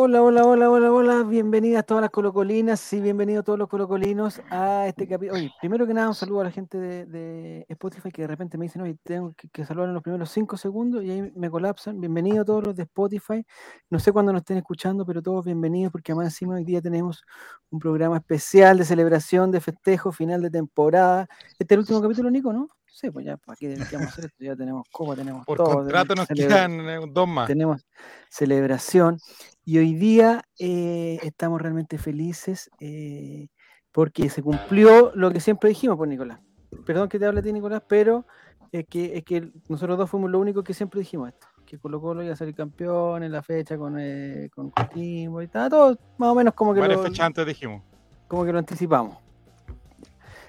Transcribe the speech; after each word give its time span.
Hola, 0.00 0.22
hola, 0.22 0.44
hola, 0.44 0.70
hola, 0.70 0.92
hola. 0.92 1.22
Bienvenidas 1.24 1.84
todas 1.84 2.02
las 2.02 2.10
colocolinas 2.10 2.92
y 2.92 3.00
bienvenidos 3.00 3.44
todos 3.44 3.58
los 3.58 3.66
colocolinos 3.66 4.40
a 4.48 4.86
este 4.86 5.08
capítulo. 5.08 5.36
Oye, 5.36 5.52
primero 5.58 5.88
que 5.88 5.92
nada, 5.92 6.06
un 6.06 6.14
saludo 6.14 6.42
a 6.42 6.44
la 6.44 6.52
gente 6.52 6.78
de, 6.78 7.66
Spotify 7.68 8.12
que 8.12 8.22
de 8.22 8.28
repente 8.28 8.56
me 8.56 8.66
dicen, 8.66 8.80
oye, 8.82 8.96
tengo 9.02 9.34
que, 9.34 9.64
saludar 9.64 9.88
en 9.88 9.94
los 9.94 10.02
primeros 10.04 10.30
cinco 10.30 10.56
segundos 10.56 11.02
y 11.02 11.10
ahí 11.10 11.32
me 11.34 11.50
colapsan. 11.50 12.00
Bienvenidos 12.00 12.46
todos 12.46 12.66
los 12.66 12.76
de 12.76 12.84
Spotify. 12.84 13.44
No 13.90 13.98
sé 13.98 14.12
cuándo 14.12 14.32
nos 14.32 14.42
estén 14.42 14.58
escuchando, 14.58 15.04
pero 15.04 15.20
todos 15.20 15.44
bienvenidos 15.44 15.90
porque 15.90 16.12
además 16.12 16.26
encima 16.26 16.54
hoy 16.54 16.64
día 16.64 16.80
tenemos 16.80 17.24
un 17.68 17.80
programa 17.80 18.18
especial 18.18 18.78
de 18.78 18.84
celebración, 18.84 19.50
de 19.50 19.60
festejo, 19.60 20.12
final 20.12 20.42
de 20.42 20.50
temporada. 20.50 21.26
Este 21.58 21.64
es 21.64 21.70
el 21.72 21.78
último 21.80 22.00
capítulo, 22.00 22.30
Nico, 22.30 22.52
¿no? 22.52 22.68
Sí, 22.92 23.10
pues 23.10 23.26
ya, 23.26 23.36
¿para 23.36 23.56
qué 23.56 23.68
dedicamos 23.68 24.08
hacer 24.08 24.26
esto? 24.26 24.44
Ya 24.44 24.56
tenemos 24.56 24.86
copa, 24.90 25.14
tenemos 25.14 25.44
Por 25.46 25.58
contrato 25.58 26.14
nos 26.14 26.26
quedan 26.28 26.80
eh, 26.80 27.00
dos 27.10 27.28
más. 27.28 27.46
Tenemos 27.46 27.86
celebración. 28.28 29.18
Y 29.64 29.78
hoy 29.78 29.94
día 29.94 30.42
eh, 30.58 31.18
estamos 31.22 31.60
realmente 31.60 31.98
felices 31.98 32.70
eh, 32.80 33.48
porque 33.92 34.30
se 34.30 34.42
cumplió 34.42 35.12
lo 35.14 35.30
que 35.30 35.40
siempre 35.40 35.68
dijimos, 35.68 35.96
pues 35.96 36.08
Nicolás. 36.08 36.40
Perdón 36.86 37.08
que 37.08 37.18
te 37.18 37.26
hable 37.26 37.40
a 37.40 37.42
ti, 37.42 37.52
Nicolás, 37.52 37.82
pero 37.86 38.26
es 38.72 38.86
que, 38.86 39.16
es 39.16 39.24
que 39.24 39.52
nosotros 39.68 39.98
dos 39.98 40.10
fuimos 40.10 40.30
lo 40.30 40.38
único 40.38 40.62
que 40.62 40.74
siempre 40.74 41.00
dijimos 41.00 41.28
esto. 41.28 41.46
Que 41.66 41.78
Colo 41.78 42.00
Colo 42.00 42.22
iba 42.22 42.32
a 42.32 42.36
ser 42.36 42.54
campeón 42.54 43.22
en 43.22 43.32
la 43.32 43.42
fecha 43.42 43.76
con, 43.76 43.96
eh, 43.98 44.48
con 44.54 44.72
y 44.96 45.48
tal, 45.48 45.70
todo 45.70 45.98
más 46.16 46.30
o 46.30 46.34
menos 46.34 46.54
como 46.54 46.72
que 46.72 46.80
lo, 46.80 47.04
antes 47.20 47.46
dijimos. 47.46 47.82
Como 48.26 48.44
que 48.44 48.52
lo 48.52 48.58
anticipamos. 48.58 49.18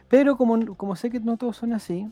Pero 0.08 0.38
como, 0.38 0.76
como 0.76 0.96
sé 0.96 1.10
que 1.10 1.20
no 1.20 1.38
todos 1.38 1.58
son 1.58 1.74
así, 1.74 2.08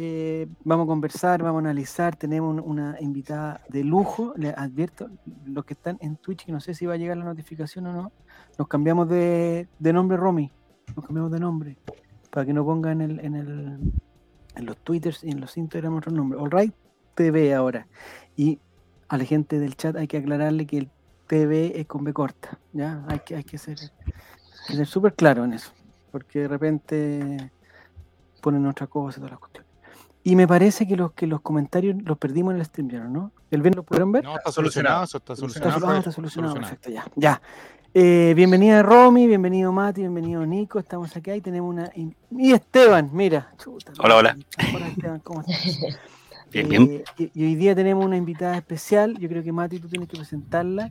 eh, 0.00 0.46
vamos 0.62 0.84
a 0.84 0.86
conversar, 0.86 1.42
vamos 1.42 1.58
a 1.58 1.70
analizar. 1.70 2.14
Tenemos 2.14 2.62
una 2.64 2.96
invitada 3.00 3.62
de 3.68 3.82
lujo. 3.82 4.32
Les 4.36 4.56
advierto, 4.56 5.10
los 5.44 5.64
que 5.64 5.74
están 5.74 5.98
en 6.00 6.16
Twitch, 6.18 6.46
que 6.46 6.52
no 6.52 6.60
sé 6.60 6.72
si 6.72 6.86
va 6.86 6.94
a 6.94 6.96
llegar 6.96 7.16
la 7.16 7.24
notificación 7.24 7.84
o 7.86 7.92
no, 7.92 8.12
nos 8.56 8.68
cambiamos 8.68 9.08
de, 9.08 9.66
nombre, 9.80 10.16
Romy. 10.16 10.52
Nos 10.94 11.04
cambiamos 11.04 11.32
de 11.32 11.40
nombre. 11.40 11.76
Para 12.30 12.46
que 12.46 12.52
no 12.52 12.64
pongan 12.64 13.00
en, 13.00 13.10
el, 13.10 13.24
en, 13.24 13.34
el, 13.34 13.92
en 14.54 14.66
los 14.66 14.76
Twitters 14.76 15.24
y 15.24 15.30
en 15.30 15.40
los 15.40 15.56
Instagram 15.56 15.96
otro 15.96 16.12
nombre. 16.12 16.38
Alright 16.38 16.72
TV 17.16 17.52
ahora. 17.52 17.88
Y 18.36 18.60
a 19.08 19.18
la 19.18 19.24
gente 19.24 19.58
del 19.58 19.74
chat 19.74 19.96
hay 19.96 20.06
que 20.06 20.18
aclararle 20.18 20.64
que 20.64 20.78
el 20.78 20.90
TV 21.26 21.80
es 21.80 21.88
con 21.88 22.04
B 22.04 22.12
corta. 22.12 22.56
¿ya? 22.72 23.04
Hay 23.08 23.18
que, 23.18 23.34
hay 23.34 23.42
que 23.42 23.58
ser 23.58 23.78
súper 24.86 25.14
claro 25.14 25.44
en 25.44 25.54
eso. 25.54 25.72
Porque 26.12 26.42
de 26.42 26.48
repente 26.48 27.50
ponen 28.40 28.64
otra 28.64 28.86
cosa 28.86 29.18
y 29.18 29.22
todas 29.22 29.32
las 29.32 29.40
cuestiones. 29.40 29.67
Y 30.28 30.36
me 30.36 30.46
parece 30.46 30.86
que 30.86 30.94
los 30.94 31.12
que 31.12 31.26
los 31.26 31.40
comentarios 31.40 31.96
los 32.02 32.18
perdimos 32.18 32.52
en 32.52 32.60
el 32.60 32.66
stream, 32.66 32.88
¿no? 33.10 33.32
¿El 33.50 33.62
bien 33.62 33.74
lo 33.74 33.82
pudieron 33.82 34.12
ver? 34.12 34.24
No, 34.24 34.36
está 34.36 34.52
solucionado, 34.52 35.04
eso 35.04 35.16
está 35.16 35.34
solucionado. 35.34 35.96
Está, 35.96 36.12
solucionado, 36.12 36.52
perfecto, 36.52 36.90
ya. 36.90 37.06
ya. 37.16 37.40
Eh, 37.94 38.34
bienvenida 38.36 38.82
Romy, 38.82 39.26
bienvenido 39.26 39.72
Mati, 39.72 40.02
bienvenido 40.02 40.44
Nico, 40.44 40.78
estamos 40.80 41.16
aquí 41.16 41.30
y 41.30 41.40
tenemos 41.40 41.70
una... 41.70 41.90
Y 41.94 42.52
Esteban, 42.52 43.08
mira. 43.10 43.54
hola, 44.00 44.16
hola. 44.16 44.36
Hola 44.74 44.88
Esteban, 44.88 45.20
¿cómo 45.20 45.40
estás? 45.40 45.78
Bien, 46.52 46.68
bien. 46.68 47.02
Eh, 47.18 47.30
y, 47.34 47.44
hoy 47.44 47.54
día 47.54 47.74
tenemos 47.74 48.04
una 48.04 48.18
invitada 48.18 48.56
especial, 48.56 49.16
yo 49.18 49.30
creo 49.30 49.42
que 49.42 49.52
Mati 49.52 49.78
tú 49.78 49.88
tienes 49.88 50.10
que 50.10 50.16
presentarla, 50.16 50.90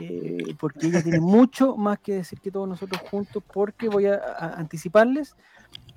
eh, 0.00 0.56
porque 0.58 0.88
ella 0.88 1.04
tiene 1.04 1.20
mucho 1.20 1.76
más 1.76 2.00
que 2.00 2.14
decir 2.14 2.40
que 2.40 2.50
todos 2.50 2.68
nosotros 2.68 3.00
juntos, 3.08 3.44
porque 3.52 3.88
voy 3.88 4.06
a, 4.06 4.20
anticiparles 4.56 5.36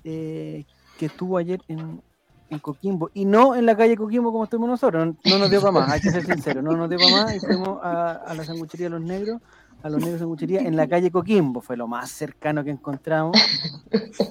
que 0.03 0.65
estuvo 0.99 1.37
ayer 1.37 1.61
en, 1.67 2.01
en 2.49 2.59
Coquimbo 2.59 3.09
y 3.13 3.25
no 3.25 3.55
en 3.55 3.65
la 3.65 3.75
calle 3.75 3.95
Coquimbo 3.95 4.31
como 4.31 4.43
estuvimos 4.43 4.69
nosotros. 4.69 5.15
No, 5.23 5.39
nos 5.39 5.49
dio 5.49 5.61
para 5.61 5.71
más, 5.71 5.91
hay 5.91 6.01
que 6.01 6.11
ser 6.11 6.25
sincero, 6.25 6.61
no 6.61 6.75
nos 6.75 6.89
dio 6.89 6.99
para 6.99 7.11
más 7.11 7.35
y 7.35 7.39
fuimos 7.39 7.79
a, 7.81 8.33
la 8.35 8.43
sanguchería 8.43 8.87
de 8.87 8.91
los 8.91 9.01
negros, 9.01 9.41
a 9.81 9.89
los 9.89 10.01
negros 10.01 10.19
sanguchería 10.19 10.61
en 10.61 10.75
la 10.75 10.87
calle 10.87 11.11
Coquimbo, 11.11 11.61
fue 11.61 11.77
lo 11.77 11.87
más 11.87 12.11
cercano 12.11 12.63
que 12.63 12.71
encontramos, 12.71 13.37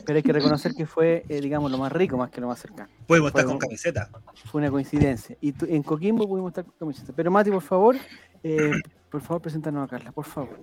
pero 0.04 0.16
hay 0.16 0.22
que 0.22 0.32
reconocer 0.32 0.74
que 0.74 0.86
fue, 0.86 1.24
eh, 1.28 1.40
digamos, 1.40 1.70
lo 1.70 1.78
más 1.78 1.92
rico 1.92 2.16
más 2.16 2.30
que 2.30 2.40
lo 2.40 2.48
más 2.48 2.60
cercano. 2.60 2.88
Pudimos 3.06 3.28
estar 3.28 3.44
con 3.44 3.58
camiseta. 3.58 4.08
Fue 4.46 4.60
una 4.60 4.70
coincidencia. 4.70 5.36
Y 5.40 5.54
en 5.68 5.82
Coquimbo 5.82 6.28
pudimos 6.28 6.50
estar 6.50 6.64
con 6.64 6.74
camiseta. 6.78 7.12
Pero 7.14 7.30
Mati, 7.30 7.50
por 7.50 7.62
favor, 7.62 7.96
eh, 8.42 8.72
por 9.10 9.20
favor, 9.20 9.42
preséntanos 9.42 9.86
a 9.86 9.90
Carla, 9.90 10.12
por 10.12 10.24
favor. 10.24 10.60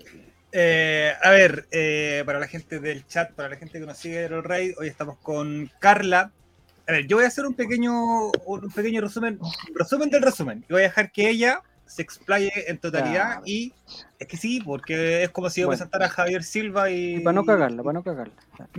Eh, 0.53 1.13
a 1.23 1.29
ver, 1.29 1.67
para 2.25 2.39
la 2.39 2.47
gente 2.47 2.79
del 2.79 3.05
chat, 3.07 3.31
para 3.33 3.49
la 3.49 3.55
gente 3.55 3.79
que 3.79 3.85
nos 3.85 3.97
sigue 3.97 4.25
el 4.25 4.43
Raid, 4.43 4.73
hoy 4.77 4.87
estamos 4.87 5.17
con 5.19 5.69
Carla, 5.79 6.31
a 6.87 6.91
ver, 6.91 7.07
yo 7.07 7.17
voy 7.17 7.25
a 7.25 7.27
hacer 7.27 7.45
un 7.45 7.53
pequeño, 7.53 8.27
un 8.45 8.71
pequeño 8.73 9.01
resumen, 9.01 9.39
resumen 9.75 10.09
del 10.09 10.21
resumen. 10.21 10.65
Y 10.69 10.73
voy 10.73 10.81
a 10.81 10.85
dejar 10.85 11.11
que 11.11 11.29
ella 11.29 11.61
se 11.85 12.01
explaye 12.01 12.51
en 12.67 12.77
totalidad 12.77 13.41
y 13.45 13.73
es 14.17 14.27
que 14.27 14.37
sí, 14.37 14.61
porque 14.63 15.23
es 15.23 15.29
como 15.29 15.49
si 15.49 15.61
yo 15.61 15.67
bueno. 15.67 15.77
presentara 15.77 16.05
a 16.05 16.09
Javier 16.09 16.43
Silva 16.43 16.89
y... 16.89 17.19
para 17.19 17.33
no 17.33 17.43
cagarla, 17.43 17.83
para 17.83 17.93
no 17.93 18.03
cagarla. 18.03 18.33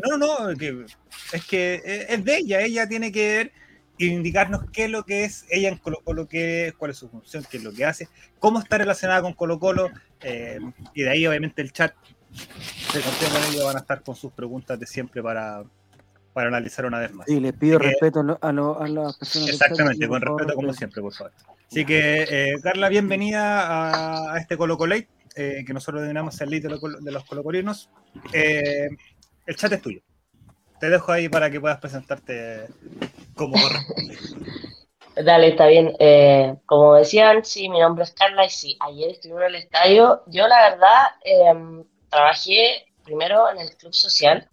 No, 0.09 0.17
no, 0.17 0.51
es 0.51 1.45
que 1.47 2.07
es 2.09 2.25
de 2.25 2.37
ella, 2.39 2.63
ella 2.63 2.89
tiene 2.89 3.13
que 3.13 3.37
ver 3.37 3.53
e 3.99 4.07
indicarnos 4.07 4.65
qué 4.73 4.85
es 4.85 4.91
lo 4.91 5.05
que 5.05 5.25
es 5.25 5.45
ella 5.51 5.69
en 5.69 5.77
Colo 5.77 6.01
Colo, 6.03 6.27
qué 6.27 6.69
es, 6.69 6.73
cuál 6.75 6.93
es 6.93 6.97
su 6.97 7.09
función, 7.09 7.45
qué 7.51 7.59
es 7.59 7.63
lo 7.63 7.73
que 7.73 7.85
hace, 7.85 8.09
cómo 8.39 8.59
está 8.59 8.79
relacionada 8.79 9.21
con 9.21 9.35
Colo 9.35 9.59
Colo, 9.59 9.91
eh, 10.23 10.59
y 10.95 11.03
de 11.03 11.11
ahí 11.11 11.27
obviamente 11.27 11.61
el 11.61 11.73
chat 11.73 11.95
se 12.33 13.01
con 13.01 13.43
ellos, 13.51 13.65
van 13.65 13.77
a 13.77 13.81
estar 13.81 14.03
con 14.03 14.17
sus 14.17 14.33
preguntas 14.33 14.81
de 14.81 14.87
siempre 14.87 15.23
para, 15.23 15.65
para 16.33 16.49
analizar 16.49 16.87
una 16.87 16.99
vez 16.99 17.13
más. 17.13 17.29
Y 17.29 17.41
les 17.41 17.53
pido 17.53 17.79
respeto 17.79 18.21
a, 18.41 18.49
a, 18.49 18.53
las 18.53 19.17
personas. 19.17 19.49
Exactamente, 19.49 20.09
con 20.09 20.21
respeto 20.21 20.55
como 20.55 20.73
siempre, 20.73 21.03
por 21.03 21.13
favor. 21.13 21.33
Así 21.69 21.85
que, 21.85 22.27
eh, 22.29 22.55
Carla, 22.63 22.89
bienvenida 22.89 24.33
a, 24.33 24.39
este 24.39 24.57
Colo 24.57 24.79
eh, 25.35 25.65
que 25.67 25.73
nosotros 25.73 26.03
denominamos 26.03 26.41
el 26.41 26.51
lead 26.51 26.63
de, 26.63 27.13
los 27.13 27.25
colocolinos. 27.25 27.91
Eh, 28.33 28.89
el 29.47 29.57
chat 29.57 29.73
es 29.73 29.83
tuyo. 29.83 30.01
Te 30.79 30.91
dejo 30.91 31.13
ahí 31.13 31.29
para 31.29 31.51
que 31.51 31.61
puedas 31.61 31.79
presentarte 31.79 32.67
como 33.35 33.55
corresponde. 33.55 34.19
Dale, 35.15 35.49
está 35.49 35.67
bien. 35.67 35.95
Eh, 35.99 36.57
como 36.67 36.95
decían, 36.95 37.45
sí, 37.45 37.69
mi 37.69 37.81
nombre 37.81 38.05
es 38.05 38.13
Carla 38.13 38.47
y 38.47 38.51
sí, 38.51 38.77
ayer 38.81 39.11
estuve 39.11 39.41
en 39.43 39.55
el 39.55 39.55
estadio. 39.57 40.23
Yo, 40.27 40.49
la 40.49 40.71
verdad, 40.71 41.03
em, 41.25 41.85
trabajé 42.09 42.87
primero 43.05 43.51
en 43.51 43.59
el 43.59 43.77
club 43.77 43.93
social 43.93 44.49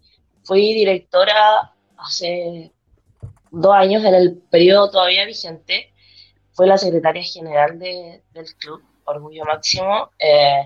Fui 0.50 0.74
directora 0.74 1.76
hace 1.96 2.72
dos 3.52 3.76
años 3.76 4.04
en 4.04 4.16
el 4.16 4.38
periodo 4.50 4.90
todavía 4.90 5.24
vigente. 5.26 5.94
Fui 6.54 6.66
la 6.66 6.80
secretaria 6.80 7.22
general 7.22 7.78
del 7.78 8.56
club, 8.58 8.82
Orgullo 9.06 9.46
Máximo. 9.46 10.10
Eh, 10.18 10.66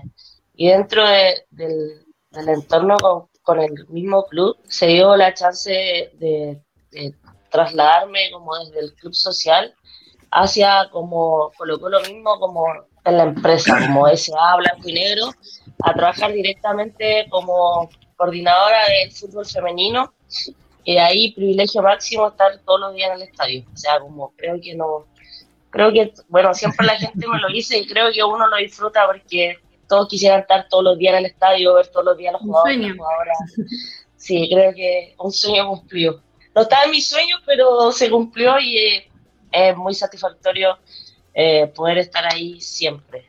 y 0.54 0.68
dentro 0.68 1.06
del, 1.06 2.02
entorno 2.48 2.96
con, 3.42 3.60
el 3.60 3.86
mismo 3.88 4.24
club 4.24 4.56
se 4.66 4.86
dio 4.86 5.16
la 5.16 5.34
chance 5.34 5.70
de, 6.14 6.62
trasladarme 7.50 8.30
como 8.32 8.56
desde 8.60 8.80
el 8.80 8.94
club 8.94 9.12
social 9.12 9.74
hacia 10.30 10.88
como 10.92 11.52
colocó 11.58 11.90
lo 11.90 12.00
mismo 12.00 12.40
como 12.40 12.64
en 13.04 13.16
la 13.18 13.24
empresa, 13.24 13.86
como 13.86 14.06
SA 14.16 14.56
Blanco 14.56 14.88
y 14.88 14.94
Negro, 14.94 15.26
a 15.82 15.92
trabajar 15.92 16.32
directamente 16.32 17.26
como 17.28 17.90
coordinadora 18.16 18.86
del 18.88 19.12
fútbol 19.12 19.46
femenino, 19.46 20.12
y 20.84 20.94
de 20.94 21.00
ahí 21.00 21.32
privilegio 21.32 21.82
máximo 21.82 22.28
estar 22.28 22.58
todos 22.64 22.80
los 22.80 22.94
días 22.94 23.10
en 23.10 23.16
el 23.16 23.22
estadio. 23.22 23.64
O 23.72 23.76
sea, 23.76 24.00
como 24.00 24.32
creo 24.36 24.60
que 24.60 24.74
no, 24.74 25.06
creo 25.70 25.92
que, 25.92 26.12
bueno, 26.28 26.54
siempre 26.54 26.86
la 26.86 26.96
gente 26.96 27.26
me 27.26 27.40
lo 27.40 27.48
dice 27.48 27.78
y 27.78 27.86
creo 27.86 28.12
que 28.12 28.22
uno 28.22 28.46
lo 28.46 28.56
disfruta 28.56 29.06
porque 29.06 29.58
todos 29.88 30.08
quisieran 30.08 30.40
estar 30.40 30.68
todos 30.68 30.84
los 30.84 30.98
días 30.98 31.12
en 31.14 31.20
el 31.20 31.26
estadio, 31.26 31.74
ver 31.74 31.88
todos 31.88 32.04
los 32.04 32.16
días 32.16 32.32
los 32.32 32.42
jugadores. 32.42 32.78
Sí, 34.16 34.48
creo 34.50 34.72
que 34.72 35.14
un 35.18 35.32
sueño 35.32 35.68
cumplido. 35.68 36.22
No 36.54 36.62
estaba 36.62 36.84
en 36.84 36.92
mis 36.92 37.08
sueños, 37.08 37.40
pero 37.44 37.92
se 37.92 38.08
cumplió 38.08 38.58
y 38.58 39.04
es 39.50 39.76
muy 39.76 39.94
satisfactorio 39.94 40.78
eh, 41.34 41.66
poder 41.74 41.98
estar 41.98 42.24
ahí 42.32 42.60
siempre. 42.60 43.28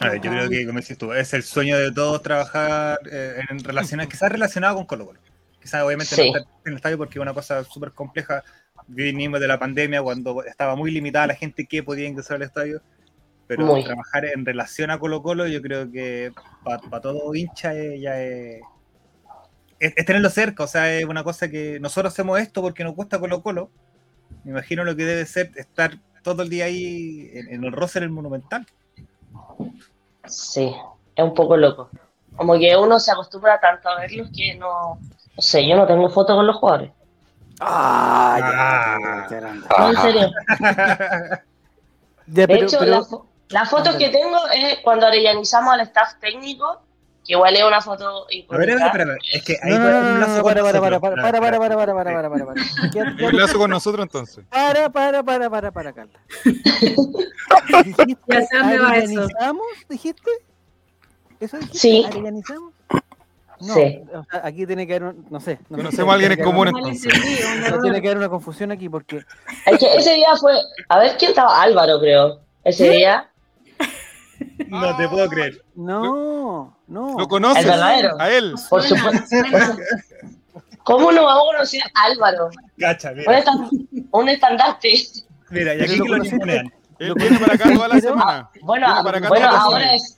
A 0.00 0.10
ver, 0.10 0.20
yo 0.20 0.30
creo 0.30 0.48
que, 0.48 0.66
como 0.66 0.78
dices 0.78 0.96
tú, 0.96 1.12
es 1.12 1.32
el 1.34 1.42
sueño 1.42 1.76
de 1.76 1.90
todos 1.90 2.22
trabajar 2.22 3.00
eh, 3.10 3.42
en 3.50 3.58
relaciones, 3.64 4.06
quizás 4.06 4.30
relacionado 4.30 4.76
con 4.76 4.86
Colo 4.86 5.06
Colo. 5.06 5.20
Quizás 5.60 5.82
obviamente 5.82 6.16
no 6.16 6.22
estar 6.22 6.42
en 6.42 6.72
el 6.72 6.76
estadio 6.76 6.98
porque 6.98 7.18
es 7.18 7.22
una 7.22 7.34
cosa 7.34 7.64
súper 7.64 7.92
compleja. 7.92 8.44
Vinimos 8.86 9.40
de 9.40 9.48
la 9.48 9.58
pandemia 9.58 10.00
cuando 10.02 10.44
estaba 10.44 10.76
muy 10.76 10.92
limitada 10.92 11.26
la 11.26 11.34
gente 11.34 11.66
que 11.66 11.82
podía 11.82 12.06
ingresar 12.06 12.36
al 12.36 12.42
estadio. 12.42 12.80
Pero 13.48 13.82
trabajar 13.82 14.26
en 14.26 14.44
relación 14.44 14.90
a 14.90 14.98
Colo 14.98 15.22
Colo, 15.22 15.46
yo 15.46 15.62
creo 15.62 15.90
que 15.90 16.32
para 16.62 17.00
todo 17.00 17.34
hincha 17.34 17.72
ya 17.72 18.20
es, 18.20 18.60
es, 19.80 19.94
tenerlo 20.04 20.30
cerca. 20.30 20.64
O 20.64 20.68
sea, 20.68 20.94
es 20.94 21.06
una 21.06 21.24
cosa 21.24 21.48
que 21.48 21.80
nosotros 21.80 22.12
hacemos 22.12 22.38
esto 22.38 22.62
porque 22.62 22.84
nos 22.84 22.94
gusta 22.94 23.18
Colo 23.18 23.42
Colo. 23.42 23.70
Me 24.44 24.52
imagino 24.52 24.84
lo 24.84 24.94
que 24.94 25.04
debe 25.04 25.26
ser 25.26 25.50
estar 25.56 25.98
todo 26.22 26.42
el 26.42 26.50
día 26.50 26.66
ahí 26.66 27.30
en, 27.32 27.48
en 27.54 27.64
el 27.64 27.72
roce 27.72 28.00
del 28.00 28.10
Monumental. 28.10 28.66
Sí, 30.26 30.74
es 31.14 31.24
un 31.24 31.34
poco 31.34 31.56
loco. 31.56 31.90
Como 32.36 32.58
que 32.58 32.76
uno 32.76 33.00
se 33.00 33.10
acostumbra 33.10 33.58
tanto 33.60 33.88
a 33.88 34.00
verlos 34.00 34.28
que 34.34 34.54
no. 34.54 34.98
No 35.36 35.42
sé, 35.42 35.66
yo 35.66 35.76
no 35.76 35.86
tengo 35.86 36.08
fotos 36.08 36.36
con 36.36 36.46
los 36.46 36.56
jugadores. 36.56 36.90
Ah, 37.60 38.36
ya, 38.38 38.98
no, 39.78 39.88
en 39.88 39.96
serio. 39.96 40.30
de 42.26 42.44
hecho, 42.48 42.78
Las 43.48 43.68
fotos 43.68 43.96
que 43.96 44.10
tengo 44.10 44.38
es 44.52 44.78
cuando 44.84 45.06
arellanizamos 45.06 45.74
al 45.74 45.80
staff 45.80 46.14
técnico, 46.20 46.80
que 47.28 47.34
igual 47.34 47.54
es 47.54 47.62
una 47.62 47.80
foto 47.82 48.26
A 48.48 48.56
ver, 48.56 48.70
espera, 48.70 49.16
es 49.34 49.44
que 49.44 49.58
ahí 49.62 49.74
No, 49.74 49.84
un 50.14 50.20
lazo 50.20 50.42
para, 50.42 50.62
para, 50.62 50.80
para, 50.80 50.98
nosotros. 50.98 51.22
para, 51.22 51.40
para, 51.40 51.58
para, 51.58 51.76
para, 51.76 51.94
para, 51.94 51.94
para, 51.94 52.30
para, 52.30 52.30
para, 52.30 52.46
para. 52.46 53.28
Un 53.28 53.36
lazo 53.38 53.58
con 53.58 53.70
nosotros 53.70 54.02
entonces. 54.02 54.44
Para, 54.48 54.88
para, 54.88 55.22
para, 55.22 55.50
para, 55.50 55.70
para, 55.70 55.92
Carla. 55.92 56.18
¿Dijiste. 57.84 58.48
¿Arellanizamos? 58.62 59.66
¿Dijiste? 59.90 60.30
¿Eso 61.38 61.58
dijiste? 61.58 61.78
Sí. 61.78 62.04
¿Arellanizamos? 62.08 62.72
No, 63.60 63.74
Sí. 63.74 64.00
o 64.14 64.24
sea, 64.30 64.40
aquí 64.44 64.66
tiene 64.66 64.86
que 64.86 64.94
haber, 64.94 65.08
un- 65.14 65.26
no 65.30 65.40
sé. 65.40 65.58
no 65.68 65.76
sé, 65.76 65.82
Conocemos 65.82 66.10
a 66.12 66.14
alguien 66.14 66.32
en 66.32 66.42
común 66.44 66.68
entonces. 66.68 67.12
No 67.70 67.80
tiene 67.80 68.00
que 68.00 68.08
haber 68.08 68.18
una 68.18 68.28
confusión 68.30 68.70
aquí 68.72 68.88
porque 68.88 69.22
Es 69.66 69.78
que 69.78 69.96
ese 69.96 70.14
día 70.14 70.28
fue. 70.40 70.54
A 70.88 70.98
ver 70.98 71.16
quién 71.18 71.30
estaba. 71.32 71.60
Álvaro, 71.60 71.98
creo. 72.00 72.40
Ese 72.64 72.88
día. 72.90 73.28
No 74.68 74.96
te 74.96 75.08
puedo 75.08 75.28
creer. 75.28 75.62
no, 75.74 76.77
no. 76.88 77.14
¿Lo 77.18 77.28
conoces? 77.28 77.64
El 77.64 77.70
verdadero. 77.70 78.16
A 78.20 78.30
él. 78.30 78.54
Por 78.68 78.82
supuesto. 78.82 79.36
¿Cómo 80.84 81.12
no 81.12 81.24
vamos 81.24 81.42
a 81.44 81.52
conocer 81.52 81.82
a 81.94 82.02
Álvaro? 82.04 82.50
Cacha, 82.78 83.10
Un, 83.10 83.16
mira. 83.18 83.38
estan- 83.38 83.68
un 84.10 84.28
estandarte. 84.28 84.94
Mira, 85.50 85.74
y 85.74 85.82
aquí 85.82 85.96
lo 85.96 86.04
que 86.04 86.10
lo 86.10 86.18
ningunean. 86.18 86.72
Él 86.98 87.14
viene 87.14 87.38
para 87.38 87.54
acá 87.54 87.72
toda 87.74 87.88
la 87.88 88.00
semana. 88.00 88.50
Bueno, 88.62 88.86
acá 88.88 89.28
bueno 89.28 89.46
las 89.52 89.54
ahora 89.60 89.94
es. 89.94 90.14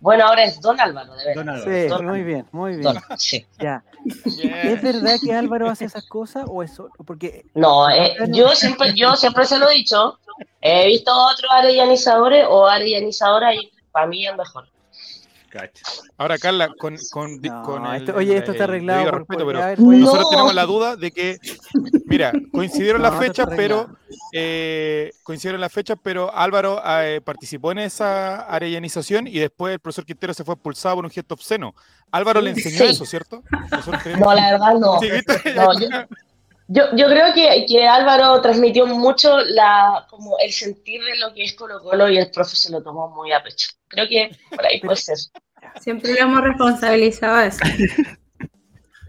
Bueno, 0.00 0.26
ahora 0.26 0.44
es 0.44 0.60
Don 0.60 0.78
Álvaro, 0.80 1.14
de 1.16 1.34
verdad. 1.34 1.62
Sí, 1.64 1.88
Don- 1.88 2.06
muy 2.06 2.22
bien, 2.22 2.46
muy 2.52 2.72
bien. 2.76 2.82
Don, 2.82 2.98
sí. 3.18 3.46
Ya. 3.58 3.82
¿Es 4.04 4.82
verdad 4.82 5.16
que 5.22 5.34
Álvaro 5.34 5.68
hace 5.68 5.84
esas 5.86 6.06
cosas 6.06 6.44
o 6.48 6.62
eso? 6.62 6.90
Porque 7.06 7.44
No, 7.54 7.88
eh, 7.90 8.14
yo 8.28 8.48
siempre, 8.50 8.92
yo 8.94 9.16
siempre 9.16 9.44
se 9.46 9.58
lo 9.58 9.68
he 9.70 9.74
dicho. 9.74 10.18
He 10.60 10.86
visto 10.86 11.10
otros 11.12 11.50
areyanizadores 11.50 12.44
o 12.48 12.66
arellanizadoras 12.66 13.54
y 13.56 13.72
para 13.90 14.06
mí 14.06 14.26
es 14.26 14.36
mejor. 14.36 14.68
Cacha. 15.48 15.82
Ahora, 16.18 16.38
Carla, 16.38 16.68
con, 16.78 16.96
con, 17.10 17.40
No, 17.40 17.62
con 17.62 17.86
el- 17.86 18.02
esto- 18.02 18.16
oye, 18.16 18.36
esto 18.36 18.52
está 18.52 18.64
arreglado 18.64 19.04
por- 19.04 19.18
respeto, 19.20 19.44
por- 19.44 19.52
pero 19.54 19.62
a 19.64 19.66
ver, 19.68 19.78
pues- 19.78 19.98
nosotros 19.98 20.24
No. 20.24 20.30
tenemos 20.30 20.54
la 20.54 20.64
duda 20.66 20.96
de 20.96 21.10
que, 21.12 21.38
mira, 22.06 22.32
coincidieron 22.52 23.02
No, 23.02 23.08
las 23.10 23.18
fechas, 23.18 23.46
pero 23.56 23.88
eh, 24.32 25.12
coincidieron 25.22 25.60
las 25.60 25.72
fechas, 25.72 25.98
pero 26.02 26.34
Álvaro 26.34 26.80
eh, 26.84 27.20
participó 27.24 27.72
en 27.72 27.78
esa 27.78 28.40
arellanización 28.42 29.26
y 29.26 29.38
después 29.38 29.72
el 29.74 29.80
profesor 29.80 30.04
Quintero 30.04 30.34
se 30.34 30.44
fue 30.44 30.54
expulsado 30.54 30.96
por 30.96 31.04
un 31.04 31.10
gesto 31.10 31.34
obsceno. 31.34 31.74
Álvaro 32.10 32.40
le 32.40 32.50
enseñó 32.50 32.78
Sí. 32.78 32.84
eso, 32.84 33.04
¿cierto? 33.04 33.42
No, 34.18 34.34
la 34.34 34.52
verdad 34.52 34.74
no. 34.78 35.00
Sí, 35.00 35.10
¿viste? 35.10 35.54
No, 35.54 35.78
yo, 35.78 35.86
yo, 36.68 36.84
yo 36.96 37.06
creo 37.06 37.32
que, 37.34 37.64
que 37.66 37.86
Álvaro 37.86 38.40
transmitió 38.40 38.86
mucho 38.86 39.38
la, 39.38 40.06
como 40.10 40.36
el 40.38 40.50
sentir 40.52 41.02
de 41.04 41.16
lo 41.18 41.32
que 41.34 41.44
es 41.44 41.54
Colo 41.54 41.80
Colo 41.82 42.08
y 42.08 42.18
el 42.18 42.30
profe 42.30 42.56
se 42.56 42.70
lo 42.70 42.82
tomó 42.82 43.08
muy 43.08 43.32
a 43.32 43.42
pecho. 43.42 43.68
Creo 43.88 44.08
que 44.08 44.36
por 44.50 44.64
ahí 44.66 44.80
puede 44.80 44.96
ser. 44.96 45.16
Siempre 45.80 46.12
lo 46.14 46.18
hemos 46.20 46.40
responsabilizado 46.42 47.36
de 47.38 47.46
eso. 47.48 47.58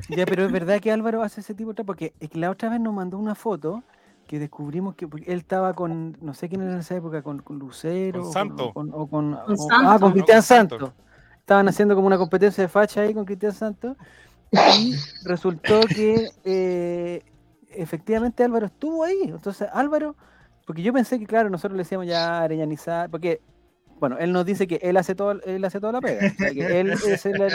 Ya, 0.10 0.26
pero 0.26 0.46
es 0.46 0.52
verdad 0.54 0.80
que 0.80 0.90
Álvaro 0.92 1.22
hace 1.22 1.42
ese 1.42 1.54
tipo 1.54 1.74
de 1.74 1.84
porque 1.84 2.14
es 2.22 2.30
que 2.30 2.38
la 2.40 2.50
otra 2.50 2.70
vez 2.70 2.80
nos 2.80 2.94
mandó 2.94 3.18
una 3.18 3.36
foto 3.36 3.84
que 4.26 4.40
descubrimos 4.40 4.96
que 4.96 5.06
él 5.06 5.38
estaba 5.40 5.74
con, 5.74 6.18
no 6.22 6.34
sé 6.34 6.48
quién 6.48 6.62
era 6.62 6.72
en 6.74 6.80
esa 6.80 6.96
época, 6.96 7.22
con, 7.22 7.40
con 7.42 7.60
Lucero. 7.60 8.22
Con 8.22 8.32
Santo. 8.32 8.68
o 8.70 8.74
con, 8.74 8.90
o 8.94 9.08
con- 9.08 9.34
Con 9.36 9.54
o- 9.54 9.58
Santo. 9.58 9.90
Ah, 9.90 9.98
con 10.00 10.10
No, 10.10 10.14
Cristian 10.14 10.38
con 10.38 10.44
Santo. 10.44 10.80
Santo. 10.80 10.94
Estaban 11.40 11.68
haciendo 11.68 11.94
como 11.96 12.08
una 12.08 12.18
competencia 12.18 12.62
de 12.64 12.68
facha 12.70 13.02
ahí 13.02 13.14
con 13.14 13.26
Cristian 13.26 13.52
Santo. 13.54 13.98
Y 14.80 14.96
resultó 15.26 15.82
que 15.82 16.30
eh, 16.46 17.22
efectivamente 17.72 18.44
Álvaro 18.44 18.68
estuvo 18.68 19.04
ahí. 19.04 19.22
Entonces, 19.24 19.68
Álvaro, 19.74 20.16
porque 20.66 20.82
yo 20.82 20.94
pensé 20.94 21.20
que, 21.20 21.26
claro, 21.26 21.50
nosotros 21.50 21.78
le 21.78 21.84
decíamos 21.84 22.08
ya 22.08 22.42
areñanizar, 22.42 23.10
porque, 23.10 23.42
bueno, 24.00 24.18
él 24.20 24.32
nos 24.34 24.46
dice 24.46 24.68
que 24.68 24.80
él 24.82 24.98
hace 24.98 25.16
todo, 25.16 25.42
él 25.44 25.64
hace 25.66 25.80
toda 25.80 25.94
la 25.94 26.02
pega. 26.02 26.28
o 26.28 26.36
sea, 26.36 26.52
que 26.52 26.60
él 26.80 26.92
es 26.92 27.26
el, 27.26 27.52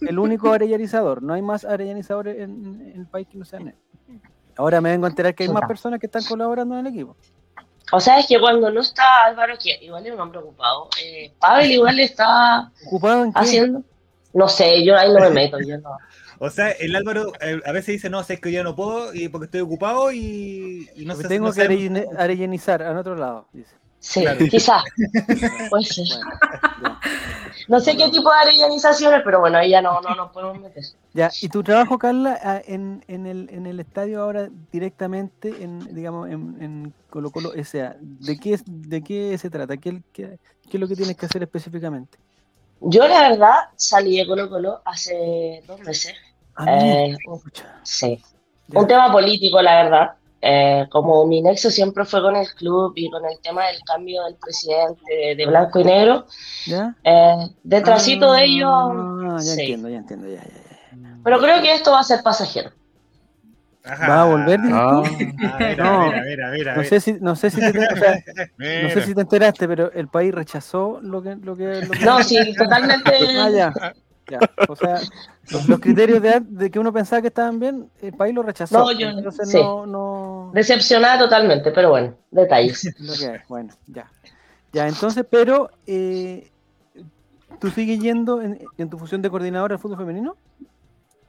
el 0.00 0.18
único 0.18 0.52
arellanizador. 0.52 1.22
No 1.22 1.34
hay 1.34 1.42
más 1.42 1.64
arellanizadores 1.64 2.36
en, 2.38 2.90
en 2.94 3.00
el 3.00 3.06
país 3.06 3.26
que 3.28 3.38
no 3.38 3.44
sean 3.44 3.68
él. 3.68 3.74
Ahora 4.56 4.80
me 4.80 4.90
vengo 4.90 5.06
a 5.06 5.08
enterar 5.08 5.34
que 5.34 5.44
hay 5.44 5.48
más 5.48 5.66
personas 5.66 5.98
que 5.98 6.06
están 6.06 6.22
colaborando 6.24 6.78
en 6.78 6.86
el 6.86 6.92
equipo. 6.92 7.16
O 7.92 8.00
sea, 8.00 8.18
es 8.18 8.26
que 8.26 8.40
cuando 8.40 8.70
no 8.70 8.80
está 8.80 9.24
Álvaro, 9.26 9.54
que 9.62 9.84
igual 9.84 10.06
es 10.06 10.12
un 10.12 10.20
hombre 10.20 10.38
ocupado, 10.38 10.88
eh, 11.02 11.32
Pavel 11.38 11.70
igual 11.70 12.00
está 12.00 12.70
¿Ocupado 12.86 13.24
en 13.24 13.32
qué? 13.32 13.38
haciendo. 13.40 13.82
No 14.32 14.48
sé, 14.48 14.84
yo 14.84 14.96
ahí 14.96 15.12
no 15.12 15.20
me 15.20 15.30
meto. 15.30 15.58
Yo 15.60 15.78
no. 15.78 15.90
O 16.38 16.50
sea, 16.50 16.70
el 16.72 16.94
Álvaro 16.96 17.32
eh, 17.40 17.60
a 17.64 17.72
veces 17.72 17.94
dice, 17.94 18.10
no, 18.10 18.22
sé 18.24 18.40
que 18.40 18.50
yo 18.52 18.62
no 18.64 18.74
puedo 18.76 19.14
y 19.14 19.28
porque 19.28 19.46
estoy 19.46 19.60
ocupado 19.60 20.10
y, 20.12 20.88
y 20.96 21.04
no 21.04 21.14
sé 21.14 21.28
tengo 21.28 21.48
no 21.48 21.52
que 21.54 21.62
arellane- 21.68 22.08
arellanizar 22.18 22.82
en 22.82 22.96
otro 22.96 23.14
lado, 23.14 23.46
dice. 23.52 23.74
Sí, 24.00 24.20
Claro. 24.20 24.38
quizás. 24.50 24.82
Puede 25.70 25.84
ser. 25.84 26.04
Bueno. 26.80 26.98
No 27.68 27.80
sé 27.80 27.96
qué 27.96 28.10
tipo 28.10 28.30
de 28.30 28.36
arellanizaciones, 28.38 29.22
pero 29.24 29.40
bueno, 29.40 29.56
ahí 29.56 29.70
ya 29.70 29.80
no, 29.80 29.98
no 30.02 30.14
nos 30.14 30.30
podemos 30.30 30.60
meter. 30.60 30.82
Ya, 31.14 31.30
y 31.40 31.48
tu 31.48 31.62
trabajo, 31.62 31.96
Carla, 31.98 32.62
en, 32.66 33.02
en, 33.08 33.26
el, 33.26 33.48
en 33.50 33.64
el 33.64 33.80
estadio 33.80 34.20
ahora 34.22 34.50
directamente, 34.70 35.54
en, 35.62 35.94
digamos, 35.94 36.28
en, 36.28 36.56
en 36.60 36.94
Colo 37.08 37.30
Colo 37.30 37.54
S.A., 37.54 37.96
¿de 38.00 38.38
qué, 38.38 38.54
es- 38.54 38.64
¿de 38.66 39.02
qué 39.02 39.38
se 39.38 39.48
trata? 39.48 39.76
¿Qué, 39.78 40.02
qué, 40.12 40.38
qué 40.68 40.76
es 40.76 40.80
lo 40.80 40.86
que 40.88 40.96
tienes 40.96 41.16
que 41.16 41.24
hacer 41.24 41.42
específicamente? 41.42 42.18
Yo, 42.80 43.08
la 43.08 43.30
verdad, 43.30 43.54
salí 43.76 44.18
de 44.18 44.26
Colo 44.26 44.50
Colo 44.50 44.82
hace 44.84 45.62
dos 45.66 45.80
meses. 45.80 46.12
Ah, 46.56 46.66
Eh, 46.68 47.16
Sí. 47.82 48.22
Un 48.72 48.86
tema 48.86 49.12
político, 49.12 49.60
la 49.60 49.82
verdad. 49.82 50.10
Eh, 50.46 50.86
como 50.90 51.26
mi 51.26 51.40
nexo 51.40 51.70
siempre 51.70 52.04
fue 52.04 52.20
con 52.20 52.36
el 52.36 52.46
club 52.54 52.92
y 52.96 53.10
con 53.10 53.24
el 53.24 53.40
tema 53.40 53.66
del 53.66 53.78
cambio 53.86 54.24
del 54.24 54.36
presidente 54.36 55.00
de, 55.08 55.34
de 55.36 55.46
blanco 55.46 55.80
y 55.80 55.84
negro, 55.84 56.26
¿Ya? 56.66 56.94
eh, 57.02 57.34
detrásito 57.62 58.30
de 58.32 58.44
ello, 58.44 58.68
Ah, 58.70 59.36
ya 59.38 59.40
sí. 59.40 59.60
entiendo, 59.60 59.88
ya 59.88 59.96
entiendo, 59.96 60.28
ya, 60.28 60.42
ya, 60.42 60.48
ya. 61.00 61.16
pero 61.24 61.38
creo 61.40 61.62
que 61.62 61.72
esto 61.72 61.92
va 61.92 62.00
a 62.00 62.04
ser 62.04 62.22
pasajero. 62.22 62.70
Ajá. 63.86 64.08
¿Va 64.08 64.22
a 64.22 64.24
volver, 64.26 64.60
Ah. 64.70 65.02
Ah, 65.44 65.56
mira, 65.60 65.84
No. 65.84 66.06
mira, 66.08 66.22
mira, 66.24 66.50
mira, 66.50 66.76
No 66.76 66.84
sé 66.84 67.00
si, 67.00 67.12
no 67.14 67.36
sé 67.36 67.50
si 67.50 67.60
te, 67.60 67.68
o 67.68 67.96
sea, 67.96 68.12
no 68.36 68.44
Mira. 68.58 68.90
sé 68.90 69.02
si 69.02 69.14
te 69.14 69.20
enteraste, 69.22 69.66
pero 69.68 69.92
el 69.92 70.08
país 70.08 70.34
rechazó 70.34 71.00
lo 71.02 71.22
que, 71.22 71.36
lo 71.36 71.56
que, 71.56 71.80
lo 71.82 71.90
que- 71.92 72.04
No, 72.04 72.22
sí, 72.22 72.54
totalmente. 72.56 73.12
Ah, 73.38 73.92
ya. 74.28 74.38
O 74.68 74.76
sea, 74.76 75.00
los, 75.68 75.80
criterios 75.80 76.22
de, 76.22 76.40
de 76.40 76.70
que 76.70 76.78
uno 76.78 76.92
pensaba 76.92 77.20
que 77.22 77.28
estaban 77.28 77.58
bien, 77.60 77.90
el 78.00 78.12
país 78.12 78.34
lo 78.34 78.42
rechazó. 78.42 78.78
No, 78.78 78.92
yo- 78.92 79.08
Entonces 79.08 79.50
sí. 79.50 79.56
no, 79.58 79.86
no. 79.86 80.50
Decepcionada 80.54 81.18
totalmente, 81.18 81.70
pero 81.70 81.90
bueno, 81.90 82.14
detalles. 82.30 82.94
Lo 83.00 83.12
que 83.14 83.40
bueno, 83.48 83.74
ya. 83.86 84.10
Ya, 84.72 84.88
entonces, 84.88 85.24
pero 85.30 85.70
eh, 85.86 86.50
¿tú 87.60 87.70
sigues 87.70 88.00
yendo 88.00 88.42
en, 88.42 88.60
en 88.76 88.90
tu 88.90 88.98
función 88.98 89.22
de 89.22 89.30
coordinadora 89.30 89.74
del 89.74 89.78
fútbol 89.80 89.98
femenino? 89.98 90.36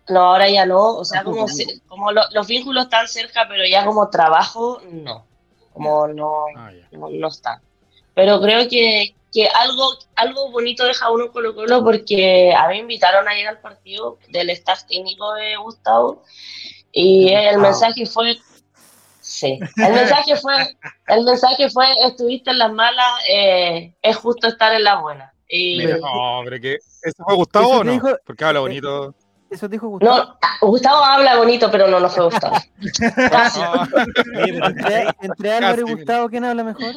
No, 0.07 0.19
ahora 0.21 0.49
ya 0.49 0.65
no, 0.65 0.97
o 0.97 1.05
sea, 1.05 1.19
Tampoco, 1.19 1.37
como, 1.45 1.47
se- 1.49 1.79
como 1.87 2.11
lo- 2.11 2.29
los 2.33 2.47
vínculos 2.47 2.85
están 2.85 3.07
cerca, 3.07 3.45
pero 3.47 3.63
ya 3.69 3.85
como 3.85 4.09
trabajo, 4.09 4.79
no. 4.91 5.25
Como 5.73 6.07
no, 6.07 6.45
Ah, 6.55 6.71
ya. 6.71 6.87
no, 6.97 7.09
no 7.09 7.27
está. 7.27 7.61
Pero 8.13 8.39
creo 8.39 8.67
que, 8.69 9.13
que 9.35 9.49
algo, 9.49 9.83
algo 10.15 10.49
bonito 10.49 10.85
deja 10.85 11.11
uno 11.11 11.29
Colo 11.33 11.53
Colo 11.53 11.83
porque 11.83 12.53
a 12.57 12.69
mí 12.69 12.75
me 12.75 12.79
invitaron 12.83 13.27
a 13.27 13.37
ir 13.37 13.45
al 13.49 13.59
partido 13.59 14.17
del 14.29 14.49
staff 14.51 14.85
técnico 14.87 15.33
de 15.33 15.57
Gustavo 15.57 16.23
y 16.93 17.33
el 17.33 17.57
mensaje 17.59 18.05
fue, 18.05 18.37
sí, 19.19 19.59
el 19.75 19.93
mensaje 19.93 20.37
fue, 20.37 20.53
el 21.07 21.23
mensaje 21.25 21.69
fue, 21.69 21.85
estuviste 22.07 22.51
en 22.51 22.59
las 22.59 22.71
malas, 22.71 23.11
eh, 23.29 23.93
es 24.01 24.15
justo 24.15 24.47
estar 24.47 24.73
en 24.73 24.85
las 24.85 25.01
buenas. 25.01 25.33
Y, 25.49 25.77
Mira. 25.79 25.97
No, 25.97 26.41
pero 26.45 26.59
que. 26.61 26.75
¿Eso 26.75 27.23
fue 27.25 27.35
Gustavo 27.35 27.65
Eso 27.71 27.79
o 27.81 27.83
no? 27.83 27.91
dijo- 27.91 28.17
Porque 28.25 28.45
habla 28.45 28.61
bonito. 28.61 29.13
Eso 29.49 29.67
dijo 29.67 29.87
Gustavo. 29.89 30.17
no, 30.17 30.37
ah, 30.41 30.57
Gustavo 30.61 31.03
habla 31.03 31.35
bonito, 31.37 31.69
pero 31.69 31.87
no, 31.87 31.99
no 31.99 32.09
fue 32.09 32.23
Gustavo. 32.25 32.55
Casi. 33.31 33.59
Ah, 33.61 33.87
Entre, 34.47 35.07
entre 35.21 35.51
Álvaro 35.53 35.81
y. 35.87 35.93
Gustavo, 35.93 36.29
¿quién 36.29 36.45
habla 36.45 36.63
mejor? 36.63 36.95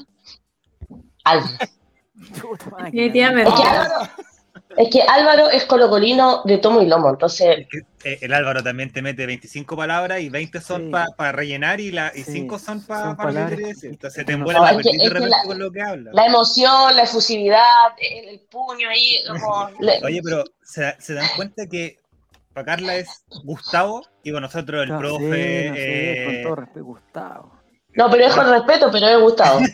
Álvaro. 1.24 1.56
Definitivamente. 2.84 3.50
Es 3.50 3.60
que 3.60 3.62
Álvaro, 3.68 4.10
es 4.76 4.90
que 4.90 5.02
Álvaro 5.02 5.50
es 5.50 5.64
colocolino 5.64 6.42
de 6.44 6.58
tomo 6.58 6.82
y 6.82 6.86
lomo, 6.86 7.10
entonces 7.10 7.66
eh, 8.04 8.18
el 8.20 8.32
Álvaro 8.34 8.62
también 8.62 8.92
te 8.92 9.00
mete 9.02 9.24
25 9.26 9.76
palabras 9.76 10.20
y 10.20 10.28
20 10.28 10.60
son 10.60 10.86
Sí. 10.86 10.92
para 11.16 11.32
rellenar 11.32 11.80
y, 11.80 11.90
la, 11.90 12.12
y 12.14 12.22
Sí, 12.24 12.32
5 12.32 12.58
son 12.58 12.82
para 12.86 13.14
decir. 13.46 13.90
Entonces 13.90 14.26
te 14.26 14.32
envuelve 14.32 14.58
No, 14.60 14.64
la 14.66 14.70
es 14.72 14.76
que- 14.78 14.82
perdida 14.84 14.98
de 14.98 15.04
es 15.06 15.08
que 15.10 15.14
repente 15.14 15.36
la- 15.36 15.44
con 15.46 15.58
lo 15.58 15.70
que 15.72 15.82
habla. 15.82 16.10
la 16.12 16.26
emoción, 16.26 16.96
la 16.96 17.02
efusividad, 17.02 17.62
el, 17.98 18.28
el 18.28 18.40
puño 18.40 18.88
ahí, 18.88 19.16
como... 19.28 19.70
Oye, 20.04 20.20
pero 20.22 20.44
¿se, 20.62 20.94
se 21.00 21.14
dan 21.14 21.28
cuenta 21.36 21.66
que 21.66 21.98
para 22.52 22.66
Carla 22.66 22.96
es 22.96 23.24
Gustavo 23.44 24.02
y 24.22 24.32
con 24.32 24.42
nosotros 24.42 24.82
el 24.82 24.90
No, 24.90 24.98
profe. 24.98 25.62
sí, 25.62 25.68
no 25.70 25.74
sé, 25.76 26.12
eh, 26.12 26.24
con 26.24 26.42
todo 26.42 26.56
respeto, 26.56 26.84
Gustavo. 26.84 27.52
No, 27.94 28.10
pero 28.10 28.24
es 28.26 28.34
con 28.34 28.50
respeto, 28.50 28.90
pero 28.92 29.06
es 29.08 29.20
Gustavo. 29.20 29.60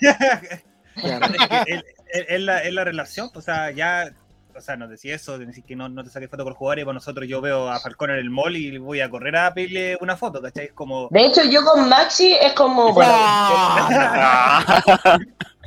Ya, 0.96 1.18
es 1.18 1.48
que 1.66 1.74
es, 1.74 1.82
es- 2.14 2.26
es 2.28 2.40
la, 2.40 2.58
es 2.62 2.72
la 2.72 2.84
relación, 2.84 3.30
pues, 3.32 3.44
o 3.44 3.46
sea, 3.46 3.70
ya, 3.72 4.12
o 4.56 4.60
sea, 4.60 4.76
nos 4.76 4.88
decía 4.88 5.16
eso, 5.16 5.36
de 5.38 5.46
decir 5.46 5.64
que 5.64 5.74
no, 5.74 5.88
no 5.88 6.04
te 6.04 6.10
saques 6.10 6.30
foto 6.30 6.44
con 6.44 6.54
jugadores, 6.54 6.82
y 6.82 6.86
para 6.86 6.94
nosotros 6.94 7.28
yo 7.28 7.40
veo 7.40 7.68
a 7.68 7.80
Falcón 7.80 8.10
en 8.10 8.18
el 8.18 8.30
mall 8.30 8.56
y 8.56 8.78
voy 8.78 9.00
a 9.00 9.10
correr 9.10 9.36
a 9.36 9.52
pedirle 9.52 9.98
una 10.00 10.16
foto, 10.16 10.40
¿cachai? 10.40 10.66
Es 10.66 10.72
como, 10.72 11.08
De 11.10 11.24
hecho, 11.26 11.42
yo 11.44 11.64
con 11.64 11.88
Maxi 11.88 12.32
es 12.34 12.52
como... 12.52 12.92
Bueno, 12.92 13.12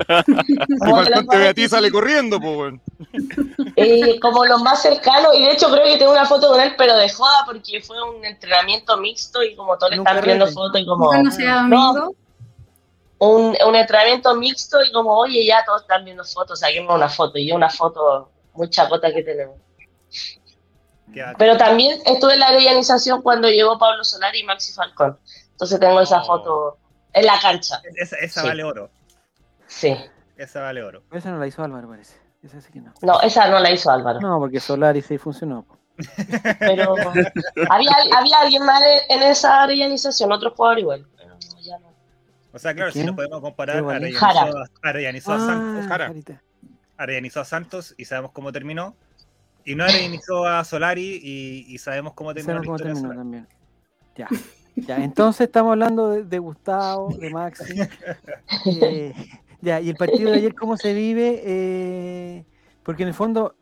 los 0.08 0.80
Falcón 0.80 1.28
te 1.28 1.38
ve 1.38 1.48
a 1.50 1.54
ti 1.54 1.68
sale 1.68 1.92
corriendo, 1.92 2.40
pues, 2.40 2.58
weón. 2.58 2.82
eh, 3.76 4.20
como 4.22 4.46
los 4.46 4.62
más 4.62 4.82
cercanos, 4.82 5.36
y 5.36 5.42
de 5.44 5.52
hecho 5.52 5.70
creo 5.72 5.86
que 5.86 5.98
tengo 5.98 6.12
una 6.12 6.26
foto 6.26 6.50
con 6.50 6.62
él, 6.62 6.74
pero 6.78 6.96
de 6.96 7.10
joda, 7.10 7.44
porque 7.46 7.82
fue 7.82 7.98
un 8.02 8.24
entrenamiento 8.24 8.98
mixto 8.98 9.44
y 9.44 9.56
como 9.56 9.78
todos 9.78 9.92
le 9.92 9.98
están 9.98 10.22
pidiendo 10.22 10.46
fotos 10.54 10.82
y 10.82 10.86
como 10.86 11.14
no 11.14 11.32
sea 11.32 11.56
domingo. 11.64 12.16
Un, 13.20 13.56
un 13.68 13.76
entrenamiento 13.76 14.34
mixto 14.36 14.84
y 14.84 14.92
como, 14.92 15.18
oye, 15.18 15.46
ya 15.46 15.64
todos 15.66 15.82
están 15.82 16.06
viendo 16.06 16.24
fotos, 16.24 16.60
saquemos 16.60 16.96
una 16.96 17.10
foto, 17.10 17.38
y 17.38 17.48
yo 17.48 17.56
una 17.56 17.70
foto 17.70 18.32
muy 18.54 18.70
chacota 18.70 19.12
que 19.14 19.24
tenemos. 19.24 19.58
Pero 21.38 21.58
también 21.58 22.00
estuve 22.06 22.34
en 22.34 22.40
la 22.40 22.48
arellanización 22.50 23.22
cuando 23.22 23.50
llegó 23.50 23.80
Pablo 23.80 24.04
Solari 24.04 24.42
y 24.42 24.44
Maxi 24.44 24.74
Falcón. 24.74 25.18
Entonces 25.52 25.80
tengo 25.80 26.00
esa 26.02 26.22
Oh. 26.22 26.26
foto 26.26 26.78
en 27.14 27.26
la 27.26 27.40
cancha. 27.40 27.82
Esa, 27.96 28.18
esa 28.18 28.42
Sí. 28.42 28.48
vale 28.48 28.64
oro. 28.64 28.90
Sí. 29.66 29.98
Esa 30.38 30.62
vale 30.62 30.84
oro. 30.84 31.02
Esa 31.12 31.32
no 31.32 31.40
la 31.40 31.48
hizo 31.48 31.64
Álvaro, 31.64 31.88
parece. 31.90 32.16
Esa 32.44 32.62
sí 32.62 32.72
que 32.72 32.82
no. 32.82 32.94
No, 33.02 33.20
esa 33.22 33.48
no 33.48 33.60
la 33.60 33.72
hizo 33.72 33.90
Álvaro. 33.90 34.20
No, 34.22 34.38
porque 34.40 34.60
Solari 34.60 35.02
sí 35.02 35.18
funcionó. 35.18 35.66
Pero 36.60 36.94
había, 37.72 37.92
había 38.16 38.40
alguien 38.42 38.64
más 38.64 38.82
en, 39.10 39.18
en 39.18 39.24
esa 39.32 39.64
arellanización, 39.64 40.32
otro 40.32 40.52
jugador 40.52 40.78
igual. 40.80 41.08
O 42.58 42.60
sea, 42.60 42.74
claro, 42.74 42.92
si 42.92 43.04
lo 43.04 43.16
podemos 43.16 43.40
comparar, 43.42 43.78
arellanizó, 43.78 44.26
a- 44.26 44.66
arellanizó 44.84 45.34
a 45.34 45.40
Santos, 45.40 45.86
Ah, 45.86 45.88
Jara. 45.88 46.14
Arellanizó 46.98 47.40
a 47.42 47.46
Santos 47.46 47.94
y 47.98 48.06
sabemos 48.06 48.32
cómo 48.32 48.52
terminó. 48.52 48.96
Y 49.64 49.76
no 49.76 49.84
arellanizó 49.84 50.46
a 50.46 50.64
Solari 50.64 51.20
y, 51.24 51.66
y 51.68 51.78
sabemos 51.78 52.14
cómo 52.14 52.34
terminó 52.34 52.64
Sabemos 52.64 52.82
cómo 52.82 53.14
también. 53.14 53.48
Ya. 54.16 54.28
Ya, 54.76 54.98
entonces 55.04 55.42
estamos 55.48 55.72
hablando 55.72 56.10
de, 56.10 56.24
de 56.24 56.40
Gustavo, 56.40 57.10
de 57.18 57.30
Maxi. 57.32 57.80
Eh, 58.82 59.14
ya, 59.62 59.80
y 59.82 59.90
el 59.90 59.96
partido 59.96 60.30
de 60.32 60.38
ayer, 60.38 60.54
¿cómo 60.56 60.78
se 60.78 60.94
vive? 60.94 61.42
Eh, 61.44 62.46
porque 62.84 63.04
en 63.04 63.10
el 63.10 63.16
fondo, 63.16 63.56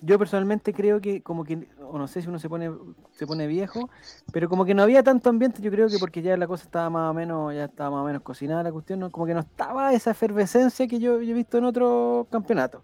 yo 0.00 0.18
personalmente 0.18 0.72
creo 0.72 1.00
que, 1.00 1.22
como 1.22 1.44
que, 1.44 1.66
o 1.94 1.98
no 1.98 2.08
sé 2.08 2.20
si 2.20 2.28
uno 2.28 2.40
se 2.40 2.48
pone, 2.48 2.72
se 3.12 3.24
pone 3.24 3.46
viejo, 3.46 3.88
pero 4.32 4.48
como 4.48 4.64
que 4.64 4.74
no 4.74 4.82
había 4.82 5.04
tanto 5.04 5.30
ambiente, 5.30 5.62
yo 5.62 5.70
creo 5.70 5.88
que 5.88 5.98
porque 5.98 6.22
ya 6.22 6.36
la 6.36 6.48
cosa 6.48 6.64
estaba 6.64 6.90
más 6.90 7.08
o 7.08 7.14
menos, 7.14 7.54
ya 7.54 7.66
estaba 7.66 7.90
más 7.90 8.02
o 8.02 8.04
menos 8.04 8.22
cocinada 8.22 8.64
la 8.64 8.72
cuestión, 8.72 8.98
¿no? 8.98 9.12
como 9.12 9.26
que 9.26 9.34
no 9.34 9.40
estaba 9.40 9.92
esa 9.92 10.10
efervescencia 10.10 10.88
que 10.88 10.98
yo, 10.98 11.20
he 11.20 11.32
visto 11.32 11.58
en 11.58 11.64
otros 11.64 12.26
campeonatos. 12.32 12.82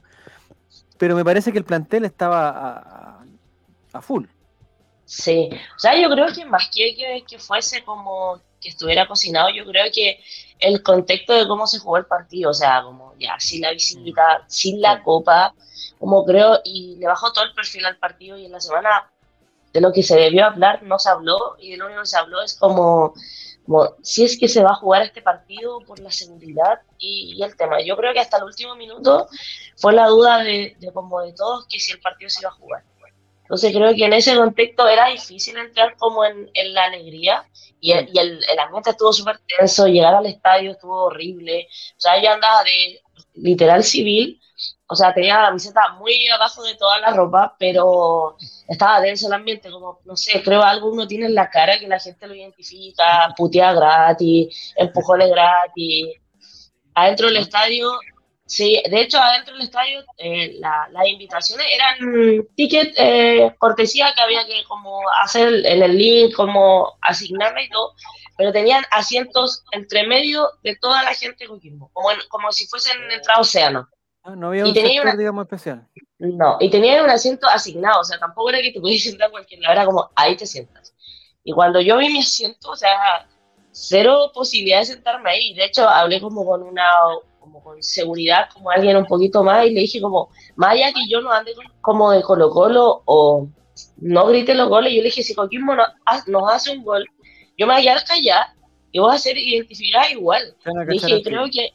Pero 0.97 1.17
me 1.17 1.25
parece 1.25 1.51
que 1.51 1.59
el 1.59 1.65
plantel 1.65 2.05
estaba 2.05 3.25
a 3.93 4.01
full. 4.01 4.27
Sí, 5.07 5.51
o 5.75 5.79
sea, 5.81 6.01
yo 6.01 6.09
creo 6.09 6.29
que 6.33 6.45
más 6.45 6.71
que, 6.73 6.95
que 6.95 7.25
que 7.27 7.39
fuese 7.41 7.83
como 7.83 8.41
que 8.61 8.69
estuviera 8.69 9.09
cocinado, 9.09 9.49
yo 9.51 9.65
creo 9.65 9.87
que 9.93 10.21
el 10.61 10.83
contexto 10.83 11.33
de 11.33 11.49
cómo 11.49 11.67
se 11.67 11.79
jugó 11.79 11.97
el 11.97 12.07
partido, 12.07 12.51
o 12.51 12.55
sea, 12.55 12.83
como 12.83 13.15
ya 13.19 13.39
sin 13.39 13.63
la 13.63 13.73
visita, 13.73 14.45
sin 14.47 14.81
la 14.81 15.03
copa, 15.03 15.55
como 15.99 16.25
creo, 16.25 16.61
y 16.65 16.97
le 16.97 17.07
bajó 17.07 17.33
todo 17.33 17.45
el 17.45 17.55
perfil 17.55 17.87
al 17.87 17.99
partido 17.99 18.37
y 18.37 18.47
en 18.47 18.53
la 18.53 18.61
semana 18.61 19.11
de 19.73 19.81
lo 19.81 19.93
que 19.93 20.03
se 20.03 20.17
debió 20.17 20.47
hablar 20.47 20.83
no 20.83 20.99
se 20.99 21.11
habló 21.11 21.57
y 21.59 21.71
de 21.71 21.77
lo 21.77 21.87
único 21.87 22.01
que 22.01 22.07
se 22.07 22.19
habló 22.19 22.43
es 22.43 22.55
como, 22.55 23.15
como 23.65 23.95
si 24.03 24.25
es 24.25 24.39
que 24.39 24.49
se 24.49 24.63
va 24.63 24.71
a 24.71 24.77
jugar 24.77 25.03
este 25.03 25.23
partido 25.23 25.81
por 25.87 26.01
la 26.01 26.11
seguridad 26.11 26.81
y, 26.99 27.35
y 27.37 27.43
el 27.43 27.57
tema. 27.57 27.81
Yo 27.83 27.97
creo 27.97 28.13
que 28.13 28.21
hasta 28.21 28.39
el 28.39 28.45
último 28.45 28.75
minuto 28.75 29.29
fue 29.77 29.93
la 29.93 30.07
duda 30.09 30.39
de, 30.39 30.77
de 30.79 30.93
como 30.93 31.21
de 31.21 31.33
todos 31.33 31.67
que 31.69 31.79
si 31.79 31.93
el 31.93 32.01
partido 32.01 32.31
se 32.31 32.41
iba 32.43 32.51
a 32.51 32.55
jugar. 32.55 32.85
Entonces 33.51 33.73
creo 33.75 33.93
que 33.95 34.05
en 34.05 34.13
ese 34.13 34.37
contexto 34.37 34.87
era 34.89 35.09
difícil 35.09 35.57
entrar 35.59 35.97
como 35.97 36.25
en, 36.25 36.49
en 36.55 36.73
la 36.73 36.85
alegría 36.85 37.45
y, 37.81 37.91
el, 37.93 38.09
y 38.13 38.19
el, 38.21 38.45
el 38.49 38.59
ambiente 38.61 38.91
estuvo 38.91 39.13
súper 39.13 39.41
tenso, 39.59 39.89
llegar 39.89 40.15
al 40.15 40.27
estadio 40.27 40.71
estuvo 40.71 41.07
horrible, 41.07 41.67
o 41.97 42.01
sea, 42.01 42.23
yo 42.23 42.31
andaba 42.31 42.63
de 42.63 43.01
literal 43.35 43.83
civil, 43.83 44.41
o 44.87 44.95
sea, 44.95 45.13
tenía 45.13 45.39
la 45.41 45.47
camiseta 45.49 45.81
muy 45.99 46.29
abajo 46.29 46.63
de 46.63 46.77
toda 46.77 47.01
la 47.01 47.11
ropa, 47.13 47.57
pero 47.59 48.37
estaba 48.69 49.01
denso 49.01 49.27
el 49.27 49.33
ambiente, 49.33 49.69
como, 49.71 49.99
no 50.05 50.17
sé, 50.17 50.43
creo 50.45 50.63
algo 50.63 50.91
uno 50.93 51.09
tiene 51.09 51.27
en 51.27 51.35
la 51.35 51.51
cara 51.51 51.79
que 51.79 51.89
la 51.89 51.99
gente 51.99 52.29
lo 52.29 52.35
identifica, 52.35 53.35
putea 53.37 53.73
gratis, 53.73 54.73
empujones 54.77 55.29
gratis, 55.31 56.07
adentro 56.95 57.27
del 57.29 57.39
estadio 57.39 57.91
Sí, 58.51 58.83
de 58.91 59.01
hecho, 59.03 59.17
adentro 59.21 59.55
del 59.55 59.63
estadio 59.63 60.01
eh, 60.19 60.57
la- 60.59 60.89
las 60.91 61.07
invitaciones 61.07 61.65
eran 61.73 62.45
ticket 62.57 62.93
eh, 62.97 63.55
cortesía 63.59 64.13
que 64.13 64.21
había 64.23 64.45
que 64.45 64.65
como 64.65 65.03
hacer 65.23 65.65
en 65.65 65.83
el 65.85 65.97
link, 65.97 66.35
como 66.35 66.99
asignarla 67.01 67.63
y 67.63 67.69
todo, 67.69 67.93
pero 68.37 68.51
tenían 68.53 68.83
asientos 68.91 69.63
entre 69.71 70.05
medio 70.05 70.49
de 70.65 70.75
toda 70.75 71.05
la 71.05 71.15
gente 71.15 71.45
de 71.45 71.49
Coquimbo, 71.49 71.91
como, 71.93 72.11
en- 72.11 72.19
como 72.29 72.51
si 72.51 72.67
fuesen 72.67 73.01
entrada 73.13 73.39
a 73.39 73.43
océano. 73.43 73.89
Ah, 74.25 74.35
No 74.35 74.49
había 74.49 74.65
Y 74.67 74.71
un 74.71 74.75
sector, 74.75 75.03
una- 75.05 75.15
digamos, 75.17 75.45
especial. 75.45 75.87
No, 76.19 76.57
y 76.59 76.69
tenían 76.71 77.05
un 77.05 77.11
asiento 77.11 77.47
asignado, 77.47 78.01
o 78.01 78.05
sea, 78.05 78.19
tampoco 78.19 78.51
era 78.51 78.61
que 78.63 78.73
te 78.73 78.81
pudieras 78.81 79.05
sentar 79.05 79.31
cualquier 79.31 79.61
lado, 79.61 79.75
era 79.75 79.85
como 79.87 80.11
ahí 80.17 80.37
te 80.37 80.45
sientas. 80.47 80.93
Y 81.45 81.53
cuando 81.53 81.81
yo 81.81 81.99
vi 81.99 82.09
mi 82.09 82.19
asiento, 82.19 82.71
o 82.71 82.77
sea, 82.77 83.29
cero 83.71 84.33
posibilidad 84.35 84.81
de 84.81 84.87
sentarme 84.87 85.31
ahí. 85.31 85.55
De 85.55 85.67
hecho, 85.67 85.89
hablé 85.89 86.21
como 86.21 86.45
con 86.45 86.65
una, 86.65 86.85
como 87.51 87.63
con 87.65 87.83
seguridad, 87.83 88.49
como 88.55 88.71
alguien 88.71 88.97
un 88.97 89.07
poquito 89.07 89.43
más, 89.43 89.67
y 89.67 89.71
le 89.71 89.81
dije 89.81 90.01
como, 90.01 90.31
más 90.57 90.73
allá 90.73 90.93
que 90.93 91.01
yo 91.09 91.21
no 91.21 91.33
ande 91.33 91.53
como 91.81 92.13
de 92.13 92.23
Colo 92.23 92.51
Colo 92.51 93.03
o 93.07 93.49
no 93.99 94.27
grite 94.27 94.55
los 94.55 94.69
goles, 94.69 94.93
yo 94.93 94.99
le 94.99 95.05
dije, 95.07 95.23
si 95.23 95.35
Coquimbo 95.35 95.75
no- 95.75 95.83
ha- 96.07 96.23
nos 96.27 96.53
hace 96.53 96.71
un 96.71 96.85
gol, 96.85 97.05
yo 97.59 97.67
me 97.67 97.75
voy 97.75 97.89
a 97.89 97.97
callada 98.05 98.55
y 98.93 98.99
voy 99.01 99.15
a 99.15 99.19
ser 99.19 99.37
identificada 99.37 100.11
igual. 100.11 100.55
Dije, 100.93 101.07
y 101.17 101.23
creo 101.23 101.45
que 101.53 101.71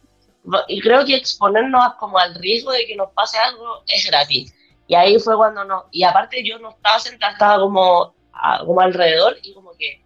y 0.68 0.80
creo 0.80 1.04
que 1.06 1.16
exponernos 1.16 1.96
como 2.00 2.20
al 2.20 2.36
riesgo 2.36 2.72
de 2.72 2.86
que 2.86 2.96
nos 2.96 3.10
pase 3.12 3.38
algo 3.38 3.82
es 3.88 4.06
gratis. 4.08 4.54
Y 4.88 4.94
ahí 4.94 5.18
fue 5.20 5.36
cuando 5.36 5.66
no. 5.66 5.86
Y 5.92 6.04
aparte 6.04 6.44
yo 6.48 6.60
no 6.60 6.70
estaba 6.70 7.00
sentada, 7.00 7.34
estaba 7.34 7.60
como, 7.64 8.14
como 8.66 8.80
alrededor 8.82 9.38
y 9.42 9.54
como 9.56 9.72
que 9.72 10.04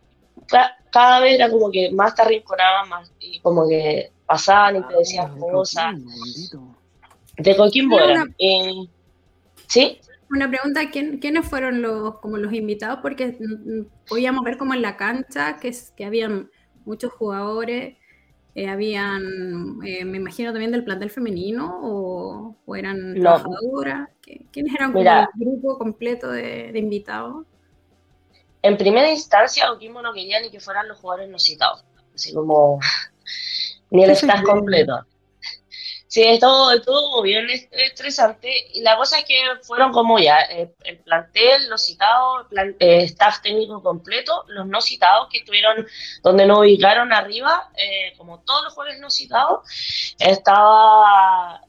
ca- 0.48 0.78
cada 0.92 1.20
vez 1.20 1.36
era 1.36 1.50
como 1.50 1.70
que 1.70 1.92
más 1.92 2.16
te 2.16 2.22
arrinconaban, 2.22 2.88
más 2.88 3.12
y 3.20 3.40
como 3.42 3.68
que 3.68 4.12
pasaban 4.30 4.78
y 4.78 4.84
te 4.88 4.96
decían 4.96 5.32
Ah, 5.32 5.34
de 5.36 5.40
cosas. 5.52 5.96
De 7.38 7.56
Coquimbo 7.58 8.00
eran. 8.00 8.22
una- 8.22 8.36
Y- 8.38 8.90
¿Sí? 9.68 10.00
Una 10.32 10.48
pregunta, 10.48 10.90
¿quién, 10.92 11.18
¿quiénes 11.18 11.48
fueron 11.48 11.82
los, 11.82 12.20
como 12.20 12.38
los 12.38 12.54
invitados? 12.54 13.00
Porque 13.02 13.38
mm, 13.40 13.80
mm, 13.80 13.88
podíamos 14.08 14.44
ver 14.44 14.58
como 14.58 14.74
en 14.76 14.82
la 14.84 14.96
cancha 14.98 15.58
que, 15.58 15.70
es- 15.70 15.92
que 15.98 16.06
habían 16.06 16.50
muchos 16.86 17.12
jugadores, 17.14 17.98
eh, 18.56 18.68
habían, 18.70 19.22
eh, 19.86 20.06
me 20.06 20.18
imagino 20.18 20.52
también 20.52 20.72
del 20.72 20.84
plantel 20.84 21.10
femenino 21.10 21.80
o, 21.82 22.56
o 22.66 22.76
eran 22.76 23.14
No. 23.16 23.22
trabajadoras. 23.42 24.10
¿Qui- 24.24 24.46
¿Quiénes 24.52 24.74
eran 24.76 24.92
como 24.92 25.00
Mira. 25.02 25.30
el 25.34 25.46
grupo 25.46 25.78
completo 25.80 26.30
de, 26.32 26.72
de 26.72 26.80
invitados? 26.80 27.46
En 28.62 28.78
primera 28.78 29.10
instancia, 29.10 29.68
Coquimbo 29.70 30.02
no 30.02 30.14
quería 30.14 30.40
ni 30.42 30.52
que 30.52 30.60
fueran 30.60 30.88
los 30.88 31.00
jugadores 31.00 31.30
no 31.30 31.40
citados. 31.40 31.84
Así 32.14 32.34
como 32.34 32.80
ni 33.92 34.04
el 34.04 34.10
¿Qué 34.10 34.16
se 34.16 34.26
staff 34.26 34.44
completo. 34.44 35.06
Sí, 36.12 36.24
estuvo, 36.24 36.72
estuvo 36.72 37.22
bien 37.22 37.48
est- 37.52 37.72
estresante. 37.72 38.52
Y 38.74 38.82
la 38.82 38.98
cosa 38.98 39.20
es 39.20 39.26
que 39.26 39.36
fueron 39.62 39.92
como 39.92 40.18
ya, 40.18 40.40
eh, 40.42 40.74
el 40.84 40.98
plantel, 40.98 41.70
los 41.70 41.84
citados, 41.86 42.48
plan- 42.50 42.76
eh, 42.80 43.04
staff 43.04 43.42
técnico 43.44 43.84
completo, 43.84 44.44
los 44.48 44.66
no 44.66 44.82
citados 44.82 45.28
que 45.32 45.38
estuvieron 45.38 45.86
donde 46.24 46.48
nos 46.48 46.60
ubicaron 46.62 47.14
arriba, 47.14 47.70
eh, 47.78 48.14
como 48.18 48.40
todos 48.40 48.64
los 48.64 48.74
jugadores 48.74 49.00
no 49.00 49.12
citados, 49.12 49.60
estaba 50.18 51.62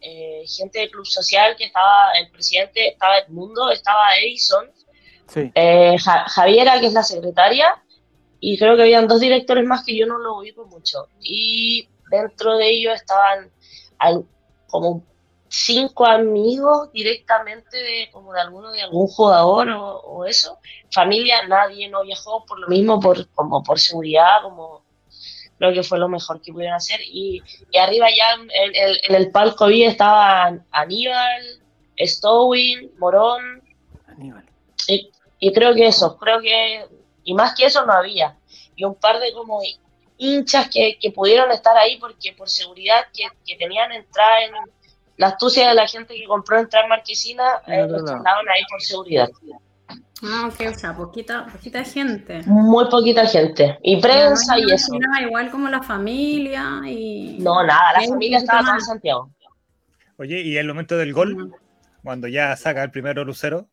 gente 0.47 0.79
del 0.81 0.91
Club 0.91 1.07
Social, 1.07 1.55
que 1.57 1.65
estaba 1.65 2.13
el 2.19 2.31
presidente, 2.31 2.89
estaba 2.89 3.19
Edmundo, 3.19 3.71
estaba 3.71 4.17
Edison, 4.17 4.71
Sí. 5.29 5.53
Ja- 5.55 6.25
Javiera, 6.29 6.81
que 6.81 6.87
es 6.87 6.93
la 6.93 7.03
secretaria, 7.05 7.77
y 8.41 8.59
creo 8.59 8.75
que 8.75 8.83
habían 8.83 9.07
dos 9.07 9.21
directores 9.21 9.65
más 9.65 9.85
que 9.85 9.97
yo 9.97 10.07
no 10.07 10.19
lo 10.19 10.39
ubico 10.39 10.65
mucho. 10.67 11.09
Y 11.21 11.89
dentro 12.11 12.57
de 12.59 12.69
ellos 12.71 12.95
estaban 12.95 13.51
al- 13.99 14.27
como 14.69 15.03
cinco 15.49 16.07
amigos 16.07 16.93
directamente 16.93 17.77
de 17.77 18.11
como 18.13 18.33
de 18.33 18.41
alguno 18.41 18.71
de 18.73 18.83
algún 18.83 19.07
jugador 19.09 19.69
o, 19.71 19.97
o 20.01 20.25
eso. 20.27 20.59
Familia, 20.93 21.47
nadie 21.49 21.89
no 21.89 22.03
viajó 22.05 22.45
por 22.47 22.59
lo 22.61 22.69
mismo, 22.69 23.01
por 23.01 23.29
como 23.31 23.63
por 23.63 23.79
seguridad, 23.81 24.43
como 24.43 24.85
creo 25.59 25.73
que 25.73 25.83
fue 25.83 25.99
lo 25.99 26.09
mejor 26.09 26.41
que 26.41 26.53
pudieron 26.53 26.77
hacer. 26.77 27.01
Y, 27.05 27.43
y 27.71 27.79
arriba 27.79 28.09
ya 28.17 28.35
en, 28.35 28.51
en- 28.75 28.97
en 29.09 29.15
el 29.15 29.31
palco 29.33 29.67
vi 29.67 29.85
estaban 29.85 30.67
Aníbal, 30.71 31.43
Stowin, 31.99 32.93
Morón, 32.99 33.63
Aníbal. 34.07 34.45
y, 34.89 35.11
y 35.39 35.53
creo 35.53 35.75
que 35.75 35.87
eso, 35.87 36.17
creo 36.19 36.41
que, 36.41 36.87
y 37.25 37.35
más 37.35 37.55
que 37.55 37.67
eso 37.67 37.85
no 37.85 37.93
había. 37.93 38.39
Y 38.75 38.85
un 38.85 38.95
par 38.95 39.21
de 39.21 39.33
como 39.33 39.61
hinchas 40.21 40.69
que, 40.69 40.99
que 41.01 41.11
pudieron 41.11 41.51
estar 41.51 41.77
ahí 41.77 41.99
porque 41.99 42.33
por 42.37 42.49
seguridad 42.49 43.07
que, 43.13 43.25
que 43.47 43.57
tenían 43.57 43.91
entrada 43.91 44.45
en 44.45 44.53
la 45.17 45.29
astucia 45.29 45.69
de 45.69 45.75
la 45.75 45.89
gente 45.89 46.15
que 46.15 46.25
compró 46.27 46.59
entrada 46.59 46.85
en 46.85 46.91
Marquesina, 46.91 47.45
eh, 47.67 47.81
ahí 47.83 48.63
por 48.71 48.81
seguridad. 48.81 49.29
Ah, 50.23 50.49
ok, 50.53 50.75
o 50.75 50.79
sea, 50.79 50.95
poquita, 50.95 51.47
poquita 51.47 51.83
gente. 51.83 52.43
Muy 52.47 52.87
poquita 52.91 53.27
gente. 53.27 53.79
Y 53.83 54.01
prensa 54.01 54.59
y 54.59 54.71
eso. 54.71 54.93
igual 55.23 55.51
como 55.51 55.69
la 55.69 55.83
familia 55.83 56.81
y... 56.87 57.39
No, 57.39 57.65
nada, 57.65 58.01
la 58.01 58.07
familia 58.07 58.39
estaba 58.39 58.61
toda 58.61 58.75
en. 58.75 58.81
Santiago. 58.83 59.31
Oye, 60.19 60.41
y 60.43 60.59
el 60.59 60.69
momento 60.69 60.99
del 60.99 61.15
gol, 61.15 61.55
cuando 62.03 62.29
ya 62.29 62.55
saca 62.57 62.83
el 62.83 62.91
primero 62.91 63.25
Lucero, 63.25 63.67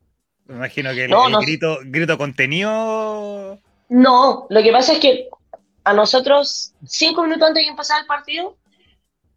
me 0.46 0.56
imagino 0.56 0.92
que 0.92 1.04
el, 1.04 1.10
No, 1.10 1.26
el 1.26 1.32
no. 1.32 1.40
grito, 1.40 1.78
grito 1.84 2.16
contenido. 2.16 3.58
No, 3.90 4.46
lo 4.48 4.62
que 4.62 4.72
pasa 4.72 4.94
es 4.94 4.98
que 5.00 5.28
a 5.88 5.94
nosotros, 5.94 6.74
cinco 6.86 7.22
minutos 7.22 7.48
antes 7.48 7.62
de 7.62 7.64
que 7.64 7.70
empezara 7.70 8.00
el 8.00 8.06
partido, 8.06 8.56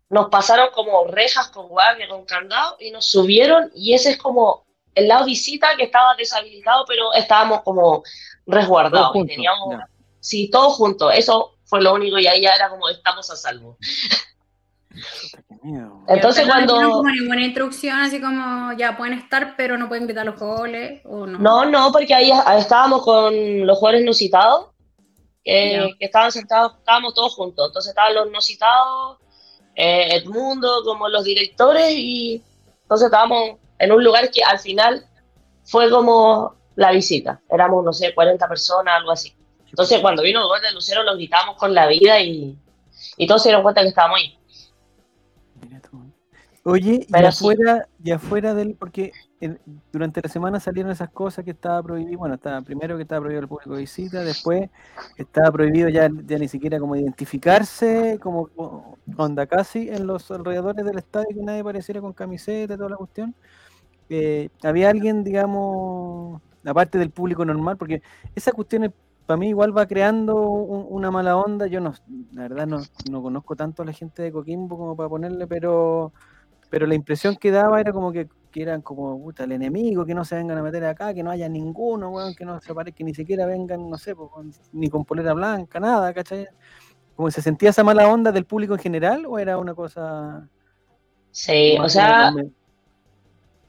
nos 0.09 0.27
pasaron 0.27 0.67
como 0.73 1.05
rejas 1.05 1.47
con 1.47 1.69
guardia, 1.69 2.09
con 2.09 2.25
candado, 2.25 2.75
y 2.79 2.91
nos 2.91 3.09
subieron, 3.09 3.71
y 3.73 3.93
ese 3.93 4.11
es 4.11 4.17
como 4.17 4.65
el 4.93 5.07
lado 5.07 5.23
visita 5.25 5.69
que 5.77 5.83
estaba 5.83 6.13
deshabilitado, 6.15 6.83
pero 6.85 7.13
estábamos 7.13 7.61
como 7.61 8.03
resguardados. 8.45 9.13
Todos 9.13 9.27
teníamos, 9.27 9.75
ya. 9.77 9.87
sí, 10.19 10.49
todos 10.51 10.73
juntos, 10.73 11.13
eso 11.15 11.55
fue 11.63 11.81
lo 11.81 11.93
único, 11.93 12.19
y 12.19 12.27
ahí 12.27 12.41
ya 12.41 12.51
era 12.51 12.69
como 12.69 12.89
estamos 12.89 13.31
a 13.31 13.37
salvo. 13.37 13.77
Entonces 16.09 16.45
no 16.45 16.51
cuando... 16.51 16.73
como 16.73 17.09
ninguna 17.09 17.45
instrucción, 17.45 17.97
así 17.97 18.19
como 18.19 18.73
ya 18.73 18.97
pueden 18.97 19.13
estar, 19.13 19.55
pero 19.55 19.77
no 19.77 19.87
pueden 19.87 20.05
gritar 20.05 20.25
los 20.25 20.37
goles, 20.37 20.99
o 21.05 21.25
no. 21.25 21.39
No, 21.39 21.65
no, 21.65 21.91
porque 21.93 22.13
ahí 22.13 22.29
ahí 22.45 22.59
estábamos 22.59 23.03
con 23.03 23.65
los 23.65 23.77
jugadores 23.77 24.03
no 24.03 24.13
citados, 24.13 24.70
que, 25.43 25.71
Ya. 25.73 25.97
que 25.97 26.05
estaban 26.05 26.31
sentados, 26.31 26.73
estábamos 26.77 27.13
todos 27.13 27.33
juntos. 27.35 27.67
Entonces 27.67 27.89
estaban 27.89 28.13
los 28.15 28.29
no 28.31 28.41
citados, 28.41 29.17
eh, 29.75 30.15
Edmundo, 30.17 30.83
como 30.83 31.07
los 31.09 31.23
directores, 31.23 31.91
y 31.93 32.43
entonces 32.83 33.05
estábamos 33.05 33.57
en 33.79 33.91
un 33.91 34.03
lugar 34.03 34.29
que 34.31 34.43
al 34.43 34.59
final 34.59 35.05
fue 35.63 35.89
como 35.89 36.55
la 36.75 36.91
visita. 36.91 37.41
Éramos, 37.49 37.83
no 37.83 37.93
sé, 37.93 38.13
40 38.13 38.47
personas, 38.47 38.95
algo 38.97 39.11
así. 39.11 39.35
Entonces 39.67 39.99
cuando 40.01 40.21
vino 40.23 40.41
el 40.41 40.47
gol 40.47 40.61
de 40.61 40.71
Lucero 40.73 41.03
lo 41.03 41.15
gritamos 41.15 41.55
con 41.55 41.73
la 41.73 41.87
vida 41.87 42.19
y, 42.19 42.57
y 43.17 43.25
todos 43.27 43.41
se 43.41 43.49
dieron 43.49 43.63
cuenta 43.63 43.81
que 43.81 43.87
estábamos 43.87 44.17
ahí. 44.19 44.37
Oye, 46.63 47.05
y 47.07 47.11
Pero 47.11 47.31
sí. 47.31 47.43
afuera, 47.43 47.87
y 48.03 48.11
afuera 48.11 48.53
del, 48.53 48.75
porque 48.75 49.11
durante 49.91 50.21
la 50.21 50.29
semana 50.29 50.59
salieron 50.59 50.91
esas 50.91 51.09
cosas 51.09 51.43
que 51.45 51.51
estaba 51.51 51.81
prohibido, 51.83 52.19
bueno, 52.19 52.35
estaba 52.35 52.61
primero 52.61 52.95
que 52.97 53.03
estaba 53.03 53.21
prohibido 53.21 53.41
el 53.41 53.47
público 53.47 53.73
de 53.73 53.81
visita, 53.81 54.23
después 54.23 54.69
estaba 55.17 55.51
prohibido 55.51 55.89
ya, 55.89 56.09
ya 56.25 56.37
ni 56.37 56.47
siquiera 56.47 56.79
como 56.79 56.95
identificarse, 56.95 58.19
como 58.21 58.49
onda 59.17 59.47
casi 59.47 59.89
en 59.89 60.07
los 60.07 60.29
alrededores 60.31 60.85
del 60.85 60.97
estadio 60.97 61.29
que 61.35 61.43
nadie 61.43 61.63
pareciera 61.63 62.01
con 62.01 62.13
camiseta 62.13 62.77
toda 62.77 62.89
la 62.89 62.97
cuestión. 62.97 63.35
Eh, 64.09 64.49
había 64.63 64.89
alguien, 64.89 65.23
digamos, 65.23 66.41
aparte 66.65 66.97
del 66.97 67.11
público 67.11 67.45
normal, 67.45 67.77
porque 67.77 68.01
esa 68.35 68.51
cuestión 68.51 68.93
para 69.25 69.37
mí 69.37 69.49
igual 69.49 69.75
va 69.77 69.85
creando 69.87 70.49
un- 70.49 70.87
una 70.89 71.11
mala 71.11 71.37
onda. 71.37 71.67
Yo 71.67 71.79
no, 71.79 71.93
la 72.33 72.43
verdad 72.43 72.67
no, 72.67 72.81
no 73.09 73.21
conozco 73.21 73.55
tanto 73.55 73.83
a 73.83 73.85
la 73.85 73.93
gente 73.93 74.21
de 74.23 74.31
Coquimbo 74.31 74.77
como 74.77 74.95
para 74.95 75.09
ponerle, 75.09 75.47
pero, 75.47 76.11
pero 76.71 76.87
la 76.87 76.95
impresión 76.95 77.35
que 77.35 77.51
daba 77.51 77.79
era 77.79 77.91
como 77.93 78.11
que, 78.11 78.27
que 78.49 78.61
eran 78.63 78.81
como 78.81 79.21
puta, 79.21 79.43
el 79.43 79.51
enemigo, 79.51 80.05
que 80.05 80.15
no 80.15 80.25
se 80.25 80.35
vengan 80.35 80.57
a 80.57 80.63
meter 80.63 80.83
acá, 80.85 81.13
que 81.13 81.21
no 81.21 81.29
haya 81.29 81.47
ninguno, 81.47 82.09
weón, 82.09 82.33
que 82.33 82.45
no 82.45 82.59
se 82.61 82.73
pare, 82.73 82.93
que 82.93 83.03
ni 83.03 83.13
siquiera 83.13 83.45
vengan, 83.45 83.87
no 83.89 83.97
sé, 83.97 84.15
ni 84.71 84.89
con 84.89 85.05
polera 85.05 85.33
blanca, 85.33 85.79
nada, 85.79 86.13
¿cachai? 86.13 86.47
Como 87.15 87.29
se 87.29 87.41
sentía 87.41 87.69
esa 87.69 87.83
mala 87.83 88.07
onda 88.07 88.31
del 88.31 88.45
público 88.45 88.73
en 88.73 88.79
general 88.79 89.25
o 89.27 89.37
era 89.37 89.57
una 89.57 89.75
cosa 89.75 90.47
Sí, 91.31 91.77
o 91.79 91.87
sea, 91.87 92.33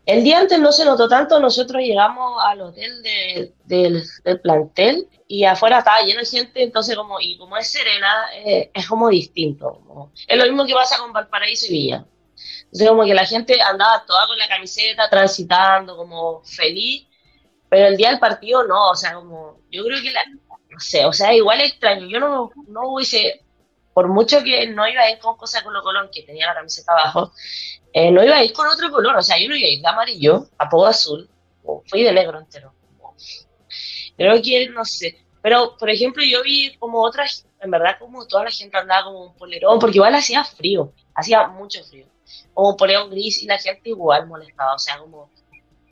El 0.05 0.25
día 0.25 0.41
antes 0.41 0.59
no 0.59 0.73
se 0.73 0.85
notó 0.85 1.09
tanto, 1.09 1.39
nosotros 1.39 1.81
llegamos 1.81 2.43
al 2.45 2.61
hotel 2.61 3.03
de- 3.03 3.53
del, 3.67 4.03
del 4.25 4.41
plantel 4.41 5.09
y 5.29 5.45
afuera 5.45 5.79
estaba 5.79 6.03
lleno 6.03 6.19
de 6.21 6.27
gente, 6.27 6.63
entonces 6.63 6.97
como, 6.97 7.21
y 7.21 7.39
como 7.39 7.57
es 7.57 7.69
Serena, 7.71 8.09
eh, 8.45 8.71
es 8.75 8.89
como 8.89 9.09
distinto. 9.09 9.81
como- 9.87 10.11
es 10.27 10.37
lo 10.37 10.45
mismo 10.45 10.67
que 10.67 10.75
pasa 10.75 10.99
con 10.99 11.13
Valparaíso 11.13 11.67
y 11.67 11.71
Villa. 11.71 12.05
Entonces 12.73 12.89
como 12.89 13.05
que 13.05 13.15
la 13.15 13.27
gente 13.27 13.61
andaba 13.61 14.05
toda 14.07 14.27
con 14.27 14.39
la 14.39 14.49
camiseta, 14.49 15.11
transitando, 15.11 15.95
como 15.95 16.43
feliz, 16.43 17.07
pero 17.69 17.89
el 17.89 17.99
día 17.99 18.09
del 18.11 18.19
partido 18.19 18.65
no, 18.65 18.91
o 18.91 18.95
sea, 18.95 19.15
como, 19.15 19.61
yo 19.71 19.85
creo 19.85 20.01
que 20.03 20.11
la, 20.11 20.23
no 20.25 20.81
sé, 20.81 21.05
o 21.05 21.13
sea, 21.13 21.35
igual 21.35 21.61
extraño, 21.61 22.07
yo 22.07 22.19
no, 22.19 22.51
no 22.69 22.89
hubiese, 22.89 23.45
por 23.93 24.09
mucho 24.09 24.43
que 24.43 24.67
no 24.69 24.89
iba 24.89 25.03
a 25.03 25.11
ir 25.11 25.19
con 25.19 25.37
cosas 25.37 25.63
con 25.63 25.75
Colón, 25.83 26.09
que 26.11 26.23
tenía 26.23 26.47
la 26.47 26.55
camiseta 26.55 26.93
abajo, 26.93 27.33
eh, 27.93 28.11
no 28.11 28.25
iba 28.25 28.37
a 28.37 28.45
ir 28.45 28.55
con 28.55 28.67
otro 28.67 28.91
color, 28.91 29.17
o 29.17 29.23
sea, 29.23 29.39
yo 29.39 29.49
no 29.51 29.57
iba 29.57 29.67
a 29.67 29.71
ir 29.71 29.83
de 29.83 29.89
amarillo, 29.89 30.47
tampoco 30.59 30.87
azul, 30.87 31.29
o 31.65 31.83
fui 31.87 32.03
de 32.03 32.13
negro 32.13 32.39
entero. 32.39 32.75
Creo 34.17 34.43
que, 34.43 34.69
no 34.71 34.85
sé, 34.87 35.27
pero 35.43 35.77
por 35.77 35.91
ejemplo 35.91 36.23
yo 36.25 36.43
vi 36.43 36.75
como 36.79 37.03
otras, 37.03 37.47
en 37.61 37.71
verdad 37.71 37.97
como 37.99 38.27
toda 38.27 38.45
la 38.45 38.51
gente 38.51 38.79
andaba 38.79 39.05
como 39.05 39.25
un 39.25 39.37
polerón, 39.37 39.79
porque 39.79 39.99
igual 39.99 40.15
hacía 40.15 40.43
frío, 40.45 40.95
hacía 41.15 41.49
mucho 41.49 41.83
frío, 41.85 42.07
como 42.55 42.77
un 43.05 43.11
gris 43.11 43.43
y 43.43 43.47
la 43.47 43.59
gente 43.59 43.91
igual 43.91 44.27
molestaba, 44.27 44.75
o 44.75 44.79
sea, 44.79 44.99
como, 44.99 45.31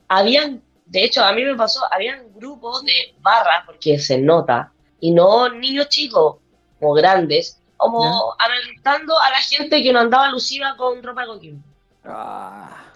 habían, 0.08 0.62
de 0.86 1.04
hecho 1.04 1.24
a 1.24 1.32
mí 1.32 1.44
me 1.44 1.54
pasó, 1.54 1.80
habían 1.92 2.32
grupos 2.34 2.84
de 2.84 3.14
barra, 3.20 3.62
porque 3.66 3.98
se 3.98 4.18
nota, 4.18 4.72
y 5.00 5.12
no 5.12 5.48
niños 5.48 5.88
chicos, 5.88 6.36
como 6.78 6.94
grandes, 6.94 7.60
como 7.76 8.34
alentando 8.38 9.18
a 9.18 9.30
la 9.30 9.38
gente 9.38 9.82
que 9.82 9.92
no 9.92 10.00
andaba 10.00 10.26
alusiva 10.26 10.76
con 10.76 11.02
ropa 11.02 11.22
de 11.22 11.26
coquín. 11.26 11.64
Ah, 12.04 12.90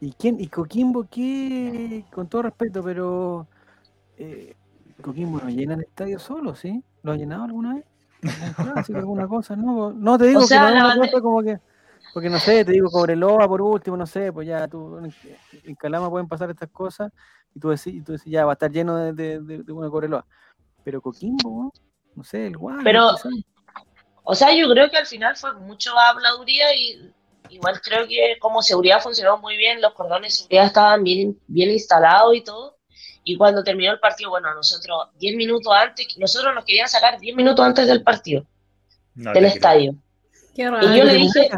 ¿Y 0.00 0.12
quién? 0.12 0.38
¿Y 0.40 0.48
Coquimbo 0.48 1.06
qué? 1.10 2.04
Con 2.12 2.28
todo 2.28 2.42
respeto, 2.42 2.82
pero 2.82 3.46
eh, 4.18 4.54
Coquimbo 5.00 5.40
no 5.40 5.48
llena 5.48 5.74
el 5.74 5.82
estadio 5.82 6.18
solo, 6.18 6.54
¿sí? 6.54 6.82
¿Lo 7.02 7.12
ha 7.12 7.16
llenado 7.16 7.44
alguna 7.44 7.74
vez? 7.74 7.84
¿Algún 8.22 8.72
clásico, 8.72 8.98
alguna 8.98 9.28
cosa? 9.28 9.56
No, 9.56 9.92
no 9.92 10.18
te 10.18 10.26
digo 10.26 10.40
O 10.40 10.46
sea, 10.46 10.68
que 10.68 10.78
no 10.78 10.94
la 10.94 11.20
como 11.20 11.42
que, 11.42 11.58
porque 12.16 12.30
no 12.30 12.38
sé, 12.38 12.64
te 12.64 12.72
digo 12.72 12.88
Cobreloa 12.90 13.46
por 13.46 13.60
último, 13.60 13.94
no 13.94 14.06
sé, 14.06 14.32
pues 14.32 14.48
ya 14.48 14.66
tú, 14.68 14.96
en, 14.96 15.74
Calama 15.74 16.08
pueden 16.08 16.26
pasar 16.26 16.48
estas 16.48 16.70
cosas 16.70 17.12
y 17.54 17.60
tú 17.60 17.68
decís, 17.68 17.92
y 17.92 18.00
tú 18.00 18.12
decís 18.12 18.32
ya 18.32 18.46
va 18.46 18.52
a 18.52 18.54
estar 18.54 18.70
lleno 18.72 18.96
de, 18.96 19.12
de, 19.12 19.40
de- 19.42 19.62
de 19.62 19.72
una 19.72 19.90
Cobreloa. 19.90 20.24
Pero 20.82 21.02
Coquimbo, 21.02 21.70
¿no? 22.14 22.24
sé, 22.24 22.46
el 22.46 22.56
Guay. 22.56 22.78
Pero- 22.82 23.10
O 24.22 24.34
sea, 24.34 24.50
yo 24.56 24.66
creo 24.70 24.88
que 24.88 24.96
al 24.96 25.04
final 25.04 25.36
fue 25.36 25.52
mucho 25.56 25.90
habladuría 25.98 26.74
y 26.74 27.12
igual 27.50 27.82
creo 27.82 28.08
que 28.08 28.38
como 28.40 28.62
seguridad 28.62 29.02
funcionó 29.02 29.36
muy 29.36 29.58
bien, 29.58 29.82
los 29.82 29.92
cordones 29.92 30.32
de 30.32 30.36
seguridad 30.38 30.64
estaban 30.68 31.04
bien, 31.04 31.38
bien 31.48 31.70
instalados 31.70 32.34
y 32.34 32.40
todo. 32.40 32.78
Y 33.24 33.36
cuando 33.36 33.62
terminó 33.62 33.92
el 33.92 34.00
partido, 34.00 34.30
bueno, 34.30 34.54
nosotros 34.54 35.08
10 35.18 35.36
minutos 35.36 35.70
antes, 35.70 36.16
nosotros 36.16 36.54
nos 36.54 36.64
querían 36.64 36.88
sacar 36.88 37.20
10 37.20 37.36
minutos 37.36 37.62
antes 37.62 37.86
del 37.86 38.02
partido, 38.02 38.46
No, 39.14 39.34
del 39.34 39.52
creo. 39.52 39.94
Estadio. 40.64 40.64
Qué 40.64 40.70
raro. 40.70 40.94
Y 40.94 40.98
yo 40.98 41.04
le 41.04 41.14
dije, 41.14 41.50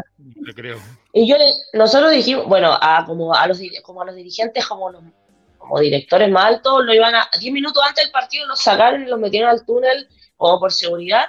creo. 0.55 0.77
y 1.13 1.27
yo 1.27 1.37
le- 1.37 1.53
nosotros 1.73 2.11
dijimos, 2.11 2.45
bueno, 2.47 2.77
a, 2.81 3.05
como, 3.05 3.33
a 3.33 3.47
los, 3.47 3.59
como 3.83 4.01
a 4.01 4.05
los 4.05 4.15
dirigentes, 4.15 4.65
como 4.67 4.91
los 4.91 5.01
como 5.57 5.79
directores 5.81 6.29
más 6.31 6.45
altos, 6.45 6.83
lo 6.85 6.93
iban 6.93 7.13
a 7.13 7.29
10 7.39 7.53
minutos 7.53 7.83
antes 7.87 8.03
del 8.05 8.11
partido, 8.11 8.47
los 8.47 8.59
sacaron 8.61 9.03
y 9.03 9.05
los 9.05 9.19
metieron 9.19 9.49
al 9.51 9.63
túnel 9.65 10.07
como 10.37 10.59
por 10.59 10.71
seguridad. 10.71 11.25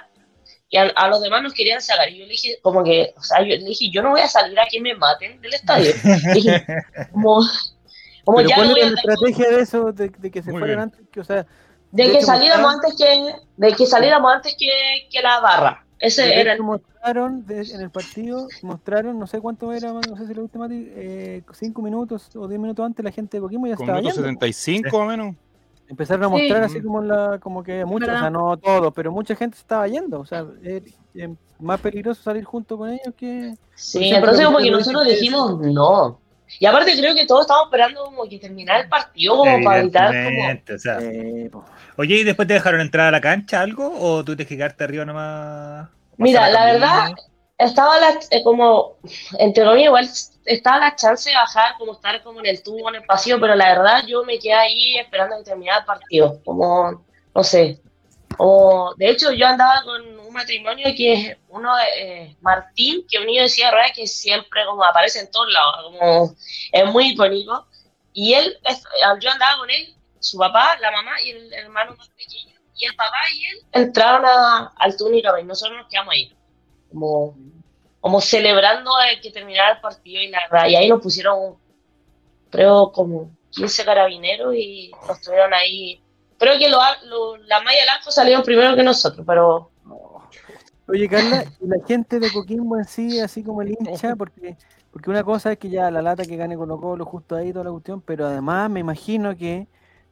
Y 0.69 0.77
a, 0.77 0.83
a 0.95 1.09
los 1.09 1.21
demás 1.21 1.43
nos 1.43 1.53
querían 1.53 1.81
sacar. 1.81 2.09
Y 2.09 2.17
yo 2.19 2.23
le 2.25 2.31
dije, 2.31 2.57
como 2.61 2.81
que, 2.83 3.13
o 3.17 3.21
sea, 3.21 3.39
yo 3.41 3.47
le 3.47 3.57
dije, 3.65 3.89
yo 3.91 4.01
no 4.01 4.11
voy 4.11 4.21
a 4.21 4.27
salir 4.27 4.57
a 4.59 4.65
que 4.71 4.79
me 4.79 4.95
maten 4.95 5.39
del 5.41 5.53
estadio. 5.53 5.91
Dije, 6.33 6.65
como, 7.11 7.41
como 8.23 8.37
Pero 8.37 8.49
ya 8.49 8.55
¿cuál 8.55 8.69
no 8.69 8.77
era 8.77 8.85
la 8.89 8.95
estrategia 8.95 9.49
de 9.49 9.61
eso, 9.61 9.91
de, 9.91 10.09
de 10.17 10.31
que 10.31 10.41
se 10.41 10.51
Muy 10.51 10.59
fueran 10.61 10.77
bien. 10.77 10.83
antes? 10.93 11.01
Que, 11.11 11.19
o 11.19 11.23
sea, 11.25 11.45
de 11.91 12.03
de 12.05 12.11
que 12.11 12.17
hecho, 12.17 12.25
saliéramos 12.27 12.73
antes 12.73 12.95
que, 12.97 13.33
de 13.57 13.73
que 13.75 13.85
saliéramos 13.85 14.33
antes 14.33 14.55
que, 14.57 14.69
que 15.11 15.21
la 15.21 15.39
barra. 15.41 15.85
Ese 16.01 16.23
De 16.23 16.41
era 16.41 16.53
el, 16.53 16.63
mostraron 16.63 17.45
de- 17.45 17.61
en 17.61 17.81
el 17.81 17.89
partido, 17.91 18.47
mostraron, 18.63 19.19
no 19.19 19.27
sé 19.27 19.39
cuánto 19.39 19.71
era, 19.71 19.93
no 19.93 20.01
sé 20.17 20.25
si 20.27 20.33
lo 20.33 20.41
viste, 20.41 20.57
Mati, 20.57 20.87
eh, 20.89 21.43
cinco 21.53 21.81
minutos 21.81 22.35
o 22.35 22.47
diez 22.47 22.59
minutos 22.59 22.83
antes 22.85 23.03
la 23.05 23.11
gente 23.11 23.37
de 23.37 23.41
Coquimbo 23.41 23.67
ya 23.67 23.75
Con 23.75 23.83
estaba 23.85 23.99
minuto 23.99 24.15
yendo. 24.15 24.27
75 24.29 24.97
o 24.97 25.05
menos. 25.05 25.35
Empezaron 25.87 26.23
a 26.23 26.27
Sí. 26.27 26.31
mostrar 26.33 26.63
así 26.63 26.81
como 26.81 27.01
la, 27.01 27.37
como 27.39 27.61
que 27.63 27.83
muchos, 27.85 28.07
o 28.09 28.11
sea, 28.13 28.29
no 28.29 28.55
todos, 28.57 28.93
pero 28.93 29.11
mucha 29.11 29.35
gente 29.35 29.57
se 29.57 29.61
estaba 29.61 29.87
yendo. 29.89 30.21
O 30.21 30.25
sea, 30.25 30.45
es, 30.63 30.83
es 31.13 31.29
más 31.59 31.81
peligroso 31.81 32.23
salir 32.23 32.45
junto 32.45 32.77
con 32.77 32.89
ellos 32.89 33.13
que. 33.17 33.53
Sí, 33.75 34.09
entonces 34.09 34.39
lo 34.43 34.51
como 34.53 34.59
que 34.63 34.71
nosotros 34.71 35.05
dijimos 35.05 35.59
no. 35.59 36.20
Y 36.59 36.65
aparte 36.65 36.97
creo 36.97 37.15
que 37.15 37.25
todos 37.25 37.41
estábamos 37.41 37.67
esperando 37.67 38.05
como 38.05 38.27
que 38.27 38.39
terminara 38.39 38.81
el 38.81 38.89
partido 38.89 39.37
como 39.37 39.63
para 39.63 39.79
evitar 39.79 40.07
como... 40.07 40.75
O 40.75 40.77
sea. 40.77 40.99
eh. 41.01 41.49
Oye, 41.97 42.15
¿y 42.15 42.23
después 42.23 42.47
te 42.47 42.53
dejaron 42.53 42.81
entrar 42.81 43.07
a 43.07 43.11
la 43.11 43.21
cancha 43.21 43.61
algo? 43.61 43.91
¿O 43.99 44.23
tú 44.23 44.35
tienes 44.35 44.47
que 44.47 44.57
quedarte 44.57 44.83
arriba 44.83 45.05
nomás? 45.05 45.89
Mira, 46.17 46.49
la 46.49 46.65
verdad, 46.65 47.11
estaba 47.57 47.99
la, 47.99 48.19
eh, 48.29 48.43
como, 48.43 48.97
entre 49.39 49.63
comillas, 49.63 49.87
igual 49.87 50.09
estaba 50.45 50.79
la 50.79 50.95
chance 50.95 51.29
de 51.29 51.35
bajar, 51.35 51.75
como 51.77 51.93
estar 51.93 52.21
como 52.23 52.39
en 52.39 52.47
el 52.47 52.63
tubo, 52.63 52.89
en 52.89 52.95
el 52.95 53.03
pasillo, 53.03 53.39
pero 53.39 53.55
la 53.55 53.69
verdad 53.69 54.03
yo 54.07 54.23
me 54.23 54.39
quedé 54.39 54.53
ahí 54.53 54.97
esperando 54.97 55.37
que 55.37 55.43
terminara 55.43 55.79
el 55.79 55.85
partido, 55.85 56.41
como, 56.43 57.05
no 57.33 57.43
sé. 57.43 57.79
O, 58.37 58.93
de 58.97 59.09
hecho, 59.09 59.31
yo 59.31 59.47
andaba 59.47 59.83
con 59.83 60.19
un 60.19 60.33
matrimonio 60.33 60.87
que 60.95 61.13
es 61.13 61.37
uno 61.49 61.75
de 61.75 61.83
eh, 61.97 62.37
Martín, 62.41 63.05
que 63.09 63.19
un 63.19 63.25
niño 63.25 63.43
de 63.43 63.49
silla 63.49 63.71
ruedas 63.71 63.91
que 63.95 64.07
siempre 64.07 64.65
como 64.65 64.83
aparece 64.83 65.19
en 65.19 65.31
todos 65.31 65.51
lados, 65.51 65.75
como 65.83 66.35
es 66.71 66.85
muy 66.87 67.09
icónico. 67.09 67.65
Y 68.13 68.33
él, 68.33 68.57
yo 69.19 69.31
andaba 69.31 69.57
con 69.57 69.69
él 69.69 69.95
su 70.19 70.37
papá, 70.37 70.77
la 70.79 70.91
mamá 70.91 71.21
y 71.23 71.31
el 71.31 71.53
hermano 71.53 71.95
más 71.95 72.09
pequeño. 72.09 72.55
Y 72.77 72.85
el 72.85 72.95
papá 72.95 73.17
y 73.33 73.45
él 73.45 73.57
entraron 73.73 74.25
a, 74.25 74.73
al 74.75 74.97
túnica 74.97 75.39
y 75.39 75.43
nosotros 75.43 75.77
nos 75.77 75.87
quedamos 75.87 76.13
ahí. 76.13 76.33
Como, 76.89 77.35
como 77.99 78.21
celebrando 78.21 78.91
que 79.21 79.31
terminara 79.31 79.75
el 79.75 79.81
partido 79.81 80.21
y 80.21 80.29
la 80.29 80.69
Y 80.69 80.75
ahí 80.75 80.89
nos 80.89 81.01
pusieron, 81.01 81.57
creo, 82.49 82.91
como 82.91 83.31
15 83.51 83.85
carabineros 83.85 84.55
y 84.55 84.91
nos 85.07 85.21
tuvieron 85.21 85.53
ahí. 85.53 86.00
Creo 86.41 86.57
que 86.57 86.69
lo, 86.69 86.79
la 87.45 87.61
Maya 87.61 87.85
Lasco 87.85 88.09
salieron 88.09 88.41
primero 88.41 88.75
que 88.75 88.81
nosotros, 88.81 89.23
pero. 89.27 89.69
Oye, 90.87 91.07
Carla, 91.07 91.45
¿y 91.61 91.67
la 91.67 91.77
gente 91.85 92.19
de 92.19 92.31
Coquimbo 92.31 92.79
en 92.79 92.85
sí, 92.85 93.19
así 93.19 93.43
como 93.43 93.61
el 93.61 93.69
hincha? 93.69 94.15
Porque, 94.15 94.57
porque 94.89 95.11
una 95.11 95.23
cosa 95.23 95.51
es 95.51 95.59
que 95.59 95.69
ya 95.69 95.91
la 95.91 96.01
lata 96.01 96.25
que 96.25 96.37
gane 96.37 96.57
Colo 96.57 96.81
Colo 96.81 97.05
justo 97.05 97.35
ahí, 97.35 97.53
toda 97.53 97.65
la 97.65 97.71
cuestión, 97.71 98.01
pero 98.01 98.25
además 98.25 98.71
me 98.71 98.79
imagino 98.79 99.37
que, 99.37 99.67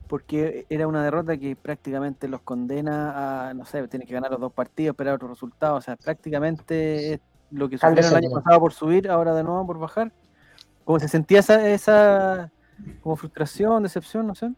porque 0.07 0.67
era 0.69 0.87
una 0.87 1.03
derrota 1.03 1.35
que 1.35 1.55
prácticamente 1.55 2.27
los 2.27 2.41
condena 2.41 3.49
a, 3.49 3.53
no 3.55 3.65
sé, 3.65 3.87
tienen 3.87 4.07
que 4.07 4.13
ganar 4.13 4.29
los 4.29 4.39
dos 4.39 4.53
partidos, 4.53 4.93
esperar 4.93 5.15
otro 5.15 5.29
resultado, 5.29 5.77
o 5.77 5.81
sea, 5.81 5.95
prácticamente 5.95 7.13
es 7.13 7.21
lo 7.49 7.67
que 7.67 7.79
sufrieron 7.79 8.11
el 8.11 8.25
año 8.25 8.29
pasado 8.29 8.59
por 8.59 8.71
subir, 8.71 9.09
ahora 9.09 9.33
de 9.33 9.43
nuevo 9.43 9.65
por 9.65 9.79
bajar. 9.79 10.11
¿Cómo 10.85 10.99
se 10.99 11.07
sentía 11.07 11.39
esa, 11.39 11.67
esa 11.67 12.51
como 13.01 13.15
frustración, 13.15 13.81
decepción, 13.81 14.27
no 14.27 14.35
sé? 14.35 14.51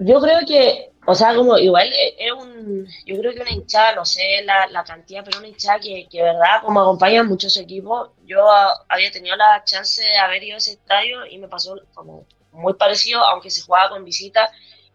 Yo 0.00 0.20
creo 0.20 0.40
que, 0.46 0.90
o 1.06 1.14
sea, 1.14 1.34
como 1.34 1.58
igual 1.58 1.90
es 1.92 2.32
un, 2.32 2.86
yo 3.06 3.18
creo 3.18 3.32
que 3.32 3.40
una 3.40 3.50
hinchada, 3.50 3.94
no 3.94 4.04
sé 4.04 4.42
la, 4.44 4.68
la 4.68 4.84
cantidad, 4.84 5.24
pero 5.24 5.38
una 5.38 5.48
hinchada 5.48 5.80
que, 5.80 6.06
que, 6.08 6.22
verdad, 6.22 6.62
como 6.62 6.80
acompañan 6.80 7.26
muchos 7.26 7.56
equipos, 7.56 8.10
yo 8.24 8.46
había 8.88 9.10
tenido 9.10 9.36
la 9.36 9.62
chance 9.64 10.02
de 10.02 10.16
haber 10.18 10.42
ido 10.44 10.54
a 10.54 10.58
ese 10.58 10.72
estadio 10.72 11.26
y 11.26 11.38
me 11.38 11.48
pasó 11.48 11.80
como 11.94 12.26
muy 12.52 12.74
parecido, 12.74 13.20
aunque 13.24 13.50
se 13.50 13.62
jugaba 13.62 13.90
con 13.90 14.04
visita, 14.04 14.50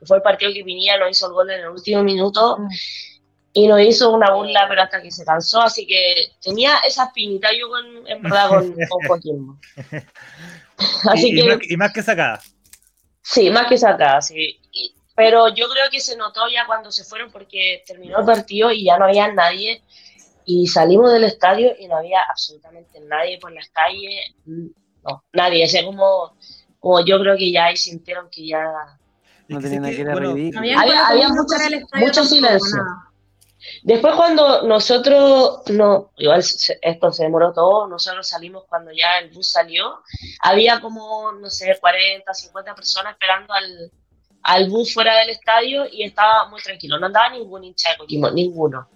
fue 0.05 0.17
el 0.17 0.23
partido 0.23 0.51
que 0.53 0.63
Pinilla 0.63 0.97
no 0.97 1.09
hizo 1.09 1.27
el 1.27 1.33
gol 1.33 1.49
en 1.49 1.61
el 1.61 1.69
último 1.69 2.03
minuto 2.03 2.57
mm. 2.59 2.67
y 3.53 3.67
nos 3.67 3.81
hizo 3.81 4.11
una 4.11 4.31
burla, 4.33 4.65
pero 4.67 4.83
hasta 4.83 5.01
que 5.01 5.11
se 5.11 5.25
cansó, 5.25 5.61
así 5.61 5.85
que 5.85 6.33
tenía 6.41 6.77
esa 6.87 7.05
espinita 7.05 7.49
yo 7.57 7.69
con, 7.69 8.07
en 8.07 8.21
verdad 8.21 8.49
con, 8.49 8.73
con 8.73 9.07
Joaquín. 9.07 9.59
Así 11.07 11.29
y, 11.29 11.35
que, 11.35 11.59
y, 11.69 11.77
más, 11.77 11.93
que 11.93 12.01
sacada. 12.01 12.41
Sí, 13.23 13.49
más 13.49 13.67
que 13.67 13.77
sacada, 13.77 14.21
sí. 14.21 14.59
pero 15.15 15.47
yo 15.47 15.69
creo 15.69 15.85
que 15.89 16.01
se 16.01 16.17
notó 16.17 16.41
ya 16.51 16.67
cuando 16.67 16.91
se 16.91 17.05
fueron 17.05 17.31
porque 17.31 17.81
terminó 17.87 18.19
el 18.19 18.25
partido 18.25 18.71
y 18.71 18.83
ya 18.83 18.97
no 18.97 19.05
había 19.05 19.31
nadie. 19.31 19.81
Y 20.45 20.67
salimos 20.67 21.11
del 21.13 21.23
estadio 21.23 21.73
y 21.79 21.87
no 21.87 21.97
había 21.97 22.19
absolutamente 22.29 22.99
nadie 22.99 23.39
por 23.39 23.53
las 23.53 23.69
calles. 23.69 24.35
No, 24.45 25.23
nadie. 25.31 25.65
O 25.65 25.85
como, 25.85 26.35
como 26.79 27.05
yo 27.05 27.17
creo 27.19 27.37
que 27.37 27.49
ya 27.49 27.65
ahí 27.65 27.77
sintieron 27.77 28.29
que 28.29 28.47
ya. 28.47 28.65
No 29.47 29.59
tenían 29.61 29.83
que, 29.83 30.03
bueno, 30.03 30.31
había, 30.57 31.07
había 31.07 31.29
mucho, 31.29 31.55
mucho 31.95 32.25
silencio. 32.25 32.81
Después 33.83 34.15
cuando 34.15 34.63
nosotros, 34.63 35.61
no, 35.69 36.11
igual 36.17 36.39
esto 36.81 37.11
se 37.11 37.23
demoró 37.23 37.53
todo, 37.53 37.87
nosotros 37.87 38.27
salimos 38.27 38.65
cuando 38.67 38.91
ya 38.91 39.19
el 39.19 39.31
bus 39.31 39.51
salió, 39.51 40.01
había 40.41 40.81
como, 40.81 41.31
no 41.33 41.49
sé, 41.49 41.77
40, 41.79 42.33
50 42.33 42.75
personas 42.75 43.13
esperando 43.13 43.53
al, 43.53 43.91
al 44.43 44.69
bus 44.69 44.93
fuera 44.93 45.17
del 45.19 45.29
estadio 45.29 45.85
y 45.89 46.03
estaba 46.03 46.49
muy 46.49 46.61
tranquilo, 46.61 46.99
no 46.99 47.05
andaba 47.05 47.29
ningún 47.29 47.63
hincha 47.63 47.91
de 47.91 47.97
Coquimbo, 47.97 48.29
ninguno. 48.31 48.89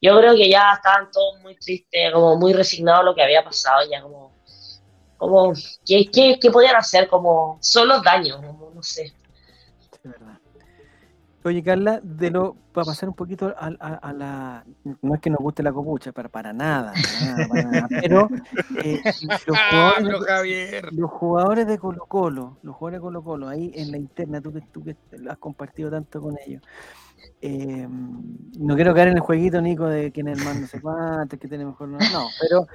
Yo 0.00 0.16
creo 0.18 0.34
que 0.34 0.50
ya 0.50 0.74
estaban 0.74 1.10
todos 1.10 1.40
muy 1.40 1.56
tristes, 1.56 2.12
como 2.12 2.36
muy 2.36 2.52
resignados 2.52 3.00
a 3.00 3.04
lo 3.04 3.14
que 3.14 3.22
había 3.22 3.42
pasado, 3.42 3.88
ya 3.90 4.02
como, 4.02 4.34
como 5.16 5.52
¿qué, 5.86 6.10
qué, 6.12 6.38
qué 6.40 6.50
podían 6.50 6.76
hacer? 6.76 7.08
Como 7.08 7.58
solo 7.62 8.00
daños, 8.00 8.36
como, 8.36 8.70
no 8.74 8.82
sé. 8.82 9.14
Oye, 11.42 11.62
Carla, 11.62 12.00
de 12.02 12.30
lo, 12.30 12.54
para 12.72 12.84
pasar 12.84 13.08
un 13.08 13.14
poquito 13.14 13.54
a, 13.56 13.66
a, 13.68 14.12
la. 14.12 14.64
No 15.00 15.14
es 15.14 15.20
que 15.22 15.30
nos 15.30 15.38
guste 15.40 15.62
la 15.62 15.72
copucha, 15.72 16.12
para, 16.12 16.28
para 16.28 16.52
nada, 16.52 16.92
para 17.48 17.62
nada, 17.62 17.88
pero 17.88 18.28
eh, 18.84 19.00
los, 19.46 19.58
jugadores, 19.58 20.82
los, 20.92 21.10
jugadores, 21.10 21.66
de 21.66 21.78
Colo 21.78 22.04
Colo, 22.06 22.58
los 22.62 22.76
jugadores 22.76 22.98
de 22.98 23.02
Colo 23.02 23.24
Colo, 23.24 23.48
ahí 23.48 23.72
en 23.74 23.90
la 23.90 23.96
interna, 23.96 24.42
tú 24.42 24.52
que, 24.52 24.60
tú 24.60 24.84
que 24.84 24.96
has 25.30 25.38
compartido 25.38 25.90
tanto 25.90 26.20
con 26.20 26.36
ellos, 26.46 26.62
eh, 27.40 27.88
no 28.58 28.74
quiero 28.74 28.94
caer 28.94 29.08
en 29.08 29.14
el 29.14 29.20
jueguito, 29.20 29.62
Nico, 29.62 29.86
de 29.86 30.12
quién 30.12 30.28
es 30.28 30.38
el 30.38 30.44
más 30.44 30.60
no 30.60 30.66
sé 30.66 30.78
cuánto, 30.78 31.38
que 31.38 31.48
tiene 31.48 31.64
mejor. 31.64 31.88
No, 31.88 31.98
no 31.98 32.26
pero 32.38 32.66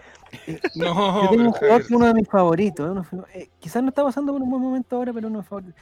eh, 0.47 0.59
no, 0.75 1.23
yo 1.23 1.29
tengo 1.29 1.43
un 1.43 1.51
jugador 1.51 1.81
que 1.81 1.85
es 1.85 1.91
uno 1.91 2.07
de 2.07 2.13
mis 2.15 2.27
favoritos. 2.27 2.89
Uno, 2.89 3.25
quizás 3.59 3.83
no 3.83 3.89
está 3.89 4.03
pasando 4.03 4.33
por 4.33 4.41
un 4.41 4.49
buen 4.49 4.61
momento 4.63 4.95
ahora, 4.95 5.13
pero 5.13 5.27
uno 5.27 5.37
de 5.37 5.41
mis 5.41 5.49
favoritos. 5.49 5.75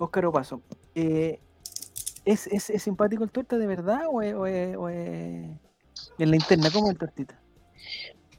Óscar 0.00 0.26
Opaso, 0.26 0.62
eh, 0.94 1.38
¿es, 2.24 2.46
es, 2.46 2.70
es, 2.70 2.82
simpático 2.82 3.22
el 3.22 3.30
torta 3.30 3.58
de 3.58 3.66
verdad 3.66 4.02
o 4.10 4.22
es, 4.22 4.34
o 4.34 4.40
o 4.80 4.88
en 4.88 5.58
la 6.18 6.36
interna? 6.36 6.70
¿Cómo 6.72 6.86
es 6.86 6.92
el 6.92 6.98
tortita? 6.98 7.38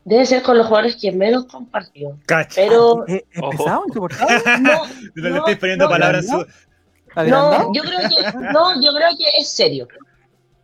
Debe 0.03 0.25
ser 0.25 0.41
con 0.41 0.57
los 0.57 0.65
jugadores 0.65 0.95
que 0.95 1.11
menos 1.11 1.45
compartió. 1.45 2.17
Pero. 2.55 3.05
¿Es, 3.07 3.23
pesado, 3.51 3.83
insoportable? 3.87 4.35
No, 4.61 4.85
no, 5.15 5.29
le 5.29 5.37
estoy 5.37 5.55
poniendo 5.55 5.87
palabras. 5.87 6.25
No, 6.25 7.73
yo 7.73 7.83
creo 7.83 7.99
que, 8.09 8.37
no, 8.51 8.81
yo 8.81 8.93
creo 8.93 9.09
que 9.17 9.25
es 9.37 9.49
serio. 9.49 9.87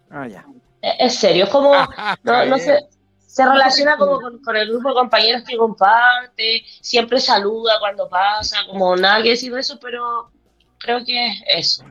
Ah, 0.10 0.27
ya. 0.27 0.45
Es, 0.81 1.15
serio, 1.15 1.43
es 1.43 1.49
como. 1.49 1.73
no, 2.23 2.45
no 2.45 2.57
sé 2.57 2.88
se 3.27 3.45
relaciona 3.45 3.97
como 3.97 4.19
con, 4.19 4.41
con, 4.41 4.55
el 4.55 4.67
grupo 4.67 4.89
de 4.89 4.95
compañeros 4.95 5.43
que 5.43 5.55
comparte, 5.57 6.63
siempre 6.81 7.19
saluda 7.19 7.73
cuando 7.79 8.10
pasa, 8.10 8.57
como 8.65 8.95
nada 8.95 9.21
que 9.21 9.29
decir 9.29 9.53
de 9.53 9.60
eso, 9.60 9.77
pero 9.79 10.31
creo 10.80 11.04
que 11.06 11.28
es 11.28 11.44
eso. 11.48 11.86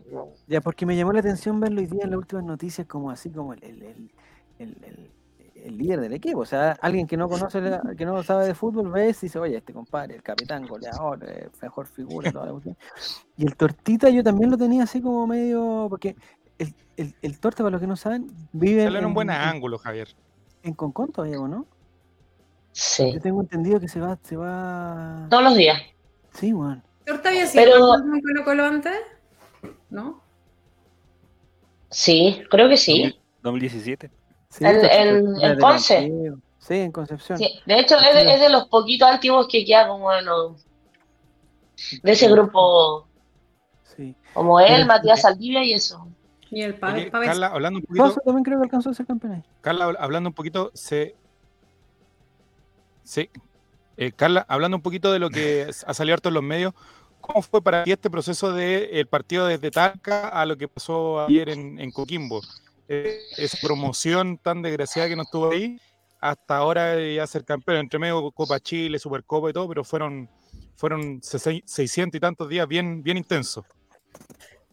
Ya, 0.46 0.60
porque 0.60 0.86
me 0.86 0.96
llamó 0.96 1.12
la 1.12 1.20
atención 1.20 1.60
verlo 1.60 1.80
hoy 1.80 1.86
día 1.86 2.04
en 2.04 2.10
las 2.10 2.18
últimas 2.18 2.44
noticias 2.44 2.86
como 2.86 3.10
así 3.10 3.30
como 3.30 3.52
el, 3.54 3.62
el, 3.62 4.10
el, 4.58 5.10
el 5.66 5.78
líder 5.78 6.00
del 6.00 6.12
equipo. 6.12 6.40
O 6.40 6.46
sea, 6.46 6.76
alguien 6.80 7.06
que 7.06 7.16
no 7.16 7.28
conoce, 7.28 7.60
que 7.96 8.04
no 8.04 8.22
sabe 8.22 8.46
de 8.46 8.54
fútbol, 8.54 8.90
ves 8.90 9.22
y 9.22 9.26
dice, 9.26 9.38
oye, 9.38 9.56
este 9.56 9.72
compadre, 9.72 10.14
el 10.14 10.22
capitán, 10.22 10.66
goleador, 10.66 11.18
eh, 11.28 11.48
mejor 11.60 11.86
figura, 11.86 12.30
toda 12.32 12.46
la 12.46 12.60
Y 13.36 13.44
el 13.44 13.56
Tortita 13.56 14.08
yo 14.08 14.22
también 14.22 14.50
lo 14.50 14.56
tenía 14.56 14.84
así 14.84 15.00
como 15.00 15.26
medio, 15.26 15.86
porque 15.90 16.16
el, 16.58 16.74
el, 16.96 17.14
el 17.20 17.38
Torta, 17.38 17.58
para 17.58 17.72
los 17.72 17.80
que 17.80 17.86
no 17.86 17.96
saben, 17.96 18.30
vive 18.52 18.84
en, 18.84 19.04
un 19.04 19.14
buen 19.14 19.30
ángulo, 19.30 19.78
Javier. 19.78 20.08
En 20.62 20.74
Concon 20.74 21.12
todavía, 21.12 21.38
¿no? 21.38 21.66
Sí. 22.72 23.12
Yo 23.12 23.20
tengo 23.20 23.40
entendido 23.40 23.80
que 23.80 23.88
se 23.88 24.00
va, 24.00 24.18
se 24.22 24.36
va... 24.36 25.26
Todos 25.30 25.44
los 25.44 25.56
días. 25.56 25.80
Sí, 26.34 26.52
bueno. 26.52 26.82
¿Torta 27.06 27.28
había 27.28 27.46
sido 27.46 27.64
pero... 27.64 27.94
en 27.94 28.20
Colo 28.20 28.44
Colo 28.44 28.64
antes? 28.64 28.96
¿No? 29.90 30.20
Sí, 31.88 32.42
creo 32.50 32.68
que 32.68 32.76
sí. 32.76 33.18
2017. 33.42 34.10
Sí, 34.50 34.64
en, 34.64 34.84
en, 34.84 35.40
en 35.40 35.58
Ponce. 35.58 36.12
Sí, 36.58 36.74
en 36.74 36.90
Concepción. 36.90 37.38
Sí, 37.38 37.60
de 37.64 37.78
hecho, 37.78 37.96
es 37.96 38.14
de, 38.14 38.34
es 38.34 38.40
de, 38.40 38.48
los 38.50 38.66
poquitos 38.66 39.08
antiguos 39.08 39.46
que 39.48 39.64
queda 39.64 39.86
como 39.86 40.10
de, 40.10 40.22
los, 40.22 40.66
de 42.02 42.12
ese 42.12 42.28
grupo. 42.28 43.06
Sí. 43.96 44.16
Como 44.34 44.58
él, 44.58 44.84
Matías 44.84 45.22
Saldivia 45.22 45.62
y 45.62 45.74
eso. 45.74 46.08
Y 46.50 46.62
el 46.62 46.74
padre. 46.74 47.10
Carla, 47.10 47.46
hablando 47.48 47.78
un 47.78 47.84
poquito. 47.86 48.20
también 48.24 48.44
creo 48.44 48.58
que 48.58 48.64
alcanzó 48.64 48.90
a 48.90 48.94
ser 48.94 49.06
campeón 49.06 49.44
Carla, 49.60 49.94
hablando 49.98 50.30
un 50.30 50.34
poquito, 50.34 50.72
se. 50.74 51.14
Sí, 53.04 53.30
eh, 53.96 54.12
Carla, 54.12 54.44
hablando 54.48 54.76
un 54.76 54.82
poquito 54.82 55.12
de 55.12 55.18
lo 55.18 55.30
que 55.30 55.68
ha 55.86 55.94
salido 55.94 56.14
harto 56.14 56.28
en 56.28 56.34
los 56.34 56.42
medios, 56.42 56.74
¿cómo 57.26 57.42
fue 57.42 57.62
para 57.62 57.84
ti 57.84 57.92
este 57.92 58.10
proceso 58.10 58.52
del 58.52 59.06
partido 59.06 59.46
desde 59.46 59.70
Talca 59.70 60.28
a 60.28 60.46
lo 60.46 60.56
que 60.56 60.68
pasó 60.68 61.20
ayer 61.26 61.48
en, 61.48 61.90
Coquimbo? 61.90 62.40
Eh, 62.88 63.18
esa 63.36 63.58
promoción 63.60 64.38
tan 64.38 64.62
desgraciada 64.62 65.08
que 65.08 65.16
nos 65.16 65.30
tuvo 65.30 65.50
ahí, 65.50 65.78
hasta 66.20 66.56
ahora 66.56 66.98
ya 67.00 67.26
ser 67.26 67.44
campeón, 67.44 67.78
entre 67.78 67.98
medio 67.98 68.30
Copa 68.30 68.60
Chile, 68.60 68.98
Supercopa 68.98 69.50
y 69.50 69.52
todo, 69.52 69.68
pero 69.68 69.82
fueron, 69.82 70.30
fueron 70.76 71.20
600 71.22 72.16
y 72.16 72.20
tantos 72.20 72.48
días 72.48 72.66
bien, 72.68 73.02
bien 73.02 73.16
intensos. 73.16 73.64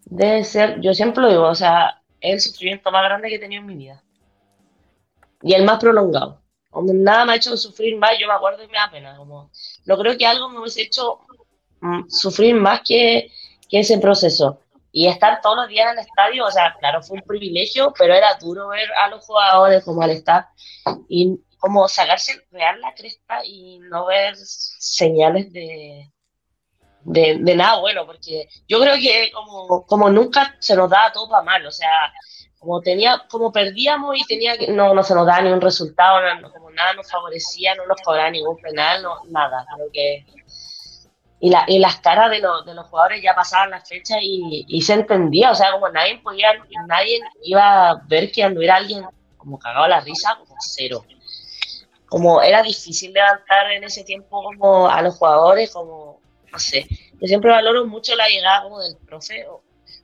Debe 0.05 0.43
ser, 0.43 0.79
yo 0.81 0.93
siempre 0.93 1.23
lo 1.23 1.29
digo, 1.29 1.47
o 1.47 1.55
sea, 1.55 2.01
es 2.21 2.33
el 2.33 2.39
sufrimiento 2.51 2.91
más 2.91 3.03
grande 3.03 3.29
que 3.29 3.35
he 3.35 3.39
tenido 3.39 3.61
en 3.61 3.67
mi 3.67 3.75
vida. 3.75 4.03
Y 5.41 5.53
el 5.53 5.65
más 5.65 5.79
prolongado 5.79 6.43
nada 6.81 7.25
me 7.25 7.33
ha 7.33 7.35
hecho 7.35 7.55
sufrir 7.55 7.97
más, 7.97 8.11
yo 8.19 8.27
me 8.27 8.33
acuerdo 8.33 8.63
y 8.63 8.67
me 8.67 8.73
da 8.73 8.89
pena. 8.89 9.15
No 9.15 9.97
creo 9.97 10.17
que 10.17 10.25
algo 10.25 10.49
me 10.49 10.59
hubiese 10.59 10.81
hecho 10.81 11.19
sufrir 12.09 12.55
más 12.55 12.81
que, 12.85 13.31
que, 13.69 13.79
ese 13.79 13.97
proceso. 13.97 14.59
Y 14.91 15.07
estar 15.07 15.41
todos 15.41 15.57
los 15.57 15.67
días 15.67 15.91
en 15.91 15.99
el 15.99 16.05
estadio, 16.05 16.45
o 16.45 16.51
sea, 16.51 16.75
claro, 16.79 17.01
fue 17.01 17.17
un 17.17 17.23
privilegio, 17.23 17.93
pero 17.97 18.13
era 18.13 18.35
duro 18.39 18.67
ver 18.69 18.87
a 18.93 19.07
los 19.09 19.25
jugadores 19.25 19.83
como 19.83 20.03
al 20.03 20.11
estar 20.11 20.47
y 21.09 21.39
como 21.57 21.87
sacarse 21.87 22.41
real 22.51 22.79
la 22.81 22.93
cresta 22.93 23.43
y 23.45 23.79
no 23.79 24.05
ver 24.05 24.35
señales 24.35 25.51
de, 25.51 26.11
de, 27.05 27.37
de, 27.39 27.55
nada 27.55 27.79
bueno, 27.79 28.05
porque 28.05 28.47
yo 28.67 28.79
creo 28.79 28.95
que 28.95 29.31
como, 29.31 29.85
como 29.85 30.09
nunca 30.09 30.55
se 30.59 30.75
nos 30.75 30.89
da 30.89 31.11
todo 31.13 31.29
para 31.29 31.43
mal, 31.43 31.65
o 31.65 31.71
sea, 31.71 31.89
como 32.59 32.81
tenía, 32.81 33.25
como 33.29 33.51
perdíamos 33.51 34.17
y 34.17 34.23
tenía 34.25 34.57
que, 34.57 34.71
no, 34.71 34.93
no 34.93 35.03
se 35.03 35.13
nos 35.13 35.25
daba 35.25 35.41
ni 35.41 35.51
un 35.51 35.61
resultado, 35.61 36.19
como 36.53 36.71
nada 36.71 36.93
nos 36.93 37.09
favorecía, 37.11 37.75
no 37.75 37.85
nos 37.85 38.01
cobraba 38.01 38.29
ningún 38.29 38.57
penal, 38.57 39.03
no, 39.03 39.23
nada, 39.29 39.65
creo 39.75 39.87
que 39.91 40.25
y, 41.43 41.49
la, 41.49 41.65
y 41.67 41.77
las 41.77 41.97
caras 41.97 42.31
de, 42.31 42.39
los, 42.39 42.65
de 42.65 42.73
los 42.73 42.85
jugadores 42.85 43.21
ya 43.21 43.35
pasaban 43.35 43.71
las 43.71 43.85
fechas 43.85 44.17
y, 44.21 44.63
y, 44.65 44.81
se 44.81 44.93
entendía, 44.93 45.51
o 45.51 45.55
sea, 45.55 45.73
como 45.73 45.89
nadie 45.89 46.17
podía, 46.19 46.47
nadie 46.87 47.19
iba 47.43 47.89
a 47.89 48.01
ver 48.07 48.31
que 48.31 48.43
anduviera 48.43 48.77
alguien 48.77 49.03
como 49.35 49.59
cagado 49.59 49.85
la 49.89 49.99
risa, 49.99 50.37
como 50.39 50.55
cero. 50.61 51.03
Como 52.05 52.41
era 52.41 52.63
difícil 52.63 53.11
levantar 53.11 53.73
en 53.73 53.83
ese 53.83 54.05
tiempo 54.05 54.41
como 54.41 54.87
a 54.87 55.01
los 55.01 55.17
jugadores, 55.17 55.69
como, 55.71 56.21
no 56.49 56.59
sé, 56.59 56.87
yo 57.19 57.27
siempre 57.27 57.51
valoro 57.51 57.85
mucho 57.87 58.15
la 58.15 58.29
llegada 58.29 58.63
como 58.63 58.79
del 58.79 58.95
profe, 59.05 59.45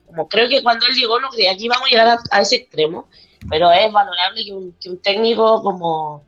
como 0.08 0.28
creo 0.28 0.46
que 0.46 0.62
cuando 0.62 0.84
él 0.88 0.94
llegó 0.94 1.18
no 1.20 1.30
creía 1.30 1.56
que 1.56 1.64
íbamos 1.64 1.86
a 1.86 1.90
llegar 1.90 2.18
a, 2.32 2.40
ese 2.42 2.56
extremo, 2.56 3.08
pero 3.48 3.72
es 3.72 3.90
valorable 3.90 4.44
que 4.44 4.52
un, 4.52 4.76
que 4.78 4.90
un 4.90 5.00
técnico 5.00 5.62
como, 5.62 6.22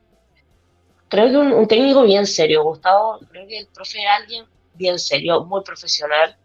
creo 1.08 1.28
que 1.28 1.36
un, 1.36 1.52
un, 1.52 1.68
técnico 1.68 2.02
bien 2.02 2.26
serio, 2.26 2.64
Gustavo, 2.64 3.20
creo 3.30 3.46
que 3.46 3.58
el 3.58 3.66
profe 3.66 3.98
es 3.98 4.08
alguien 4.08 4.46
bien 4.82 4.98
serio, 4.98 5.44
muy 5.44 5.62
profesional, 5.62 6.36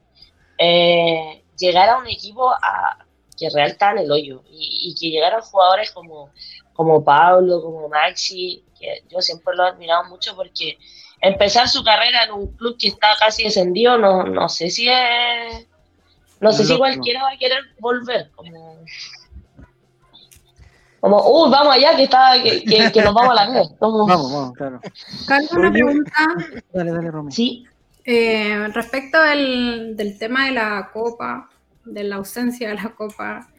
eh, 0.57 1.43
llegar 1.57 1.89
a 1.89 1.97
un 1.97 2.07
equipo 2.07 2.49
a, 2.49 3.05
que 3.37 3.49
real 3.49 3.71
está 3.71 3.91
en 3.91 3.99
el 3.99 4.11
hoyo 4.11 4.43
y, 4.49 4.89
y, 4.89 4.95
que 4.95 5.09
llegaran 5.09 5.41
jugadores 5.41 5.91
como, 5.91 6.29
como 6.73 7.03
Pablo, 7.03 7.61
como 7.61 7.89
Maxi, 7.89 8.63
que 8.79 9.03
yo 9.09 9.21
siempre 9.21 9.55
lo 9.55 9.65
he 9.65 9.69
admirado 9.69 10.05
mucho 10.05 10.35
porque 10.35 10.77
empezar 11.21 11.67
su 11.67 11.83
carrera 11.83 12.25
en 12.25 12.31
un 12.31 12.47
club 12.55 12.77
que 12.79 12.89
está 12.89 13.09
casi 13.19 13.43
descendido, 13.43 13.97
no, 13.97 14.23
no 14.23 14.49
sé 14.49 14.69
si 14.69 14.87
es... 14.89 15.67
No 16.39 16.51
sé 16.51 16.65
si 16.65 16.77
cualquiera 16.77 17.23
va 17.23 17.31
a 17.31 17.37
querer 17.37 17.63
volver. 17.79 18.29
Como, 18.35 18.77
como 20.99 21.17
uh, 21.17 21.49
vamos 21.49 21.73
allá, 21.73 21.95
que, 21.95 22.03
está, 22.03 22.33
que, 22.43 22.63
que, 22.63 22.91
que 22.91 23.01
nos 23.01 23.11
vamos 23.11 23.31
a 23.31 23.45
la 23.45 23.49
vez. 23.49 23.67
Vamos, 23.79 24.07
vamos, 24.07 24.53
claro. 24.53 24.79
Carlos, 25.27 25.51
una 25.53 25.71
pregunta. 25.71 26.11
Dale, 26.71 26.91
dale, 26.91 27.09
Romy. 27.09 27.31
Sí. 27.31 27.65
Eh, 28.09 28.69
respecto 28.69 29.21
del, 29.21 30.15
tema 30.17 30.45
de 30.45 30.53
la 30.53 30.91
copa, 30.93 31.49
de 31.83 32.05
la 32.05 32.15
ausencia 32.15 32.69
de 32.69 32.75
la 32.75 32.95
copa, 32.95 33.49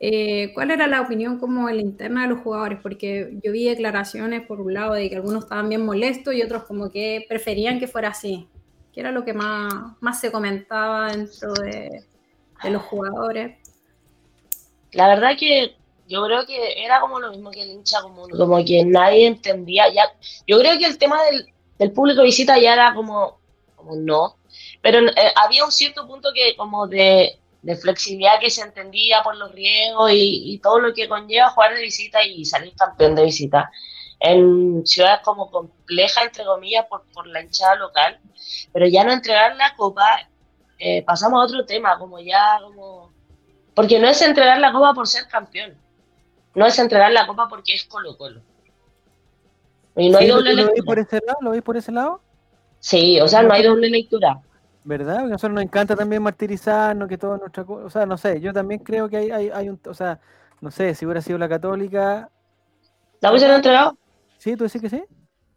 eh, 0.00 0.50
¿cuál 0.52 0.72
era 0.72 0.88
la 0.88 1.00
opinión 1.00 1.38
como 1.38 1.70
la 1.70 1.80
interna 1.80 2.22
de 2.22 2.28
los 2.30 2.40
jugadores? 2.40 2.80
Porque 2.82 3.38
yo 3.44 3.52
vi 3.52 3.68
declaraciones 3.68 4.44
por 4.48 4.60
un 4.60 4.74
lado 4.74 4.94
de 4.94 5.08
que 5.08 5.14
algunos 5.14 5.44
estaban 5.44 5.68
bien 5.68 5.86
molestos 5.86 6.34
y 6.34 6.42
otros 6.42 6.64
como 6.64 6.90
que 6.90 7.24
preferían 7.28 7.78
que 7.78 7.86
fuera 7.86 8.08
así. 8.08 8.48
¿Qué 8.92 8.98
era 8.98 9.12
lo 9.12 9.24
que 9.24 9.32
más, 9.32 9.72
más 10.00 10.20
se 10.20 10.32
comentaba 10.32 11.12
dentro 11.12 11.52
de, 11.54 12.02
los 12.64 12.82
jugadores? 12.82 13.58
La 14.90 15.06
verdad 15.06 15.36
que 15.38 15.76
yo 16.08 16.24
creo 16.24 16.44
que 16.46 16.84
era 16.84 17.00
como 17.00 17.20
lo 17.20 17.30
mismo 17.30 17.52
que 17.52 17.62
el 17.62 17.70
hincha, 17.70 18.02
como, 18.02 18.28
como 18.28 18.64
que 18.64 18.84
nadie 18.84 19.28
entendía. 19.28 19.84
ya 19.94 20.02
Yo 20.48 20.58
creo 20.58 20.76
que 20.78 20.86
el 20.86 20.98
tema 20.98 21.22
del, 21.24 21.54
del 21.78 21.92
público 21.92 22.22
visita 22.22 22.58
ya 22.58 22.72
era 22.72 22.94
como, 22.94 23.38
no, 23.94 24.36
pero 24.82 25.00
eh, 25.08 25.32
había 25.36 25.64
un 25.64 25.72
cierto 25.72 26.06
punto 26.06 26.30
que 26.34 26.56
como 26.56 26.86
de, 26.86 27.38
de, 27.62 27.76
flexibilidad 27.76 28.40
que 28.40 28.50
se 28.50 28.62
entendía 28.62 29.22
por 29.22 29.36
los 29.36 29.52
riesgos 29.52 30.10
y, 30.12 30.54
y, 30.54 30.58
todo 30.58 30.78
lo 30.78 30.94
que 30.94 31.08
conlleva 31.08 31.50
jugar 31.50 31.74
de 31.74 31.82
visita 31.82 32.24
y 32.24 32.44
salir 32.44 32.74
campeón 32.74 33.14
de 33.14 33.24
visita. 33.24 33.70
En 34.18 34.86
ciudades 34.86 35.20
como 35.22 35.50
complejas, 35.50 36.24
entre 36.24 36.44
comillas, 36.44 36.86
por, 36.86 37.04
por 37.12 37.26
la 37.26 37.42
hinchada 37.42 37.74
local, 37.74 38.18
pero 38.72 38.86
ya 38.86 39.04
no 39.04 39.12
entregar 39.12 39.56
la 39.56 39.74
copa, 39.76 40.28
eh, 40.78 41.02
pasamos 41.02 41.40
a 41.40 41.44
otro 41.44 41.66
tema, 41.66 41.98
como 41.98 42.18
ya, 42.18 42.58
como... 42.62 43.12
Porque 43.74 43.98
no 43.98 44.08
es 44.08 44.22
entregar 44.22 44.58
la 44.58 44.72
copa 44.72 44.94
por 44.94 45.06
ser 45.06 45.28
campeón, 45.28 45.76
no 46.54 46.66
es 46.66 46.78
entregar 46.78 47.12
la 47.12 47.26
copa 47.26 47.46
porque 47.48 47.74
es 47.74 47.84
Colo 47.84 48.16
Colo. 48.16 48.40
Y 49.96 50.10
no 50.10 50.18
¿Sí, 50.18 50.24
hay 50.24 50.30
doble 50.30 50.54
¿Lo 50.54 50.70
veis 50.70 50.84
por 50.84 50.98
ese 50.98 51.20
lado? 51.26 51.38
¿Lo 51.40 51.50
veis 51.50 51.62
por 51.62 51.76
ese 51.76 51.92
lado? 51.92 52.20
Sí, 52.78 53.20
o 53.20 53.28
sea, 53.28 53.42
no 53.42 53.52
hay 53.52 53.62
doble 53.62 53.88
lectura. 53.88 54.40
¿Verdad? 54.84 55.14
Porque 55.14 55.26
a 55.26 55.32
nosotros 55.32 55.54
nos 55.54 55.64
encanta 55.64 55.96
también 55.96 56.22
martirizarnos, 56.22 57.08
que 57.08 57.18
todo 57.18 57.38
nuestra 57.38 57.64
cosa. 57.64 57.86
O 57.86 57.90
sea, 57.90 58.06
no 58.06 58.16
sé, 58.16 58.40
yo 58.40 58.52
también 58.52 58.80
creo 58.80 59.08
que 59.08 59.16
hay, 59.16 59.30
hay, 59.30 59.50
hay 59.52 59.68
un. 59.68 59.80
O 59.86 59.94
sea, 59.94 60.20
no 60.60 60.70
sé, 60.70 60.94
si 60.94 61.04
hubiera 61.04 61.20
sido 61.20 61.38
la 61.38 61.48
católica. 61.48 62.30
¿La 63.20 63.30
hubiesen 63.30 63.50
entregado? 63.50 63.96
¿Sí? 64.38 64.54
¿Tú 64.56 64.64
decís 64.64 64.80
que 64.80 64.90
sí? 64.90 65.02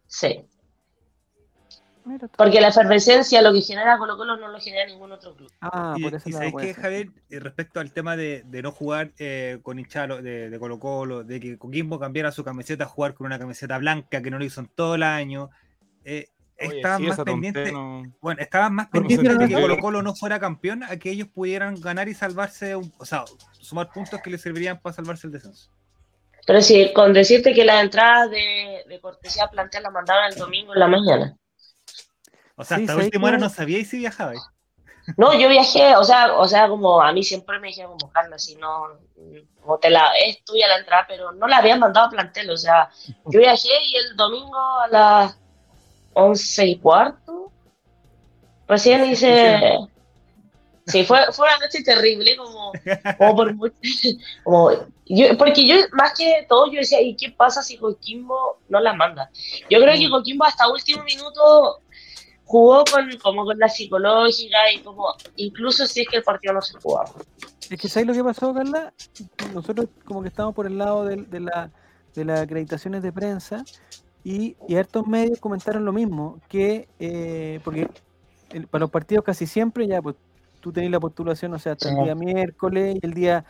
Sí. 0.06 0.44
Porque 2.36 2.60
la 2.60 2.68
efervescencia, 2.68 3.42
lo 3.42 3.52
que 3.52 3.60
genera 3.60 3.98
Colo 3.98 4.16
Colo, 4.16 4.36
no 4.36 4.48
lo 4.48 4.58
genera 4.60 4.86
ningún 4.86 5.12
otro 5.12 5.34
club. 5.34 5.50
Ah, 5.60 5.94
y, 5.96 6.02
por 6.02 6.14
ese 6.14 6.28
y 6.28 6.32
lado. 6.32 6.38
¿sabéis 6.38 6.52
puede 6.52 6.74
qué. 6.74 6.80
Javier? 6.80 7.08
Respecto 7.30 7.80
al 7.80 7.92
tema 7.92 8.16
de, 8.16 8.42
de 8.46 8.62
no 8.62 8.72
jugar 8.72 9.12
eh, 9.18 9.58
con 9.62 9.78
hinchalo 9.78 10.22
de, 10.22 10.50
de 10.50 10.58
Colo 10.58 10.78
Colo, 10.78 11.24
de 11.24 11.40
que 11.40 11.58
Coquimbo 11.58 11.98
cambiara 11.98 12.32
su 12.32 12.44
camiseta 12.44 12.84
a 12.84 12.88
jugar 12.88 13.14
con 13.14 13.26
una 13.26 13.38
camiseta 13.38 13.78
blanca 13.78 14.22
que 14.22 14.30
no 14.30 14.38
lo 14.38 14.44
hizo 14.44 14.60
en 14.60 14.68
todo 14.68 14.94
el 14.96 15.02
año, 15.02 15.50
eh, 16.04 16.26
Oye, 16.62 16.76
estaban 16.76 17.00
sí, 17.00 17.06
más 17.06 17.20
pendientes, 17.20 17.72
no- 17.72 18.02
bueno, 18.20 18.42
estaban 18.42 18.74
más 18.74 18.88
¿Por 18.88 19.06
qué 19.06 19.16
pendientes 19.16 19.38
de 19.38 19.46
que 19.48 19.52
eso? 19.54 19.62
Colo 19.62 19.78
Colo 19.78 20.02
no 20.02 20.14
fuera 20.14 20.38
campeón 20.38 20.82
a 20.82 20.96
que 20.98 21.10
ellos 21.10 21.28
pudieran 21.28 21.80
ganar 21.80 22.08
y 22.08 22.14
salvarse, 22.14 22.76
un- 22.76 22.92
o 22.98 23.04
sea, 23.06 23.24
sumar 23.52 23.90
puntos 23.90 24.20
que 24.20 24.28
les 24.30 24.42
servirían 24.42 24.78
para 24.78 24.94
salvarse 24.94 25.26
el 25.26 25.32
descenso. 25.32 25.70
Pero 26.46 26.60
sí, 26.62 26.90
con 26.94 27.12
decirte 27.12 27.54
que 27.54 27.64
las 27.64 27.82
entradas 27.82 28.30
de, 28.30 28.82
de 28.88 29.00
cortesía 29.00 29.46
plantea 29.48 29.80
las 29.82 29.92
mandaron 29.92 30.24
el 30.32 30.38
domingo 30.38 30.74
en 30.74 30.80
la 30.80 30.88
mañana. 30.88 31.36
O 32.60 32.64
sea, 32.64 32.76
Sí, 32.76 32.82
hasta 32.82 32.92
¿sabes 32.92 33.06
última 33.06 33.28
hora 33.28 33.38
no 33.38 33.48
sabíais 33.48 33.88
si 33.88 33.98
viajabais. 33.98 34.40
No, 35.16 35.32
yo 35.32 35.48
viajé, 35.48 35.96
o 35.96 36.04
sea, 36.04 36.34
o 36.34 36.46
sea, 36.46 36.68
como 36.68 37.00
a 37.00 37.10
mí 37.12 37.22
siempre 37.22 37.58
me 37.58 37.68
dijeron 37.68 37.98
como 37.98 38.12
Carla, 38.12 38.38
si 38.38 38.54
no, 38.56 38.88
como 39.62 39.78
te 39.78 39.88
la, 39.88 40.10
es 40.24 40.44
tuya 40.44 40.68
la 40.68 40.78
entrada, 40.78 41.06
pero 41.08 41.32
no 41.32 41.48
la 41.48 41.56
habían 41.56 41.80
mandado 41.80 42.06
a 42.06 42.10
plantel, 42.10 42.50
o 42.50 42.56
sea, 42.56 42.90
yo 43.26 43.40
viajé 43.40 43.68
y 43.86 43.96
el 43.96 44.14
domingo 44.14 44.58
a 44.58 44.88
las 44.88 45.38
once 46.12 46.66
y 46.66 46.78
cuarto, 46.78 47.50
recién 48.68 49.06
hice, 49.06 49.78
sí, 50.86 51.04
fue, 51.04 51.32
fue 51.32 51.48
una 51.48 51.58
noche 51.58 51.82
terrible, 51.82 52.36
como, 52.36 52.72
como 53.18 53.36
por 53.36 53.54
mucho, 53.54 53.76
como, 54.44 54.70
yo, 55.06 55.36
porque 55.38 55.66
yo, 55.66 55.76
más 55.92 56.12
que 56.16 56.46
todo, 56.48 56.70
yo 56.70 56.78
decía, 56.78 57.00
¿y 57.00 57.16
qué 57.16 57.30
pasa 57.30 57.62
si 57.62 57.78
Coquimbo 57.78 58.60
no 58.68 58.80
la 58.80 58.92
manda? 58.92 59.30
Yo 59.68 59.80
creo 59.80 59.94
que 59.94 60.10
Coquimbo 60.10 60.44
hasta 60.44 60.68
último 60.68 61.02
minuto 61.02 61.80
jugó 62.50 62.84
con, 62.84 63.08
como 63.22 63.44
con 63.44 63.56
la 63.60 63.68
psicológica 63.68 64.58
y 64.74 64.80
como, 64.80 65.06
incluso 65.36 65.86
si 65.86 66.00
es 66.00 66.08
que 66.08 66.16
el 66.16 66.24
partido 66.24 66.52
no 66.52 66.60
se 66.60 66.76
jugaba. 66.80 67.12
Es 67.70 67.80
que 67.80 67.88
¿sabes 67.88 68.08
lo 68.08 68.12
que 68.12 68.24
pasó, 68.24 68.52
Carla? 68.52 68.92
Nosotros 69.54 69.86
como 70.04 70.20
que 70.20 70.28
estamos 70.28 70.52
por 70.52 70.66
el 70.66 70.76
lado 70.76 71.04
de, 71.04 71.38
la, 71.38 71.70
de 72.12 72.24
las 72.24 72.40
acreditaciones 72.40 73.04
de 73.04 73.12
prensa 73.12 73.62
y, 74.24 74.56
y 74.66 74.74
hartos 74.74 75.06
medios 75.06 75.38
comentaron 75.38 75.84
lo 75.84 75.92
mismo, 75.92 76.40
que 76.48 76.88
eh, 76.98 77.60
porque 77.62 77.88
el- 78.50 78.66
para 78.66 78.80
los 78.80 78.90
partidos 78.90 79.24
casi 79.24 79.46
siempre 79.46 79.86
ya 79.86 80.02
pues 80.02 80.16
tú 80.58 80.72
tenés 80.72 80.90
la 80.90 80.98
postulación, 80.98 81.54
o 81.54 81.58
sea, 81.60 81.74
hasta 81.74 81.88
el 81.90 82.02
día 82.02 82.16
miércoles 82.16 82.96
y 83.00 83.06
el 83.06 83.14
día 83.14 83.44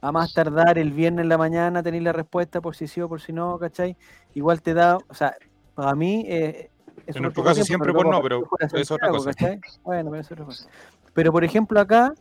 a 0.00 0.12
más 0.12 0.32
tardar 0.32 0.78
el 0.78 0.92
viernes 0.92 1.24
en 1.24 1.28
la 1.28 1.36
mañana 1.36 1.82
tenéis 1.82 2.04
la 2.04 2.12
respuesta 2.12 2.62
por 2.62 2.74
si 2.74 2.88
sí 2.88 3.02
o 3.02 3.08
por 3.08 3.20
si 3.20 3.34
no, 3.34 3.58
¿cachai? 3.58 3.98
Igual 4.32 4.62
te 4.62 4.72
da, 4.72 4.96
o 4.96 5.14
sea, 5.14 5.36
para 5.74 5.94
mí... 5.94 6.24
Eh, 6.26 6.70
En 7.06 7.22
nuestro 7.22 7.42
caso 7.44 7.60
siempre 7.66 7.92
pero 7.92 8.02
pues 8.02 8.16
no, 8.16 8.22
pero 8.22 8.40
es 8.80 8.90
otra 8.90 9.08
cosa. 9.18 9.30
Bueno, 9.84 10.10
pero 10.10 10.20
es 10.20 10.30
otra 10.32 10.44
cosa. 10.44 10.68
Pero 11.14 11.32
por 11.32 11.44
ejemplo 11.44 11.80
acá 11.80 12.12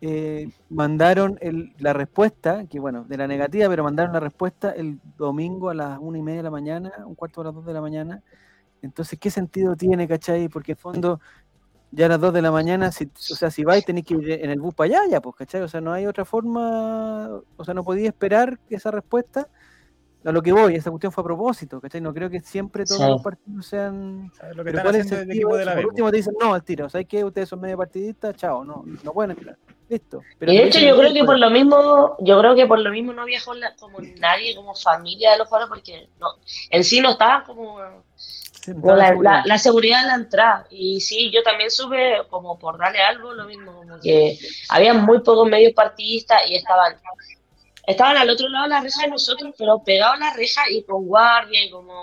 eh, 0.00 0.48
mandaron 0.68 1.38
el- 1.40 1.74
la 1.78 1.92
respuesta, 1.92 2.64
que 2.66 2.80
bueno, 2.80 3.04
de 3.04 3.16
la 3.16 3.26
negativa, 3.28 3.68
pero 3.68 3.84
mandaron 3.84 4.12
la 4.12 4.20
respuesta 4.20 4.70
el 4.72 4.98
domingo 5.16 5.70
a 5.70 5.74
las 5.74 5.98
una 6.00 6.18
y 6.18 6.22
media 6.22 6.38
de 6.38 6.42
la 6.44 6.50
mañana, 6.50 6.92
un 7.06 7.14
cuarto 7.14 7.40
a 7.40 7.44
las 7.44 7.54
dos 7.54 7.64
de 7.64 7.72
la 7.72 7.80
mañana. 7.80 8.20
Entonces, 8.80 9.16
¿qué 9.20 9.30
sentido 9.30 9.76
tiene, 9.76 10.08
cachai? 10.08 10.48
Porque 10.48 10.72
en 10.72 10.78
fondo, 10.78 11.20
ya 11.92 12.06
a 12.06 12.08
las 12.08 12.20
dos 12.20 12.32
de 12.32 12.42
la 12.42 12.50
mañana, 12.50 12.90
si, 12.90 13.04
o 13.04 13.36
sea, 13.36 13.48
si 13.50 13.62
vais, 13.62 13.84
tenéis 13.84 14.06
que 14.06 14.14
ir 14.14 14.30
en 14.32 14.50
el 14.50 14.58
bus 14.60 14.74
para 14.74 14.86
allá, 14.98 15.08
ya, 15.08 15.20
pues, 15.20 15.36
cachai? 15.36 15.60
O 15.60 15.68
sea, 15.68 15.80
no 15.80 15.92
hay 15.92 16.06
otra 16.06 16.24
forma, 16.24 17.28
o 17.56 17.64
sea, 17.64 17.72
no 17.74 17.84
podía 17.84 18.08
esperar 18.08 18.58
esa 18.70 18.90
respuesta, 18.90 19.46
a 20.24 20.32
lo 20.32 20.42
que 20.42 20.52
voy, 20.52 20.74
esa 20.76 20.90
cuestión 20.90 21.12
fue 21.12 21.22
a 21.22 21.24
propósito, 21.24 21.80
cachai? 21.80 22.00
No 22.00 22.12
creo 22.14 22.30
que 22.30 22.40
siempre 22.40 22.84
todos 22.84 23.00
Sí. 23.00 23.06
los 23.08 23.22
partidos 23.22 23.66
sean 23.66 24.30
¿Sabes 24.38 24.56
lo 24.56 24.62
que 24.64 24.70
están 24.70 24.84
¿cuál 24.84 24.94
es 24.96 25.12
el 25.12 25.30
equipo 25.30 25.56
de 25.56 25.64
la 25.64 25.74
Por 25.74 25.86
último 25.86 26.10
te 26.10 26.16
dicen, 26.18 26.34
no, 26.40 26.54
al 26.54 26.62
tiro, 26.62 26.88
¿sabes 26.88 27.06
qué? 27.08 27.24
Ustedes 27.24 27.48
son 27.48 27.60
medio 27.60 27.76
partidistas, 27.76 28.36
chao, 28.36 28.64
no, 28.64 28.84
no 29.02 29.12
pueden 29.12 29.32
entrar. 29.32 29.56
Listo. 29.88 30.22
Pero 30.38 30.52
Y 30.52 30.56
de 30.58 30.64
hecho 30.64 30.78
yo 30.78 30.96
creo 30.96 31.12
que 31.12 31.24
por 31.24 31.38
lo 31.38 31.50
mismo, 31.50 32.16
yo 32.20 32.38
creo 32.38 32.54
que 32.54 32.66
por 32.66 32.78
lo 32.78 32.90
mismo 32.90 33.12
no 33.12 33.24
viajó 33.26 33.52
la- 33.54 33.74
como 33.76 33.98
nadie, 34.20 34.54
como 34.54 34.74
familia 34.74 35.32
de 35.32 35.38
los 35.38 35.48
jugadores, 35.48 35.68
porque 35.68 36.08
no, 36.18 36.28
en 36.70 36.82
sí 36.84 37.00
no 37.00 37.10
estaban 37.10 37.44
como, 37.44 37.78
Sí, 38.14 38.70
no 38.70 38.80
como 38.80 38.92
estaban 38.94 38.98
la, 38.98 39.06
seguros. 39.08 39.24
la- 39.32 39.42
la 39.44 39.58
seguridad 39.58 40.00
de 40.02 40.06
la 40.06 40.14
entrada. 40.14 40.66
Y 40.70 41.00
sí, 41.00 41.30
yo 41.30 41.42
también 41.42 41.70
supe 41.70 42.18
como 42.30 42.58
por 42.58 42.78
darle 42.78 43.00
algo, 43.02 43.34
lo 43.34 43.44
mismo, 43.44 43.74
como 43.74 44.00
que 44.00 44.38
había 44.70 44.94
muy 44.94 45.18
pocos 45.20 45.46
medios 45.48 45.72
partidistas 45.74 46.40
y 46.48 46.54
estaban, 46.54 46.94
estaban 47.86 48.16
al 48.16 48.30
otro 48.30 48.48
lado 48.48 48.64
de 48.64 48.70
la 48.70 48.80
reja 48.80 49.02
de 49.02 49.08
nosotros, 49.08 49.54
pero 49.58 49.82
pegados 49.82 50.16
a 50.16 50.18
la 50.30 50.32
reja 50.34 50.62
y 50.70 50.82
con 50.84 51.06
guardia 51.06 51.64
y 51.64 51.70
como, 51.70 52.02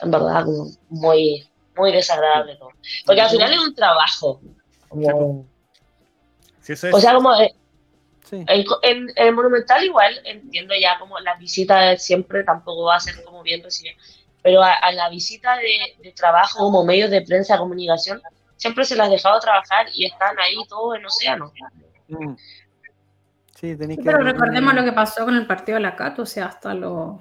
en 0.00 0.10
verdad, 0.10 0.44
como 0.44 0.66
muy, 0.88 1.48
muy 1.76 1.92
desagradable 1.92 2.56
todo. 2.56 2.70
Porque 3.04 3.20
al 3.20 3.30
final 3.30 3.52
es 3.52 3.58
un 3.60 3.74
trabajo. 3.74 4.40
como- 4.88 5.46
Si 6.60 6.72
eso 6.72 6.88
es, 6.88 6.94
o 6.94 7.00
sea, 7.00 7.14
como 7.14 7.34
eh, 7.34 7.54
Sí. 8.24 8.44
en, 8.48 8.64
en- 8.82 9.12
en 9.14 9.34
Monumental 9.36 9.84
igual 9.84 10.20
entiendo 10.24 10.74
ya 10.80 10.98
como 10.98 11.16
la 11.20 11.36
visita 11.36 11.96
siempre 11.96 12.42
tampoco 12.42 12.84
va 12.86 12.96
a 12.96 13.00
ser 13.00 13.22
como 13.22 13.40
bien 13.44 13.62
recibida, 13.62 13.94
pero 14.42 14.62
a, 14.64 14.72
a 14.72 14.90
la 14.90 15.08
visita 15.10 15.56
de, 15.58 15.94
de 16.02 16.10
trabajo 16.12 16.58
como 16.58 16.84
medios 16.84 17.08
de 17.10 17.22
prensa, 17.22 17.56
comunicación, 17.56 18.20
siempre 18.56 18.84
se 18.84 18.96
las 18.96 19.06
ha 19.06 19.10
dejado 19.12 19.38
trabajar 19.38 19.86
y 19.94 20.06
están 20.06 20.36
ahí 20.40 20.56
todos 20.68 20.96
en 20.96 21.06
océano. 21.06 21.52
Mm. 22.08 22.34
Sí, 23.56 23.74
tenéis 23.74 23.98
que. 23.98 24.04
Pero 24.04 24.22
recordemos 24.22 24.74
lo 24.74 24.84
que 24.84 24.92
pasó 24.92 25.24
con 25.24 25.34
el 25.34 25.46
partido 25.46 25.76
de 25.76 25.82
la 25.82 25.96
Cato, 25.96 26.22
o 26.22 26.26
sea, 26.26 26.46
hasta 26.46 26.74
los 26.74 27.20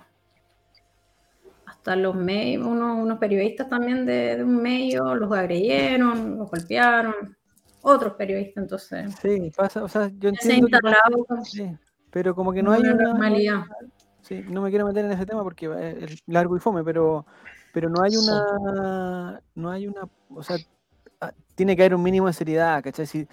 hasta 1.65 1.95
los 1.95 2.15
medios, 2.15 2.65
unos, 2.65 2.97
unos 2.97 3.17
periodistas 3.19 3.69
también 3.69 4.05
de, 4.05 4.37
de 4.37 4.43
un 4.43 4.61
medio 4.61 5.15
los 5.15 5.31
agredieron, 5.31 6.37
los 6.37 6.49
golpearon, 6.49 7.37
otros 7.81 8.13
periodistas, 8.13 8.63
entonces. 8.63 9.15
Sí, 9.21 9.51
pasa, 9.55 9.83
o 9.83 9.87
sea, 9.87 10.09
yo 10.17 10.31
Se 10.31 10.55
entiendo 10.55 10.67
que 10.67 10.87
instalado 10.87 11.23
pasa, 11.25 11.43
sí, 11.43 11.77
pero 12.11 12.35
como 12.35 12.51
que 12.51 12.63
no 12.63 12.71
hay 12.71 12.81
una, 12.81 12.93
normalidad. 12.95 13.63
Sí, 14.21 14.43
no 14.49 14.61
me 14.61 14.71
quiero 14.71 14.87
meter 14.87 15.05
en 15.05 15.11
ese 15.11 15.25
tema 15.25 15.43
porque 15.43 15.95
es 15.99 16.23
largo 16.25 16.57
y 16.57 16.59
fome, 16.59 16.83
pero, 16.83 17.25
pero 17.71 17.89
no 17.89 18.01
hay 18.01 18.17
una, 18.17 19.39
no 19.53 19.69
hay 19.69 19.87
una, 19.87 20.01
o 20.29 20.41
sea, 20.41 20.57
ah, 21.21 21.31
tiene 21.53 21.75
que 21.75 21.83
haber 21.83 21.93
un 21.93 22.01
mínimo 22.01 22.25
de 22.27 22.33
seriedad, 22.33 22.83
¿cachai? 22.83 23.05
Si, 23.05 23.27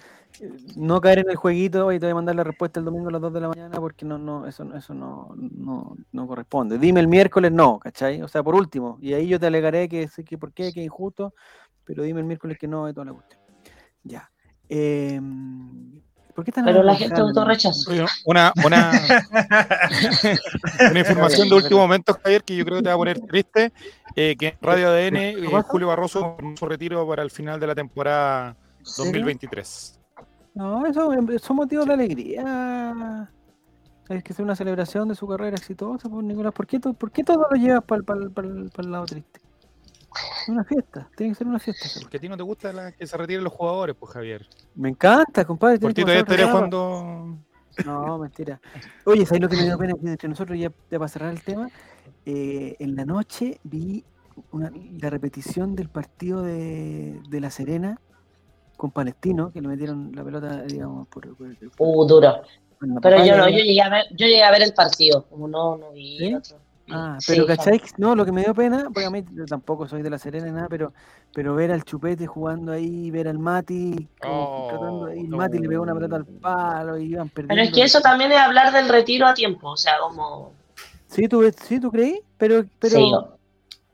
no 0.75 0.99
caer 1.01 1.19
en 1.19 1.29
el 1.29 1.35
jueguito 1.35 1.91
y 1.91 1.99
te 1.99 2.05
voy 2.05 2.11
a 2.11 2.15
mandar 2.15 2.35
la 2.35 2.43
respuesta 2.43 2.79
el 2.79 2.85
domingo 2.85 3.09
a 3.09 3.11
las 3.11 3.21
2 3.21 3.33
de 3.33 3.41
la 3.41 3.47
mañana 3.49 3.77
porque 3.79 4.05
no, 4.05 4.17
no, 4.17 4.47
eso, 4.47 4.63
no- 4.63 4.75
eso 4.77 4.93
no, 4.93 5.33
no, 5.37 5.95
no 6.11 6.27
corresponde. 6.27 6.77
Dime 6.77 6.99
el 6.99 7.07
miércoles 7.07 7.51
no, 7.51 7.79
¿cachai? 7.79 8.21
O 8.21 8.27
sea, 8.27 8.41
por 8.43 8.55
último, 8.55 8.97
y 9.01 9.13
ahí 9.13 9.27
yo 9.27 9.39
te 9.39 9.47
alegaré 9.47 9.87
que, 9.87 10.07
sí, 10.07 10.23
que 10.23 10.37
por 10.37 10.51
qué, 10.53 10.73
que 10.73 10.79
es 10.81 10.85
injusto, 10.85 11.33
pero 11.83 12.03
dime 12.03 12.19
el 12.21 12.25
miércoles 12.25 12.57
que 12.57 12.67
no 12.67 12.85
de 12.85 12.93
toda 12.93 13.05
la 13.05 13.13
cuestión. 13.13 13.41
Ya. 14.03 14.29
Em, 14.69 16.01
¿por 16.33 16.43
qué 16.43 16.51
están 16.51 16.65
Pero 16.65 16.81
la 16.81 16.95
gente 16.95 17.21
autorrechaza. 17.21 17.91
Una, 18.25 18.51
una, 18.65 18.91
una 20.89 20.99
información 20.99 21.49
de 21.49 21.55
último 21.55 21.79
momento, 21.81 22.17
Javier, 22.23 22.43
que 22.43 22.55
yo 22.55 22.65
creo 22.65 22.77
que 22.77 22.83
te 22.83 22.89
va 22.89 22.95
a 22.95 22.97
poner 22.97 23.19
triste, 23.21 23.71
eh, 24.15 24.35
que 24.37 24.47
en 24.47 24.57
Radio 24.61 24.89
ADN, 24.89 25.15
eh? 25.17 25.35
Julio 25.67 25.87
Barroso 25.87 26.37
su 26.57 26.65
retiro 26.65 27.07
para 27.07 27.23
el 27.23 27.31
final 27.31 27.59
de 27.59 27.67
la 27.67 27.75
temporada 27.75 28.55
serio? 28.83 29.11
2023. 29.11 29.99
No, 30.55 30.85
eso 30.85 31.09
son 31.39 31.55
motivos 31.55 31.85
de 31.87 31.93
alegría. 31.93 33.29
Es 34.09 34.23
que 34.23 34.33
es 34.33 34.39
una 34.39 34.55
celebración 34.55 35.07
de 35.07 35.15
su 35.15 35.27
carrera 35.27 35.55
exitosa, 35.55 36.09
pues, 36.09 36.23
Nicolás. 36.25 36.53
¿Por 36.53 36.67
qué, 36.67 36.79
por 36.79 37.11
qué 37.11 37.23
todo 37.23 37.47
lo 37.49 37.55
llevas 37.57 37.83
para 37.83 38.01
el 38.13 38.91
lado 38.91 39.05
triste? 39.05 39.39
Es 40.43 40.49
Una 40.49 40.63
fiesta, 40.63 41.09
tiene 41.15 41.31
que 41.33 41.37
ser 41.37 41.47
una 41.47 41.57
fiesta. 41.59 41.87
Porque 42.01 42.17
a 42.17 42.19
ti 42.19 42.29
no 42.29 42.37
te 42.37 42.43
gusta 42.43 42.71
la- 42.73 42.91
que 42.91 43.07
se 43.07 43.17
retiren 43.17 43.43
los 43.43 43.53
jugadores, 43.53 43.95
pues 43.99 44.11
Javier. 44.11 44.45
Me 44.75 44.89
encanta, 44.89 45.43
compadre. 45.45 45.79
Por 45.79 45.93
ti 45.93 46.01
todavía 46.01 46.21
estaría 46.21 46.51
jugando. 46.51 47.37
No, 47.85 48.19
mentira. 48.19 48.61
Oye, 49.05 49.25
¿sabes 49.25 49.41
lo 49.41 49.49
que 49.49 49.55
me 49.55 49.63
dio 49.63 49.77
pena? 49.79 49.95
Entre 50.03 50.29
nosotros, 50.29 50.59
ya, 50.59 50.71
ya 50.91 50.99
para 50.99 51.07
cerrar 51.07 51.31
el 51.31 51.41
tema, 51.41 51.69
eh, 52.25 52.75
en 52.77 52.95
la 52.95 53.05
noche 53.05 53.59
vi 53.63 54.05
una- 54.51 54.71
la 55.01 55.09
repetición 55.09 55.75
del 55.75 55.89
partido 55.89 56.43
de, 56.43 57.19
de 57.27 57.39
La 57.39 57.49
Serena 57.49 57.99
con 58.77 58.91
Palestino, 58.91 59.51
que 59.51 59.61
le 59.61 59.67
metieron 59.67 60.11
la 60.15 60.23
pelota, 60.23 60.61
digamos, 60.63 61.07
por, 61.07 61.35
por- 61.35 61.55
por- 61.57 61.71
Uh, 61.77 62.05
duro. 62.05 62.41
Pero 63.01 63.23
yo 63.25 63.37
no, 63.37 63.47
yo 63.47 63.57
llegué 63.59 63.81
a 63.81 63.89
ver, 63.89 64.05
yo 64.11 64.25
llegué 64.27 64.43
a 64.43 64.51
ver 64.51 64.61
el 64.63 64.73
partido, 64.73 65.23
como 65.29 65.47
no, 65.47 65.77
no 65.77 65.91
vi 65.91 66.17
¿Sí? 66.17 66.33
otro. 66.35 66.57
Ah, 66.91 67.15
Sí, 67.21 67.31
pero. 67.33 67.45
¿cachai? 67.47 67.81
No, 67.97 68.13
lo 68.13 68.25
que 68.25 68.33
me 68.33 68.41
dio 68.43 68.53
pena, 68.53 68.83
porque 68.93 69.05
a 69.05 69.09
mí 69.09 69.23
yo 69.31 69.45
tampoco 69.45 69.87
soy 69.87 70.01
de 70.01 70.09
la 70.09 70.17
Serena 70.17 70.51
nada, 70.51 70.67
pero, 70.69 70.91
pero 71.33 71.55
ver 71.55 71.71
al 71.71 71.85
Chupete 71.85 72.27
jugando 72.27 72.73
ahí, 72.73 73.09
ver 73.09 73.29
al 73.29 73.39
Mati, 73.39 74.09
como 74.21 74.33
Oh, 74.33 75.05
ahí, 75.05 75.19
el 75.21 75.29
no. 75.29 75.37
Mati 75.37 75.59
le 75.59 75.69
pegó 75.69 75.81
una 75.83 75.93
pelota 75.93 76.17
al 76.17 76.25
palo 76.25 76.97
y 76.97 77.05
iban 77.05 77.29
perdiendo. 77.29 77.55
Pero 77.55 77.61
es 77.69 77.73
que 77.73 77.83
eso 77.83 78.01
también 78.01 78.33
es 78.33 78.37
hablar 78.37 78.73
del 78.73 78.89
retiro 78.89 79.25
a 79.27 79.33
tiempo, 79.33 79.69
o 79.69 79.77
sea, 79.77 79.93
como... 80.01 80.51
Sí, 81.07 81.29
tú, 81.29 81.41
sí, 81.63 81.79
¿tú 81.79 81.89
creí? 81.89 82.19
Pero, 82.37 82.65
pero... 82.79 82.95
Sí. 82.97 83.11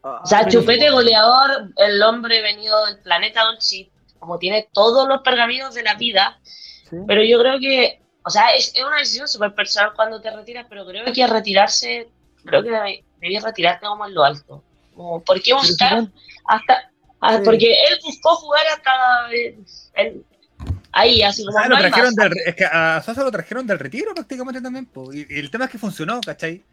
Ah, 0.02 0.22
O 0.24 0.26
sea, 0.26 0.40
pero- 0.46 0.62
Chupete 0.62 0.90
goleador, 0.90 1.70
el 1.78 2.02
hombre 2.02 2.42
venido 2.42 2.86
del 2.88 2.98
planeta 3.00 3.44
Dolce, 3.44 3.88
como 4.20 4.38
tiene 4.38 4.68
todos 4.74 5.08
los 5.08 5.22
pergaminos 5.22 5.74
de 5.74 5.84
la 5.84 5.96
vida, 5.96 6.40
sí. 6.90 6.98
pero 7.08 7.24
yo 7.24 7.40
creo 7.40 7.60
que, 7.60 8.02
o 8.24 8.30
sea, 8.30 8.50
es, 8.50 8.74
es 8.76 8.84
una 8.84 8.98
decisión 8.98 9.28
súper 9.28 9.54
personal 9.56 9.94
cuando 9.96 10.22
te 10.22 10.30
retiras, 10.30 10.66
pero 10.70 10.86
creo 10.86 11.12
que 11.12 11.28
retirarse, 11.28 12.10
creo 12.46 12.62
que 12.64 12.70
debe- 12.70 13.04
debías 13.20 13.44
retirarte 13.44 13.86
como 13.86 14.06
en 14.06 14.14
lo 14.14 14.24
alto. 14.24 14.64
Como, 14.96 15.24
¿Por 15.24 15.42
qué 15.42 15.54
buscar 15.54 16.08
hasta... 16.46 16.92
ah, 17.22 17.38
Sí. 17.38 17.42
Porque 17.46 17.72
él 17.72 18.00
buscó 18.04 18.36
jugar 18.36 18.66
hasta... 18.68 19.32
eh, 19.34 19.58
él- 19.96 20.24
ahí, 20.92 21.22
así 21.22 21.46
como... 21.46 21.60
no 21.60 21.70
lo 21.70 21.78
trajeron 21.78 22.14
del, 22.16 22.34
es 22.46 22.56
que 22.56 22.66
a 22.66 23.02
Sosa 23.02 23.24
lo 23.24 23.32
trajeron 23.32 23.66
del 23.68 23.80
retiro 23.80 24.14
prácticamente 24.14 24.62
también. 24.62 24.86
po, 24.86 25.14
Y, 25.14 25.26
y 25.30 25.40
el 25.40 25.50
tema 25.50 25.66
es 25.66 25.72
que 25.72 25.78
funcionó, 25.78 26.20
¿cachai? 26.22 26.64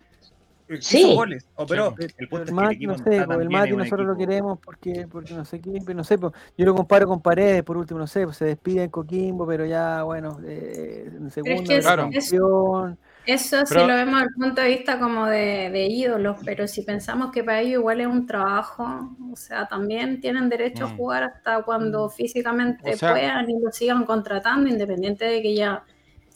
Hizo 0.68 0.82
Sí. 0.82 1.14
goles, 1.14 1.46
operó. 1.54 1.94
Pero 1.96 2.42
El 2.42 2.52
Mati, 2.52 2.86
no 2.86 2.98
sé, 2.98 3.22
pues, 3.24 3.38
el 3.40 3.50
Mati 3.50 3.72
nosotros 3.76 4.06
lo 4.06 4.16
queremos 4.16 4.58
porque, 4.58 5.06
porque 5.10 5.32
no 5.34 5.44
sé 5.44 5.60
qué, 5.60 5.78
pero 5.84 5.96
no 5.96 6.02
sé, 6.04 6.18
pues, 6.18 6.32
yo 6.58 6.66
lo 6.66 6.74
comparo 6.74 7.06
con 7.06 7.20
Paredes, 7.22 7.62
por 7.62 7.76
último, 7.76 8.00
no 8.00 8.06
sé, 8.08 8.24
pues, 8.24 8.36
se 8.36 8.46
despide 8.46 8.82
en 8.84 8.90
Coquimbo, 8.90 9.46
pero 9.46 9.64
ya, 9.64 10.02
bueno, 10.02 10.38
eh, 10.44 11.08
en 11.08 11.26
es- 11.28 11.84
Claro. 11.84 12.02
campeón. 12.10 12.98
Eso 13.26 13.56
Pero- 13.68 13.80
sí 13.80 13.86
lo 13.88 13.94
vemos 13.94 14.20
desde 14.20 14.28
el 14.28 14.34
punto 14.40 14.60
de 14.62 14.68
vista 14.68 14.98
como 15.00 15.26
de, 15.26 15.70
de 15.70 15.86
ídolos, 15.86 16.36
pero 16.44 16.68
si 16.68 16.82
pensamos 16.82 17.32
que 17.32 17.42
para 17.42 17.60
ellos 17.60 17.80
igual 17.80 18.00
es 18.00 18.06
un 18.06 18.24
trabajo, 18.24 18.84
o 19.32 19.36
sea, 19.36 19.66
también 19.66 20.20
tienen 20.20 20.48
derecho 20.48 20.84
a 20.84 20.88
Mm. 20.88 20.96
jugar 20.96 21.22
hasta 21.24 21.62
cuando 21.64 22.08
físicamente 22.08 22.94
O 22.94 22.96
sea- 22.96 23.10
puedan 23.12 23.50
y 23.50 23.58
lo 23.60 23.72
sigan 23.72 24.04
contratando, 24.04 24.68
independiente 24.70 25.24
de 25.24 25.42
que 25.42 25.54
ya... 25.56 25.82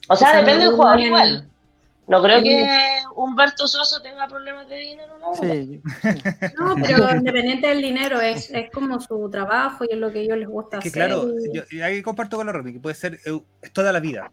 O 0.09 0.17
sea, 0.17 0.37
depende 0.39 0.65
del 0.65 0.75
jugador 0.75 0.99
igual. 1.01 1.50
No 2.11 2.21
creo 2.23 2.43
que 2.43 2.69
Humberto 3.15 3.69
Soso 3.69 4.03
tenga 4.03 4.27
problemas 4.27 4.69
de 4.69 4.77
dinero, 4.77 5.17
¿no? 5.21 5.33
Sí, 5.37 5.81
No, 6.59 6.75
pero 6.85 7.15
independiente 7.15 7.69
del 7.69 7.81
dinero, 7.83 8.21
es, 8.21 8.51
es 8.51 8.69
como 8.73 9.01
su 9.01 9.31
trabajo 9.31 9.85
y 9.89 9.93
es 9.93 9.99
lo 9.99 10.11
que 10.11 10.19
a 10.19 10.23
ellos 10.23 10.37
les 10.39 10.49
gusta 10.49 10.79
Es 10.79 10.83
que 10.83 10.89
hacer. 10.89 11.07
claro, 11.07 11.29
y- 11.39 11.57
yo, 11.57 11.63
y 11.71 11.81
ahí 11.83 12.03
comparto 12.03 12.37
con 12.37 12.47
la 12.47 12.53
Romy, 12.53 12.73
que 12.73 12.81
puede 12.81 12.97
ser 12.97 13.21
eh, 13.25 13.41
es 13.63 13.73
toda 13.73 13.93
la 13.93 14.01
vida. 14.01 14.33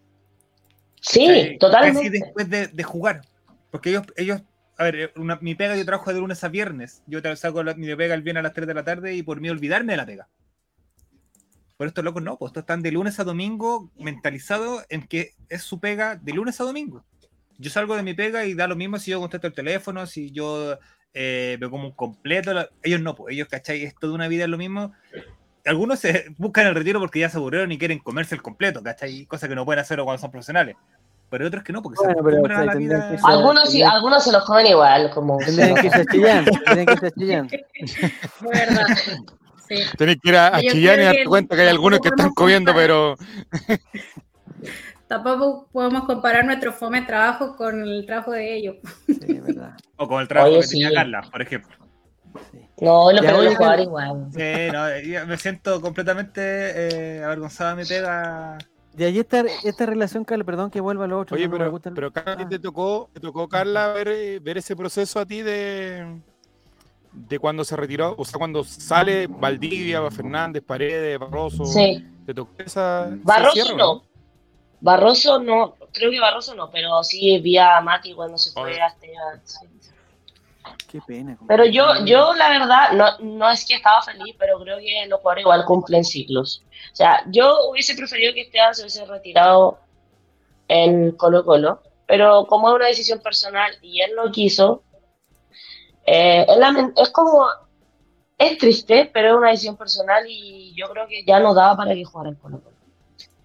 Sí. 1.01 1.27
Casi 1.27 1.57
totalmente. 1.59 2.09
después 2.09 2.49
de, 2.49 2.67
de 2.67 2.83
jugar. 2.83 3.21
Porque 3.69 3.89
ellos, 3.91 4.03
ellos 4.15 4.41
a 4.79 4.83
ver, 4.83 4.95
eh, 4.95 5.11
una- 5.15 5.37
mi 5.41 5.53
pega 5.53 5.75
yo 5.77 5.85
trabajo 5.85 6.11
de 6.11 6.19
lunes 6.19 6.43
a 6.43 6.47
viernes. 6.47 7.03
Yo 7.05 7.21
te 7.21 7.35
saco 7.35 7.61
la- 7.63 7.75
mi 7.75 7.95
pega 7.95 8.15
el 8.15 8.23
viernes 8.23 8.39
a 8.39 8.43
las 8.43 8.53
3 8.53 8.67
de 8.67 8.73
la 8.73 8.83
tarde 8.83 9.13
y 9.13 9.21
por 9.21 9.39
mí 9.39 9.49
olvidarme 9.51 9.93
de 9.93 9.97
la 9.97 10.05
pega. 10.07 10.27
Por 11.77 11.85
estos 11.85 12.03
locos 12.03 12.23
no, 12.23 12.37
pues 12.39 12.49
estos 12.49 12.61
están 12.61 12.81
de 12.81 12.91
lunes 12.91 13.19
a 13.19 13.23
domingo 13.23 13.91
mentalizados 13.99 14.83
en 14.89 15.05
que 15.07 15.35
es 15.47 15.61
su 15.61 15.79
pega 15.79 16.15
de 16.15 16.33
lunes 16.33 16.59
a 16.59 16.63
domingo. 16.63 17.05
Yo 17.57 17.69
salgo 17.69 17.95
de 17.95 18.03
mi 18.03 18.13
pega 18.13 18.45
y 18.45 18.53
da 18.53 18.67
lo 18.67 18.75
mismo 18.75 18.99
si 18.99 19.11
yo 19.11 19.19
contesto 19.19 19.47
el 19.47 19.53
teléfono, 19.53 20.05
si 20.05 20.31
yo 20.31 20.77
eh, 21.13 21.57
veo 21.59 21.71
como 21.71 21.85
un 21.87 21.93
completo. 21.93 22.53
la- 22.53 22.69
Ellos 22.83 23.01
no, 23.01 23.15
pues 23.15 23.33
ellos, 23.33 23.47
¿cachai? 23.49 23.83
Es 23.83 23.95
toda 23.95 24.13
una 24.13 24.27
vida 24.27 24.43
es 24.43 24.49
lo 24.49 24.57
mismo. 24.57 24.93
Algunos 25.65 25.99
se 25.99 26.27
buscan 26.37 26.67
el 26.67 26.75
retiro 26.75 26.99
porque 26.99 27.19
ya 27.19 27.29
se 27.29 27.37
aburrieron 27.37 27.71
y 27.71 27.77
quieren 27.77 27.99
comerse 27.99 28.35
el 28.35 28.41
completo, 28.41 28.81
¿cachai? 28.83 29.25
Cosa 29.25 29.47
que 29.49 29.55
no 29.55 29.65
pueden 29.65 29.79
hacer 29.81 29.99
cuando 30.03 30.19
son 30.21 30.31
profesionales. 30.31 30.75
Pero 31.29 31.45
otros 31.47 31.61
que 31.63 31.73
no, 31.73 31.81
porque 31.81 31.97
Bueno, 31.97 32.11
se 32.13 32.15
pero, 32.23 32.29
acostumbran 32.37 32.61
a 32.61 32.65
la 32.65 32.75
vida. 32.75 33.09
ser- 33.09 33.19
Algunos, 33.25 33.69
sí, 33.69 33.81
algunos 33.81 34.23
se 34.23 34.31
los 34.31 34.45
comen 34.45 34.67
igual, 34.67 35.09
como... 35.09 35.37
Tendrían 35.45 35.75
que 35.75 35.87
irse 35.87 36.01
a 36.01 36.05
Chillán, 36.05 36.45
tendrían 36.45 36.85
que 36.85 36.93
irse 36.93 37.07
a 37.07 37.11
Chillán. 37.11 37.47
De 37.47 38.49
verdad. 38.49 38.85
Sí. 39.67 39.75
Tenés 39.97 40.15
que 40.23 40.29
ir 40.29 40.35
a, 40.37 40.47
a 40.55 40.61
Yo 40.61 40.71
Chillán 40.71 41.01
y 41.01 41.03
darte 41.03 41.19
que 41.19 41.25
cuenta 41.25 41.55
que 41.57 41.61
hay 41.63 41.67
algunos 41.67 41.99
que 41.99 42.07
están 42.07 42.29
comiendo, 42.33 42.73
pero 42.73 43.17
Tampoco 45.07 45.67
podemos 45.71 46.03
comparar 46.05 46.45
nuestro 46.45 46.73
fome 46.73 47.01
trabajo 47.03 47.55
con 47.55 47.81
el 47.81 48.05
trabajo 48.05 48.31
de 48.31 48.55
ellos. 48.57 48.75
Sí, 49.07 49.17
es 49.29 49.43
verdad. 49.43 49.71
O 49.95 50.07
con 50.07 50.21
el 50.21 50.27
trabajo 50.27 50.51
Oye, 50.53 50.61
que 50.61 50.67
tenía. 50.67 50.91
Carla, 50.93 51.21
por 51.31 51.41
ejemplo. 51.41 51.75
sí. 52.51 52.59
No, 52.81 53.11
lo 53.11 53.21
los 53.21 53.25
jugadores 53.25 53.57
Carlos. 53.57 53.85
igual. 53.85 54.27
Sí, 54.31 55.11
no, 55.17 55.25
me 55.27 55.37
siento 55.37 55.81
completamente 55.81 56.41
eh, 56.41 57.23
avergonzado 57.23 57.75
de 57.75 57.81
mi 57.83 57.87
pega. 57.87 58.57
Y 58.97 59.03
ahí 59.03 59.19
esta, 59.19 59.43
esta 59.63 59.85
relación, 59.85 60.25
Carlos, 60.25 60.45
perdón 60.45 60.69
que 60.71 60.81
vuelva 60.81 61.05
a 61.05 61.07
lo 61.07 61.19
otro. 61.19 61.35
Oye, 61.35 61.45
no 61.47 61.51
me 61.53 61.57
pero, 61.59 61.71
gusta 61.71 61.89
el- 61.89 61.95
pero 61.95 62.11
Carla, 62.11 62.33
a 62.33 62.37
ti 62.37 62.43
Ah. 62.45 62.49
te 62.49 62.59
tocó, 62.59 63.09
te 63.13 63.19
tocó 63.19 63.47
Carla 63.47 63.89
ver, 63.93 64.39
ver 64.41 64.57
ese 64.57 64.75
proceso 64.75 65.19
a 65.19 65.25
ti 65.25 65.41
de, 65.41 66.19
de 67.13 67.39
cuando 67.39 67.63
se 67.63 67.75
retiró, 67.75 68.13
o 68.17 68.25
sea, 68.25 68.37
cuando 68.39 68.63
sale 68.63 69.27
Valdivia, 69.27 70.01
Fernández, 70.11 70.63
Paredes, 70.65 71.17
Barroso. 71.19 71.65
Sí. 71.65 72.05
¿Te 72.25 72.33
tocó 72.33 72.51
esa? 72.57 73.09
Barroso 73.23 73.51
cierre, 73.53 73.75
no. 73.77 74.03
Barroso 74.79 75.39
no, 75.39 75.75
creo 75.91 76.11
que 76.11 76.19
Barroso 76.19 76.53
no, 76.55 76.69
pero 76.69 77.03
sí 77.03 77.39
vi 77.39 77.57
a 77.57 77.81
Mati 77.81 78.13
cuando 78.13 78.37
se 78.37 78.51
fue 78.51 78.79
a 78.79 78.87
Esteban. 78.87 79.41
sí. 79.43 79.67
Qué 80.87 81.01
pena. 81.05 81.37
Pero 81.47 81.65
yo, 81.65 82.05
yo 82.05 82.33
la 82.33 82.49
verdad, 82.49 82.91
no, 82.93 83.17
no 83.19 83.49
es 83.49 83.65
que 83.65 83.75
estaba 83.75 84.01
feliz, 84.01 84.35
pero 84.39 84.59
creo 84.59 84.77
que 84.77 85.05
los 85.07 85.19
jugadores 85.19 85.41
igual 85.41 85.65
cumplen 85.65 86.03
ciclos. 86.03 86.63
O 86.93 86.95
sea, 86.95 87.23
yo 87.27 87.69
hubiese 87.69 87.95
preferido 87.95 88.33
que 88.33 88.41
Esteban 88.41 88.73
se 88.73 88.83
hubiese 88.83 89.05
retirado 89.05 89.79
en 90.67 91.11
Colo 91.11 91.43
Colo, 91.43 91.81
pero 92.05 92.45
como 92.47 92.69
es 92.69 92.75
una 92.75 92.87
decisión 92.87 93.19
personal 93.19 93.71
y 93.81 94.01
él 94.01 94.11
no 94.15 94.31
quiso, 94.31 94.83
eh, 96.05 96.45
es 96.95 97.09
como, 97.09 97.47
es 98.37 98.57
triste, 98.57 99.09
pero 99.13 99.29
es 99.29 99.35
una 99.35 99.49
decisión 99.49 99.75
personal 99.75 100.25
y 100.27 100.73
yo 100.73 100.89
creo 100.89 101.07
que 101.07 101.25
ya 101.25 101.39
no 101.39 101.53
daba 101.53 101.75
para 101.75 101.93
que 101.93 102.05
jugara 102.05 102.29
en 102.29 102.35
Colo 102.35 102.61
Colo. 102.61 102.76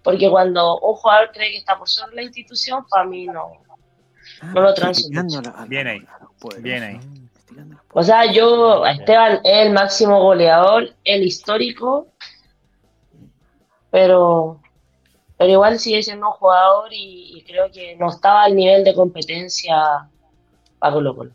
Porque 0.03 0.29
cuando 0.29 0.79
un 0.79 0.95
jugador 0.95 1.31
cree 1.33 1.51
que 1.51 1.57
está 1.57 1.77
por 1.77 1.87
sobre 1.87 2.15
la 2.15 2.23
institución, 2.23 2.85
para 2.89 3.05
mí 3.05 3.25
no. 3.25 3.51
Ah, 4.41 4.51
no 4.53 4.61
lo 4.61 4.73
la- 5.41 5.65
Bien 5.65 5.87
ahí. 5.87 6.05
Bien 6.59 6.83
ahí. 6.83 6.99
O 7.93 8.03
sea, 8.03 8.31
yo, 8.31 8.85
Esteban 8.85 9.39
es 9.43 9.67
el 9.67 9.73
máximo 9.73 10.19
goleador, 10.21 10.95
el 11.03 11.23
histórico, 11.23 12.07
pero, 13.91 14.61
pero 15.37 15.51
igual 15.51 15.79
sigue 15.79 16.01
siendo 16.01 16.27
un 16.27 16.33
jugador 16.33 16.91
y, 16.91 17.37
y 17.37 17.43
creo 17.43 17.71
que 17.71 17.95
no 17.95 18.09
estaba 18.09 18.43
al 18.43 18.55
nivel 18.55 18.83
de 18.83 18.95
competencia 18.95 20.09
para 20.79 20.93
Colo 20.93 21.15
Colo. 21.15 21.31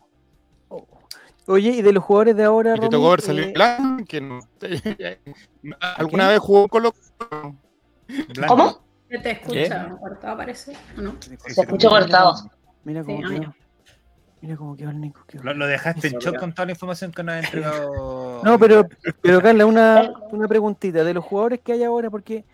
Oye, 1.46 1.70
y 1.70 1.82
de 1.82 1.92
los 1.92 2.04
jugadores 2.04 2.36
de 2.36 2.44
ahora, 2.44 2.72
Y 2.72 2.74
te 2.74 2.80
Romy, 2.80 2.90
tocó 2.90 3.10
ver 3.10 3.20
salir 3.22 3.44
eh, 3.44 4.04
que 4.06 4.20
no- 4.20 4.40
¿Alguna 5.96 6.28
vez 6.28 6.40
jugó 6.40 6.68
Colo 6.68 6.92
Colo? 7.16 7.54
Blanco. 8.34 8.56
¿Cómo? 8.56 8.78
¿Se 9.08 9.18
te 9.18 9.30
escucha 9.32 9.88
cortado, 9.98 10.36
parece? 10.36 10.76
¿O 10.96 11.00
no? 11.00 11.14
Sí, 11.20 11.36
Se 11.46 11.54
sí, 11.54 11.66
también. 11.66 11.88
cortado. 11.90 12.34
Mira 12.84 13.02
cómo 13.04 13.18
Sí, 13.18 13.24
ah, 13.24 13.40
quedó. 13.40 13.54
Mira 14.40 14.56
cómo 14.56 14.76
quedó 14.76 14.90
el 14.90 15.00
Nico. 15.00 15.20
quedó. 15.26 15.42
Lo, 15.44 15.54
lo 15.54 15.66
dejaste 15.66 16.08
en 16.08 16.18
shock 16.18 16.38
con 16.38 16.52
toda 16.52 16.66
la 16.66 16.72
información 16.72 17.12
que 17.12 17.22
nos 17.22 17.34
ha 17.34 17.38
entregado. 17.40 18.40
No, 18.44 18.58
pero, 18.58 18.86
pero 19.20 19.40
Carla, 19.40 19.66
una, 19.66 20.12
una 20.30 20.46
preguntita 20.46 21.02
de 21.04 21.14
los 21.14 21.24
jugadores 21.24 21.60
que 21.60 21.72
hay 21.72 21.82
ahora, 21.82 22.08
porque 22.10 22.44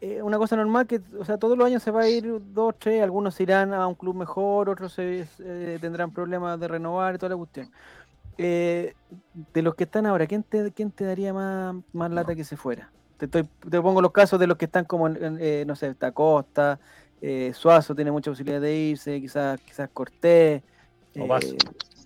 eh, 0.00 0.20
una 0.22 0.38
cosa 0.38 0.56
normal 0.56 0.86
que, 0.86 1.00
o 1.18 1.24
sea, 1.24 1.38
todos 1.38 1.56
los 1.56 1.66
años 1.66 1.82
se 1.82 1.90
va 1.90 2.02
a 2.02 2.08
ir 2.08 2.40
dos, 2.52 2.74
tres, 2.78 3.02
algunos 3.02 3.34
se 3.34 3.44
irán 3.44 3.72
a 3.72 3.86
un 3.86 3.94
club 3.94 4.16
mejor, 4.16 4.68
otros 4.68 4.92
se, 4.94 5.26
eh, 5.40 5.78
tendrán 5.80 6.10
problemas 6.10 6.58
de 6.58 6.68
renovar 6.68 7.14
y 7.14 7.18
toda 7.18 7.30
la 7.30 7.36
cuestión. 7.36 7.70
Eh, 8.38 8.94
de 9.52 9.62
los 9.62 9.74
que 9.74 9.84
están 9.84 10.06
ahora, 10.06 10.26
¿quién 10.26 10.42
te, 10.42 10.72
quién 10.72 10.90
te 10.90 11.04
daría 11.04 11.32
más, 11.32 11.76
más 11.92 12.10
lata 12.10 12.34
que 12.34 12.44
se 12.44 12.56
fuera? 12.56 12.90
Te, 13.22 13.26
estoy, 13.26 13.48
te 13.70 13.80
pongo 13.80 14.02
los 14.02 14.10
casos 14.10 14.40
de 14.40 14.48
los 14.48 14.56
que 14.58 14.64
están 14.64 14.84
como, 14.84 15.06
en- 15.06 15.24
en, 15.24 15.38
eh, 15.40 15.64
no 15.64 15.76
sé, 15.76 15.86
está 15.86 16.10
Costa, 16.10 16.80
eh, 17.20 17.52
Suazo 17.54 17.94
tiene 17.94 18.10
mucha 18.10 18.32
posibilidad 18.32 18.60
de 18.60 18.74
irse, 18.76 19.20
quizás, 19.20 19.60
quizás 19.60 19.88
Cortés, 19.92 20.60
O 21.20 21.28
Paso. 21.28 21.54
eh, 21.54 21.58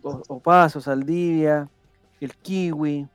o, 0.02 0.22
o 0.28 0.40
Paso, 0.40 0.78
Saldivia, 0.78 1.66
el 2.20 2.36
Kiwi, 2.36 3.06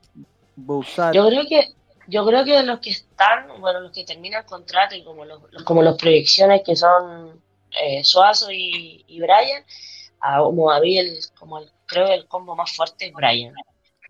Bouzat. 0.56 1.14
Yo 1.14 1.28
creo 1.28 1.44
que 1.48 1.76
yo 2.08 2.26
creo 2.26 2.44
que 2.44 2.54
de 2.54 2.64
los 2.64 2.80
que 2.80 2.90
están, 2.90 3.62
bueno, 3.62 3.82
los 3.82 3.92
que 3.92 4.04
terminan 4.04 4.46
contrato 4.46 4.96
y 4.96 5.04
como 5.04 5.24
los, 5.24 5.40
los- 5.52 5.64
como 5.64 5.84
las 5.84 5.96
proyecciones 5.96 6.64
que 6.66 6.76
son 6.76 7.40
eh, 7.80 8.04
Suazo 8.04 8.52
y, 8.52 9.06
y 9.08 9.20
Brian, 9.20 9.64
a, 10.22 10.40
como 10.40 10.72
a 10.72 10.80
mí 10.80 10.98
el, 10.98 11.20
como 11.38 11.60
el, 11.60 11.72
creo 11.86 12.08
que 12.08 12.16
el 12.16 12.28
combo 12.28 12.56
más 12.56 12.76
fuerte 12.76 13.06
es 13.06 13.14
Brian. 13.14 13.54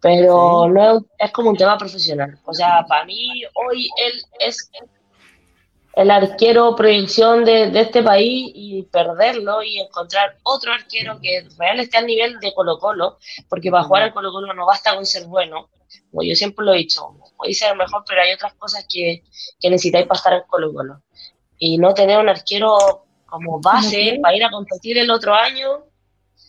Pero 0.01 0.65
Sí. 0.65 0.71
no 0.73 0.97
es, 0.97 1.03
es 1.19 1.31
como 1.31 1.49
un 1.51 1.57
tema 1.57 1.77
profesional. 1.77 2.37
O 2.45 2.53
sea, 2.53 2.83
para 2.87 3.05
mí 3.05 3.43
hoy 3.53 3.89
él 3.97 4.21
es 4.39 4.71
el 5.93 6.09
arquero 6.09 6.75
proyección 6.75 7.43
de, 7.43 7.69
de 7.69 7.81
este 7.81 8.01
país 8.01 8.51
y 8.55 8.83
perderlo 8.83 9.61
y 9.61 9.79
encontrar 9.79 10.37
otro 10.43 10.71
arquero 10.73 11.19
que 11.21 11.45
real 11.59 11.79
esté 11.81 11.97
al 11.97 12.07
nivel 12.07 12.39
de 12.39 12.53
Colo 12.53 12.79
Colo, 12.79 13.17
porque 13.49 13.69
para 13.69 13.83
jugar 13.83 14.03
al 14.03 14.13
Colo 14.13 14.31
Colo 14.31 14.53
no 14.53 14.65
basta 14.65 14.95
con 14.95 15.05
ser 15.05 15.25
bueno, 15.25 15.69
como 16.09 16.23
yo 16.23 16.33
siempre 16.33 16.65
lo 16.65 16.73
he 16.73 16.77
dicho, 16.77 17.13
podéis 17.37 17.59
ser 17.59 17.75
mejor, 17.75 18.03
pero 18.07 18.21
hay 18.21 18.33
otras 18.33 18.53
cosas 18.55 18.85
que, 18.89 19.23
que 19.59 19.69
necesitáis 19.69 20.07
para 20.07 20.17
estar 20.17 20.33
en 20.33 20.43
Colo 20.47 20.73
Colo. 20.73 21.01
Y 21.57 21.77
no 21.77 21.93
tener 21.93 22.17
un 22.19 22.29
arquero 22.29 23.05
como 23.25 23.59
base 23.59 24.17
para 24.21 24.35
ir 24.35 24.43
a 24.45 24.49
competir 24.49 24.97
el 24.97 25.11
otro 25.11 25.33
año 25.35 25.83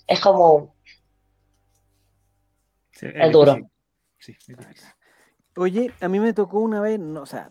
es 0.07 0.20
como 0.20 0.74
Sí, 3.03 3.09
es 3.12 3.32
duro. 3.32 3.57
Sí, 4.18 4.36
es 4.48 4.57
difícil. 4.57 4.88
Oye, 5.57 5.92
a 6.00 6.09
mí 6.09 6.20
me 6.20 6.32
tocó 6.32 6.61
una 6.61 6.80
vez, 6.80 7.00
no, 7.00 7.22
o 7.22 7.26
sea, 7.26 7.50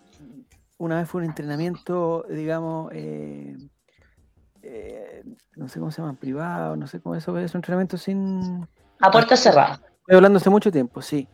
una 0.78 0.98
vez 0.98 1.10
fue 1.10 1.22
un 1.22 1.28
entrenamiento, 1.28 2.26
digamos, 2.30 2.90
eh, 2.94 3.58
eh, 4.62 5.24
no 5.58 5.68
sé 5.68 5.80
cómo 5.80 5.92
se 5.92 6.02
llaman, 6.02 6.16
privado, 6.16 6.78
no 6.78 6.88
sé 6.88 7.02
cómo 7.02 7.16
eso 7.16 7.38
es, 7.38 7.54
un 7.54 7.60
entrenamiento 7.60 7.98
sin... 7.98 8.66
a 9.02 9.12
puerta 9.12 9.36
cerrada. 9.36 9.82
Estoy 10.00 10.16
hablando 10.16 10.38
hace 10.38 10.50
mucho 10.50 10.72
tiempo, 10.72 11.02
sí. 11.02 11.28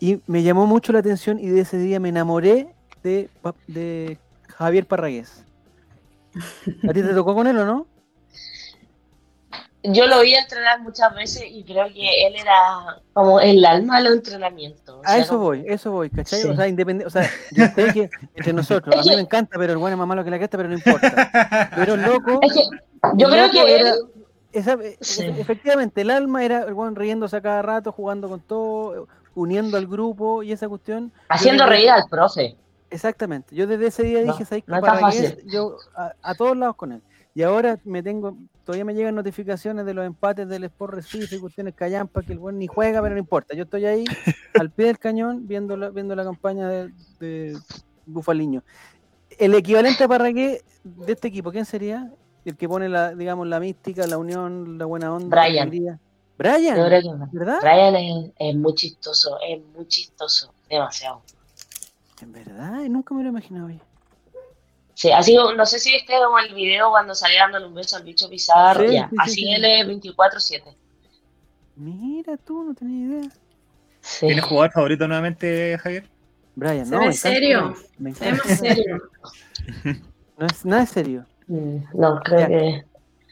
Y 0.00 0.20
me 0.26 0.42
llamó 0.42 0.66
mucho 0.66 0.92
la 0.92 0.98
atención 0.98 1.38
y 1.38 1.48
de 1.48 1.60
ese 1.60 1.78
día 1.78 2.00
me 2.00 2.08
enamoré 2.08 2.74
de, 3.04 3.30
de 3.68 4.18
Javier 4.48 4.86
Parragués. 4.86 5.44
¿A 6.88 6.92
ti 6.92 7.02
te 7.02 7.14
tocó 7.14 7.36
con 7.36 7.46
él 7.46 7.56
o 7.58 7.64
no? 7.64 7.86
Yo 9.86 10.06
lo 10.06 10.20
vi 10.22 10.34
entrenar 10.34 10.80
muchas 10.80 11.14
veces 11.14 11.44
y 11.46 11.62
creo 11.64 11.86
que 11.92 12.26
él 12.26 12.34
era 12.36 13.02
como 13.12 13.38
el 13.38 13.64
alma 13.66 13.98
de 13.98 14.04
los 14.04 14.12
entrenamientos. 14.14 15.00
A 15.04 15.18
eso 15.18 15.34
como- 15.34 15.44
voy, 15.44 15.64
eso 15.68 15.90
voy, 15.92 16.08
¿cachai? 16.10 16.40
Sí. 16.40 16.48
O 16.48 16.56
sea, 16.56 16.66
independiente, 16.68 17.06
o 17.06 17.10
sea, 17.10 17.28
yo 17.52 17.66
sé 17.66 17.92
que 17.92 18.10
entre 18.34 18.52
nosotros, 18.54 18.94
a 18.96 19.02
mí 19.02 19.14
me 19.14 19.20
encanta, 19.28 19.58
pero 19.58 19.72
el 19.72 19.78
bueno 19.78 19.94
es 19.94 19.98
más 19.98 20.08
malo 20.08 20.24
que 20.24 20.30
la 20.30 20.38
cresta, 20.38 20.56
pero 20.56 20.68
no 20.70 20.74
importa. 20.76 21.70
Pero 21.76 21.96
loco, 21.96 22.40
Es 22.42 22.52
que 22.54 22.62
yo 23.16 23.28
creo 23.28 23.50
que 23.50 23.74
era- 23.80 23.90
él, 23.90 23.96
esa- 24.52 24.72
e- 24.82 24.96
Sí. 25.02 25.22
e- 25.22 25.40
efectivamente, 25.40 26.00
el 26.00 26.10
alma 26.10 26.44
era 26.44 26.62
el 26.62 26.72
weón 26.72 26.96
riéndose 26.96 27.36
a 27.36 27.40
cada 27.42 27.60
rato, 27.60 27.92
jugando 27.92 28.28
con 28.30 28.40
todo, 28.40 29.06
uniendo 29.34 29.76
al 29.76 29.86
grupo 29.86 30.42
y 30.42 30.52
esa 30.52 30.66
cuestión. 30.68 31.12
haciendo 31.28 31.66
reír 31.66 31.90
al 31.90 32.04
profe. 32.08 32.56
Exactamente. 32.88 33.54
Yo 33.54 33.66
desde 33.66 33.88
ese 33.88 34.02
día 34.04 34.20
No, 34.22 34.32
dije, 34.32 34.44
¿sabes 34.44 34.64
qué? 34.64 34.70
no 34.72 34.80
Parragués, 34.80 35.30
fácil. 35.34 35.50
yo 35.50 35.76
a, 35.96 36.12
a 36.22 36.34
todos 36.34 36.56
lados 36.56 36.76
con 36.76 36.92
él. 36.92 37.02
Y 37.34 37.42
ahora 37.42 37.78
me 37.84 38.02
tengo, 38.02 38.36
todavía 38.64 38.84
me 38.84 38.94
llegan 38.94 39.14
notificaciones 39.14 39.86
de 39.86 39.94
los 39.94 40.06
empates 40.06 40.48
del 40.48 40.64
Sport 40.64 40.94
Recife 40.94 41.36
y 41.36 41.38
cuestiones 41.38 41.74
callampa 41.74 42.22
que 42.22 42.32
el 42.32 42.38
buen 42.38 42.58
ni 42.58 42.66
juega, 42.66 43.00
pero 43.02 43.14
no 43.14 43.18
importa. 43.18 43.54
Yo 43.54 43.64
estoy 43.64 43.84
ahí 43.86 44.04
al 44.58 44.70
pie 44.70 44.86
del 44.86 44.98
cañón 44.98 45.46
viendo 45.46 45.76
la, 45.76 45.90
viendo 45.90 46.16
la 46.16 46.24
campaña 46.24 46.68
de, 46.68 46.92
de 47.20 47.58
Bufaliño. 48.06 48.62
El 49.38 49.54
equivalente 49.54 50.04
a 50.04 50.08
Parragués 50.08 50.64
de 50.82 51.12
este 51.12 51.28
equipo, 51.28 51.50
¿quién 51.50 51.64
sería? 51.64 52.10
El 52.44 52.56
que 52.56 52.68
pone 52.68 52.88
la, 52.88 53.14
digamos, 53.14 53.46
la 53.46 53.60
mística, 53.60 54.06
la 54.06 54.18
unión, 54.18 54.78
la 54.78 54.84
buena 54.84 55.12
onda. 55.12 55.42
Brian. 55.42 55.70
Brian. 56.36 57.28
Brian 57.32 57.94
es, 57.96 58.32
es 58.38 58.56
muy 58.56 58.74
chistoso, 58.74 59.38
es 59.46 59.60
muy 59.74 59.86
chistoso, 59.86 60.52
demasiado. 60.68 61.22
En 62.20 62.32
verdad, 62.32 62.80
nunca 62.88 63.14
me 63.14 63.22
lo 63.22 63.28
imaginaba 63.28 63.72
yo. 63.72 63.80
Sí, 64.94 65.10
así, 65.10 65.36
no 65.56 65.66
sé 65.66 65.78
si 65.80 65.92
viste 65.92 66.12
como 66.24 66.38
el 66.38 66.54
video 66.54 66.90
cuando 66.90 67.14
salía 67.14 67.40
dándole 67.42 67.66
un 67.66 67.74
beso 67.74 67.96
al 67.96 68.04
bicho 68.04 68.28
Pizarro, 68.30 68.86
Sí, 68.88 68.94
ya, 68.94 69.08
sí, 69.08 69.10
sí, 69.10 69.16
así 69.20 69.34
sí. 69.34 69.52
él 69.52 69.64
es 69.64 69.86
24-7. 69.88 70.76
Mira 71.76 72.36
tú, 72.36 72.62
no 72.64 72.74
tenía 72.74 73.06
idea. 73.08 73.30
Sí. 74.00 74.26
¿Tienes 74.26 74.44
jugador 74.44 74.70
favorito 74.72 75.08
nuevamente, 75.08 75.76
Javier? 75.78 76.08
Brian, 76.54 76.86
¿Se 76.86 76.92
no, 76.92 76.98
encanta 76.98 77.16
serio? 77.16 77.74
Me 77.98 78.14
Se 78.14 78.24
ve 78.24 78.30
encanta. 78.30 78.48
más 78.48 78.58
serio. 78.58 79.02
No 80.36 80.46
es 80.46 80.64
nada 80.64 80.84
serio. 80.86 81.26
Mm, 81.46 81.76
No, 81.94 82.20
creo 82.24 82.40
Ya. 82.40 82.48
que... 82.48 82.84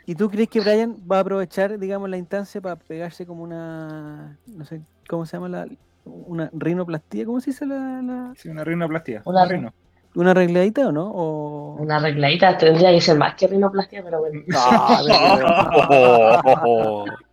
¿Y 0.07 0.15
tú 0.15 0.29
crees 0.31 0.49
que 0.49 0.61
Brian 0.61 0.97
va 1.11 1.19
a 1.19 1.21
aprovechar, 1.21 1.79
digamos, 1.79 2.09
la 2.11 2.17
instancia 2.17 2.61
para 2.61 2.77
pegarse 2.77 3.25
como 3.27 3.43
una, 3.45 4.39
no 4.47 4.65
sé, 4.65 4.81
¿cómo 5.09 5.27
se 5.27 5.37
llama 5.37 5.49
la, 5.49 5.67
una 6.05 6.49
rinoplastía? 6.53 7.25
¿Cómo 7.25 7.41
se 7.41 7.51
dice 7.51 7.67
la, 7.67 8.03
la- 8.03 8.33
Sí, 8.37 8.49
una 8.49 8.63
rinoplastia. 8.65 9.23
Una 9.25 9.43
un 9.45 9.49
rino. 9.49 9.75
Una 10.15 10.33
arregladita 10.33 10.89
o 10.89 10.93
no? 10.93 11.11
O... 11.15 11.77
Una 11.79 11.97
arregladita 11.97 12.57
tendría 12.59 12.91
que 12.93 13.01
ser 13.01 13.17
más 13.17 13.35
que 13.35 13.47
rinoplastia, 13.47 14.03
pero 14.03 14.21
bueno. 14.21 14.43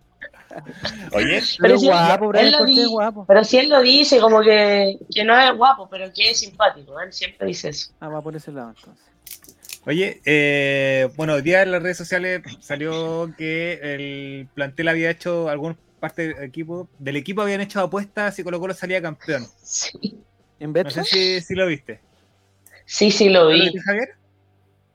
Oye, 1.14 1.42
Pero 1.60 1.76
es 1.76 1.82
sí, 1.82 1.88
guapo, 1.88 2.34
él 2.34 2.52
lo 2.52 2.58
Cortés 2.60 2.76
di- 2.76 2.82
es 2.82 2.88
guapo. 2.88 3.26
Pero 3.28 3.44
si 3.44 3.58
él 3.58 3.70
lo 3.70 3.82
dice, 3.82 4.20
como 4.20 4.42
que, 4.42 4.98
que 5.14 5.24
no 5.24 5.38
es 5.40 5.56
guapo, 5.56 5.88
pero 5.90 6.12
que 6.14 6.32
es 6.32 6.40
simpático, 6.40 7.00
él 7.00 7.14
siempre 7.14 7.48
dice 7.48 7.70
eso. 7.70 7.92
Ah, 8.00 8.10
va 8.10 8.22
por 8.22 8.36
ese 8.36 8.52
lado 8.52 8.74
entonces. 8.76 9.06
Oye, 9.86 10.22
eh, 10.26 11.10
bueno, 11.16 11.34
hoy 11.34 11.42
día 11.42 11.62
en 11.62 11.72
las 11.72 11.82
redes 11.82 11.98
sociales 11.98 12.42
salió 12.60 13.32
que 13.38 13.80
el 13.82 14.48
plantel 14.54 14.88
había 14.88 15.10
hecho, 15.12 15.50
algún 15.50 15.78
parte 16.00 16.34
del 16.34 16.44
equipo, 16.44 16.88
del 16.98 17.18
equipo 17.18 17.42
habían 17.42 17.62
hecho 17.62 17.80
apuestas 17.82 18.38
y 18.40 18.44
Colo 18.44 18.60
Colo 18.60 18.74
salía 18.74 19.02
campeón. 19.02 19.46
Sí, 19.62 20.18
¿En 20.60 20.74
No 20.74 20.90
sé 20.90 21.04
si, 21.04 21.42
si 21.42 21.56
lo 21.56 21.68
viste. 21.68 22.00
Sí, 22.90 23.12
sí 23.12 23.30
lo 23.30 23.44
¿Lo 23.44 23.50
vi. 23.50 23.72
Javier? 23.78 24.10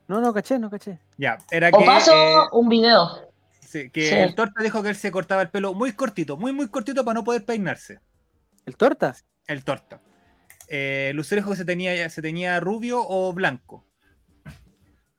No, 0.09 0.20
no, 0.20 0.34
caché, 0.34 0.59
no 0.59 0.68
caché. 0.68 0.99
Ya, 1.16 1.38
era 1.51 1.70
O 1.72 1.78
que, 1.78 1.84
paso 1.86 2.12
eh, 2.12 2.49
un 2.53 2.68
video. 2.68 3.30
sí, 3.61 3.88
que 3.90 4.09
sí. 4.09 4.14
el 4.14 4.34
torta 4.34 4.62
dijo 4.62 4.82
que 4.82 4.90
él 4.90 4.97
se 4.97 5.11
cortaba 5.11 5.42
el 5.42 5.49
pelo 5.51 5.72
muy 5.74 5.92
cortito, 5.92 6.36
muy, 6.36 6.53
muy 6.53 6.68
cortito 6.68 7.05
para 7.05 7.14
no 7.14 7.24
poder 7.24 7.45
peinarse. 7.45 8.01
¿El 8.66 8.76
torta? 8.76 9.14
El 9.47 9.62
torta. 9.64 10.01
Eh, 10.68 11.12
Lucero 11.14 11.40
dijo 11.40 11.51
que 11.51 11.57
se 11.57 11.64
tenía, 11.64 12.09
se 12.11 12.20
tenía 12.20 12.59
rubio 12.61 13.01
o 13.07 13.32
blanco. 13.32 13.86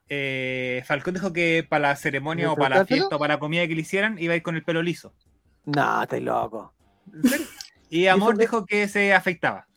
Eh, 0.07 0.83
Falcón 0.85 1.15
dijo 1.15 1.33
que 1.33 1.65
para 1.67 1.89
la 1.89 1.95
ceremonia 1.95 2.45
¿Le 2.45 2.51
o 2.51 2.55
para 2.55 2.77
la 2.77 2.85
fiesta 2.85 3.15
o 3.15 3.19
para 3.19 3.35
la 3.35 3.39
comida 3.39 3.67
que 3.67 3.73
le 3.73 3.81
hicieran 3.81 4.19
iba 4.19 4.33
a 4.33 4.37
ir 4.37 4.43
con 4.43 4.55
el 4.55 4.63
pelo 4.63 4.83
liso. 4.83 5.13
No, 5.65 6.03
estás 6.03 6.21
loco. 6.21 6.73
Y 7.87 8.07
Amor 8.07 8.35
dijo 8.37 8.65
que 8.65 8.87
se 8.87 9.13
afectaba. 9.13 9.67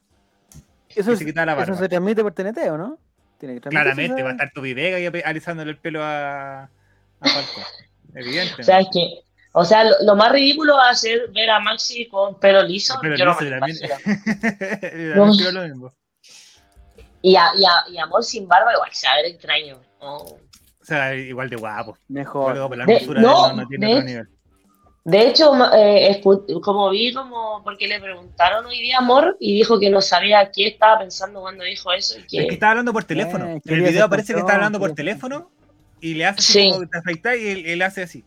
Eso, 0.95 1.13
es- 1.13 1.19
se 1.19 1.25
quitaba 1.25 1.47
la 1.47 1.53
eso 1.53 1.73
barba. 1.73 1.77
se 1.79 1.89
transmite 1.89 2.23
por 2.23 2.33
TNT, 2.33 2.59
¿o 2.71 2.79
no? 2.79 2.99
Tiene 3.39 3.55
que 3.55 3.61
transmitirse 3.61 3.71
Claramente 3.71 4.23
va 4.23 4.29
a 4.31 4.33
estar 4.33 4.51
Toby 4.53 4.75
Vega 4.75 4.99
y 4.99 5.23
alisándole 5.25 5.71
el 5.71 5.79
pelo 5.79 6.03
a, 6.03 6.63
a. 6.63 6.71
Evidente. 8.15 8.63
O 8.63 8.65
sea, 8.65 8.81
es 8.81 8.89
que, 8.93 9.21
o 9.53 9.65
sea, 9.65 9.85
lo, 9.85 9.91
lo 10.05 10.17
más 10.17 10.33
ridículo 10.33 10.77
va 10.77 10.91
a 10.91 10.95
ser 10.95 11.31
ver 11.33 11.49
a 11.51 11.61
Maxi 11.61 12.09
con 12.09 12.39
pelo 12.41 12.63
liso. 12.63 12.99
Pero 13.01 13.17
yo 13.17 13.25
no 13.27 13.31
liso, 13.33 13.45
lo 13.45 13.51
también, 13.61 13.77
imagino. 13.85 13.95
también 15.15 15.39
creo 15.39 15.53
lo 15.53 15.63
mismo. 15.69 15.95
Y, 17.23 17.37
a, 17.37 17.51
y, 17.57 17.65
a- 17.65 17.91
y 17.93 17.99
amor 17.99 18.25
sin 18.25 18.49
barba 18.49 18.73
igual 18.73 18.91
se 18.93 19.07
va 19.07 19.13
a 19.13 19.17
ver 19.17 19.27
extraño. 19.27 19.79
Oh. 20.01 20.39
O 20.81 20.85
sea, 20.85 21.15
igual 21.15 21.51
de 21.51 21.57
guapo. 21.57 21.99
Mejor. 22.09 22.55
De- 22.87 23.07
no, 23.21 23.49
no, 23.49 23.53
no 23.63 23.69
tiene 23.69 23.87
de- 23.87 23.93
otro 23.95 24.05
nivel. 24.07 24.29
De 25.11 25.27
hecho, 25.29 25.53
eh, 25.75 26.21
como 26.63 26.91
vi, 26.91 27.13
como 27.15 27.63
porque 27.65 27.89
le 27.89 27.99
preguntaron 28.01 28.67
hoy 28.67 28.79
día 28.81 28.99
Amor 28.99 29.37
y 29.41 29.55
dijo 29.55 29.81
que 29.81 29.89
no 29.91 30.01
sabía 30.03 30.51
qué 30.51 30.67
estaba 30.69 30.99
pensando 31.01 31.41
cuando 31.41 31.65
dijo 31.65 31.93
eso 31.93 32.19
y 32.19 32.21
Es 32.21 32.27
que 32.27 32.47
que 32.49 32.55
estaba 32.55 32.73
hablando 32.73 32.93
por 32.93 33.05
teléfono. 33.05 33.47
Eh, 33.47 33.61
en 33.65 33.75
el 33.75 33.83
video 33.83 34.05
aparece 34.05 34.35
que 34.35 34.41
está 34.41 34.55
hablando 34.57 34.79
por 34.79 34.93
teléfono 34.95 35.51
y 36.01 36.15
le 36.15 36.27
hace 36.27 36.43
Sí. 36.43 36.59
así 36.61 36.69
como 36.71 36.81
que 36.83 36.87
te 36.89 36.99
afecta 36.99 37.37
y 37.37 37.49
él, 37.49 37.67
él 37.67 37.83
hace 37.83 38.03
así. 38.03 38.25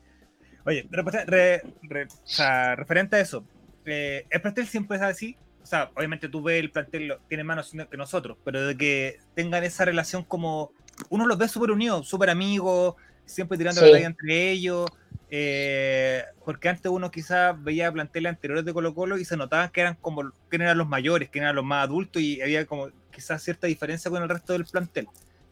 Oye, 0.65 0.87
re- 0.89 1.25
re- 1.25 1.61
re- 1.83 2.05
o 2.05 2.27
sea, 2.27 2.75
referente 2.75 3.15
a 3.15 3.19
eso, 3.19 3.43
eh, 3.85 4.25
el 4.29 4.41
plantel 4.41 4.67
siempre 4.67 4.97
es 4.97 5.03
así. 5.03 5.37
O 5.63 5.65
sea, 5.65 5.91
obviamente 5.95 6.27
tú 6.29 6.41
ves 6.41 6.59
el 6.59 6.71
plantel, 6.71 7.13
tiene 7.27 7.43
más 7.43 7.57
noción 7.57 7.87
que 7.89 7.97
nosotros, 7.97 8.37
pero 8.43 8.65
de 8.65 8.75
que 8.75 9.19
tengan 9.35 9.63
esa 9.63 9.85
relación 9.85 10.23
como. 10.23 10.71
Uno 11.09 11.25
los 11.25 11.37
ve 11.37 11.47
súper 11.47 11.71
unidos, 11.71 12.07
súper 12.07 12.29
amigos, 12.31 12.95
siempre 13.25 13.57
tirando 13.57 13.81
Sí. 13.81 13.87
la 13.87 13.93
talla 13.93 14.07
entre 14.07 14.51
ellos. 14.51 14.89
eh, 15.33 16.25
porque 16.43 16.67
antes 16.67 16.91
uno 16.91 17.09
quizás 17.09 17.55
veía 17.63 17.89
planteles 17.89 18.31
anteriores 18.31 18.65
de 18.65 18.73
Colo 18.73 18.93
Colo 18.93 19.17
y 19.17 19.23
se 19.23 19.37
notaban 19.37 19.69
que 19.69 19.79
eran 19.79 19.95
como 19.95 20.29
que 20.49 20.57
eran 20.57 20.77
los 20.77 20.89
mayores, 20.89 21.29
que 21.29 21.39
eran 21.39 21.55
los 21.55 21.63
más 21.63 21.85
adultos 21.85 22.21
y 22.21 22.41
había 22.41 22.65
como 22.65 22.89
quizás 23.11 23.41
cierta 23.41 23.65
diferencia 23.67 24.11
con 24.11 24.21
el 24.21 24.27
resto 24.27 24.51
del 24.51 24.65
plantel. 24.65 25.07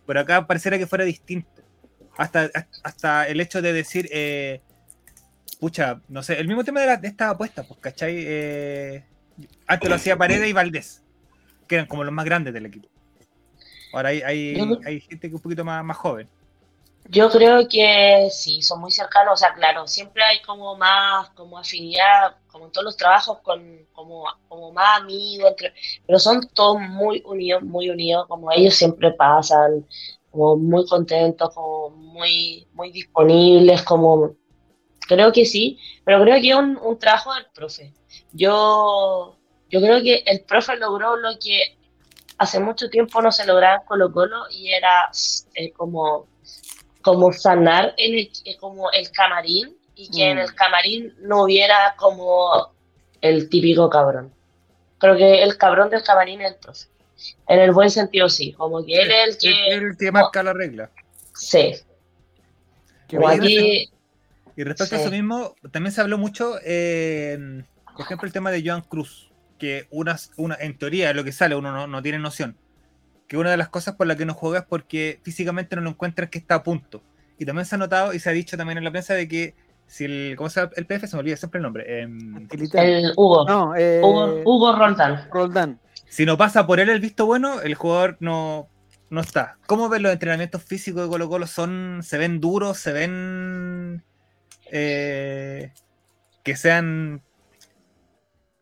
Pero 0.05 0.20
acá 0.20 0.45
pareciera 0.45 0.78
que 0.78 0.86
fuera 0.86 1.05
distinto. 1.05 1.61
Hasta, 2.17 2.49
hasta 2.84 3.26
el 3.30 3.39
hecho 3.39 3.61
de 3.61 3.72
decir, 3.72 4.09
eh, 4.11 4.59
pucha, 5.61 6.01
no 6.09 6.24
sé, 6.24 6.38
el 6.39 6.47
mismo 6.49 6.65
tema 6.65 6.82
de, 6.82 6.86
la- 6.88 6.97
de 6.97 7.07
estas 7.07 7.30
apuestas, 7.32 7.65
pues, 7.65 7.80
¿cachai? 7.80 8.15
Eh, 8.17 9.05
antes 9.65 9.88
lo 9.88 9.95
hacía 9.95 10.17
Paredes 10.17 10.49
y 10.49 10.51
Valdés, 10.51 11.03
que 11.67 11.76
eran 11.76 11.88
como 11.88 12.03
los 12.03 12.13
más 12.13 12.26
grandes 12.26 12.53
del 12.53 12.65
equipo. 12.65 12.89
Ahora 13.93 14.09
hay, 14.09 14.22
hay, 14.24 14.59
hay 14.86 14.99
gente 14.99 15.22
que 15.22 15.28
es 15.28 15.34
un 15.36 15.41
poquito 15.41 15.63
más, 15.63 15.84
más 15.86 15.95
joven. 15.95 16.28
Yo 17.10 17.30
creo 17.32 17.68
que 17.68 18.30
sí, 18.32 18.62
son 18.62 18.82
muy 18.82 18.91
cercanos. 18.91 19.34
O 19.34 19.38
sea, 19.38 19.53
claro, 19.55 19.88
siempre 19.88 20.24
hay 20.24 20.41
como 20.43 20.76
más, 20.76 21.30
como 21.32 21.57
afinidad, 21.57 22.36
como 22.47 22.66
en 22.66 22.72
todos 22.72 22.86
los 22.86 22.97
trabajos, 22.97 23.39
con 23.39 23.88
como, 23.93 24.26
como 24.47 24.72
más 24.72 25.01
amigos, 25.01 25.49
entre, 25.49 25.74
pero 26.05 26.20
son 26.20 26.47
todos 26.53 26.80
muy 26.80 27.22
unidos, 27.26 27.64
muy 27.64 27.89
unidos, 27.89 28.28
como 28.28 28.51
ellos 28.51 28.76
siempre 28.76 29.12
pasan, 29.12 29.86
como 30.32 30.55
muy 30.57 30.86
contentos, 30.86 31.53
como 31.53 31.89
muy, 31.89 32.68
muy 32.74 32.91
disponibles, 32.91 33.82
como 33.84 34.36
creo 35.07 35.32
que 35.32 35.45
sí, 35.45 35.80
pero 36.05 36.22
creo 36.22 36.39
que 36.39 36.49
es 36.49 36.55
un, 36.55 36.78
un 36.78 36.99
trabajo 36.99 37.34
del 37.34 37.47
profe. 37.53 37.93
Yo, 38.32 39.36
yo 39.70 39.82
creo 39.82 40.01
que 40.03 40.24
el 40.28 40.41
profe 40.41 40.78
logró 40.78 41.16
lo 41.18 41.32
que 41.39 41.78
hace 42.38 42.60
mucho 42.60 42.89
tiempo 42.89 43.22
no 43.22 43.32
se 43.32 43.45
lograba 43.45 43.82
en 43.82 43.88
Colo 43.88 44.12
Colo 44.12 44.43
y 44.51 44.70
era 44.72 45.10
eh, 45.55 45.72
como, 45.74 46.28
como 47.02 47.32
sanar 47.34 47.93
el, 47.97 48.32
eh, 48.45 48.58
como 48.60 48.91
el 48.91 49.10
camarín 49.12 49.76
y 49.95 50.10
que 50.10 50.30
en 50.30 50.38
Mm. 50.38 50.41
el 50.41 50.56
camarín 50.56 51.14
no 51.22 51.43
hubiera 51.43 51.95
como 51.97 52.72
el 53.22 53.50
típico 53.50 53.89
cabrón. 53.89 54.34
Creo 54.97 55.16
que 55.18 55.43
el 55.43 55.58
cabrón 55.58 55.89
del 55.89 56.04
camarín 56.04 56.41
es 56.41 56.52
el 56.52 56.58
profe. 56.58 56.88
En 57.47 57.60
el 57.60 57.72
buen 57.72 57.89
sentido 57.89 58.30
sí, 58.30 58.54
como 58.54 58.86
que 58.86 59.02
él 59.02 59.12
es 59.12 59.28
el 59.28 59.38
que... 59.38 59.68
El, 59.74 59.84
el 59.84 59.97
que 59.97 60.12
marca 60.12 60.41
la 60.43 60.54
regla. 60.54 60.89
Sí, 61.34 61.76
como 63.10 63.28
aquí... 63.28 63.89
Y 64.56 64.64
respecto 64.66 64.95
a 64.95 65.00
eso 65.00 65.12
mismo, 65.12 65.56
también 65.72 65.93
se 65.93 66.02
habló 66.02 66.18
mucho, 66.18 66.56
eh, 66.66 67.64
por 67.93 68.02
ejemplo, 68.02 68.28
el 68.28 68.34
tema 68.34 68.52
de 68.52 68.62
Joan 68.66 68.82
Cruz, 68.82 69.32
que 69.58 69.88
una, 69.89 70.18
una, 70.36 70.56
en 70.56 70.78
teoría, 70.78 71.14
lo 71.14 71.24
que 71.24 71.32
sale, 71.32 71.56
uno 71.56 71.72
no, 71.72 71.88
no 71.88 72.02
tiene 72.02 72.20
noción, 72.20 72.58
que 73.30 73.38
una 73.38 73.52
de 73.52 73.58
las 73.58 73.70
cosas 73.70 73.96
por 73.96 74.08
las 74.08 74.18
que 74.18 74.26
no 74.26 74.34
juega 74.34 74.60
es 74.60 74.66
porque 74.66 75.20
físicamente 75.24 75.76
no 75.76 75.84
lo 75.84 75.92
encuentras 75.92 76.30
que 76.30 76.40
está 76.40 76.56
a 76.56 76.64
punto. 76.64 77.04
Y 77.38 77.46
también 77.46 77.66
se 77.66 77.76
ha 77.76 77.78
notado 77.78 78.12
y 78.12 78.20
se 78.20 78.28
ha 78.28 78.34
dicho 78.34 78.58
también 78.58 78.80
en 78.80 78.84
la 78.84 78.92
prensa 78.92 79.14
de 79.14 79.28
que 79.28 79.56
si 79.86 80.06
el, 80.06 80.34
¿cómo 80.36 80.50
se 80.50 80.60
llama? 80.60 80.72
El 80.76 80.88
PF 80.88 81.08
se 81.08 81.16
me 81.16 81.20
olvida 81.20 81.38
siempre 81.38 81.60
el 81.60 81.64
nombre. 81.64 82.04
Agilitar. 82.48 82.84
El 82.84 83.14
Hugo, 83.16 83.46
No, 83.48 83.76
eh, 83.76 84.02
Hugo, 84.04 84.42
Hugo 84.46 84.76
Roldán. 84.76 85.30
Roldán. 85.32 85.80
si 86.08 86.26
no 86.26 86.38
pasa 86.38 86.66
por 86.66 86.80
él 86.80 86.90
el 86.90 87.00
visto 87.00 87.28
bueno, 87.28 87.62
el 87.62 87.76
jugador 87.76 88.18
no, 88.20 88.68
no 89.12 89.22
está. 89.22 89.60
¿Cómo 89.68 89.90
ven 89.90 90.02
los 90.02 90.12
entrenamientos 90.12 90.64
físicos 90.64 91.04
de 91.04 91.10
Colo 91.10 91.30
Colo? 91.30 91.46
Son, 91.46 92.02
¿Se 92.02 92.18
ven 92.18 92.42
duros? 92.42 92.80
¿Se 92.80 92.92
ven 92.92 94.04
eh, 94.72 95.72
que 96.44 96.56
sean... 96.56 97.22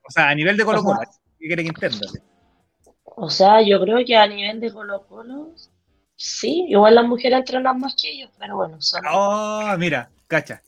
O 0.05 0.11
sea, 0.11 0.27
a 0.27 0.35
nivel 0.35 0.57
de 0.57 0.65
Colo 0.65 0.83
Colo, 0.83 0.99
¿qué 1.39 1.47
quiere 1.47 1.63
que 1.63 1.69
entienda? 1.69 2.05
O 3.19 3.31
sea, 3.31 3.61
yo 3.63 3.81
creo 3.81 4.05
que 4.05 4.15
a 4.15 4.27
nivel 4.27 4.59
de 4.59 4.71
Colo 4.71 5.07
Colo, 5.07 5.49
sí, 6.15 6.65
igual 6.69 6.93
las 6.93 7.05
mujeres 7.05 7.39
entrenan 7.39 7.79
más 7.79 7.95
que 7.99 8.11
ellos, 8.11 8.29
pero 8.37 8.57
bueno, 8.57 8.79
son... 8.79 9.01
Oh, 9.11 9.75
mira, 9.75 10.11
cacha. 10.27 10.61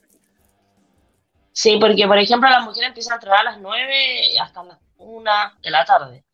Sí, 1.52 1.78
porque 1.80 2.08
por 2.08 2.18
ejemplo 2.18 2.50
las 2.50 2.66
mujeres 2.66 2.88
empiezan 2.88 3.14
a 3.14 3.16
entrenar 3.18 3.42
a 3.42 3.52
las 3.52 3.60
9 3.60 4.40
hasta 4.42 4.64
las 4.64 4.80
1 4.98 5.32
de 5.62 5.70
la 5.70 5.86
tarde. 5.86 6.26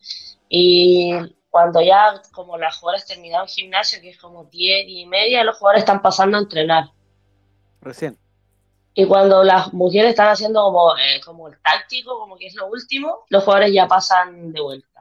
Y 0.47 1.11
cuando 1.49 1.81
ya 1.81 2.21
como 2.31 2.57
las 2.57 2.77
jugadoras 2.77 3.05
terminaron 3.05 3.49
gimnasio, 3.49 3.99
que 3.99 4.11
es 4.11 4.17
como 4.17 4.45
10 4.45 4.85
y 4.87 5.05
media, 5.07 5.43
los 5.43 5.57
jugadores 5.57 5.81
están 5.81 6.01
pasando 6.01 6.37
a 6.37 6.41
entrenar. 6.41 6.91
Recién. 7.81 8.17
Y 8.93 9.05
cuando 9.05 9.43
las 9.43 9.73
mujeres 9.73 10.11
están 10.11 10.29
haciendo 10.29 10.63
como, 10.63 10.95
eh, 10.95 11.19
como 11.25 11.49
el 11.49 11.59
táctico, 11.59 12.17
como 12.17 12.37
que 12.37 12.47
es 12.47 12.55
lo 12.55 12.67
último, 12.67 13.25
los 13.27 13.43
jugadores 13.43 13.73
ya 13.73 13.85
pasan 13.85 14.53
de 14.53 14.61
vuelta. 14.61 14.94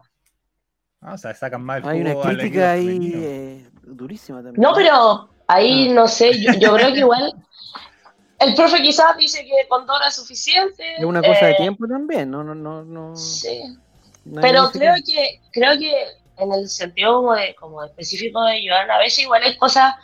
Ah, 1.04 1.14
o 1.14 1.18
sea, 1.18 1.34
sacan 1.34 1.62
más 1.62 1.82
el 1.82 1.88
Hay 1.88 2.00
una 2.00 2.20
crítica 2.20 2.72
ahí 2.72 3.12
eh, 3.14 3.68
durísima 3.82 4.42
también. 4.42 4.60
No, 4.60 4.72
pero 4.74 5.28
ahí 5.46 5.90
Ah. 5.90 5.94
no 5.94 6.08
sé, 6.08 6.32
yo, 6.40 6.52
yo 6.54 6.74
creo 6.74 6.92
que 6.92 7.00
igual 7.00 7.34
el 8.40 8.54
profe 8.54 8.82
quizás 8.82 9.16
dice 9.16 9.44
que 9.44 9.68
con 9.68 9.86
Dora 9.86 10.08
es 10.08 10.14
suficiente. 10.14 10.82
Es 10.96 11.04
una 11.04 11.22
cosa 11.22 11.46
de 11.46 11.52
eh, 11.52 11.56
tiempo 11.56 11.86
también, 11.86 12.30
no, 12.30 12.42
no, 12.42 12.54
no, 12.54 12.84
no. 12.84 13.14
Sí, 13.16 13.62
pero 14.40 14.70
creo 14.70 14.94
que, 15.06 15.40
creo 15.52 15.78
que 15.78 15.92
en 16.38 16.52
el 16.52 16.68
sentido 16.68 17.16
como, 17.16 17.34
de, 17.34 17.54
como 17.54 17.84
específico 17.84 18.42
de 18.42 18.66
Joan, 18.66 18.90
a 18.90 18.98
veces 18.98 19.20
igual 19.20 19.42
hay 19.42 19.56
cosas, 19.56 19.94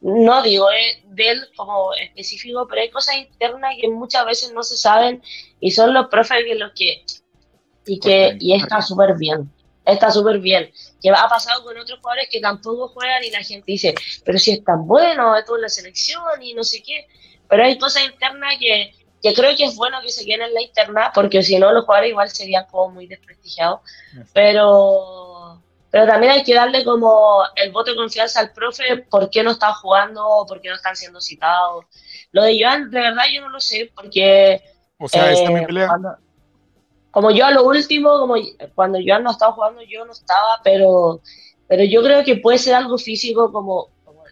no 0.00 0.42
digo 0.42 0.70
eh, 0.70 1.02
de 1.04 1.30
él 1.30 1.48
como 1.56 1.92
específico, 1.94 2.66
pero 2.68 2.80
hay 2.80 2.90
cosas 2.90 3.16
internas 3.16 3.74
que 3.80 3.88
muchas 3.88 4.24
veces 4.24 4.52
no 4.52 4.62
se 4.62 4.76
saben 4.76 5.22
y 5.60 5.70
son 5.70 5.92
los 5.94 6.06
profes 6.08 6.44
que 6.44 6.54
los 6.54 6.72
que, 6.74 7.04
y 7.86 8.00
que, 8.00 8.36
y 8.40 8.54
está 8.54 8.80
súper 8.82 9.16
bien, 9.16 9.50
está 9.84 10.10
súper 10.10 10.38
bien. 10.38 10.70
Que 11.02 11.10
ha 11.10 11.28
pasado 11.28 11.62
con 11.64 11.76
otros 11.78 11.98
jugadores 12.00 12.28
que 12.30 12.40
tampoco 12.40 12.88
juegan 12.88 13.24
y 13.24 13.30
la 13.30 13.42
gente 13.42 13.64
dice, 13.72 13.94
pero 14.24 14.38
si 14.38 14.52
es 14.52 14.64
tan 14.64 14.86
bueno, 14.86 15.36
estuvo 15.36 15.56
en 15.56 15.62
la 15.62 15.68
selección 15.68 16.22
y 16.42 16.54
no 16.54 16.62
sé 16.64 16.82
qué, 16.82 17.06
pero 17.48 17.64
hay 17.64 17.78
cosas 17.78 18.04
internas 18.04 18.54
que, 18.60 18.92
que 19.22 19.34
creo 19.34 19.56
que 19.56 19.64
es 19.64 19.76
bueno 19.76 20.00
que 20.02 20.10
se 20.10 20.24
queden 20.24 20.42
en 20.42 20.54
la 20.54 20.62
interna, 20.62 21.10
porque 21.14 21.42
si 21.42 21.58
no 21.58 21.72
los 21.72 21.84
jugadores 21.84 22.10
igual 22.10 22.30
serían 22.30 22.66
como 22.70 22.90
muy 22.94 23.06
desprestigiados, 23.06 23.80
pero, 24.32 25.62
pero 25.90 26.06
también 26.06 26.32
hay 26.32 26.42
que 26.44 26.54
darle 26.54 26.84
como 26.84 27.42
el 27.56 27.72
voto 27.72 27.90
de 27.90 27.96
confianza 27.96 28.40
al 28.40 28.52
profe, 28.52 28.98
por 29.10 29.30
qué 29.30 29.42
no 29.42 29.52
están 29.52 29.72
jugando, 29.74 30.44
por 30.46 30.60
qué 30.60 30.68
no 30.68 30.76
están 30.76 30.96
siendo 30.96 31.20
citados. 31.20 31.84
Lo 32.32 32.42
de 32.42 32.58
Joan, 32.60 32.90
de 32.90 33.00
verdad 33.00 33.24
yo 33.32 33.40
no 33.42 33.48
lo 33.48 33.60
sé, 33.60 33.90
porque 33.94 34.62
O 34.98 35.08
sea, 35.08 35.30
esa 35.32 35.42
es 35.44 35.50
mi 35.50 35.66
pelea. 35.66 35.88
cuando- 35.88 36.16
como 37.10 37.30
yo 37.30 37.46
a 37.46 37.50
lo 37.50 37.64
último, 37.64 38.18
como 38.18 38.34
cuando 38.74 38.98
Joan 39.04 39.22
no 39.24 39.30
estaba 39.32 39.52
jugando, 39.52 39.82
yo 39.82 40.04
no 40.04 40.12
estaba, 40.12 40.60
pero, 40.62 41.20
pero 41.68 41.84
yo 41.84 42.02
creo 42.02 42.24
que 42.24 42.36
puede 42.36 42.58
ser 42.58 42.74
algo 42.74 42.96
físico 42.98 43.50
como, 43.52 43.88
como, 44.04 44.22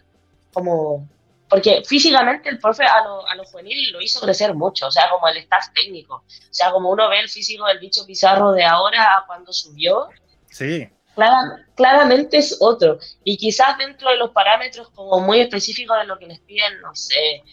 como- 0.53 1.07
porque 1.49 1.81
físicamente 1.83 2.47
el 2.49 2.59
profe 2.59 2.83
a 2.85 3.03
lo, 3.03 3.27
a 3.27 3.33
lo 3.35 3.43
juvenil 3.43 3.91
lo 3.91 3.99
hizo 4.01 4.19
crecer 4.21 4.53
mucho, 4.53 4.85
o 4.87 4.91
sea, 4.91 5.09
como 5.09 5.27
el 5.27 5.37
staff 5.37 5.65
técnico, 5.73 6.15
o 6.17 6.23
sea, 6.53 6.71
como 6.71 6.91
uno 6.91 7.09
ve 7.09 7.19
el 7.19 7.27
físico 7.29 7.65
del 7.65 7.79
bicho 7.79 8.05
Pizarro 8.05 8.51
de 8.51 8.63
ahora 8.63 9.17
a 9.17 9.25
cuando 9.25 9.51
subió, 9.51 10.07
Sí, 10.51 10.87
clara- 11.15 11.65
claramente 11.75 12.37
es 12.37 12.57
otro. 12.59 12.97
Y 13.23 13.37
quizás 13.37 13.77
dentro 13.79 14.09
de 14.11 14.17
los 14.17 14.29
parámetros 14.31 14.89
como 14.91 15.19
muy 15.21 15.39
específicos 15.41 15.97
de 15.97 16.05
lo 16.05 16.17
que 16.19 16.27
les 16.27 16.39
piden, 16.39 16.79
no 16.81 16.93
sé, 16.95 17.43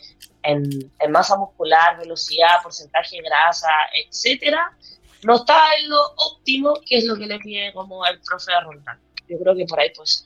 en, 0.43 0.93
en 0.99 1.11
masa 1.11 1.37
muscular, 1.37 1.99
velocidad, 1.99 2.62
porcentaje 2.62 3.16
de 3.16 3.22
grasa, 3.22 3.68
etcétera, 3.95 4.77
no 5.27 5.37
está 5.37 5.74
en 5.83 5.91
lo 5.91 6.01
óptimo, 6.16 6.74
que 6.87 6.99
es 6.99 7.05
lo 7.05 7.16
que 7.16 7.27
le 7.27 7.39
pide 7.41 7.72
como 7.72 8.07
el 8.07 8.20
profe 8.20 8.53
de 8.53 8.61
Roldán. 8.61 9.01
Yo 9.29 9.39
creo 9.39 9.57
que 9.57 9.66
por 9.66 9.81
ahí 9.81 9.91
pues. 9.95 10.24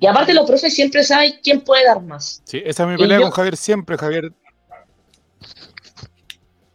Y 0.00 0.06
aparte 0.06 0.34
los 0.34 0.46
profes 0.48 0.74
siempre 0.74 1.04
saben 1.04 1.38
quién 1.42 1.60
puede 1.60 1.84
dar 1.84 2.00
más. 2.02 2.42
Sí, 2.44 2.60
esa 2.64 2.82
es 2.84 2.88
mi 2.88 2.94
y 2.94 2.98
pelea 2.98 3.18
yo- 3.18 3.22
con 3.24 3.30
Javier 3.32 3.56
siempre, 3.56 3.96
Javier. 3.98 4.32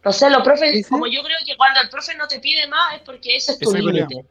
No 0.04 0.12
sé, 0.12 0.30
los 0.30 0.42
profes, 0.42 0.70
Sí, 0.72 0.84
como 0.84 1.06
yo 1.06 1.22
creo 1.22 1.36
que 1.44 1.56
cuando 1.56 1.80
el 1.80 1.90
profe 1.90 2.14
no 2.16 2.26
te 2.28 2.38
pide 2.40 2.66
más 2.68 2.94
es 2.94 3.00
porque 3.02 3.36
ese 3.36 3.52
es 3.52 3.58
tu 3.58 3.74
límite. 3.74 4.24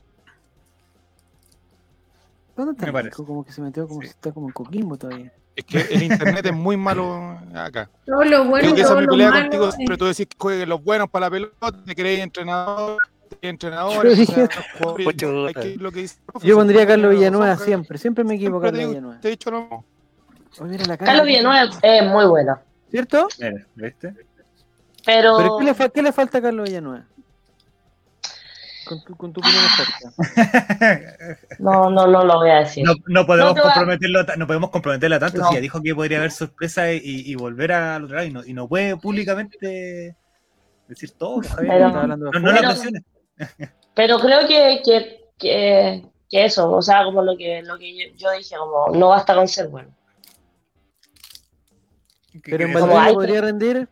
¿Dónde 2.55 2.71
está 2.71 2.85
Me 2.87 2.93
parece. 2.93 3.15
Como 3.23 3.45
que 3.45 3.51
se 3.51 3.61
metió, 3.61 3.87
como 3.87 4.01
si 4.01 4.07
está 4.07 4.31
como 4.31 4.47
en 4.47 4.53
Coquimbo 4.53 4.97
todavía. 4.97 5.31
Es 5.57 5.65
que 5.65 5.79
el 5.93 6.03
internet 6.03 6.45
es 6.45 6.53
muy 6.53 6.77
malo 6.77 7.35
acá. 7.55 7.89
Todo 8.05 8.23
lo 8.23 8.45
bueno, 8.45 8.59
Creo 8.63 8.75
que 8.75 8.81
esa 8.81 8.89
todo 8.91 8.99
es 8.99 9.01
mi 9.01 9.05
lo 9.07 9.11
pelea 9.13 9.29
malo. 9.31 9.41
contigo. 9.41 9.67
eh, 9.69 9.71
Siempre 9.71 9.97
tú 9.97 10.05
decís 10.05 10.27
que 10.27 10.35
jueguen 10.39 10.69
los 10.69 10.83
buenos 10.83 11.09
para 11.09 11.25
la 11.25 11.31
pelota, 11.31 11.71
te 11.83 11.95
creéis 11.95 12.19
entrenador, 12.21 12.97
te 13.41 13.49
entrenador. 13.49 14.07
Yo 14.07 14.15
dije- 14.15 14.47
hay 15.47 15.53
que 15.53 15.77
lo 15.79 15.91
que 15.91 16.01
dice 16.01 16.17
el 16.19 16.25
profe, 16.31 16.47
Yo 16.47 16.55
pondría 16.55 16.83
a 16.83 16.87
Carlos 16.87 17.11
Villanueva 17.11 17.57
siempre, 17.57 17.97
siempre 17.97 18.23
me 18.23 18.35
equivoco 18.35 18.61
Carlos 18.61 18.87
Villanueva. 18.87 19.19
Te 19.19 19.27
he 19.29 19.31
dicho 19.31 19.49
lo 19.51 19.61
mismo. 19.61 19.85
Oye, 20.59 20.69
mira 20.71 20.85
la 20.85 20.97
cara. 20.97 21.11
Carlos 21.11 21.25
Villanueva 21.27 21.69
es 21.81 22.03
muy 22.05 22.25
bueno. 22.25 22.59
¿Cierto? 22.91 23.27
mira, 23.39 23.65
¿viste? 23.75 24.13
Pero, 25.05 25.37
¿Pero 25.37 25.57
qué 25.57 25.65
le, 25.65 25.91
qué 25.91 26.01
le 26.03 26.11
falta 26.11 26.37
a 26.37 26.41
Carlos 26.41 26.67
Villanueva? 26.69 27.05
Con 28.87 29.03
tu, 29.03 29.15
con 29.15 29.33
tu 29.33 29.41
opinión 29.41 29.63
experta. 29.65 31.37
no, 31.59 31.89
no, 31.89 32.07
no 32.07 32.23
lo 32.25 32.37
voy 32.39 32.49
a 32.49 32.59
decir. 32.59 32.85
No, 32.85 32.93
no 33.07 33.25
podemos 33.25 33.55
No 33.55 33.61
comprometerlo, 33.63 34.23
no 34.37 34.47
podemos 34.47 34.69
comprometerla 34.69 35.19
tanto. 35.19 35.39
No. 35.39 35.49
Si 35.49 35.55
ya 35.55 35.61
dijo 35.61 35.81
que 35.81 35.93
podría 35.95 36.19
haber 36.19 36.31
sorpresa 36.31 36.91
y, 36.91 36.99
y 37.03 37.35
volver 37.35 37.71
al 37.71 38.03
otro 38.05 38.15
lado 38.15 38.27
y 38.27 38.31
no, 38.31 38.45
y 38.45 38.53
no 38.53 38.67
puede 38.67 38.95
públicamente 38.97 40.15
decir 40.87 41.11
todo. 41.11 41.41
Pero- 41.57 41.89
no, 41.89 42.07
no 42.07 42.29
la 42.31 42.31
Pero- 42.31 42.69
presiones. 42.69 43.03
Pero 43.93 44.19
creo 44.19 44.47
que, 44.47 44.81
que, 44.85 45.25
que, 45.39 46.05
que 46.29 46.45
eso, 46.45 46.71
o 46.71 46.81
sea, 46.81 47.03
como 47.03 47.23
lo 47.23 47.35
que, 47.35 47.63
lo 47.63 47.77
que 47.79 48.13
yo, 48.15 48.31
dije, 48.31 48.55
como 48.55 48.95
no 48.95 49.09
basta 49.09 49.33
con 49.33 49.47
ser 49.47 49.69
bueno. 49.69 49.89
Pero 52.43 52.65
en 52.65 52.73
Valdivia 52.73 53.13
podría 53.13 53.41
rendir. 53.41 53.89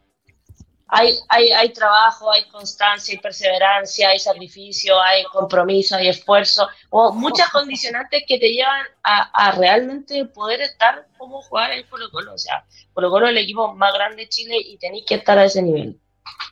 Hay, 0.87 1.13
hay, 1.29 1.49
hay 1.51 1.73
trabajo, 1.73 2.31
hay 2.31 2.47
constancia, 2.49 3.13
hay 3.13 3.19
perseverancia, 3.19 4.09
hay 4.09 4.19
sacrificio, 4.19 5.01
hay 5.01 5.23
compromiso, 5.25 5.95
hay 5.95 6.09
esfuerzo, 6.09 6.67
o 6.91 7.11
muchas 7.13 7.49
condicionantes 7.51 8.23
que 8.27 8.37
te 8.37 8.49
llevan 8.49 8.85
a, 9.03 9.47
a 9.47 9.51
realmente 9.51 10.25
poder 10.25 10.61
estar 10.61 11.07
como 11.17 11.41
jugar 11.41 11.71
en 11.71 11.87
Colo 11.87 12.09
Colo. 12.11 12.33
O 12.33 12.37
sea, 12.37 12.65
Colo 12.93 13.09
Colo 13.09 13.25
es 13.27 13.31
el 13.31 13.39
equipo 13.39 13.73
más 13.73 13.93
grande 13.93 14.23
de 14.23 14.29
Chile 14.29 14.57
y 14.57 14.77
tenéis 14.77 15.05
que 15.07 15.15
estar 15.15 15.37
a 15.37 15.45
ese 15.45 15.61
nivel. 15.61 15.99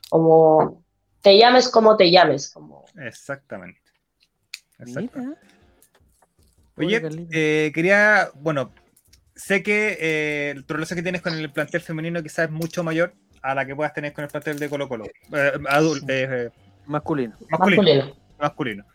Como 0.10 0.84
te 1.24 1.38
llames 1.38 1.70
como 1.70 1.96
te 1.96 2.12
llames. 2.12 2.50
Como... 2.52 2.86
Exactamente. 2.98 3.82
Exactamente. 4.78 5.40
Oye, 6.76 7.02
eh, 7.32 7.72
quería, 7.74 8.30
bueno, 8.36 8.74
sé 9.36 9.64
que 9.64 9.98
eh, 10.00 10.56
tu 10.68 10.74
relación 10.74 10.98
que 10.98 11.04
tienes 11.04 11.22
con 11.22 11.34
el 11.34 11.52
plantel 11.52 11.82
femenino 11.82 12.22
quizás 12.22 12.46
es 12.46 12.52
mucho 12.52 12.84
mayor 12.84 13.14
a 13.44 13.54
la 13.54 13.66
que 13.66 13.76
puedas 13.76 13.94
tener 13.94 14.14
con 14.14 14.24
el 14.24 14.30
plantel 14.30 14.58
de 14.58 14.70
Colo 14.70 14.88
Colo, 14.88 15.06
eh, 15.06 15.52
adul- 15.70 16.04
eh, 16.08 16.50
Masculino. 16.86 17.36
masculino. 17.50 17.84
Masculino. 17.84 18.16
masculino. 18.40 18.86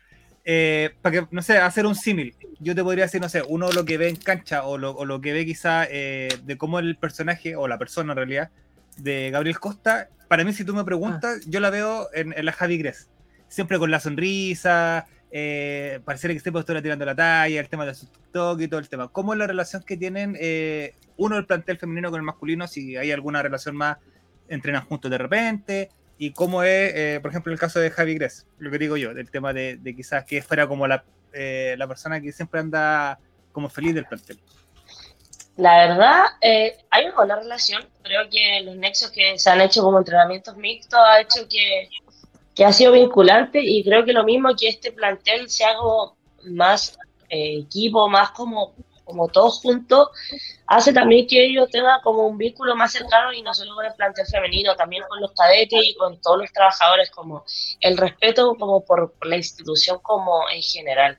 Eh, 0.44 0.90
para 1.02 1.20
que, 1.20 1.26
no 1.30 1.42
sé, 1.42 1.58
hacer 1.58 1.84
un 1.84 1.94
símil, 1.94 2.34
yo 2.58 2.74
te 2.74 2.82
podría 2.82 3.04
decir, 3.04 3.20
no 3.20 3.28
sé, 3.28 3.42
uno 3.46 3.70
lo 3.70 3.84
que 3.84 3.98
ve 3.98 4.08
en 4.08 4.16
cancha 4.16 4.64
o 4.64 4.78
lo, 4.78 4.92
o 4.92 5.04
lo 5.04 5.20
que 5.20 5.34
ve 5.34 5.44
quizá 5.44 5.84
eh, 5.90 6.28
de 6.42 6.56
cómo 6.56 6.78
el 6.78 6.96
personaje, 6.96 7.54
o 7.54 7.68
la 7.68 7.76
persona 7.78 8.12
en 8.12 8.16
realidad, 8.16 8.50
de 8.96 9.30
Gabriel 9.30 9.60
Costa, 9.60 10.08
para 10.26 10.44
mí 10.44 10.52
si 10.54 10.64
tú 10.64 10.74
me 10.74 10.84
preguntas, 10.84 11.44
yo 11.46 11.60
la 11.60 11.68
veo 11.70 12.08
en, 12.14 12.32
en 12.36 12.44
la 12.46 12.52
Javi 12.52 12.78
Gres, 12.78 13.10
siempre 13.48 13.78
con 13.78 13.90
la 13.90 14.00
sonrisa, 14.00 15.06
eh, 15.30 16.00
pareciera 16.06 16.32
que 16.32 16.40
siempre 16.40 16.60
estuviera 16.60 16.82
tirando 16.82 17.04
la 17.04 17.14
talla, 17.14 17.60
el 17.60 17.68
tema 17.68 17.84
de 17.84 17.94
su 17.94 18.06
TikTok 18.06 18.60
y 18.62 18.68
todo 18.68 18.80
el 18.80 18.88
tema. 18.88 19.08
¿Cómo 19.08 19.34
es 19.34 19.38
la 19.38 19.46
relación 19.46 19.82
que 19.82 19.98
tienen 19.98 20.34
eh, 20.40 20.94
uno 21.18 21.36
el 21.36 21.44
plantel 21.44 21.76
femenino 21.76 22.10
con 22.10 22.18
el 22.20 22.24
masculino, 22.24 22.66
si 22.66 22.96
hay 22.96 23.12
alguna 23.12 23.42
relación 23.42 23.76
más, 23.76 23.98
entrenan 24.48 24.84
juntos 24.84 25.10
de 25.10 25.18
repente? 25.18 25.90
y 26.18 26.32
cómo 26.32 26.64
es, 26.64 26.92
eh, 26.94 27.18
por 27.22 27.30
ejemplo, 27.30 27.52
el 27.52 27.58
caso 27.58 27.78
de 27.78 27.90
Javi 27.90 28.14
Gress, 28.14 28.44
lo 28.58 28.70
que 28.70 28.78
digo 28.78 28.96
yo, 28.96 29.14
del 29.14 29.30
tema 29.30 29.52
de, 29.52 29.78
quizás 29.96 30.24
que 30.24 30.42
fuera 30.42 30.66
como 30.66 30.86
la, 30.86 31.04
eh, 31.32 31.76
la 31.78 31.86
persona 31.86 32.20
que 32.20 32.32
siempre 32.32 32.58
anda 32.58 33.18
como 33.52 33.68
feliz 33.68 33.94
del 33.94 34.04
plantel. 34.04 34.38
La 35.56 35.86
verdad, 35.86 36.24
eh, 36.40 36.76
hay 36.90 37.06
una 37.06 37.14
buena 37.14 37.36
relación. 37.36 37.84
Creo 38.02 38.28
que 38.30 38.60
los 38.62 38.76
nexos 38.76 39.10
que 39.10 39.38
se 39.38 39.50
han 39.50 39.60
hecho 39.60 39.82
como 39.82 39.98
entrenamientos 39.98 40.56
mixtos 40.56 40.98
ha 40.98 41.20
hecho 41.20 41.48
que, 41.48 41.88
que 42.54 42.64
ha 42.64 42.72
sido 42.72 42.92
vinculante 42.92 43.60
y 43.62 43.82
creo 43.84 44.04
que 44.04 44.12
lo 44.12 44.24
mismo 44.24 44.54
que 44.56 44.68
este 44.68 44.92
plantel 44.92 45.48
sea 45.48 45.76
como 45.76 46.16
más 46.44 46.98
equipo, 47.28 48.08
más 48.08 48.30
como, 48.30 48.74
como 49.08 49.28
todos 49.28 49.60
juntos, 49.60 50.08
hace 50.66 50.92
también 50.92 51.26
que 51.26 51.46
ellos 51.46 51.70
tengan 51.70 52.00
como 52.02 52.26
un 52.26 52.36
vínculo 52.36 52.76
más 52.76 52.92
cercano 52.92 53.32
y 53.32 53.40
no 53.40 53.54
solo 53.54 53.74
con 53.74 53.86
el 53.86 53.94
plantel 53.94 54.26
femenino, 54.26 54.76
también 54.76 55.02
con 55.08 55.18
los 55.20 55.32
cadetes 55.32 55.80
y 55.82 55.94
con 55.94 56.20
todos 56.20 56.38
los 56.38 56.52
trabajadores, 56.52 57.10
como 57.10 57.42
el 57.80 57.96
respeto 57.96 58.54
como 58.56 58.84
por, 58.84 59.14
por 59.14 59.26
la 59.26 59.36
institución 59.36 59.98
como 60.02 60.48
en 60.50 60.62
general. 60.62 61.18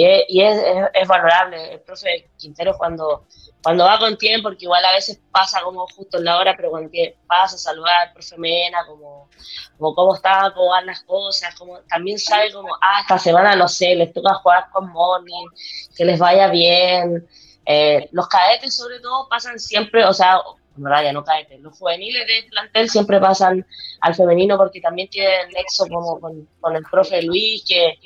Y 0.00 0.42
es, 0.42 0.58
es, 0.58 0.84
es, 0.94 1.08
valorable. 1.08 1.74
El 1.74 1.80
profe 1.80 2.30
Quintero 2.36 2.76
cuando 2.78 3.26
cuando 3.62 3.84
va 3.84 3.98
con 3.98 4.16
tiempo, 4.16 4.48
porque 4.48 4.64
igual 4.64 4.84
a 4.84 4.92
veces 4.92 5.20
pasa 5.32 5.60
como 5.62 5.86
justo 5.88 6.18
en 6.18 6.24
la 6.24 6.38
hora, 6.38 6.54
pero 6.56 6.70
cuando 6.70 6.90
pasa 7.26 7.56
a 7.56 7.58
saludar 7.58 8.08
al 8.08 8.12
profe 8.12 8.38
Mena, 8.38 8.86
como, 8.86 9.28
como 9.76 9.94
cómo 9.94 10.14
está, 10.14 10.52
cómo 10.54 10.70
van 10.70 10.86
las 10.86 11.02
cosas, 11.02 11.54
como 11.56 11.80
también 11.80 12.18
sabe 12.18 12.52
como, 12.52 12.68
ah, 12.80 13.00
esta 13.00 13.18
semana, 13.18 13.56
no 13.56 13.68
sé, 13.68 13.94
les 13.96 14.12
toca 14.12 14.34
jugar 14.34 14.70
con 14.72 14.90
Morning, 14.90 15.46
que 15.96 16.04
les 16.04 16.18
vaya 16.18 16.48
bien. 16.48 17.28
Eh, 17.66 18.08
los 18.12 18.28
cadetes 18.28 18.76
sobre 18.76 19.00
todo 19.00 19.28
pasan 19.28 19.58
siempre, 19.58 20.04
o 20.04 20.12
sea, 20.12 20.40
en 20.76 20.84
verdad 20.84 21.02
ya 21.02 21.12
no 21.12 21.24
cadetes, 21.24 21.60
los 21.60 21.76
juveniles 21.76 22.26
del 22.26 22.46
plantel 22.50 22.88
siempre 22.88 23.20
pasan 23.20 23.66
al 24.00 24.14
femenino 24.14 24.56
porque 24.56 24.80
también 24.80 25.10
tienen 25.10 25.50
nexo 25.50 25.86
como 25.88 26.20
con, 26.20 26.48
con 26.60 26.76
el 26.76 26.84
profe 26.84 27.20
Luis, 27.22 27.64
que, 27.66 27.98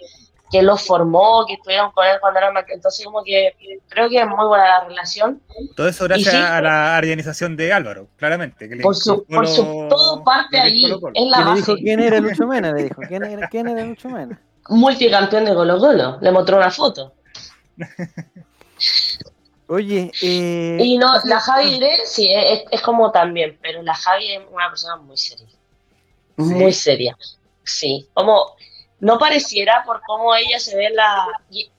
que 0.53 0.62
los 0.62 0.82
formó, 0.86 1.44
que 1.46 1.55
estuvieron 1.55 1.90
con 1.92 2.05
él 2.07 2.18
cuando 2.20 2.38
eran 2.38 2.53
más- 2.55 2.64
entonces 2.68 3.05
como 3.05 3.24
que 3.24 3.57
creo 3.88 4.09
que 4.11 4.20
es 4.20 4.26
muy 4.28 4.46
buena 4.46 4.64
la 4.64 4.84
relación 4.84 5.40
Todo 5.74 5.88
eso 5.88 6.05
gracias 6.05 6.34
sí. 6.34 6.36
a 6.40 6.61
la 6.61 6.96
arganización 6.96 7.57
de 7.57 7.72
Álvaro, 7.72 8.07
claramente. 8.16 8.68
Que 8.68 8.76
le 8.76 8.82
por 8.82 8.94
su, 8.94 9.24
por 9.24 9.48
su 9.48 9.64
lo- 9.64 9.88
todo 9.88 10.22
parte 10.22 10.61
ahí, 10.61 10.84
es 10.84 10.90
la 10.90 10.98
Que 11.11 11.20
le 11.20 11.30
base. 11.30 11.55
dijo 11.57 11.74
quién 11.76 12.00
era 12.00 12.20
Lucho 12.20 12.46
Mena, 12.46 12.70
le 12.72 12.82
dijo. 12.84 13.00
¿Quién 13.09 13.24
era, 13.24 13.48
quién 13.48 13.66
era 13.68 13.82
Lucho 13.84 14.09
Mena? 14.11 14.38
Multicampeón 14.68 15.44
de 15.46 15.55
Colo 15.55 15.78
Colo, 15.78 16.18
le 16.20 16.30
mostró 16.30 16.59
una 16.59 16.70
foto. 16.70 17.14
Oye, 19.68 20.11
eh, 20.22 20.78
Y 20.80 20.98
no, 20.98 21.14
la 21.24 21.40
Javi 21.40 21.80
sí, 22.05 22.28
es, 22.30 22.64
es 22.70 22.80
como 22.82 23.11
también, 23.11 23.59
pero 23.62 23.82
la 23.82 23.94
Javi 23.94 24.32
es 24.32 24.40
una 24.50 24.68
persona 24.68 24.96
muy 24.96 25.16
seria. 25.16 25.46
Muy 26.36 26.72
seria. 26.72 27.16
Sí, 27.64 28.07
como 28.12 28.55
no 29.03 29.18
pareciera 29.18 29.82
por 29.84 30.00
cómo 30.07 30.32
ella 30.32 30.61
se 30.61 30.76
ve 30.76 30.88
la... 30.90 31.26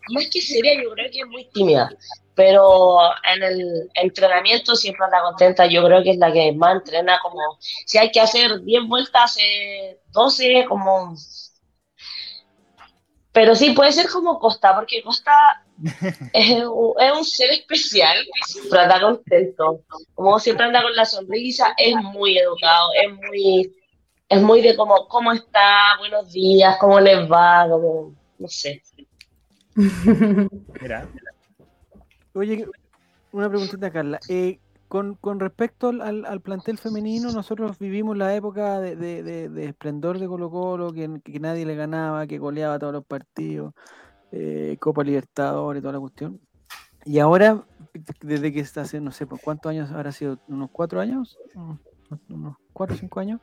Más 0.09 0.27
que 0.27 0.41
seria, 0.41 0.73
yo 0.75 0.91
creo 0.91 1.09
que 1.09 1.19
es 1.21 1.27
muy 1.27 1.45
tímida. 1.45 1.89
Pero 2.35 2.99
en 3.33 3.41
el 3.41 3.89
entrenamiento 3.93 4.75
siempre 4.75 5.05
anda 5.05 5.21
contenta. 5.21 5.65
Yo 5.65 5.85
creo 5.85 6.03
que 6.03 6.11
es 6.11 6.17
la 6.17 6.33
que 6.33 6.51
más 6.51 6.75
entrena. 6.75 7.19
Como 7.21 7.39
si 7.85 7.97
hay 7.97 8.11
que 8.11 8.19
hacer 8.19 8.61
10 8.61 8.87
vueltas, 8.89 9.31
hace 9.31 10.01
12, 10.11 10.65
como. 10.67 11.15
Pero 13.31 13.55
sí, 13.55 13.71
puede 13.71 13.93
ser 13.93 14.09
como 14.09 14.37
Costa, 14.37 14.75
porque 14.75 15.01
Costa 15.01 15.63
es 16.33 16.61
un, 16.65 16.93
es 16.99 17.11
un 17.13 17.23
ser 17.23 17.51
especial 17.51 18.17
siempre 18.45 18.81
anda 18.81 18.99
contento. 18.99 19.79
Como 20.13 20.39
siempre 20.39 20.65
anda 20.65 20.81
con 20.81 20.93
la 20.93 21.05
sonrisa, 21.05 21.73
es 21.77 21.95
muy 21.95 22.37
educado, 22.37 22.89
es 23.01 23.13
muy, 23.13 23.73
es 24.29 24.41
muy 24.41 24.61
de 24.61 24.75
como, 24.75 25.07
¿cómo 25.07 25.31
está? 25.31 25.97
Buenos 25.99 26.31
días, 26.31 26.77
¿cómo 26.79 26.99
les 26.99 27.29
va? 27.31 27.67
Como, 27.69 28.13
no 28.39 28.47
sé. 28.47 28.81
Mira, 30.81 31.07
Oye, 32.33 32.65
una 33.31 33.49
preguntita, 33.49 33.91
Carla. 33.91 34.19
Eh, 34.29 34.59
con, 34.87 35.15
con 35.15 35.39
respecto 35.39 35.89
al, 35.89 36.01
al- 36.01 36.25
al 36.25 36.41
plantel 36.41 36.77
femenino, 36.77 37.31
nosotros 37.31 37.77
vivimos 37.79 38.17
la 38.17 38.35
época 38.35 38.79
de, 38.79 38.95
de- 38.95 39.23
de- 39.23 39.49
de 39.49 39.65
esplendor 39.65 40.19
de 40.19 40.27
Colo 40.27 40.49
Colo, 40.51 40.93
que, 40.93 41.09
que 41.23 41.39
nadie 41.39 41.65
le 41.65 41.75
ganaba, 41.75 42.27
que 42.27 42.37
goleaba 42.37 42.77
todos 42.79 42.93
los 42.93 43.05
partidos, 43.05 43.73
eh, 44.31 44.77
Copa 44.79 45.03
Libertadores, 45.03 45.81
toda 45.81 45.93
la 45.93 45.99
cuestión. 45.99 46.39
Y 47.05 47.19
ahora, 47.19 47.63
desde 48.21 48.53
que 48.53 48.59
está 48.61 48.81
hace, 48.81 49.01
no 49.01 49.11
sé, 49.11 49.25
por 49.27 49.41
cuántos 49.41 49.69
años 49.69 49.91
habrá 49.91 50.11
sido, 50.11 50.37
unos 50.47 50.69
cuatro 50.71 51.01
años, 51.01 51.37
unos, 51.55 51.79
unos 52.29 52.57
cuatro 52.71 52.95
o 52.95 52.99
cinco 52.99 53.19
años, 53.19 53.41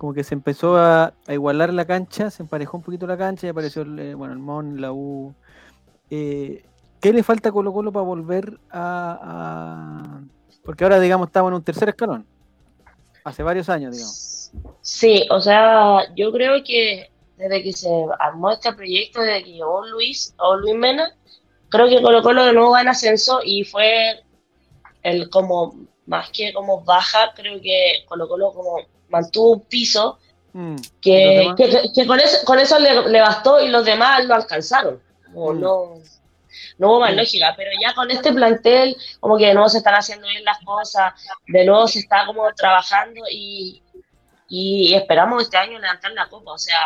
como 0.00 0.14
que 0.14 0.24
se 0.24 0.32
empezó 0.32 0.78
a, 0.78 1.12
igualar 1.28 1.74
la 1.74 1.84
cancha, 1.84 2.30
se 2.30 2.42
emparejó 2.42 2.78
un 2.78 2.82
poquito 2.82 3.06
la 3.06 3.18
cancha 3.18 3.46
y 3.46 3.50
apareció 3.50 3.82
el, 3.82 3.98
eh, 3.98 4.14
bueno, 4.14 4.32
el 4.32 4.38
MON, 4.38 4.80
la 4.80 4.92
U. 4.92 5.34
Eh, 6.08 6.64
¿Qué 7.02 7.12
le 7.12 7.22
falta 7.22 7.50
a 7.50 7.52
Colo 7.52 7.70
Colo 7.70 7.92
para 7.92 8.06
volver 8.06 8.58
a, 8.70 9.18
a- 9.22 10.20
Porque 10.64 10.84
ahora, 10.84 10.98
digamos, 11.00 11.26
estamos 11.26 11.50
en 11.50 11.56
un 11.56 11.62
tercer 11.62 11.90
escalón. 11.90 12.26
Hace 13.24 13.42
varios 13.42 13.68
años, 13.68 13.92
digamos. 13.92 14.52
Sí, 14.80 15.26
o 15.28 15.38
sea, 15.38 16.14
yo 16.14 16.32
creo 16.32 16.64
que 16.64 17.10
desde 17.36 17.62
que 17.62 17.74
se 17.74 17.90
armó 18.20 18.52
este 18.52 18.72
proyecto, 18.72 19.20
desde 19.20 19.44
que 19.44 19.52
llegó 19.52 19.86
Luis 19.86 20.34
o 20.38 20.56
Luis 20.56 20.76
Mena, 20.76 21.14
creo 21.68 21.90
que 21.90 22.00
Colo 22.00 22.22
Colo 22.22 22.46
de 22.46 22.54
nuevo 22.54 22.70
va 22.70 22.80
en 22.80 22.88
ascenso 22.88 23.40
y 23.44 23.64
fue 23.64 24.24
el 25.02 25.28
como, 25.28 25.74
más 26.06 26.30
que 26.30 26.54
como 26.54 26.82
baja, 26.84 27.34
creo 27.36 27.60
que 27.60 28.02
Colo 28.08 28.26
Colo 28.28 28.54
como 28.54 28.78
mantuvo 29.10 29.52
un 29.52 29.60
piso 29.66 30.18
Mm, 30.52 30.74
que, 31.00 31.46
con 32.08 32.18
eso, 32.18 32.38
con 32.44 32.58
eso 32.58 32.76
le, 32.80 33.08
le 33.08 33.20
bastó 33.20 33.60
y 33.60 33.68
los 33.68 33.84
demás 33.84 34.24
lo 34.24 34.34
alcanzaron. 34.34 35.00
Como 35.32 35.52
Mm. 35.52 35.60
no, 35.60 35.94
no 36.78 36.88
hubo 36.88 36.98
más 37.00 37.12
Mm. 37.12 37.16
lógica, 37.18 37.54
pero 37.56 37.70
ya 37.80 37.94
con 37.94 38.10
este 38.10 38.32
plantel, 38.32 38.96
como 39.20 39.38
que 39.38 39.46
de 39.46 39.54
nuevo 39.54 39.68
se 39.68 39.78
están 39.78 39.94
haciendo 39.94 40.26
bien 40.26 40.42
las 40.44 40.58
cosas, 40.64 41.12
de 41.46 41.64
nuevo 41.64 41.86
se 41.86 42.00
está 42.00 42.26
como 42.26 42.52
trabajando 42.54 43.20
y, 43.30 43.80
y 44.48 44.92
esperamos 44.94 45.44
este 45.44 45.56
año 45.56 45.78
levantar 45.78 46.10
la 46.12 46.28
copa. 46.28 46.50
O 46.50 46.58
sea, 46.58 46.80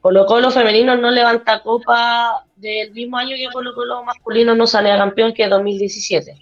Colo 0.00 0.24
Colo 0.24 0.50
femenino 0.50 0.96
no 0.96 1.10
levanta 1.10 1.60
copa 1.62 2.42
del 2.56 2.90
mismo 2.92 3.18
año 3.18 3.36
que 3.36 3.50
Colo 3.52 3.74
Colo 3.74 4.02
masculino 4.02 4.54
no 4.54 4.66
sale 4.66 4.90
a 4.92 4.96
campeón 4.96 5.34
que 5.34 5.46
2017. 5.46 6.38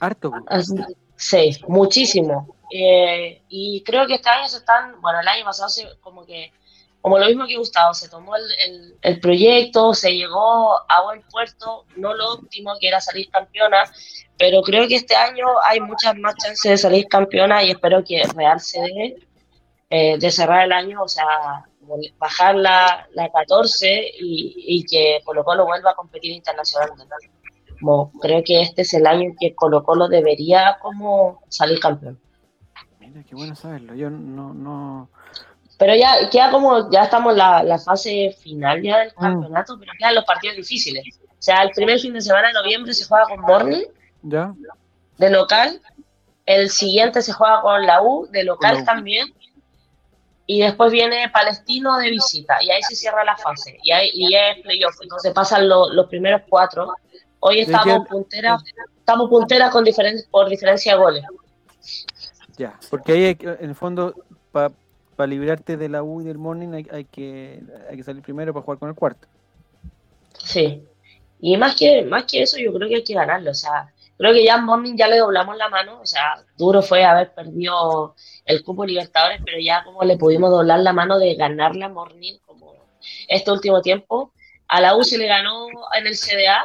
Harto. 0.00 0.32
Así- 0.48 0.74
Sí, 1.16 1.60
muchísimo. 1.68 2.53
Eh, 2.70 3.42
y 3.48 3.82
creo 3.84 4.06
que 4.06 4.14
este 4.14 4.28
año 4.28 4.48
se 4.48 4.58
están, 4.58 5.00
bueno, 5.00 5.20
el 5.20 5.28
año 5.28 5.44
pasado 5.44 5.68
se, 5.68 5.86
como 6.00 6.24
que, 6.24 6.52
como 7.00 7.18
lo 7.18 7.26
mismo 7.26 7.46
que 7.46 7.58
Gustavo, 7.58 7.92
se 7.92 8.08
tomó 8.08 8.34
el, 8.36 8.96
el, 9.02 9.20
proyecto, 9.20 9.92
se 9.92 10.14
llegó 10.14 10.74
a 10.90 11.02
buen 11.04 11.22
puerto, 11.30 11.84
no 11.96 12.14
lo 12.14 12.34
óptimo 12.34 12.72
que 12.80 12.88
era 12.88 13.00
salir 13.00 13.28
campeona, 13.30 13.84
pero 14.38 14.62
creo 14.62 14.88
que 14.88 14.96
este 14.96 15.14
año 15.14 15.46
hay 15.64 15.80
muchas 15.80 16.16
más 16.16 16.34
chances 16.36 16.70
de 16.70 16.78
salir 16.78 17.06
campeona 17.06 17.62
y 17.62 17.70
espero 17.70 18.02
que 18.02 18.22
Real 18.34 18.58
se 18.60 18.80
dé 18.80 19.16
eh, 19.90 20.18
de 20.18 20.30
cerrar 20.30 20.64
el 20.64 20.72
año, 20.72 21.02
o 21.02 21.08
sea, 21.08 21.26
bajar 22.18 22.54
la, 22.54 23.06
la 23.12 23.28
14 23.30 24.12
y, 24.18 24.54
y, 24.56 24.84
que 24.86 25.20
Colo 25.24 25.44
Colo 25.44 25.66
vuelva 25.66 25.90
a 25.90 25.94
competir 25.94 26.32
internacionalmente. 26.32 27.04
Como 27.78 28.10
creo 28.20 28.42
que 28.42 28.62
este 28.62 28.82
es 28.82 28.94
el 28.94 29.06
año 29.06 29.22
en 29.22 29.36
que 29.36 29.54
Colo 29.54 29.84
Colo 29.84 30.08
debería 30.08 30.78
como 30.80 31.42
salir 31.48 31.78
campeón. 31.80 32.18
Mira, 33.14 33.26
qué 33.28 33.36
bueno 33.36 33.54
saberlo. 33.54 33.94
Yo 33.94 34.10
no, 34.10 34.52
no... 34.52 35.08
Pero 35.78 35.94
ya 35.94 36.28
queda 36.30 36.50
como, 36.50 36.90
ya 36.90 37.04
estamos 37.04 37.32
en 37.32 37.38
la, 37.38 37.62
la 37.62 37.78
fase 37.78 38.36
final 38.42 38.82
ya 38.82 38.98
del 38.98 39.12
mm. 39.16 39.20
campeonato, 39.20 39.78
pero 39.78 39.92
quedan 39.96 40.16
los 40.16 40.24
partidos 40.24 40.56
difíciles. 40.56 41.04
O 41.22 41.42
sea, 41.42 41.62
el 41.62 41.70
primer 41.70 42.00
fin 42.00 42.12
de 42.12 42.20
semana 42.20 42.48
de 42.48 42.54
noviembre 42.54 42.92
se 42.92 43.04
juega 43.04 43.24
con 43.26 43.40
Morning, 43.40 43.84
¿Ya? 44.22 44.52
de 45.18 45.30
local. 45.30 45.80
El 46.46 46.70
siguiente 46.70 47.22
se 47.22 47.32
juega 47.32 47.60
con 47.62 47.86
la 47.86 48.02
U, 48.02 48.26
de 48.30 48.42
local 48.42 48.84
también 48.84 49.32
y 50.46 50.60
después 50.60 50.92
viene 50.92 51.30
Palestino 51.30 51.96
de 51.96 52.10
visita, 52.10 52.62
y 52.62 52.70
ahí 52.70 52.82
se 52.82 52.94
cierra 52.94 53.24
la 53.24 53.36
fase, 53.36 53.78
y 53.82 53.92
ahí 53.92 54.10
y 54.12 54.34
es 54.34 54.60
playoff, 54.62 54.94
entonces 55.00 55.32
pasan 55.32 55.68
los 55.68 56.06
primeros 56.08 56.42
cuatro. 56.48 56.92
Hoy 57.40 57.60
estamos 57.60 58.06
punteras, 58.08 58.62
estamos 58.98 59.30
punteras 59.30 59.70
con 59.70 59.86
por 60.30 60.48
diferencia 60.48 60.92
de 60.92 60.98
goles. 60.98 61.24
Ya, 62.56 62.78
porque 62.90 63.12
ahí 63.12 63.36
en 63.40 63.70
el 63.70 63.74
fondo, 63.74 64.14
para 64.52 65.26
librarte 65.26 65.76
de 65.76 65.88
la 65.88 66.02
U 66.02 66.20
y 66.20 66.24
del 66.24 66.38
Morning 66.38 66.84
hay, 66.90 67.04
que, 67.04 67.62
hay 67.90 67.96
que 67.96 68.02
salir 68.02 68.22
primero 68.22 68.52
para 68.52 68.64
jugar 68.64 68.78
con 68.78 68.88
el 68.88 68.94
cuarto. 68.94 69.26
Sí, 70.38 70.82
y 71.40 71.56
más 71.56 71.76
que, 71.76 72.02
más 72.02 72.24
que 72.24 72.42
eso 72.42 72.58
yo 72.58 72.72
creo 72.72 72.88
que 72.88 72.96
hay 72.96 73.04
que 73.04 73.14
ganarlo, 73.14 73.50
o 73.50 73.54
sea, 73.54 73.92
creo 74.16 74.32
que 74.32 74.44
ya 74.44 74.56
en 74.56 74.64
Morning 74.64 74.94
ya 74.96 75.08
le 75.08 75.18
doblamos 75.18 75.56
la 75.56 75.68
mano, 75.68 76.00
o 76.00 76.06
sea, 76.06 76.42
duro 76.56 76.82
fue 76.82 77.04
haber 77.04 77.32
perdido 77.32 78.14
el 78.44 78.62
cupo 78.62 78.84
Libertadores, 78.84 79.40
pero 79.44 79.58
ya 79.58 79.84
como 79.84 80.02
le 80.04 80.16
pudimos 80.16 80.50
doblar 80.50 80.80
la 80.80 80.92
mano 80.92 81.18
de 81.18 81.34
ganarle 81.34 81.84
a 81.84 81.88
Morning 81.88 82.34
como 82.46 82.74
este 83.28 83.50
último 83.50 83.82
tiempo. 83.82 84.32
A 84.68 84.80
la 84.80 84.96
U 84.96 85.04
se 85.04 85.18
le 85.18 85.26
ganó 85.26 85.66
en 85.96 86.06
el 86.06 86.16
CDA, 86.16 86.64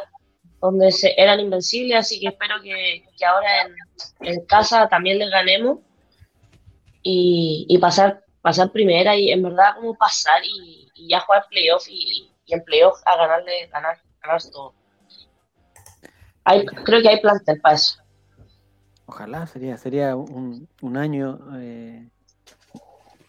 donde 0.62 0.92
se, 0.92 1.14
eran 1.18 1.40
invencibles, 1.40 1.98
así 1.98 2.20
que 2.20 2.28
espero 2.28 2.56
que, 2.62 3.06
que 3.18 3.26
ahora 3.26 3.64
en, 3.64 4.28
en, 4.28 4.46
casa 4.46 4.88
también 4.90 5.20
les 5.20 5.30
ganemos 5.30 5.80
y, 7.02 7.66
y, 7.70 7.78
pasar, 7.78 8.24
pasar 8.42 8.72
primera 8.72 9.16
y 9.16 9.32
en 9.32 9.44
verdad 9.44 9.76
como 9.76 9.96
pasar 9.96 10.42
y, 10.44 10.90
y 10.94 11.10
ya 11.10 11.22
jugar 11.22 11.46
playoff 11.50 11.88
y, 11.88 12.30
y 12.46 12.54
en 12.54 12.64
playoff 12.64 13.00
a 13.06 13.16
ganarle, 13.16 13.68
ganar, 13.68 13.98
ganar 14.22 14.42
todo. 14.52 14.74
Hay, 16.44 16.66
creo 16.66 17.02
que 17.02 17.10
hay 17.10 17.22
plantel 17.22 17.62
para 17.62 17.76
eso. 17.76 18.02
Ojalá, 19.06 19.48
sería, 19.48 19.78
sería 19.78 20.16
un, 20.16 20.68
un 20.82 20.98
año 20.98 21.40
eh, 21.56 22.08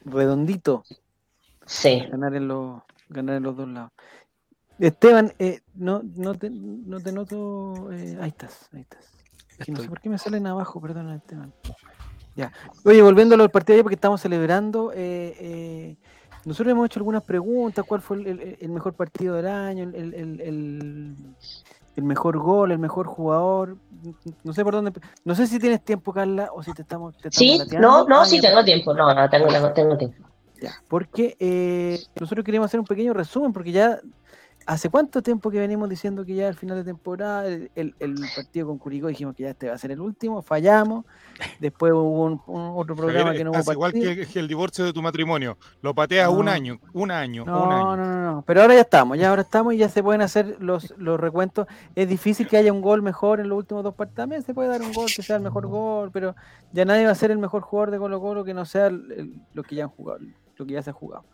redondito. 0.04 0.84
Sí. 1.66 2.06
Ganar 2.10 2.34
en, 2.34 2.48
los, 2.48 2.82
ganar 3.08 3.36
en 3.36 3.42
los 3.42 3.56
dos 3.56 3.68
lados. 3.68 3.92
Esteban, 4.80 5.32
eh, 5.38 5.60
no, 5.74 6.02
no, 6.16 6.34
te, 6.34 6.50
no 6.50 7.00
te 7.00 7.12
noto. 7.12 7.92
Eh, 7.92 8.18
ahí 8.20 8.28
estás, 8.28 8.68
ahí 8.72 8.80
estás. 8.80 9.12
no 9.68 9.76
sé 9.76 9.88
por 9.88 10.00
qué 10.00 10.08
me 10.08 10.18
salen 10.18 10.46
abajo, 10.46 10.80
perdona, 10.80 11.16
Esteban. 11.16 11.52
Ya. 12.34 12.52
Oye, 12.84 13.02
volviendo 13.02 13.34
al 13.34 13.50
partido 13.50 13.76
ahí, 13.76 13.82
porque 13.82 13.96
estamos 13.96 14.20
celebrando. 14.20 14.92
Eh, 14.94 15.36
eh, 15.38 15.96
nosotros 16.44 16.72
hemos 16.72 16.86
hecho 16.86 17.00
algunas 17.00 17.22
preguntas. 17.22 17.84
¿Cuál 17.86 18.00
fue 18.00 18.18
el, 18.18 18.56
el, 18.58 18.68
mejor 18.70 18.94
partido 18.94 19.36
del 19.36 19.46
año? 19.46 19.84
El, 19.84 20.14
el, 20.14 21.16
el 21.96 22.04
mejor 22.04 22.38
gol, 22.38 22.72
el 22.72 22.78
mejor 22.78 23.06
jugador. 23.06 23.76
No 24.42 24.52
sé 24.52 24.64
por 24.64 24.74
dónde. 24.74 24.92
No 25.24 25.34
sé 25.34 25.46
si 25.46 25.58
tienes 25.58 25.82
tiempo, 25.82 26.12
Carla, 26.12 26.50
o 26.52 26.62
si 26.62 26.72
te 26.72 26.82
estamos. 26.82 27.14
sí, 27.30 27.60
no, 27.78 28.06
no, 28.06 28.24
sí 28.24 28.40
tengo 28.40 28.64
tiempo. 28.64 28.94
No, 28.94 29.14
no, 29.14 29.28
tengo, 29.28 29.72
tengo 29.72 29.96
tiempo. 29.96 30.26
Ya, 30.60 30.72
porque 30.88 31.36
eh, 31.38 31.98
nosotros 32.20 32.44
queremos 32.44 32.66
hacer 32.66 32.80
un 32.80 32.86
pequeño 32.86 33.14
resumen, 33.14 33.52
porque 33.52 33.72
ya 33.72 33.98
¿Hace 34.70 34.88
cuánto 34.88 35.20
tiempo 35.20 35.50
que 35.50 35.58
venimos 35.58 35.88
diciendo 35.88 36.24
que 36.24 36.32
ya 36.32 36.46
al 36.46 36.54
final 36.54 36.76
de 36.76 36.84
temporada 36.84 37.44
el, 37.44 37.72
el, 37.74 38.14
partido 38.36 38.68
con 38.68 38.78
Curicó 38.78 39.08
dijimos 39.08 39.34
que 39.34 39.42
ya 39.42 39.50
este 39.50 39.68
va 39.68 39.74
a 39.74 39.78
ser 39.78 39.90
el 39.90 40.00
último, 40.00 40.42
fallamos, 40.42 41.06
después 41.58 41.92
hubo 41.92 42.24
un, 42.24 42.40
otro 42.76 42.94
programa 42.94 43.32
que 43.32 43.42
no 43.42 43.50
hubo 43.50 43.72
igual 43.72 43.92
que, 43.92 44.28
el 44.32 44.46
divorcio 44.46 44.84
de 44.84 44.92
tu 44.92 45.02
matrimonio, 45.02 45.58
lo 45.82 45.92
pateas 45.92 46.28
un 46.28 46.48
año, 46.48 46.78
un 46.92 47.10
año, 47.10 47.44
no, 47.44 47.64
un 47.64 47.68
No, 47.68 47.90
año. 47.90 47.96
no, 47.96 48.32
no, 48.32 48.44
pero 48.46 48.62
ahora 48.62 48.74
ya 48.74 48.82
estamos, 48.82 49.18
ya 49.18 49.30
ahora 49.30 49.42
estamos 49.42 49.74
y 49.74 49.78
ya 49.78 49.88
se 49.88 50.04
pueden 50.04 50.22
hacer 50.22 50.58
los, 50.60 50.94
los 50.98 51.18
recuentos. 51.18 51.66
Es 51.96 52.08
difícil 52.08 52.46
que 52.46 52.56
haya 52.56 52.72
un 52.72 52.80
gol 52.80 53.02
mejor 53.02 53.40
en 53.40 53.48
los 53.48 53.58
últimos 53.58 53.82
dos 53.82 53.96
partidos, 53.96 54.18
también 54.18 54.42
se 54.42 54.54
puede 54.54 54.68
dar 54.68 54.82
un 54.82 54.92
gol 54.92 55.08
que 55.12 55.24
sea 55.24 55.34
el 55.34 55.42
mejor 55.42 55.66
gol, 55.66 56.12
pero 56.12 56.36
ya 56.72 56.84
nadie 56.84 57.06
va 57.06 57.10
a 57.10 57.16
ser 57.16 57.32
el 57.32 57.38
mejor 57.38 57.62
jugador 57.62 57.90
de 57.90 57.98
Colo 57.98 58.20
Colo 58.20 58.44
que 58.44 58.54
no 58.54 58.64
sea 58.64 58.88
lo 58.88 59.62
que 59.64 59.74
ya 59.74 59.82
han 59.82 59.90
jugado, 59.90 60.20
lo 60.54 60.64
que 60.64 60.74
ya 60.74 60.82
se 60.82 60.90
ha 60.90 60.92
jugado. 60.92 61.24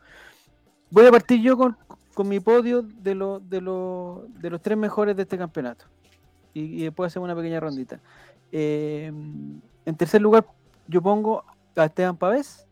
Voy 0.88 1.04
a 1.04 1.10
partir 1.10 1.42
yo 1.42 1.58
con, 1.58 1.76
con 2.16 2.28
mi 2.28 2.40
podio 2.40 2.80
de, 2.80 3.14
lo, 3.14 3.40
de, 3.40 3.60
lo, 3.60 4.24
de 4.40 4.48
los 4.48 4.62
tres 4.62 4.78
mejores 4.78 5.14
de 5.16 5.22
este 5.24 5.36
campeonato. 5.36 5.84
Y, 6.54 6.84
después 6.84 7.12
hacemos 7.12 7.26
una 7.26 7.36
pequeña 7.36 7.60
rondita. 7.60 8.00
Eh, 8.50 9.12
en 9.84 9.96
tercer 9.98 10.22
lugar, 10.22 10.46
yo 10.88 11.02
pongo 11.02 11.44
a 11.76 11.84
Esteban 11.84 12.16
Pavés. 12.16 12.66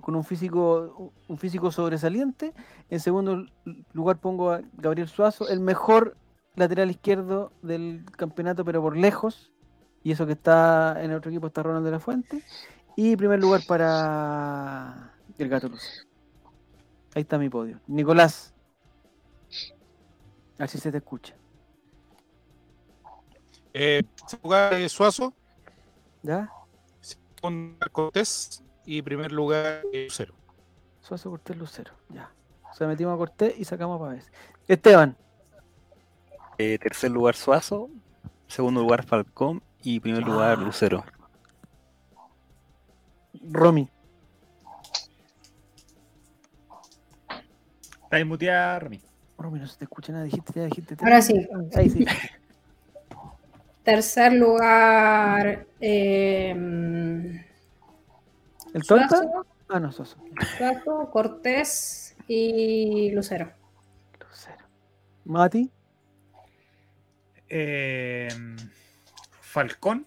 Con 0.00 0.14
un 0.14 0.22
físico, 0.22 1.12
un 1.26 1.38
físico 1.38 1.72
sobresaliente. 1.72 2.54
En 2.88 3.00
segundo 3.00 3.46
lugar 3.92 4.18
pongo 4.18 4.52
a 4.52 4.60
Gabriel 4.74 5.08
Suazo, 5.08 5.48
el 5.48 5.58
mejor 5.58 6.16
lateral 6.54 6.88
izquierdo 6.88 7.50
del 7.62 8.04
campeonato, 8.16 8.64
pero 8.64 8.80
por 8.80 8.96
lejos. 8.96 9.50
Y 10.04 10.12
eso 10.12 10.24
que 10.24 10.34
está 10.34 11.02
en 11.02 11.10
el 11.10 11.16
otro 11.16 11.32
equipo 11.32 11.48
está 11.48 11.64
Ronald 11.64 11.84
de 11.84 11.90
la 11.90 11.98
Fuente. 11.98 12.44
Y 12.94 13.16
primer 13.16 13.40
lugar 13.40 13.62
para 13.66 15.14
el 15.36 15.48
Gato 15.48 15.68
Luz. 15.68 16.06
Ahí 17.14 17.22
está 17.22 17.38
mi 17.38 17.48
podio. 17.48 17.80
Nicolás. 17.86 18.54
Así 20.58 20.78
se 20.78 20.92
te 20.92 20.98
escucha. 20.98 21.34
Eh, 23.72 24.02
lugar 24.42 24.88
Suazo. 24.88 25.34
¿Ya? 26.22 26.50
Segundo 27.00 27.86
Cortés. 27.92 28.62
Y 28.84 29.02
primer 29.02 29.32
lugar 29.32 29.82
Lucero. 29.92 30.34
Suazo, 31.00 31.30
Cortés, 31.30 31.56
Lucero. 31.56 31.92
Ya. 32.08 32.30
O 32.70 32.74
sea, 32.74 32.86
metimos 32.86 33.14
a 33.14 33.18
Cortés 33.18 33.58
y 33.58 33.64
sacamos 33.64 33.96
a 33.96 34.04
Pavés. 34.04 34.30
Esteban. 34.68 35.16
Eh, 36.58 36.78
tercer 36.78 37.10
lugar 37.10 37.34
Suazo. 37.34 37.88
Segundo 38.46 38.82
lugar 38.82 39.04
Falcón. 39.04 39.62
Y 39.82 40.00
primer 40.00 40.24
lugar. 40.24 40.58
Lucero. 40.58 41.04
Romy. 43.50 43.88
Está 48.10 48.24
muteada, 48.24 48.80
Romy. 48.80 49.00
Romy, 49.38 49.60
no 49.60 49.68
se 49.68 49.78
te 49.78 49.84
escucha 49.84 50.12
nada, 50.12 50.24
dijiste, 50.24 50.52
ya 50.56 50.64
dijiste. 50.64 50.96
Ahora 51.00 51.22
sí. 51.22 51.48
Ahí 51.76 51.88
sí. 51.88 52.04
Tercer 53.84 54.32
lugar. 54.32 55.64
Eh, 55.80 56.50
¿El 58.74 58.82
Torta? 58.84 59.22
Ah, 59.68 59.78
no, 59.78 59.92
Soso. 59.92 60.16
Suazo, 60.58 61.08
Cortés 61.12 62.16
y 62.26 63.12
Lucero. 63.12 63.52
Lucero. 64.18 64.64
Mati. 65.26 65.70
Eh, 67.48 68.26
Falcón, 69.40 70.04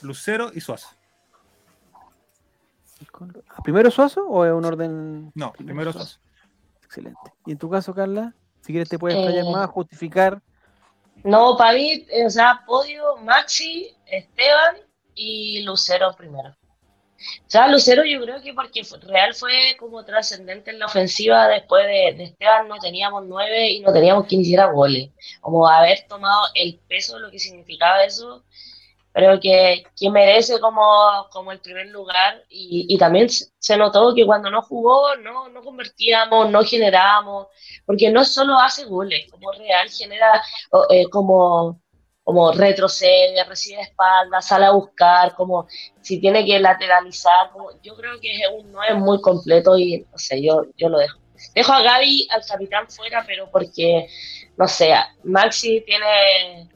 Lucero 0.00 0.50
y 0.54 0.62
Suazo. 0.62 0.88
¿Primero 3.62 3.90
Suazo 3.90 4.26
o 4.26 4.46
es 4.46 4.52
un 4.54 4.64
orden? 4.64 5.32
No, 5.34 5.52
primero 5.52 5.92
Suazo. 5.92 6.23
Excelente. 6.94 7.32
¿Y 7.44 7.52
en 7.52 7.58
tu 7.58 7.68
caso, 7.68 7.92
Carla? 7.92 8.32
Si 8.60 8.72
quieres 8.72 8.88
te 8.88 9.00
puedes 9.00 9.18
explayar 9.18 9.44
eh, 9.44 9.50
más, 9.50 9.68
justificar. 9.70 10.40
No, 11.24 11.56
para 11.56 11.74
mí, 11.74 12.06
o 12.24 12.30
sea, 12.30 12.62
podio 12.66 13.16
Maxi, 13.16 13.96
Esteban 14.06 14.76
y 15.12 15.62
Lucero 15.62 16.14
primero. 16.16 16.50
O 16.50 17.50
sea, 17.50 17.66
Lucero 17.66 18.04
yo 18.04 18.20
creo 18.20 18.40
que 18.40 18.54
porque 18.54 18.82
Real 19.02 19.34
fue 19.34 19.76
como 19.76 20.04
trascendente 20.04 20.70
en 20.70 20.78
la 20.78 20.86
ofensiva 20.86 21.48
después 21.48 21.84
de, 21.84 22.14
de, 22.16 22.24
Esteban 22.24 22.68
no 22.68 22.78
teníamos 22.78 23.24
nueve 23.26 23.70
y 23.70 23.80
no 23.80 23.92
teníamos 23.92 24.26
quien 24.26 24.42
hiciera 24.42 24.66
goles. 24.66 25.10
Como 25.40 25.66
haber 25.66 26.06
tomado 26.08 26.44
el 26.54 26.78
peso 26.86 27.16
de 27.16 27.22
lo 27.22 27.30
que 27.32 27.40
significaba 27.40 28.04
eso 28.04 28.44
creo 29.14 29.38
que, 29.40 29.84
que 29.96 30.10
merece 30.10 30.58
como, 30.60 30.82
como 31.30 31.52
el 31.52 31.60
primer 31.60 31.86
lugar 31.86 32.42
y, 32.48 32.86
y, 32.88 32.98
también 32.98 33.28
se 33.30 33.76
notó 33.76 34.12
que 34.12 34.26
cuando 34.26 34.50
no 34.50 34.60
jugó 34.60 35.14
no, 35.16 35.48
no 35.48 35.62
convertíamos, 35.62 36.50
no 36.50 36.64
generábamos, 36.64 37.46
porque 37.86 38.10
no 38.10 38.24
solo 38.24 38.58
hace 38.58 38.84
goles, 38.86 39.30
como 39.30 39.52
Real 39.52 39.88
genera 39.88 40.42
eh, 40.90 41.04
como 41.10 41.80
como 42.24 42.52
retrocede, 42.52 43.44
recibe 43.44 43.82
espalda, 43.82 44.40
sale 44.40 44.64
a 44.64 44.70
buscar, 44.70 45.34
como 45.34 45.68
si 46.00 46.18
tiene 46.18 46.44
que 46.44 46.58
lateralizar. 46.58 47.50
Como, 47.52 47.70
yo 47.82 47.94
creo 47.96 48.18
que 48.18 48.34
es 48.34 48.48
un 48.50 48.72
9 48.72 48.94
muy 48.94 49.20
completo 49.20 49.76
y 49.76 50.06
no 50.10 50.16
sé, 50.16 50.42
yo, 50.42 50.62
yo 50.78 50.88
lo 50.88 50.98
dejo. 50.98 51.18
Dejo 51.54 51.72
a 51.72 51.82
Gaby, 51.82 52.26
al 52.30 52.42
capitán, 52.46 52.88
fuera, 52.88 53.22
pero 53.26 53.50
porque, 53.50 54.06
no 54.56 54.66
sé, 54.66 54.94
Maxi 55.24 55.82
tiene, 55.82 56.70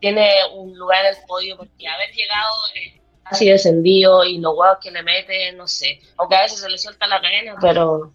tiene 0.00 0.28
un 0.54 0.76
lugar 0.76 1.04
en 1.04 1.14
el 1.14 1.22
podio 1.26 1.56
porque 1.56 1.86
haber 1.88 2.10
llegado 2.10 2.54
eh, 2.74 3.00
casi 3.24 3.48
descendido 3.48 4.24
y 4.24 4.38
los 4.38 4.54
huevos 4.56 4.78
que 4.82 4.90
le 4.90 5.02
mete, 5.02 5.52
no 5.52 5.66
sé. 5.68 6.00
Aunque 6.16 6.36
a 6.36 6.42
veces 6.42 6.60
se 6.60 6.68
le 6.68 6.78
suelta 6.78 7.06
la 7.06 7.20
cadena, 7.20 7.54
pero. 7.60 8.12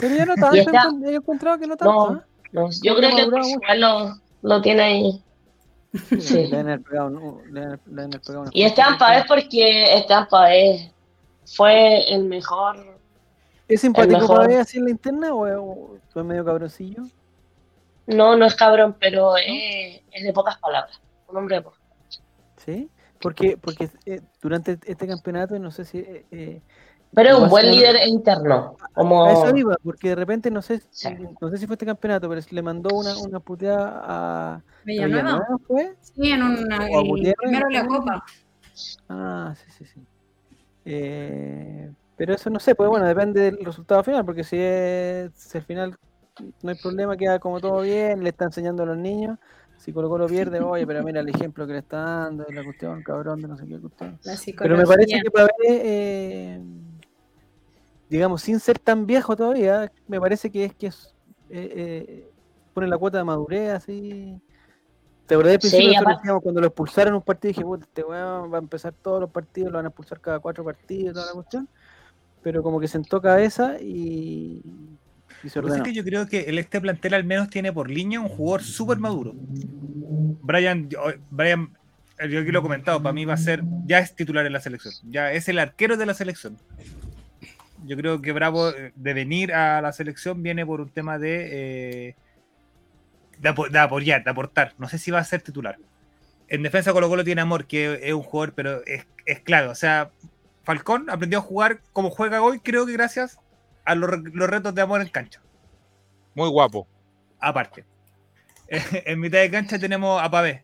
Pero 0.00 0.14
yo 0.14 0.26
no 0.26 0.34
tanto, 0.36 0.56
está- 0.56 0.88
he 1.04 1.14
encontrado 1.14 1.58
que 1.58 1.66
no 1.66 1.76
tanto. 1.76 2.10
No, 2.10 2.16
¿eh? 2.18 2.22
no, 2.52 2.68
yo 2.82 2.96
creo 2.96 3.16
que 3.16 3.26
Portugal 3.26 3.80
lo, 3.80 4.20
lo 4.42 4.62
tiene 4.62 4.82
ahí. 4.82 5.22
Sí. 6.20 6.46
Le 6.48 6.78
pegado 6.78 7.40
le 7.50 7.78
pegado 8.18 8.44
Y 8.52 8.64
Esteban. 8.64 8.98
Pavés 8.98 9.24
porque 9.26 9.94
Esteban 9.94 10.28
Pavés 10.28 10.90
fue 11.46 12.12
el 12.12 12.24
mejor. 12.24 12.98
¿Es 13.68 13.80
simpático 13.80 14.38
ver 14.40 14.60
así 14.60 14.78
en 14.78 14.84
la 14.84 14.90
interna 14.90 15.32
o, 15.32 15.46
o 15.46 15.98
es 16.14 16.24
medio 16.24 16.44
cabroncillo? 16.44 17.02
No, 18.06 18.36
no 18.36 18.46
es 18.46 18.54
cabrón, 18.54 18.94
pero 19.00 19.36
es, 19.36 20.00
es 20.12 20.22
de 20.22 20.32
pocas 20.32 20.58
palabras. 20.58 21.00
Un 21.28 21.36
hombre 21.36 21.56
de 21.56 21.62
pocas. 21.62 21.80
¿Sí? 22.56 22.88
Porque, 23.20 23.56
porque 23.56 23.88
eh, 24.04 24.20
durante 24.42 24.78
este 24.84 25.06
campeonato, 25.06 25.58
no 25.58 25.70
sé 25.70 25.84
si. 25.84 25.98
eh, 25.98 26.26
eh, 26.30 26.60
Pero 27.14 27.30
es 27.30 27.38
un 27.38 27.48
buen 27.48 27.64
ser- 27.64 27.74
líder 27.74 28.08
interno. 28.08 28.76
A 28.80 28.88
Como 28.94 29.26
eso 29.28 29.56
iba, 29.56 29.76
porque 29.82 30.10
de 30.10 30.14
repente 30.16 30.50
no 30.50 30.60
sé, 30.62 30.80
Sí. 30.90 31.08
no 31.40 31.48
sé 31.50 31.56
si 31.58 31.66
fue 31.66 31.74
este 31.74 31.86
campeonato, 31.86 32.28
pero 32.28 32.40
le 32.50 32.62
mandó 32.62 32.94
una, 32.94 33.16
una 33.18 33.40
puteada 33.40 34.02
a 34.04 34.62
Villanueva. 34.84 35.22
Villanueva, 35.22 35.58
¿fue? 35.66 35.94
Sí, 36.00 36.30
en 36.30 36.42
una, 36.42 36.86
el 36.86 37.34
primero 37.38 37.68
la 37.70 37.86
copa. 37.86 38.24
Ah, 39.08 39.54
sí, 39.56 39.70
sí, 39.78 39.84
sí. 39.86 40.00
Eh, 40.84 41.90
pero 42.16 42.34
eso 42.34 42.50
no 42.50 42.60
sé, 42.60 42.74
pues 42.74 42.88
bueno, 42.88 43.06
depende 43.06 43.40
del 43.40 43.64
resultado 43.64 44.02
final, 44.04 44.24
porque 44.24 44.44
si 44.44 44.56
es 44.58 45.30
si 45.34 45.58
al 45.58 45.64
final 45.64 45.96
no 46.62 46.70
hay 46.70 46.76
problema, 46.76 47.16
queda 47.16 47.38
como 47.38 47.60
todo 47.60 47.80
bien, 47.80 48.22
le 48.22 48.28
está 48.30 48.44
enseñando 48.44 48.82
a 48.82 48.86
los 48.86 48.96
niños. 48.98 49.38
Si 49.78 49.92
Colo 49.92 50.08
Colo 50.08 50.26
pierde, 50.26 50.60
oye, 50.60 50.86
pero 50.86 51.02
mira 51.04 51.20
el 51.20 51.28
ejemplo 51.28 51.66
que 51.66 51.74
le 51.74 51.78
está 51.80 51.98
dando, 52.00 52.44
la 52.48 52.64
cuestión, 52.64 53.02
cabrón, 53.02 53.40
de 53.42 53.48
no 53.48 53.56
sé 53.56 53.66
qué 53.66 53.78
cuestión. 53.78 54.18
Pero 54.58 54.76
me 54.76 54.84
parece 54.86 55.20
que 55.22 55.30
Pavé, 55.30 55.50
eh, 55.68 56.60
digamos, 58.08 58.42
sin 58.42 58.58
ser 58.58 58.78
tan 58.78 59.06
viejo 59.06 59.36
todavía, 59.36 59.92
me 60.08 60.20
parece 60.20 60.50
que 60.50 60.64
es 60.64 60.74
que 60.74 60.88
es, 60.88 61.14
eh, 61.50 61.72
eh, 61.76 62.30
pone 62.74 62.88
la 62.88 62.98
cuota 62.98 63.18
de 63.18 63.24
madurez 63.24 63.70
así. 63.74 64.40
¿Te 65.26 65.34
acordás 65.34 65.52
del 65.52 65.60
principio? 65.60 65.86
Nosotros 65.86 66.02
aparte- 66.02 66.20
decíamos, 66.22 66.42
cuando 66.42 66.60
lo 66.60 66.66
expulsaron 66.68 67.14
un 67.14 67.22
partido, 67.22 67.48
dije, 67.50 67.62
puta, 67.62 67.84
este 67.84 68.04
weón 68.04 68.52
va 68.52 68.56
a 68.58 68.60
empezar 68.60 68.92
todos 68.92 69.20
los 69.20 69.30
partidos, 69.30 69.72
lo 69.72 69.78
van 69.78 69.86
a 69.86 69.88
expulsar 69.88 70.20
cada 70.20 70.38
cuatro 70.38 70.64
partidos, 70.64 71.14
toda 71.14 71.26
la 71.26 71.32
cuestión. 71.32 71.68
Pero 72.42 72.62
como 72.62 72.78
que 72.78 72.86
sentó 72.88 73.20
cabeza 73.20 73.76
y, 73.80 74.62
se 75.50 75.60
que 75.82 75.90
es 75.90 75.96
yo 75.96 76.04
creo 76.04 76.26
que 76.26 76.40
el 76.42 76.58
este 76.58 76.80
plantel 76.80 77.14
al 77.14 77.24
menos 77.24 77.50
tiene 77.50 77.72
por 77.72 77.90
línea 77.90 78.20
un 78.20 78.28
jugador 78.28 78.62
súper 78.62 78.98
maduro. 78.98 79.32
Brian, 80.42 80.88
yo- 80.88 81.00
Brian, 81.30 81.76
eh, 82.18 82.28
yo 82.28 82.40
aquí 82.40 82.50
lo 82.52 82.60
he 82.60 82.62
comentado, 82.62 83.02
para 83.02 83.12
mí 83.12 83.24
va 83.24 83.34
a 83.34 83.38
ser, 83.38 83.62
ya 83.84 83.98
es 83.98 84.14
titular 84.14 84.46
en 84.46 84.52
la 84.52 84.60
selección, 84.60 84.94
ya 85.10 85.32
es 85.32 85.48
el 85.48 85.58
arquero 85.58 85.96
de 85.96 86.06
la 86.06 86.14
selección. 86.14 86.56
Yo 87.84 87.96
creo 87.96 88.20
que 88.20 88.32
Bravo 88.32 88.70
eh, 88.70 88.92
de 88.96 89.14
venir 89.14 89.52
a 89.52 89.80
la 89.80 89.92
selección 89.92 90.42
viene 90.42 90.64
por 90.66 90.80
un 90.80 90.88
tema 90.88 91.18
de, 91.18 91.48
eh, 92.08 92.14
de, 93.38 93.48
apo- 93.48 93.68
de 93.68 93.78
apoyar, 93.78 94.24
de 94.24 94.30
aportar. 94.30 94.72
No 94.78 94.88
sé 94.88 94.98
si 94.98 95.10
va 95.10 95.18
a 95.20 95.24
ser 95.24 95.42
titular. 95.42 95.76
En 96.48 96.62
defensa 96.62 96.92
Colo 96.92 97.08
Colo 97.08 97.24
tiene 97.24 97.40
Amor, 97.42 97.66
que 97.66 98.00
es 98.02 98.12
un 98.14 98.22
jugador, 98.22 98.54
pero 98.54 98.84
es, 98.86 99.06
es 99.26 99.40
clave. 99.40 99.68
O 99.68 99.74
sea, 99.74 100.10
Falcón 100.64 101.10
aprendió 101.10 101.38
a 101.40 101.42
jugar 101.42 101.80
como 101.92 102.10
juega 102.10 102.42
hoy, 102.42 102.60
creo 102.60 102.86
que 102.86 102.92
gracias 102.92 103.38
a 103.86 103.94
los, 103.94 104.10
los 104.34 104.50
retos 104.50 104.74
de 104.74 104.82
Amor 104.82 105.00
en 105.00 105.08
cancha 105.08 105.40
Muy 106.34 106.48
guapo. 106.50 106.86
aparte. 107.40 107.84
en 108.68 109.20
mitad 109.20 109.38
de 109.38 109.50
cancha 109.50 109.78
tenemos 109.78 110.20
a 110.20 110.30
Pavé. 110.30 110.62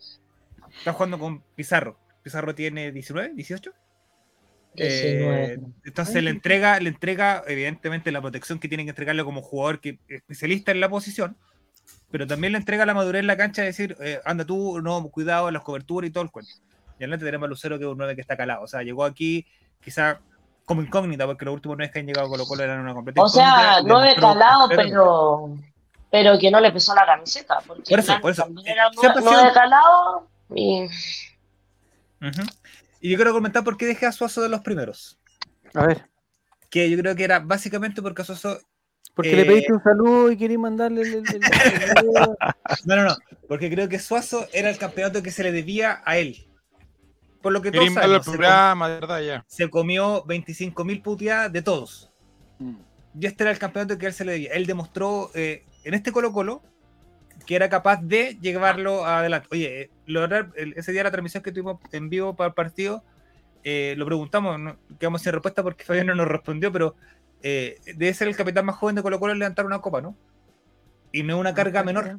Está 0.77 0.93
jugando 0.93 1.19
con 1.19 1.41
Pizarro. 1.55 1.99
Pizarro 2.23 2.55
tiene 2.55 2.93
19, 2.93 3.35
18. 3.35 3.73
Eh, 4.75 5.57
19. 5.59 5.61
entonces 5.85 6.23
le 6.23 6.31
entrega, 6.31 6.81
le 6.81 6.89
entrega, 6.89 7.45
evidentemente, 7.47 8.11
la 8.11 8.21
protección 8.21 8.59
que 8.59 8.69
tiene 8.69 8.85
que 8.85 8.91
entregarle 8.91 9.23
como 9.25 9.43
jugador 9.43 9.81
que 9.81 9.99
especialista 10.09 10.73
en 10.73 10.81
la 10.81 10.89
posición, 10.89 11.37
pero 12.11 12.27
también 12.27 12.53
le 12.53 12.59
entrega 12.59 12.87
la 12.87 12.95
madurez 12.95 13.21
en 13.21 13.27
la 13.27 13.37
cancha 13.37 13.63
de 13.63 13.69
decir, 13.69 13.97
eh, 14.01 14.21
anda 14.25 14.45
tú, 14.45 14.81
no, 14.81 15.03
cuidado 15.09 15.49
en 15.49 15.55
las 15.55 15.63
coberturas 15.63 16.09
y 16.09 16.13
todo 16.13 16.25
el 16.25 16.31
cuento. 16.31 16.53
Y 16.99 17.05
adelante 17.05 17.25
tenemos 17.25 17.47
a 17.47 17.51
Lucero, 17.51 17.79
que 17.79 17.85
es 17.85 17.91
un 17.91 17.99
9 17.99 18.15
que 18.15 18.21
está 18.21 18.37
calado. 18.37 18.63
O 18.63 18.67
sea, 18.67 18.83
llegó 18.83 19.05
aquí 19.05 19.47
quizá 19.81 20.21
como 20.65 20.83
incógnita, 20.83 21.27
porque 21.27 21.45
los 21.45 21.55
últimos 21.55 21.77
9 21.77 21.93
que 21.93 21.99
han 22.01 22.07
llegado 22.07 22.27
a 22.27 22.31
Colo 22.31 22.45
Colo 22.47 22.63
eran 22.63 22.81
una 22.81 22.95
completa 22.95 23.21
O 23.23 23.29
sea, 23.29 23.81
nueve 23.85 24.09
demostró- 24.15 24.29
calado, 24.29 24.69
pero- 24.69 25.55
pero, 26.11 26.39
que 26.39 26.51
no 26.51 26.61
le 26.61 26.71
pesó 26.73 26.95
la 26.95 27.07
camiseta. 27.07 27.59
Porque 27.67 27.91
Por 27.91 27.99
eso, 28.01 28.21
por 28.21 28.31
eso. 28.31 28.47
nueve 28.51 28.75
sido- 29.01 29.53
calado 29.55 30.29
y 30.55 30.85
Ujú. 32.21 32.43
Y 33.01 33.11
yo 33.11 33.17
quiero 33.17 33.33
comentar 33.33 33.65
por 33.65 33.77
qué 33.77 33.87
dejé 33.87 34.07
a 34.07 34.13
Suazo 34.13 34.43
de 34.43 34.49
los 34.49 34.61
primeros. 34.61 35.19
A 35.75 35.87
ver, 35.87 36.07
Que 36.71 36.89
yo 36.89 36.97
creo 36.99 37.15
que 37.17 37.25
era 37.25 37.41
básicamente 37.41 38.01
porque 38.01 38.23
Suazo. 38.25 38.59
porque 39.15 39.35
le 39.35 39.43
Eh, 39.43 39.45
pediste 39.47 39.73
un 39.73 39.83
saludo 39.83 40.31
y 40.31 40.37
querías 40.39 40.61
mandarle 40.61 41.03
el, 41.03 41.15
el- 41.15 41.25
el- 41.27 41.35
el- 41.35 41.41
No, 42.87 42.97
no, 42.97 43.05
no. 43.05 43.17
Porque 43.49 43.69
creo 43.71 43.89
que 43.89 43.99
Suazo 43.99 44.47
era 44.53 44.71
el 44.71 44.79
campeonato 44.79 45.23
que 45.23 45.31
se 45.33 45.43
le 45.43 45.51
debía 45.53 46.01
a 46.05 46.17
él. 46.17 46.47
Por 47.43 47.53
lo 47.53 47.61
que 47.61 47.71
todos 47.73 47.93
sabemos, 47.93 48.25
se, 48.25 48.31
com- 48.31 48.37
programa, 48.39 48.89
de 48.89 48.95
verdad, 49.01 49.21
ya. 49.21 49.45
se 49.49 49.69
comió 49.69 50.25
25.000 50.25 51.03
puteadas 51.03 51.53
de 51.53 51.63
todos. 51.63 52.11
Mm. 52.59 52.75
Y 53.21 53.27
este 53.27 53.45
era 53.45 53.51
el 53.51 53.59
campeonato 53.59 53.99
que 53.99 54.07
él 54.07 54.13
se 54.15 54.25
le 54.25 54.33
debía. 54.33 54.53
Él 54.53 54.65
demostró 54.67 55.31
eh, 55.35 55.65
en 55.85 55.95
este 55.95 56.13
Colo-Colo 56.13 56.63
que 57.47 57.57
era 57.57 57.69
capaz 57.69 58.01
de 58.03 58.39
llevarlo 58.41 59.05
adelante. 59.05 59.49
Oye, 59.51 59.83
eh, 59.83 59.91
lograr 60.07 60.51
el- 60.57 60.75
ese 60.77 60.93
día 60.93 61.03
la 61.03 61.11
transmisión 61.11 61.43
que 61.43 61.51
tuvimos 61.51 61.79
en 61.91 62.09
vivo 62.09 62.37
para 62.37 62.49
el 62.49 62.55
partido, 62.55 63.03
eh, 63.65 63.95
lo 63.97 64.07
preguntamos, 64.07 64.59
no, 64.61 64.77
quedamos 65.01 65.23
sin 65.23 65.33
respuesta 65.33 65.63
porque 65.63 65.85
Fabián 65.85 66.07
no 66.07 66.15
nos 66.15 66.29
respondió, 66.29 66.71
pero 66.73 66.95
eh, 67.43 67.81
debe 67.97 68.15
ser 68.15 68.29
el 68.29 68.37
capitán 68.37 68.65
más 68.65 68.77
joven 68.77 68.95
de 68.95 69.03
Colo-Colo 69.03 69.33
en 69.33 69.41
levantar 69.41 69.67
una 69.67 69.81
copa, 69.81 70.01
¿no? 70.01 70.17
Y 71.11 71.23
no 71.25 71.35
es 71.35 71.41
una 71.41 71.53
carga 71.55 71.83
menor. 71.83 72.19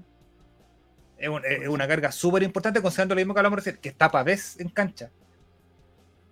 Es, 1.23 1.29
un- 1.29 1.45
es 1.45 1.69
una 1.69 1.87
carga 1.87 2.11
súper 2.11 2.43
importante 2.43 2.81
considerando 2.81 3.15
lo 3.15 3.19
mismo 3.19 3.33
que 3.33 3.39
hablamos 3.39 3.57
recién, 3.59 3.77
que 3.77 3.87
está 3.89 4.11
Pavés 4.11 4.59
en 4.59 4.67
cancha. 4.67 5.09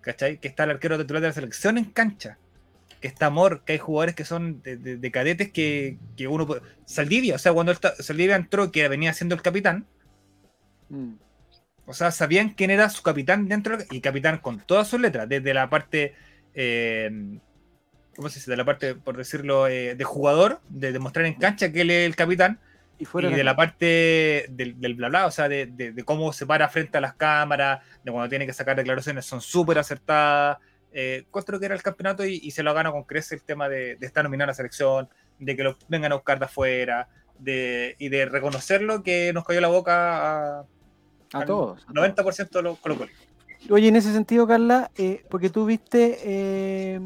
¿Cachai? 0.02 0.38
Que 0.38 0.48
está 0.48 0.64
el 0.64 0.70
arquero 0.70 0.98
titular 0.98 1.22
de 1.22 1.28
la 1.28 1.32
selección 1.34 1.78
en 1.78 1.84
cancha. 1.86 2.36
Que 3.00 3.08
está 3.08 3.26
Amor, 3.26 3.62
que 3.64 3.72
hay 3.72 3.78
jugadores 3.78 4.14
que 4.14 4.24
son 4.26 4.60
de, 4.62 4.76
de- 4.76 4.96
de 4.98 5.10
cadetes 5.10 5.50
que, 5.50 5.96
que 6.16 6.28
uno 6.28 6.46
puede... 6.46 6.60
Saldivia, 6.84 7.36
o 7.36 7.38
sea, 7.38 7.52
cuando 7.54 7.72
Saldivia 8.00 8.36
entró, 8.36 8.70
que 8.70 8.86
venía 8.88 9.12
siendo 9.14 9.34
el 9.34 9.42
capitán, 9.42 9.86
Mm. 10.90 11.14
o 11.86 11.94
sea, 11.94 12.10
sabían 12.10 12.50
quién 12.50 12.70
era 12.70 12.90
su 12.90 13.02
capitán 13.02 13.48
dentro 13.48 13.78
del- 13.78 13.86
y 13.90 14.02
capitán 14.02 14.38
con 14.38 14.60
todas 14.60 14.88
sus 14.88 15.00
letras, 15.00 15.26
desde 15.26 15.54
la 15.54 15.70
parte, 15.70 16.14
eh, 16.54 17.38
¿cómo 18.14 18.28
se 18.28 18.40
dice? 18.40 18.50
De 18.50 18.58
la 18.58 18.64
parte, 18.66 18.94
por 18.94 19.16
decirlo, 19.16 19.68
eh, 19.68 19.94
de 19.94 20.04
jugador, 20.04 20.60
de 20.68 20.92
demostrar 20.92 21.24
en 21.24 21.34
cancha 21.34 21.72
que 21.72 21.80
él 21.80 21.90
es 21.90 22.04
el 22.06 22.14
capitán, 22.14 22.60
Y 23.02 23.04
fuera 23.04 23.30
y 23.30 23.34
de 23.34 23.44
la 23.44 23.56
parte 23.56 24.46
del, 24.50 24.80
del 24.80 24.94
bla 24.94 25.08
bla, 25.08 25.26
o 25.26 25.30
sea, 25.30 25.48
de, 25.48 25.66
de- 25.66 25.92
de 25.92 26.04
cómo 26.04 26.32
se 26.32 26.46
para 26.46 26.68
frente 26.68 26.98
a 26.98 27.00
las 27.00 27.14
cámaras, 27.14 27.80
de 28.04 28.12
cuando 28.12 28.28
tiene 28.28 28.46
que 28.46 28.52
sacar 28.52 28.76
declaraciones, 28.76 29.24
son 29.24 29.40
súper 29.40 29.78
acertadas. 29.78 30.58
Eh, 30.94 31.24
que 31.32 31.64
era 31.64 31.74
el 31.74 31.82
campeonato 31.82 32.24
y, 32.24 32.38
y 32.42 32.50
se 32.50 32.62
lo 32.62 32.74
gana 32.74 32.92
con 32.92 33.04
creces 33.04 33.32
el 33.32 33.42
tema 33.42 33.68
de, 33.68 33.96
de 33.96 34.06
estar 34.06 34.22
nominado 34.22 34.48
a 34.48 34.50
la 34.52 34.54
selección, 34.54 35.08
de 35.38 35.56
que 35.56 35.64
lo 35.64 35.78
vengan 35.88 36.12
a 36.12 36.16
buscar 36.16 36.38
de 36.38 36.44
afuera, 36.44 37.08
de, 37.38 37.96
y 37.98 38.08
de 38.10 38.26
reconocerlo 38.26 39.02
que 39.02 39.32
nos 39.32 39.44
cayó 39.44 39.60
la 39.62 39.68
boca 39.68 40.58
a, 40.58 40.66
a 41.32 41.44
todos. 41.46 41.82
a 41.88 41.92
todos. 41.92 42.14
90% 42.16 42.50
de 42.50 42.62
los 42.62 42.78
Colo. 42.78 43.06
Oye, 43.70 43.88
en 43.88 43.96
ese 43.96 44.12
sentido, 44.12 44.46
Carla, 44.46 44.90
eh, 44.96 45.24
porque 45.30 45.48
tú 45.48 45.64
viste 45.64 46.18
eh, 46.24 47.00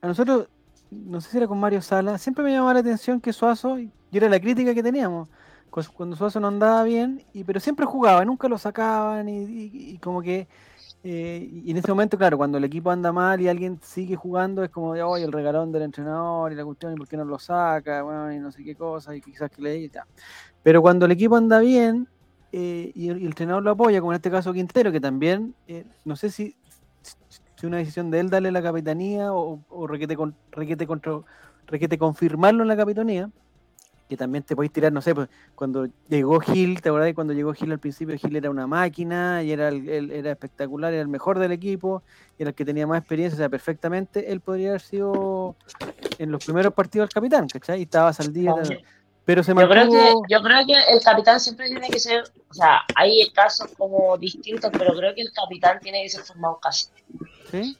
a 0.00 0.06
nosotros, 0.06 0.48
no 0.90 1.20
sé 1.20 1.30
si 1.30 1.36
era 1.36 1.46
con 1.46 1.60
Mario 1.60 1.82
Sala, 1.82 2.18
siempre 2.18 2.42
me 2.44 2.50
llamaba 2.52 2.74
la 2.74 2.80
atención 2.80 3.20
que 3.20 3.32
Suazo, 3.32 3.78
y 3.78 3.90
era 4.18 4.28
la 4.28 4.40
crítica 4.40 4.74
que 4.74 4.82
teníamos, 4.82 5.28
cu- 5.70 5.82
cuando 5.94 6.16
Suazo 6.16 6.40
no 6.40 6.48
andaba 6.48 6.82
bien, 6.84 7.24
y, 7.32 7.44
pero 7.44 7.60
siempre 7.60 7.86
jugaba, 7.86 8.24
nunca 8.24 8.48
lo 8.48 8.58
sacaban, 8.58 9.28
y, 9.28 9.42
y- 9.44 9.70
y 9.94 9.98
como 9.98 10.22
que, 10.22 10.48
eh, 11.04 11.48
y 11.64 11.70
en 11.70 11.76
ese 11.78 11.88
momento, 11.88 12.16
claro, 12.18 12.36
cuando 12.36 12.58
el 12.58 12.64
equipo 12.64 12.90
anda 12.90 13.12
mal 13.12 13.40
y 13.40 13.48
alguien 13.48 13.78
sigue 13.82 14.14
jugando, 14.16 14.62
es 14.64 14.70
como 14.70 14.94
de, 14.94 15.00
el 15.22 15.32
regalón 15.32 15.72
del 15.72 15.82
entrenador 15.82 16.52
y 16.52 16.54
la 16.56 16.64
cuestión, 16.64 16.92
y 16.92 16.96
por 16.96 17.08
qué 17.08 17.16
no 17.16 17.24
lo 17.24 17.38
saca, 17.38 18.02
bueno, 18.02 18.32
y 18.32 18.38
no 18.38 18.52
sé 18.52 18.62
qué 18.64 18.74
cosa, 18.76 19.14
y 19.16 19.20
quizás 19.20 19.50
que 19.50 19.62
le 19.62 19.78
y 19.78 19.88
tal. 19.88 20.04
Pero 20.62 20.82
cuando 20.82 21.06
el 21.06 21.12
equipo 21.12 21.36
anda 21.36 21.58
bien, 21.60 22.06
eh, 22.52 22.92
y, 22.94 23.08
el, 23.08 23.22
y 23.22 23.26
entrenador 23.26 23.62
lo 23.62 23.70
apoya, 23.70 24.00
como 24.00 24.12
en 24.12 24.16
este 24.16 24.30
caso 24.30 24.52
Quintero, 24.52 24.92
que 24.92 25.00
también, 25.00 25.54
eh, 25.66 25.84
no 26.04 26.16
sé 26.16 26.30
si, 26.30 26.54
si 27.56 27.66
una 27.66 27.78
decisión 27.78 28.10
de 28.10 28.20
él 28.20 28.30
darle 28.30 28.52
la 28.52 28.62
capitanía 28.62 29.32
o, 29.32 29.60
o 29.68 29.86
requete, 29.86 30.16
requete, 30.50 30.86
contro- 30.86 31.24
requete 31.66 31.96
confirmarlo 31.98 32.62
en 32.62 32.68
la 32.68 32.76
capitanía, 32.76 33.30
que 34.12 34.16
también 34.18 34.44
te 34.44 34.54
podéis 34.54 34.70
tirar, 34.74 34.92
no 34.92 35.00
sé, 35.00 35.14
pues, 35.14 35.26
cuando 35.54 35.88
llegó 36.06 36.38
Gil, 36.38 36.82
¿te 36.82 36.90
acordás? 36.90 37.14
Cuando 37.14 37.32
llegó 37.32 37.54
Gil 37.54 37.72
al 37.72 37.78
principio, 37.78 38.14
Gil 38.18 38.36
era 38.36 38.50
una 38.50 38.66
máquina 38.66 39.42
y 39.42 39.52
era, 39.52 39.68
el- 39.68 40.10
era 40.10 40.32
espectacular, 40.32 40.92
era 40.92 41.00
el 41.00 41.08
mejor 41.08 41.38
del 41.38 41.50
equipo, 41.50 42.02
y 42.38 42.42
era 42.42 42.50
el 42.50 42.54
que 42.54 42.66
tenía 42.66 42.86
más 42.86 42.98
experiencia, 42.98 43.36
o 43.36 43.38
sea, 43.38 43.48
perfectamente 43.48 44.30
él 44.30 44.40
podría 44.40 44.68
haber 44.68 44.82
sido 44.82 45.56
en 46.18 46.30
los 46.30 46.44
primeros 46.44 46.74
partidos 46.74 47.08
el 47.08 47.14
capitán, 47.14 47.48
¿cachai? 47.48 47.78
Y 47.80 47.84
estaba 47.84 48.10
al 48.10 48.32
día, 48.34 48.52
Yo 48.62 48.76
pero 49.24 49.42
se 49.42 49.54
creo, 49.54 49.68
que, 49.68 49.74
mantuvo... 49.76 50.22
yo 50.28 50.42
creo 50.42 50.66
que 50.66 50.74
el 50.92 51.00
capitán 51.02 51.40
siempre 51.40 51.68
tiene 51.68 51.88
que 51.88 51.98
ser, 51.98 52.22
o 52.50 52.52
sea, 52.54 52.82
hay 52.94 53.30
casos 53.30 53.70
como 53.78 54.18
distintos, 54.18 54.70
pero 54.76 54.94
creo 54.94 55.14
que 55.14 55.22
el 55.22 55.32
capitán 55.32 55.80
tiene 55.80 56.02
que 56.02 56.10
ser 56.10 56.22
formado 56.22 56.56
en 56.56 56.60
casa. 56.60 56.90
¿Sí? 57.50 57.78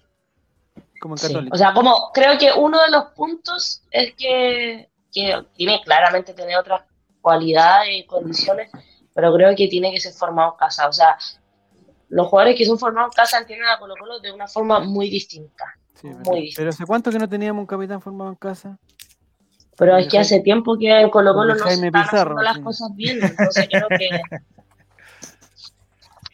Como 0.99 1.15
en 1.17 1.19
Sí. 1.19 1.49
O 1.53 1.59
sea, 1.59 1.75
como 1.75 2.11
creo 2.15 2.39
que 2.39 2.53
uno 2.57 2.81
de 2.81 2.91
los 2.91 3.05
puntos 3.17 3.83
es 3.91 4.15
que, 4.15 4.89
que 5.13 5.45
tiene 5.55 5.81
claramente 5.83 6.35
tener 6.35 6.57
otras 6.57 6.83
cualidades 7.21 7.91
y 7.93 8.07
condiciones, 8.07 8.71
pero 9.15 9.33
creo 9.35 9.55
que 9.55 9.69
tiene 9.69 9.93
que 9.93 10.01
ser 10.01 10.13
formado 10.13 10.53
en 10.53 10.59
casa. 10.59 10.89
O 10.89 10.93
sea, 10.93 11.17
los 12.09 12.27
jugadores 12.27 12.57
que 12.57 12.65
son 12.65 12.79
formados 12.79 13.13
en 13.13 13.23
casa 13.23 13.39
entienden 13.39 13.69
a 13.69 13.79
Colo 13.79 13.95
Colo 13.99 14.21
de 14.21 14.33
una 14.33 14.49
forma 14.49 14.81
muy 14.81 15.09
distinta. 15.09 15.65
Sí, 15.95 16.09
muy 16.09 16.17
verdad. 16.17 16.33
distinto. 16.33 16.57
pero 16.57 16.71
¿hace 16.71 16.87
cuánto 16.87 17.11
que 17.11 17.19
no 17.19 17.29
teníamos 17.29 17.61
un 17.61 17.67
capitán 17.67 18.01
formado 18.01 18.31
en 18.31 18.37
casa? 18.37 18.79
Pero 19.77 19.97
es 19.97 20.09
que 20.09 20.19
hace 20.19 20.41
tiempo 20.41 20.77
que 20.79 21.01
en 21.01 21.11
Colo 21.11 21.33
Colo 21.35 21.55
no 21.55 21.65
se 21.65 21.75
están 21.75 21.97
haciendo 21.97 22.43
las 22.43 22.57
sí. 22.57 22.63
cosas 22.63 22.89
bien. 22.95 23.23
Entonces 23.23 23.69
creo 23.69 23.89
que... 23.89 24.09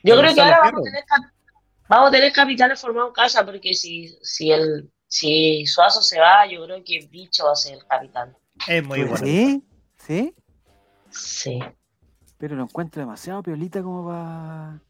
Yo 0.02 0.16
creo 0.16 0.34
que 0.34 0.40
ahora 0.40 0.60
vamos 0.60 0.80
a 0.80 0.84
tener, 0.84 1.04
vamos 1.88 2.08
a 2.08 2.12
tener 2.12 2.32
capitanes 2.32 2.80
formados 2.80 3.10
en 3.10 3.14
casa, 3.14 3.44
porque 3.44 3.74
si, 3.74 4.16
si, 4.22 4.50
el, 4.50 4.90
si 5.06 5.66
Suazo 5.66 6.02
se 6.02 6.20
va, 6.20 6.46
yo 6.46 6.64
creo 6.64 6.82
que 6.84 7.06
Bicho 7.10 7.46
va 7.46 7.52
a 7.52 7.56
ser 7.56 7.74
el 7.74 7.84
capitán. 7.84 8.36
Es 8.66 8.84
muy 8.84 9.02
bueno. 9.04 9.16
¿Sí? 9.16 9.62
¿Sí? 9.96 10.34
Sí. 11.10 11.58
Pero 12.38 12.56
lo 12.56 12.62
encuentro 12.64 13.00
demasiado 13.00 13.42
piolita 13.42 13.82
como 13.82 14.06
para... 14.06 14.80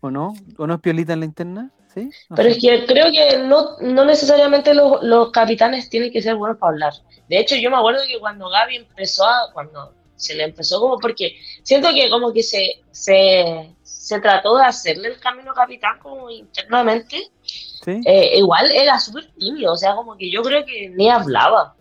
¿O 0.00 0.10
no? 0.10 0.34
¿O 0.58 0.66
no 0.66 0.74
es 0.74 0.80
piolita 0.80 1.14
en 1.14 1.20
la 1.20 1.26
interna? 1.26 1.70
¿Sí? 1.92 2.10
No 2.28 2.36
Pero 2.36 2.50
sé. 2.50 2.56
es 2.56 2.62
que 2.62 2.86
creo 2.86 3.10
que 3.10 3.38
no, 3.38 3.78
no 3.80 4.04
necesariamente 4.04 4.74
los, 4.74 5.02
los 5.02 5.30
capitanes 5.30 5.88
tienen 5.88 6.12
que 6.12 6.22
ser 6.22 6.36
buenos 6.36 6.58
para 6.58 6.72
hablar. 6.72 6.92
De 7.28 7.38
hecho, 7.38 7.56
yo 7.56 7.70
me 7.70 7.76
acuerdo 7.76 8.00
que 8.06 8.18
cuando 8.20 8.48
Gaby 8.48 8.76
empezó 8.76 9.24
a, 9.24 9.52
cuando 9.52 9.94
se 10.16 10.34
le 10.34 10.44
empezó 10.44 10.80
como 10.80 10.98
porque 10.98 11.36
siento 11.62 11.88
que 11.92 12.08
como 12.08 12.32
que 12.32 12.42
se, 12.42 12.82
se, 12.90 13.74
se 13.82 14.20
trató 14.20 14.56
de 14.56 14.64
hacerle 14.64 15.08
el 15.08 15.20
camino 15.20 15.52
capitán 15.54 15.98
como 15.98 16.30
internamente, 16.30 17.30
¿Sí? 17.42 18.00
eh, 18.04 18.38
igual 18.38 18.70
era 18.70 18.98
súper 18.98 19.30
tímido, 19.32 19.72
o 19.72 19.76
sea, 19.76 19.94
como 19.94 20.16
que 20.16 20.30
yo 20.30 20.42
creo 20.42 20.64
que 20.64 20.88
ni 20.90 21.08
hablaba. 21.10 21.74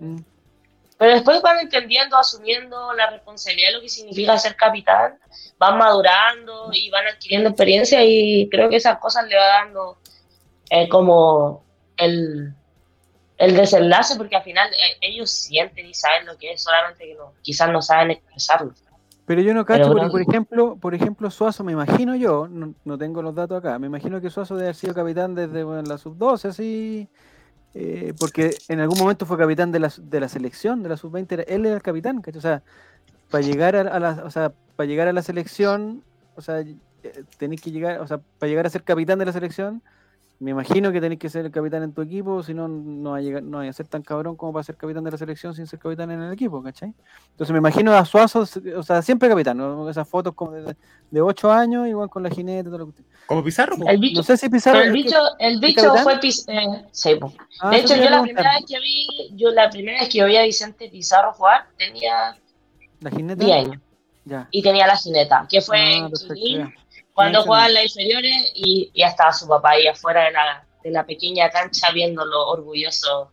Mm. 0.00 0.18
Pero 0.98 1.12
después 1.12 1.40
van 1.40 1.60
entendiendo, 1.60 2.16
asumiendo 2.16 2.92
la 2.92 3.08
responsabilidad 3.10 3.68
de 3.68 3.74
lo 3.76 3.80
que 3.80 3.88
significa 3.88 4.36
ser 4.36 4.56
capitán, 4.56 5.16
van 5.56 5.78
madurando 5.78 6.70
y 6.72 6.90
van 6.90 7.06
adquiriendo 7.06 7.50
experiencia 7.50 8.04
y 8.04 8.48
creo 8.50 8.68
que 8.68 8.76
esas 8.76 8.98
cosas 8.98 9.28
le 9.28 9.36
va 9.36 9.46
dando 9.46 9.98
eh, 10.70 10.88
como 10.88 11.62
el, 11.96 12.52
el 13.38 13.56
desenlace 13.56 14.16
porque 14.16 14.34
al 14.34 14.42
final 14.42 14.68
eh, 14.70 14.98
ellos 15.00 15.30
sienten 15.30 15.86
y 15.86 15.94
saben 15.94 16.26
lo 16.26 16.36
que 16.36 16.52
es, 16.52 16.62
solamente 16.64 17.04
que 17.04 17.14
no, 17.14 17.32
quizás 17.42 17.70
no 17.70 17.80
saben 17.80 18.10
expresarlo. 18.10 18.74
Pero 19.24 19.42
yo 19.42 19.54
no 19.54 19.64
cacho, 19.64 19.84
porque 19.84 20.00
bueno. 20.00 20.10
por 20.10 20.22
ejemplo, 20.22 20.76
por 20.76 20.94
ejemplo, 20.94 21.30
Suazo, 21.30 21.62
me 21.62 21.72
imagino 21.72 22.16
yo, 22.16 22.48
no, 22.48 22.74
no 22.84 22.98
tengo 22.98 23.22
los 23.22 23.34
datos 23.34 23.58
acá, 23.58 23.78
me 23.78 23.86
imagino 23.86 24.20
que 24.20 24.30
Suazo 24.30 24.56
debe 24.56 24.68
haber 24.68 24.74
sido 24.74 24.94
capitán 24.94 25.34
desde 25.34 25.62
bueno, 25.62 25.82
la 25.82 25.98
sub-12, 25.98 26.48
así, 26.48 27.08
eh, 27.80 28.12
porque 28.18 28.56
en 28.68 28.80
algún 28.80 28.98
momento 28.98 29.24
fue 29.26 29.38
capitán 29.38 29.70
de 29.72 29.78
la, 29.80 29.92
de 29.96 30.20
la 30.20 30.28
selección, 30.28 30.82
de 30.82 30.88
la 30.90 30.96
sub-20, 30.96 31.32
era- 31.32 31.42
él 31.44 31.64
era 31.66 31.76
el 31.76 31.82
capitán, 31.82 32.20
¿cachai? 32.22 32.38
O 32.38 32.42
sea, 32.42 32.62
para 33.30 33.42
llegar 33.44 33.76
a, 33.76 33.82
a 33.82 34.00
la, 34.00 34.10
o 34.24 34.30
sea, 34.30 34.52
para 34.76 34.86
llegar 34.88 35.08
a 35.08 35.12
la 35.12 35.22
selección, 35.22 36.02
o 36.36 36.42
sea, 36.42 36.60
eh, 36.60 36.76
tenéis 37.38 37.60
que 37.62 37.70
llegar, 37.70 38.00
o 38.00 38.06
sea, 38.06 38.20
para 38.38 38.48
llegar 38.50 38.66
a 38.66 38.70
ser 38.70 38.82
capitán 38.84 39.18
de 39.18 39.26
la 39.26 39.32
selección, 39.32 39.82
me 40.40 40.52
imagino 40.52 40.92
que 40.92 41.00
tenéis 41.00 41.18
que 41.18 41.28
ser 41.28 41.46
el 41.46 41.50
capitán 41.50 41.82
en 41.82 41.92
tu 41.92 42.00
equipo, 42.02 42.42
si 42.44 42.54
no, 42.54 42.68
no 42.68 43.10
va 43.10 43.16
a 43.16 43.20
llegar, 43.20 43.42
no 43.42 43.58
va 43.58 43.68
a 43.68 43.72
ser 43.72 43.88
tan 43.88 44.02
cabrón 44.02 44.36
como 44.36 44.52
para 44.52 44.62
ser 44.62 44.76
capitán 44.76 45.02
de 45.02 45.10
la 45.10 45.18
selección 45.18 45.52
sin 45.52 45.66
ser 45.66 45.80
capitán 45.80 46.10
en 46.12 46.22
el 46.22 46.32
equipo, 46.32 46.62
¿cachai? 46.62 46.94
Entonces 47.32 47.52
me 47.52 47.58
imagino 47.58 47.92
a 47.92 48.04
Suazo, 48.04 48.40
o 48.76 48.82
sea, 48.84 49.02
siempre 49.02 49.28
capitán, 49.28 49.56
¿no? 49.56 49.88
esas 49.90 50.08
fotos 50.08 50.34
como 50.34 50.52
de, 50.52 50.76
de 51.10 51.20
8 51.20 51.50
años, 51.50 51.88
igual 51.88 52.08
con 52.08 52.22
la 52.22 52.30
jineta, 52.30 52.68
todo 52.70 52.78
lo 52.78 52.86
que 52.92 53.02
Como 53.26 53.42
Pizarro. 53.42 53.76
po. 53.76 53.88
El 53.88 53.98
bicho, 53.98 54.20
No 54.20 54.22
sé 54.22 54.36
si 54.36 54.48
Pizarro. 54.48 54.80
el 54.80 54.92
bicho, 54.92 55.16
el 55.40 55.58
bicho 55.58 55.92
fue 56.04 56.20
Piz- 56.20 56.44
eh, 56.46 56.86
sí. 56.92 57.18
Ah, 57.60 57.70
De 57.70 57.78
hecho, 57.78 57.96
yo 57.96 58.08
la 58.08 58.22
primera 58.22 58.52
vez 58.54 58.64
que 58.68 58.78
vi, 58.78 59.08
yo 59.34 59.50
la 59.50 59.68
primera 59.70 60.00
vez 60.00 60.08
que 60.08 60.24
vi 60.24 60.36
a 60.36 60.42
Vicente 60.42 60.88
Pizarro 60.88 61.32
jugar 61.32 61.66
tenía 61.76 62.36
¿La 63.00 63.10
jineta? 63.10 63.44
10 63.44 63.56
años 63.56 63.80
Ya. 64.24 64.46
y 64.52 64.62
tenía 64.62 64.86
la 64.86 64.96
jineta, 64.96 65.46
que 65.48 65.60
fue 65.60 65.78
Ah, 65.78 66.06
en 66.06 66.12
Quilín. 66.34 66.72
Cuando 67.18 67.40
Excelente. 67.40 67.46
jugaba 67.48 67.66
en 67.66 67.74
las 67.74 67.84
inferiores 67.84 68.52
y 68.54 68.92
ya 68.94 69.08
estaba 69.08 69.32
su 69.32 69.48
papá 69.48 69.70
ahí 69.70 69.88
afuera 69.88 70.24
de 70.26 70.30
la, 70.30 70.64
de 70.84 70.90
la 70.92 71.04
pequeña 71.04 71.50
cancha 71.50 71.90
viéndolo 71.92 72.46
orgulloso. 72.48 73.32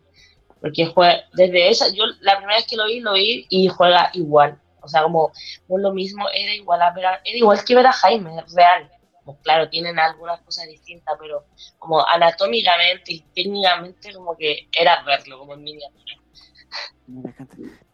Porque 0.59 0.87
fue 0.87 1.21
desde 1.33 1.69
esa, 1.69 1.89
yo 1.93 2.05
la 2.21 2.37
primera 2.37 2.57
vez 2.57 2.65
que 2.67 2.75
lo 2.77 2.85
vi, 2.87 2.99
lo 2.99 3.13
vi 3.13 3.45
y 3.49 3.67
juega 3.67 4.09
igual. 4.13 4.59
O 4.81 4.87
sea, 4.87 5.03
como 5.03 5.31
no 5.67 5.77
lo 5.77 5.93
mismo, 5.93 6.25
era 6.33 6.51
igual 6.55 6.81
a 6.81 6.91
ver 6.93 7.05
a- 7.05 7.21
era 7.23 7.37
igual 7.37 7.63
que 7.63 7.75
ver 7.75 7.85
a 7.85 7.91
Jaime, 7.93 8.43
real. 8.55 8.89
Como, 9.23 9.39
claro, 9.41 9.69
tienen 9.69 9.99
algunas 9.99 10.41
cosas 10.41 10.65
distintas, 10.67 11.15
pero 11.19 11.45
como 11.77 12.03
anatómicamente 12.07 13.13
y 13.13 13.19
técnicamente 13.35 14.13
como 14.15 14.35
que 14.35 14.67
era 14.75 15.03
verlo 15.03 15.37
como 15.37 15.53
en 15.53 15.63
miniatura. 15.63 16.15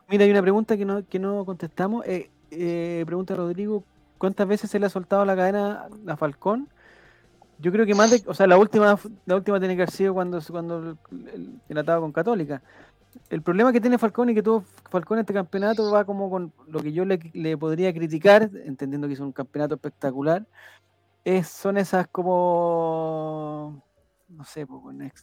Mira, 0.08 0.24
hay 0.24 0.32
una 0.32 0.42
pregunta 0.42 0.78
que 0.78 0.86
no, 0.86 1.06
que 1.08 1.20
no 1.20 1.44
contestamos. 1.46 2.06
Eh, 2.06 2.30
eh, 2.52 3.04
pregunta 3.06 3.36
Rodrigo, 3.36 3.84
¿cuántas 4.22 4.48
veces 4.48 4.70
se 4.70 4.78
le 4.78 4.86
ha 4.86 4.90
soltado 4.90 5.26
la 5.26 5.36
cadena 5.36 5.88
a 6.06 6.16
Falcón? 6.16 6.70
Yo 7.58 7.72
creo 7.72 7.88
que 7.88 7.96
más 7.96 8.12
de, 8.12 8.22
o 8.28 8.36
sea, 8.36 8.46
la 8.46 8.56
última, 8.56 8.96
la 9.26 9.36
última 9.36 9.58
tiene 9.60 9.76
que 9.76 9.82
haber 9.82 9.90
sido 9.90 10.14
cuando, 10.14 10.40
cuando 10.48 10.96
el, 11.12 11.60
el- 11.68 11.78
atado 11.80 12.02
con 12.02 12.12
Católica. 12.12 12.62
El 13.32 13.42
problema 13.42 13.74
que 13.74 13.82
tiene 13.82 13.98
Falcón 13.98 14.30
y 14.30 14.36
que 14.36 14.44
tuvo 14.44 14.64
Falcón 14.92 15.18
en 15.18 15.22
este 15.22 15.34
campeonato 15.34 15.92
va 15.92 16.06
como 16.06 16.30
con 16.30 16.54
lo 16.68 16.82
que 16.82 16.94
yo 16.94 17.04
le, 17.04 17.58
podría 17.58 17.92
criticar, 17.92 18.48
entendiendo 18.64 19.08
que 19.08 19.16
es 19.16 19.20
un 19.20 19.32
campeonato 19.32 19.74
espectacular, 19.74 20.46
es, 21.26 21.48
son 21.48 21.78
esas 21.78 22.08
como, 22.08 23.84
no 24.30 24.44
sé, 24.44 24.68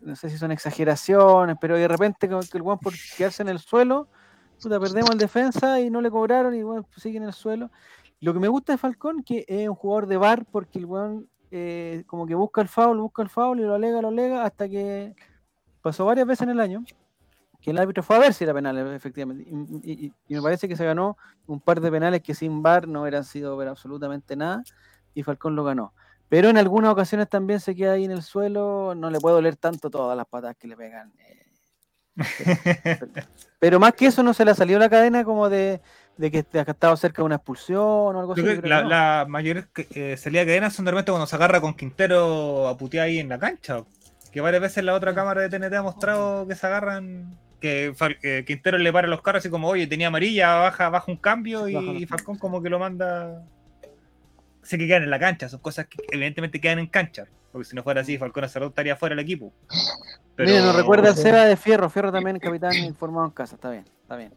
no 0.01 0.17
sé 0.17 0.29
si 0.29 0.39
son 0.39 0.51
exageraciones, 0.51 1.57
pero 1.61 1.77
de 1.77 1.87
repente 1.87 2.29
que 2.29 2.35
el 2.53 2.63
guan 2.63 2.79
por 2.79 2.95
quedarse 3.17 3.43
en 3.43 3.49
el 3.51 3.61
suelo, 3.61 4.09
puta, 4.61 4.81
perdemos 4.81 5.11
el 5.11 5.19
defensa 5.19 5.81
y 5.81 5.89
no 5.89 6.01
le 6.01 6.11
cobraron 6.11 6.53
y 6.57 6.65
bueno, 6.65 6.85
sigue 6.97 7.19
en 7.19 7.25
el 7.25 7.33
suelo. 7.33 7.71
Lo 8.21 8.33
que 8.33 8.41
me 8.41 8.49
gusta 8.49 8.73
de 8.73 8.79
Falcón 8.79 9.23
que 9.23 9.45
es 9.49 9.69
un 9.69 9.75
jugador 9.75 10.07
de 10.07 10.17
bar 10.17 10.45
porque 10.51 10.79
el 10.79 10.87
weón 10.87 11.29
eh, 11.51 12.05
como 12.07 12.27
que 12.27 12.35
busca 12.35 12.61
el 12.61 12.69
foul, 12.69 12.99
busca 13.01 13.23
el 13.23 13.29
foul 13.29 13.61
y 13.61 13.63
lo 13.63 13.75
alega, 13.75 14.03
lo 14.03 14.09
alega 14.09 14.45
hasta 14.45 14.69
que 14.69 15.15
pasó 15.83 16.05
varias 16.05 16.27
veces 16.27 16.43
en 16.43 16.51
el 16.51 16.61
año 16.61 16.85
que 17.61 17.71
el 17.73 17.79
árbitro 17.79 18.03
fue 18.03 18.17
a 18.17 18.21
ver 18.21 18.35
si 18.35 18.45
era 18.45 18.55
penal 18.55 18.77
efectivamente 18.95 19.45
y, 19.83 20.07
y- 20.07 20.13
y 20.29 20.35
me 20.35 20.43
parece 20.43 20.69
que 20.69 20.77
se 20.77 20.85
ganó 20.85 21.17
un 21.47 21.61
par 21.61 21.81
de 21.81 21.91
penales 21.91 22.23
que 22.23 22.35
sin 22.35 22.63
bar 22.63 22.87
no 22.87 23.03
hubieran 23.03 23.25
sido 23.25 23.57
ver 23.57 23.69
absolutamente 23.69 24.37
nada 24.37 24.63
y 25.15 25.23
Falcón 25.23 25.57
lo 25.57 25.65
ganó. 25.65 25.93
Pero 26.29 26.51
en 26.51 26.59
algunas 26.59 26.93
ocasiones 26.93 27.29
también 27.29 27.59
se 27.59 27.75
queda 27.75 27.93
ahí 27.93 28.05
en 28.05 28.11
el 28.11 28.23
suelo, 28.23 28.95
no 28.95 29.11
le 29.11 29.19
puede 29.19 29.37
doler 29.37 29.57
tanto 29.57 29.91
todas 29.91 30.17
las 30.17 30.27
patas 30.27 30.55
que 30.57 30.69
le 30.69 30.77
pegan. 30.77 31.13
eh, 31.19 31.47
pero 33.59 33.81
más 33.81 33.95
que 33.95 34.07
eso 34.07 34.23
no 34.23 34.35
se 34.35 34.45
le 34.45 34.51
ha 34.51 34.55
salido 34.55 34.79
la 34.79 34.89
cadena 34.91 35.25
como 35.25 35.49
de, 35.49 35.81
de 36.19 36.31
que 36.33 36.45
ha 36.59 36.63
estado 36.63 36.97
cerca 36.97 37.23
de 37.23 37.27
una 37.27 37.37
expulsión 37.37 37.81
o 37.81 38.21
algo 38.21 38.33
así. 38.33 38.43
Yo 38.43 38.61
creo 38.61 38.69
la, 38.69 38.83
no. 38.83 38.89
la 38.89 39.27
mayor 39.29 39.69
eh, 39.77 40.17
salida 40.17 40.41
de 40.41 40.47
cadena 40.47 40.71
son 40.71 40.85
de 40.85 40.91
repente 40.91 41.13
cuando 41.13 41.27
se 41.27 41.37
agarra 41.37 41.61
con 41.61 41.75
Quintero 41.75 42.69
a 42.69 42.77
putear 42.77 43.07
ahí 43.07 43.19
en 43.19 43.29
la 43.29 43.39
cancha. 43.39 43.85
Que 44.33 44.41
varias 44.41 44.61
veces 44.61 44.85
la 44.85 44.95
otra 44.95 45.15
cámara 45.15 45.41
de 45.41 45.49
TNT 45.49 45.75
ha 45.75 45.83
mostrado 45.83 46.47
que 46.47 46.55
se 46.55 46.67
agarran. 46.67 47.39
Que 47.61 47.93
eh, 48.23 48.45
Quintero 48.47 48.79
le 48.79 48.93
para 48.93 49.09
los 49.09 49.23
carros 49.23 49.41
así 49.41 49.51
como, 49.51 49.69
oye, 49.69 49.87
tenía 49.87 50.09
amarilla, 50.09 50.57
baja, 50.57 50.91
baja 50.91 51.11
un 51.11 51.17
cambio 51.17 51.69
los 51.69 52.01
y 52.01 52.07
Falcón 52.07 52.37
como 52.37 52.63
que 52.63 52.69
lo 52.69 52.79
manda. 52.79 53.45
Sé 54.63 54.77
que 54.77 54.87
quedan 54.87 55.05
en 55.05 55.11
la 55.11 55.19
cancha, 55.19 55.49
son 55.49 55.61
cosas 55.61 55.87
que 55.87 55.99
evidentemente 56.11 56.61
quedan 56.61 56.81
en 56.81 56.89
cancha. 56.89 57.27
Porque 57.53 57.65
si 57.65 57.75
no 57.75 57.83
fuera 57.83 58.03
así, 58.03 58.19
Falcón 58.19 58.43
rato 58.43 58.67
estaría 58.67 58.97
fuera 58.97 59.15
del 59.15 59.25
equipo. 59.25 59.53
Pero 60.37 60.51
Mira, 60.51 60.63
nos 60.63 60.77
recuerda 60.77 61.09
el 61.09 61.17
Sí. 61.17 61.23
Seba 61.23 61.45
de 61.45 61.57
Fierro. 61.57 61.89
Fierro 61.89 62.13
también 62.13 62.39
capitán 62.39 62.75
informado 62.85 63.27
en 63.27 63.33
casa. 63.33 63.55
Está 63.55 63.71
bien, 63.71 63.85
está 64.03 64.17
bien. 64.17 64.33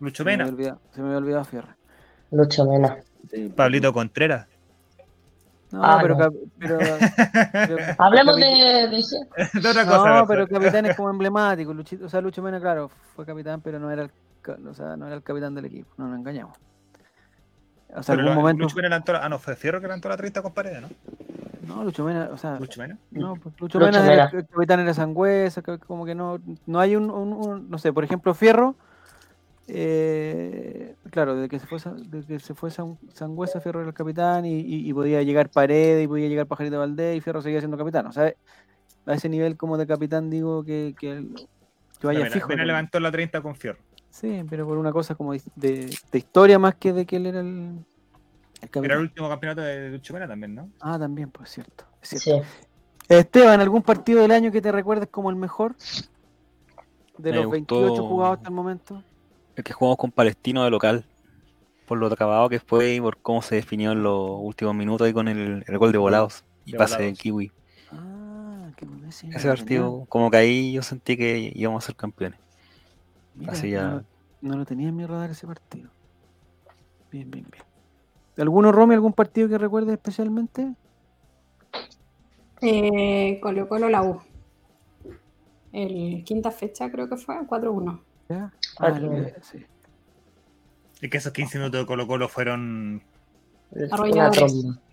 Lucho 0.00 0.22
Se 0.22 0.24
me, 0.24 0.32
había 0.34 0.44
Mena, 0.44 0.54
olvidado, 0.56 0.80
se 0.92 1.00
me 1.00 1.06
había 1.06 1.18
olvidado 1.18 1.44
Fierro. 1.44 1.68
Lucho 2.30 2.64
Mena. 2.66 2.96
Pablito 3.54 3.92
Contreras. 3.92 4.46
No, 5.72 5.80
Ah, 5.84 5.98
pero, 6.00 6.14
no. 6.14 6.20
cap- 6.20 6.34
pero, 6.58 6.78
pero 7.52 7.76
Hablemos 7.98 8.36
de, 8.36 8.42
de- 8.44 8.88
de 9.60 9.68
otra 9.68 9.84
cosa. 9.84 9.96
No, 9.98 10.04
mejor. 10.04 10.28
pero 10.28 10.46
capitán 10.48 10.86
es 10.86 10.96
como 10.96 11.10
emblemático. 11.10 11.74
Luchito, 11.74 12.06
o 12.06 12.08
sea, 12.08 12.20
Lucho 12.20 12.42
Mena, 12.42 12.60
claro, 12.60 12.88
fue 13.14 13.26
capitán, 13.26 13.60
pero 13.60 13.78
no 13.78 13.90
era 13.90 14.02
el, 14.02 14.10
o 14.68 14.74
sea, 14.74 14.96
no 14.96 15.06
era 15.06 15.16
el 15.16 15.22
capitán 15.22 15.54
del 15.54 15.64
equipo. 15.64 15.90
No 15.96 16.06
nos 16.08 16.18
engañamos. 16.18 16.56
O 17.94 18.02
sea, 18.02 18.14
Pero 18.14 18.20
algún 18.28 18.34
lo- 18.36 18.40
momento. 18.42 18.62
Lucho 18.62 18.76
Mena 18.76 18.88
levantó 18.90 19.12
la- 19.14 19.24
Ah, 19.24 19.28
no, 19.28 19.38
fue 19.38 19.56
Fierro 19.56 19.80
que 19.80 19.86
levantó 19.86 20.08
la 20.08 20.16
30 20.16 20.42
con 20.42 20.52
paredes, 20.54 20.82
¿no? 20.82 20.88
No, 21.66 21.82
Lucho 21.82 22.04
Mena, 22.04 22.28
o 22.32 22.36
sea, 22.36 22.58
Lucho 22.60 22.80
Mena. 22.80 22.96
no, 23.10 23.34
pues 23.34 23.54
Lucho, 23.60 23.78
Lucho 23.80 23.90
Mena, 23.90 24.12
era- 24.12 24.26
Mena. 24.26 24.38
el 24.38 24.46
capitán 24.46 24.80
era 24.80 24.94
Sangüesa, 24.94 25.62
como 25.62 26.04
que 26.06 26.14
no, 26.14 26.38
no 26.66 26.78
hay 26.78 26.94
un, 26.94 27.10
un- 27.10 27.32
un- 27.32 27.68
no 27.70 27.78
sé, 27.78 27.92
por 27.92 28.04
ejemplo, 28.04 28.34
Fierro 28.34 28.76
eh, 29.68 30.94
claro, 31.10 31.36
de 31.36 31.48
que 31.48 31.58
se 31.58 31.66
fue, 31.66 31.78
Sa- 31.80 31.94
de 31.94 32.22
que 32.24 32.38
se 32.38 32.54
fue 32.54 32.70
San- 32.70 32.98
Sangüesa, 33.12 33.60
Fierro 33.60 33.80
era 33.80 33.88
el 33.88 33.94
capitán 33.94 34.44
y, 34.44 34.60
y- 34.60 34.88
y 34.88 34.92
podía 34.92 35.22
llegar 35.22 35.50
Paredes 35.50 36.04
y 36.04 36.08
podía 36.08 36.28
llegar 36.28 36.46
Pajarito 36.46 36.78
Valdés 36.78 37.16
y 37.16 37.20
Fierro 37.20 37.42
seguía 37.42 37.60
siendo 37.60 37.76
capitán. 37.76 38.06
O 38.06 38.12
sea, 38.12 38.32
a 39.06 39.14
ese 39.14 39.28
nivel 39.28 39.56
como 39.56 39.76
de 39.78 39.86
capitán 39.86 40.30
digo 40.30 40.64
que, 40.64 40.94
que, 40.98 41.26
que 42.00 42.06
vaya 42.06 42.20
Mira, 42.20 42.30
fijo. 42.30 42.48
con- 42.48 42.56
levantó 42.66 43.00
la 43.00 43.10
30 43.10 43.40
con 43.40 43.54
Fierro. 43.56 43.78
Sí, 44.10 44.42
pero 44.48 44.66
por 44.66 44.78
una 44.78 44.92
cosa 44.92 45.14
como 45.14 45.32
de, 45.32 45.42
de- 45.56 45.98
de 46.10 46.18
historia 46.18 46.58
más 46.58 46.76
que 46.76 46.92
de 46.92 47.04
que 47.04 47.16
él 47.16 47.26
era 47.26 47.40
el, 47.40 47.46
el 47.46 47.84
Era 48.62 48.68
capitán. 48.70 48.90
el 48.92 48.98
último 48.98 49.28
campeonato 49.28 49.60
de 49.60 49.90
Lucho 49.90 50.14
Mena 50.14 50.26
también, 50.28 50.54
¿no? 50.54 50.70
Ah, 50.80 50.98
también, 50.98 51.30
pues 51.30 51.50
cierto. 51.50 51.84
es 52.02 52.08
cierto. 52.22 52.44
Sí. 52.44 52.66
Esteban, 53.08 53.60
¿algún 53.60 53.82
partido 53.82 54.22
del 54.22 54.30
año 54.32 54.50
que 54.50 54.60
te 54.60 54.72
recuerdes 54.72 55.08
como 55.10 55.30
el 55.30 55.36
mejor? 55.36 55.76
De 57.18 57.30
Me 57.30 57.36
los 57.42 57.50
28 57.50 57.88
gustó- 57.90 58.08
jugados 58.08 58.36
hasta 58.38 58.48
el 58.48 58.54
momento. 58.54 59.02
El 59.56 59.64
que 59.64 59.72
jugamos 59.72 59.96
con 59.98 60.10
Palestino 60.12 60.62
de 60.64 60.70
local. 60.70 61.04
Por 61.86 61.98
lo 61.98 62.06
acabado 62.08 62.48
que 62.48 62.58
fue 62.60 62.94
y 62.94 63.00
por 63.00 63.16
cómo 63.18 63.42
se 63.42 63.54
definió 63.56 63.92
en 63.92 64.02
los 64.02 64.38
últimos 64.40 64.74
minutos 64.74 65.08
y 65.08 65.12
con 65.12 65.28
el, 65.28 65.64
el 65.66 65.78
gol 65.78 65.92
de 65.92 65.98
volados 65.98 66.44
y 66.64 66.72
De 66.72 66.78
pase 66.78 66.96
de 66.96 67.02
volados. 67.04 67.18
Kiwi. 67.20 67.52
Ah, 67.92 68.70
qué 68.76 68.86
bueno 68.86 69.08
ese. 69.08 69.28
Ese 69.28 69.48
partido, 69.48 70.04
como 70.08 70.30
que 70.30 70.36
ahí 70.36 70.72
yo 70.72 70.82
sentí 70.82 71.16
que 71.16 71.52
íbamos 71.54 71.84
a 71.84 71.86
ser 71.86 71.96
campeones. 71.96 72.38
Mira, 73.36 73.52
así 73.52 73.66
no 73.70 73.72
ya- 73.72 73.90
lo- 73.90 74.04
No, 74.42 74.56
lo 74.58 74.64
tenía 74.64 74.88
en 74.88 74.96
mi 74.96 75.06
radar 75.06 75.30
ese 75.30 75.46
partido. 75.46 75.90
Bien, 77.12 77.30
bien, 77.30 77.46
bien. 77.50 77.64
¿Alguno, 78.38 78.72
Romy, 78.72 78.94
algún 78.94 79.12
partido 79.12 79.48
que 79.48 79.56
recuerdes 79.56 79.94
especialmente? 79.94 80.74
Eh, 82.60 83.38
Colo 83.40 83.68
Colo 83.68 83.88
la 83.88 84.02
U. 84.02 84.20
El 85.72 86.24
quinta 86.24 86.50
fecha 86.50 86.90
creo 86.90 87.08
que 87.08 87.16
fue, 87.16 87.36
4-1. 87.46 88.00
¿Ya? 88.28 88.52
Cuatro. 88.76 89.12
el- 89.16 89.34
sí. 89.42 89.64
Es 91.00 91.10
que 91.10 91.16
esos 91.18 91.32
15 91.32 91.58
minutos 91.58 91.80
de 91.80 91.86
Colo 91.86 92.06
Colo 92.06 92.28
fueron 92.28 93.02
Arrolladores. 93.90 94.52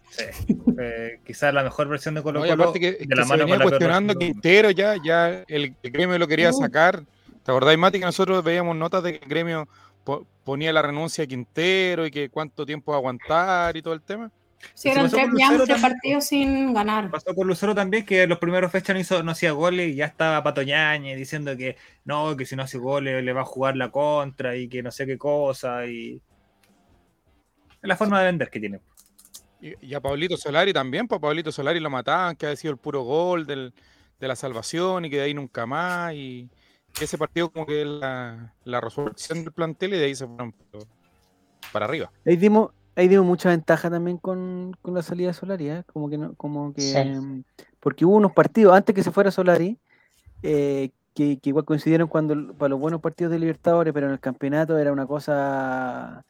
sí, 0.10 0.58
eh, 0.80 1.20
quizás 1.26 1.54
la 1.54 1.64
mejor 1.64 1.88
versión 1.88 2.16
de 2.16 2.22
Colo 2.24 2.40
No, 2.42 2.46
Colo. 2.48 2.64
aparte 2.64 2.80
que, 2.80 2.92
de 2.94 2.98
que 3.08 3.16
la 3.16 3.24
se 3.24 3.30
mano 3.30 3.44
venía 3.46 3.56
con 3.56 3.60
la 3.60 3.66
peor 3.66 3.70
cuestionando 3.80 4.16
Quintero 4.16 4.72
ya, 4.72 4.96
ya 5.04 5.44
el, 5.48 5.76
el 5.82 5.92
gremio 5.92 6.18
lo 6.20 6.28
quería 6.28 6.50
Uh. 6.50 6.54
sacar. 6.54 7.04
¿Te 7.44 7.52
acordás, 7.52 7.78
Mati, 7.78 8.00
que 8.00 8.06
nosotros 8.06 8.44
veíamos 8.44 8.76
notas 8.76 9.04
de 9.04 9.14
que 9.20 9.24
el 9.24 9.30
gremio 9.30 9.68
po- 10.04 10.26
ponía 10.44 10.72
la 10.74 10.82
renuncia 10.82 11.24
a 11.24 11.28
Quintero 11.28 12.06
y 12.06 12.12
que 12.12 12.30
cuánto 12.30 12.66
tiempo 12.66 12.94
aguantar 12.94 13.76
y 13.78 13.82
todo 13.82 13.94
el 13.94 14.02
tema? 14.02 14.30
Sí, 14.74 14.88
¿Y 14.88 14.92
eran 14.92 15.04
pasó 15.06 15.16
tres, 15.18 15.28
con 15.30 15.36
llevamos 15.38 15.60
Lucero 15.60 15.66
tres 15.66 15.82
también? 15.82 15.92
partidos 16.00 16.24
sin 16.26 16.74
ganar. 16.74 17.12
Pasó 17.12 17.36
con 17.36 17.48
Lucero 17.48 17.76
también, 17.76 18.06
que 18.06 18.24
en 18.24 18.30
los 18.30 18.40
primeros 18.40 18.72
fechas 18.72 18.96
no, 18.96 19.00
hizo, 19.00 19.24
no 19.24 19.32
hacía 19.32 19.52
goles 19.52 19.90
y 19.90 19.96
ya 19.96 20.06
estaba 20.06 20.42
Pato 20.44 20.62
Ñañez 20.64 21.18
diciendo 21.18 21.56
que 21.58 21.76
no, 22.06 22.36
que 22.38 22.46
si 22.46 22.56
no 22.56 22.64
hace 22.64 22.78
goles 22.78 23.24
le 23.24 23.34
va 23.34 23.42
a 23.42 23.46
jugar 23.46 23.76
la 23.78 23.92
contra 23.92 24.56
y 24.56 24.68
que 24.68 24.82
no 24.84 24.92
sé 24.92 25.06
qué 25.06 25.18
cosa. 25.18 25.86
y 25.86 26.16
Es 27.82 27.88
la 27.88 27.96
forma 27.98 28.20
de 28.20 28.26
vender 28.26 28.50
que 28.50 28.60
tiene. 28.60 28.80
Y, 29.62 29.74
y 29.86 29.94
a 29.94 30.02
Pablito 30.02 30.36
Solari 30.38 30.74
también, 30.74 31.08
pues 31.08 31.18
a 31.18 31.22
Pablito 31.22 31.52
Solari 31.52 31.80
lo 31.80 31.90
mataban, 31.90 32.36
que 32.36 32.46
había 32.48 32.56
sido 32.58 32.72
el 32.72 32.78
puro 32.80 33.02
gol 33.04 33.46
del- 33.46 33.74
de 34.20 34.28
la 34.28 34.36
salvación 34.36 35.06
y 35.06 35.10
que 35.10 35.18
de 35.18 35.24
ahí 35.24 35.34
nunca 35.34 35.66
más. 35.66 36.14
Y 36.14 36.50
ese 37.00 37.18
partido 37.18 37.50
como 37.52 37.66
que 37.66 37.82
es 37.82 37.88
la, 37.88 38.54
la 38.64 38.82
resurrección 38.82 39.44
del 39.44 39.52
plantel 39.54 39.94
y 39.94 39.98
de 39.98 40.06
ahí 40.06 40.16
se 40.16 40.28
fueron 40.28 40.54
para 41.72 41.86
arriba. 41.86 42.12
Ahí 42.26 42.36
dimos, 42.36 42.72
ahí 42.96 43.08
dimos 43.08 43.26
mucha 43.26 43.50
ventaja 43.50 43.90
también 43.90 44.18
con, 44.18 44.76
con 44.82 44.94
la 44.94 45.02
salida 45.02 45.28
de 45.30 45.34
Solari, 45.34 45.70
¿eh? 45.70 45.84
Como 45.92 46.10
que 46.10 46.18
no, 46.18 46.34
como 46.36 46.74
que 46.74 46.82
Sí. 46.82 47.44
porque 47.80 48.06
hubo 48.06 48.16
unos 48.16 48.34
partidos 48.34 48.76
antes 48.76 48.94
que 48.96 49.04
se 49.04 49.12
fuera 49.12 49.32
Solari, 49.32 49.78
eh, 50.42 50.92
que, 51.14 51.38
que 51.40 51.50
igual 51.50 51.66
coincidieron 51.66 52.08
cuando 52.08 52.54
para 52.56 52.70
los 52.70 52.80
buenos 52.80 53.02
partidos 53.02 53.32
de 53.32 53.40
Libertadores, 53.40 53.94
pero 53.94 54.08
en 54.08 54.14
el 54.14 54.20
campeonato 54.20 54.78
era 54.78 54.92
una 54.92 55.06
cosa, 55.06 56.26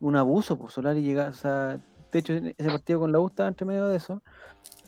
un 0.00 0.16
abuso, 0.16 0.58
pues 0.58 0.72
Solari 0.72 1.02
llegaba, 1.02 1.30
o 1.30 1.34
sea, 1.34 1.80
de 2.12 2.18
hecho 2.18 2.32
ese 2.34 2.70
partido 2.70 3.00
con 3.00 3.12
la 3.12 3.20
U 3.20 3.26
estaba 3.28 3.48
entre 3.48 3.66
medio 3.66 3.88
de 3.88 3.96
eso. 3.96 4.22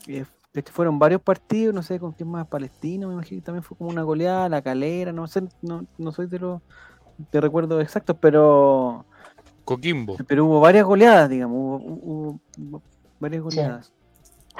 eh, 0.07 0.25
hecho, 0.53 0.73
fueron 0.73 0.97
varios 0.99 1.21
partidos, 1.21 1.73
no 1.75 1.83
sé 1.83 1.99
con 1.99 2.11
quién 2.13 2.29
más, 2.29 2.47
Palestino, 2.47 3.07
me 3.07 3.13
imagino 3.13 3.41
que 3.41 3.45
también 3.45 3.63
fue 3.63 3.77
como 3.77 3.89
una 3.89 4.01
goleada, 4.03 4.49
la 4.49 4.61
calera, 4.61 5.11
no 5.11 5.27
sé, 5.27 5.43
no, 5.61 5.85
no 5.97 6.11
soy 6.11 6.27
de 6.27 6.39
los 6.39 6.61
de 7.31 7.41
recuerdos 7.41 7.81
exactos, 7.83 8.15
pero 8.19 9.05
Coquimbo. 9.75 10.17
pero 10.27 10.45
hubo 10.45 10.59
varias 10.59 10.85
goleadas, 10.85 11.29
digamos, 11.29 11.81
hubo, 11.85 12.39
varias 13.19 13.41
Sí. 13.41 13.43
goleadas. 13.43 13.93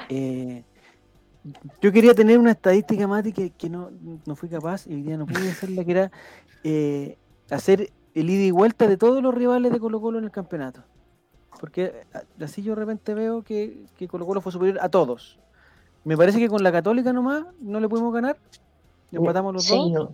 Eh, 0.08 0.64
yo 1.80 1.92
quería 1.92 2.14
tener 2.14 2.38
una 2.38 2.50
estadística, 2.52 3.06
Mati, 3.06 3.32
que, 3.32 3.50
que 3.50 3.68
no, 3.70 3.90
no 4.26 4.36
fui 4.36 4.48
capaz 4.48 4.86
y 4.86 4.94
hoy 4.94 5.02
día 5.02 5.16
no 5.16 5.26
pude 5.26 5.50
hacerla, 5.50 5.84
que 5.84 5.90
era 5.92 6.10
eh, 6.64 7.16
hacer 7.50 7.90
el 8.14 8.28
ida 8.30 8.44
y 8.44 8.50
vuelta 8.50 8.86
de 8.86 8.96
todos 8.96 9.22
los 9.22 9.34
rivales 9.34 9.72
de 9.72 9.80
Colo 9.80 10.00
Colo 10.00 10.18
en 10.18 10.24
el 10.24 10.30
campeonato. 10.30 10.82
Porque 11.58 12.04
a- 12.12 12.44
así 12.44 12.62
yo 12.62 12.74
de 12.74 12.80
repente 12.80 13.14
veo 13.14 13.42
que, 13.42 13.84
que 13.96 14.06
Colo 14.08 14.26
Colo 14.26 14.40
fue 14.40 14.52
superior 14.52 14.78
a 14.82 14.88
todos. 14.88 15.38
Me 16.04 16.16
parece 16.16 16.38
que 16.38 16.48
con 16.48 16.62
la 16.62 16.72
Católica 16.72 17.12
nomás 17.12 17.44
no 17.60 17.80
le 17.80 17.88
pudimos 17.88 18.12
ganar. 18.12 18.38
Empatamos 19.12 19.52
los 19.54 19.64
Sí, 19.64 19.74
dos. 19.76 19.90
no. 19.92 20.12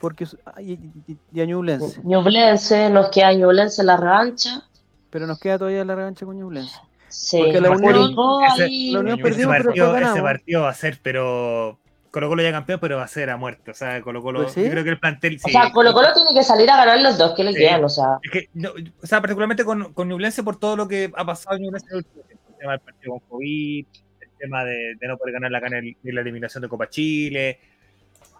Porque, 0.00 0.26
y, 0.60 0.72
y- 0.72 1.18
y 1.32 1.40
a 1.40 1.44
Ñublense. 1.44 2.00
Ñublense, 2.04 2.88
nos 2.90 3.10
queda 3.10 3.32
Ñublense 3.32 3.82
la 3.84 3.96
revancha. 3.96 4.62
Pero 5.10 5.26
nos 5.26 5.38
queda 5.40 5.58
todavía 5.58 5.84
la 5.84 5.94
revancha 5.94 6.24
con 6.26 6.38
Ñublense. 6.38 6.76
Sí, 7.08 7.38
Porque 7.38 7.60
la 7.60 7.70
Unión- 7.70 8.14
ese- 8.52 8.62
ahí- 8.64 8.90
la 8.92 9.00
Unión 9.00 9.18
Ese 9.18 9.22
pero 9.46 9.48
partido, 9.48 9.96
ese 9.96 10.22
partido 10.22 10.62
va 10.62 10.68
a 10.68 10.74
ser, 10.74 11.00
pero 11.02 11.78
Colo 12.10 12.28
Colo 12.28 12.42
ya 12.42 12.52
campeón, 12.52 12.78
pero 12.80 12.96
va 12.98 13.04
a 13.04 13.08
ser 13.08 13.30
a 13.30 13.36
muerte. 13.36 13.70
O 13.70 13.74
sea, 13.74 14.00
Colo 14.02 14.22
Colo, 14.22 14.42
¿Pues 14.42 14.52
sí? 14.52 14.62
yo 14.64 14.70
creo 14.70 14.84
que 14.84 14.90
el 14.90 15.00
plantel. 15.00 15.36
O 15.36 15.46
sí, 15.46 15.50
sea, 15.52 15.72
Colo 15.72 15.92
Colo 15.92 16.12
tiene 16.14 16.30
que 16.34 16.42
salir 16.44 16.70
a 16.70 16.76
ganar 16.76 17.00
los 17.00 17.16
dos 17.18 17.34
que 17.34 17.44
le 17.44 17.52
Sí. 17.52 17.58
quedan, 17.58 17.82
o 17.84 17.88
sea. 17.88 18.18
Es 18.22 18.30
que, 18.30 18.48
no, 18.54 18.70
o 19.02 19.06
sea, 19.06 19.20
particularmente 19.20 19.64
con, 19.64 19.92
con 19.94 20.08
Ñublense 20.08 20.42
por 20.42 20.56
todo 20.58 20.76
lo 20.76 20.86
que 20.86 21.10
ha 21.16 21.24
pasado 21.24 21.56
en 21.56 21.62
Ñublense 21.64 21.86
en 21.86 21.92
el 21.92 21.96
último 21.98 22.22
tiempo. 22.24 22.44
El 22.50 22.56
tema 22.58 22.72
del 22.72 22.80
partido 22.80 23.10
con 23.12 23.20
COVID, 23.30 23.86
el 24.20 24.28
tema 24.38 24.64
de, 24.64 24.94
de 25.00 25.08
no 25.08 25.16
poder 25.16 25.32
ganar 25.34 25.50
la, 25.50 25.60
la 25.60 26.20
eliminación 26.20 26.62
de 26.62 26.68
Copa 26.68 26.88
Chile. 26.88 27.58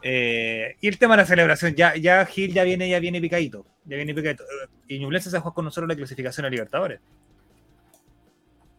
Eh, 0.02 0.76
y 0.80 0.88
el 0.88 0.98
tema 0.98 1.14
de 1.16 1.22
la 1.22 1.26
celebración. 1.26 1.74
Ya, 1.74 1.96
ya 1.96 2.24
Gil 2.26 2.52
ya 2.52 2.64
viene, 2.64 2.88
ya 2.88 3.00
viene 3.00 3.20
picadito. 3.20 3.66
Ya 3.84 3.96
viene 3.96 4.14
picadito. 4.14 4.44
Eh, 4.44 4.68
Y 4.88 4.98
Ñublense 4.98 5.30
se 5.30 5.38
juega 5.40 5.54
con 5.54 5.64
nosotros 5.64 5.88
la 5.88 5.96
clasificación 5.96 6.46
a 6.46 6.50
Libertadores. 6.50 7.00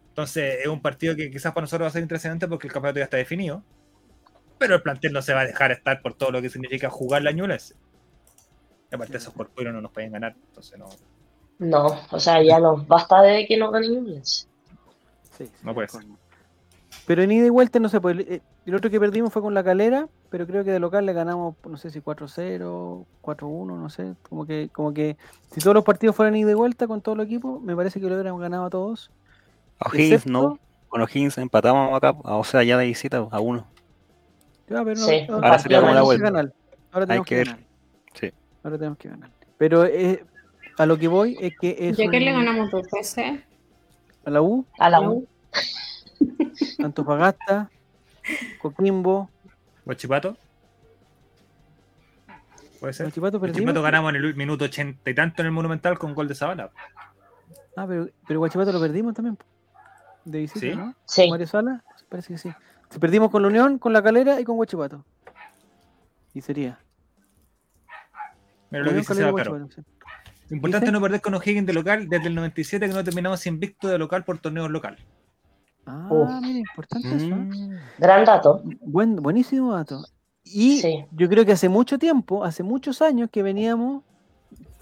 Entonces, 0.10 0.60
es 0.62 0.68
un 0.68 0.82
partido 0.82 1.16
que 1.16 1.32
quizás 1.32 1.54
para 1.54 1.64
nosotros 1.64 1.86
va 1.86 1.90
a 1.90 1.94
ser 1.94 2.02
interesante 2.02 2.48
porque 2.48 2.68
el 2.68 2.74
campeonato 2.74 3.00
ya 3.00 3.06
está 3.06 3.18
definido. 3.18 3.64
Pero 4.58 4.76
el 4.76 4.82
plantel 4.82 5.14
no 5.14 5.22
se 5.22 5.34
va 5.34 5.42
a 5.42 5.46
dejar 5.46 5.72
estar 5.72 6.02
por 6.02 6.14
todo 6.14 6.32
lo 6.32 6.42
que 6.42 6.50
significa 6.50 6.90
jugar 6.90 7.22
la 7.22 7.32
Ñublense. 7.32 7.76
Y 8.92 8.96
aparte, 8.96 9.18
esos 9.18 9.34
porteros 9.34 9.74
no 9.74 9.82
nos 9.82 9.92
pueden 9.92 10.12
ganar. 10.12 10.36
Entonces, 10.48 10.78
no. 10.78 10.90
No, 11.60 12.02
o 12.12 12.20
sea, 12.20 12.42
ya 12.42 12.60
no. 12.60 12.78
Basta 12.86 13.22
de 13.22 13.46
que 13.46 13.58
no 13.58 13.72
gane 13.72 13.90
Ñublense. 13.90 14.48
Sí, 15.38 15.46
sí, 15.46 15.52
No 15.64 15.74
puede 15.74 15.88
colmo. 15.88 16.18
Pero 17.06 17.24
en 17.24 17.32
ida 17.32 17.46
y 17.46 17.50
vuelta, 17.50 17.80
no 17.80 17.90
sé, 17.90 18.02
pues, 18.02 18.18
el, 18.20 18.42
el 18.70 18.76
otro 18.76 18.90
que 18.90 19.00
perdimos 19.00 19.32
fue 19.34 19.42
con 19.42 19.54
la 19.54 19.64
calera, 19.64 20.08
pero 20.30 20.46
creo 20.48 20.64
que 20.64 20.72
de 20.72 20.80
local 20.80 21.06
le 21.06 21.14
ganamos, 21.14 21.56
no 21.68 21.78
sé 21.78 21.92
si 21.92 22.02
4-0, 22.02 23.06
4-1, 23.22 23.66
no 23.78 23.90
sé. 23.90 24.16
Como 24.24 24.46
que, 24.46 24.70
como 24.72 24.94
que 24.94 25.18
si 25.52 25.60
todos 25.62 25.74
los 25.76 25.84
partidos 25.84 26.16
fueran 26.16 26.36
ida 26.36 26.52
y 26.52 26.56
vuelta 26.56 26.88
con 26.88 27.02
todo 27.02 27.16
el 27.16 27.22
equipo, 27.22 27.60
me 27.60 27.76
parece 27.76 28.00
que 28.00 28.08
lo 28.08 28.16
hubiéramos 28.16 28.42
ganado 28.42 28.66
a 28.66 28.70
todos. 28.70 29.12
A 29.80 29.90
O'Higgins 29.90 30.12
excepto- 30.24 30.32
no. 30.32 30.60
Con 30.88 31.02
O'Higgins 31.02 31.38
empatamos 31.38 31.94
acá, 31.96 32.16
o 32.24 32.44
sea, 32.44 32.64
ya 32.64 32.78
de 32.78 32.86
visita 32.88 33.28
a 33.30 33.40
uno. 33.40 33.68
Ya, 34.70 34.84
pero 34.84 35.00
no- 35.00 35.06
Sí, 35.06 35.26
ahora 35.30 35.48
ahora 35.48 35.60
sería 35.60 35.78
como 35.80 35.88
la 35.94 36.02
tenemos 36.02 36.08
vuelta. 36.08 36.26
que 36.26 36.32
ganar. 36.32 36.54
Ahora 36.92 37.04
Hay 37.04 37.08
tenemos 37.08 37.28
que 37.28 37.36
que 37.36 37.44
ganar. 37.44 37.60
Sí. 38.14 38.34
Ahora 38.64 38.78
tenemos 38.78 38.98
que 38.98 39.10
ganar. 39.10 39.30
Pero 39.58 39.86
eh, 39.86 40.26
a 40.78 40.86
lo 40.86 40.98
que 40.98 41.08
voy 41.08 41.38
es 41.40 41.54
que 41.60 41.76
es 41.80 41.98
Ya 41.98 42.10
que 42.10 42.18
un- 42.18 42.24
le 42.26 42.32
ganamos 42.32 42.72
dos 42.72 42.88
veces 42.92 43.40
a 44.26 44.30
la 44.30 44.42
U, 44.42 44.66
A 44.80 44.90
la. 44.90 45.02
U. 45.10 45.28
Antofagasta, 46.84 47.70
Coquimbo, 48.60 49.30
Guachipato. 49.86 50.38
Puede 52.80 52.94
ser. 52.94 53.08
Guachipato 53.08 53.40
perdimos. 53.40 53.62
Guachipato 53.62 53.82
ganamos 53.82 54.14
en 54.14 54.16
el 54.18 54.36
minuto 54.36 54.66
ochenta 54.66 55.10
y 55.10 55.16
tanto 55.16 55.42
en 55.42 55.48
el 55.48 55.52
Monumental 55.52 55.98
con 55.98 56.14
gol 56.14 56.28
de 56.28 56.36
Zabala. 56.36 56.70
Ah, 57.76 57.86
pero, 57.88 58.08
pero 58.28 58.40
Guachipato 58.40 58.72
lo 58.72 58.80
perdimos 58.80 59.14
también. 59.14 59.38
De 60.26 60.40
visita, 60.40 60.60
¿Sí? 60.60 60.76
¿no? 60.76 60.96
Sí. 61.06 61.30
Mario 61.30 61.48
Sala, 61.48 61.84
parece 62.08 62.34
que 62.34 62.38
sí. 62.38 62.52
Si 62.90 63.00
perdimos 63.00 63.32
con 63.32 63.42
la 63.42 63.48
Unión, 63.48 63.80
con 63.80 63.94
la 63.94 64.04
Calera 64.04 64.40
y 64.40 64.44
con 64.44 64.58
Guachipato. 64.58 65.04
Y 66.34 66.42
sería. 66.42 66.80
Mira 68.70 68.84
lo 68.84 68.92
Unión, 68.92 69.06
Calera, 69.06 69.34
sí. 69.76 69.82
Importante 70.52 70.92
no 70.92 71.00
perder 71.02 71.22
con 71.22 71.34
O'Higgins 71.36 71.68
de 71.68 71.74
local 71.74 72.10
desde 72.10 72.28
el 72.28 72.36
97 72.36 72.88
que 72.88 72.94
no 72.94 73.04
terminamos 73.04 73.46
invicto 73.46 73.88
de 73.88 73.98
local 73.98 74.24
por 74.24 74.40
torneos 74.40 74.70
local. 74.70 74.98
Ah, 75.86 76.08
Uf. 76.12 76.30
mira, 76.42 76.60
importante 76.60 77.08
eso. 77.16 77.26
¿eh? 77.26 77.30
Mm. 77.36 77.78
Gran 77.98 78.26
dato. 78.26 78.62
Buen, 78.82 79.16
buenísimo 79.18 79.74
dato. 79.74 80.04
Y 80.44 80.80
Sí. 80.82 81.06
yo 81.12 81.28
creo 81.30 81.46
que 81.46 81.52
hace 81.54 81.70
mucho 81.70 81.98
tiempo, 81.98 82.44
hace 82.44 82.64
muchos 82.64 83.02
años 83.02 83.30
que 83.32 83.44
veníamos, 83.44 84.04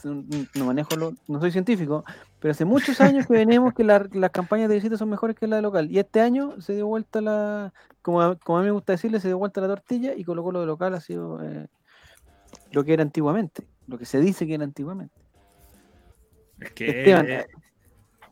no 0.03 0.24
no 0.56 0.65
manejo, 0.65 0.95
lo- 0.95 1.14
no 1.28 1.40
soy 1.40 1.52
científico, 1.52 2.06
pero 2.40 2.52
hace 2.52 2.64
muchos 2.65 3.02
años 3.02 3.26
que 3.26 3.34
veníamos 3.34 3.74
que 3.74 3.84
la- 3.84 4.07
las 4.14 4.32
campañas 4.32 4.69
de 4.69 4.76
visita 4.76 4.98
son 4.98 5.10
mejores 5.10 5.36
que 5.36 5.48
la 5.48 5.57
de 5.57 5.61
local. 5.64 5.90
Y 5.91 5.99
este 5.99 6.22
año 6.22 6.61
se 6.61 6.76
dio 6.76 6.88
vuelta 6.88 7.19
la, 7.19 7.74
como 8.02 8.22
a, 8.22 8.36
como 8.38 8.60
a 8.60 8.61
mí 8.61 8.68
me 8.68 8.72
gusta 8.72 8.94
decirle, 8.94 9.19
se 9.19 9.28
dio 9.28 9.38
vuelta 9.38 9.60
la 9.61 9.68
tortilla 9.68 10.14
y 10.15 10.24
colocó 10.24 10.52
lo 10.52 10.60
de 10.61 10.65
local 10.68 10.94
ha 10.94 11.02
sido 11.02 11.44
eh, 11.44 11.68
lo 12.72 12.84
que 12.84 12.94
era 12.94 13.03
antiguamente, 13.03 13.68
lo 13.88 13.98
que 13.98 14.06
se 14.06 14.19
dice 14.22 14.45
que 14.48 14.53
era 14.53 14.64
antiguamente. 14.64 15.15
Es 16.60 16.72
que 16.72 16.90
Esteban, 16.99 17.30
eh, 17.30 17.45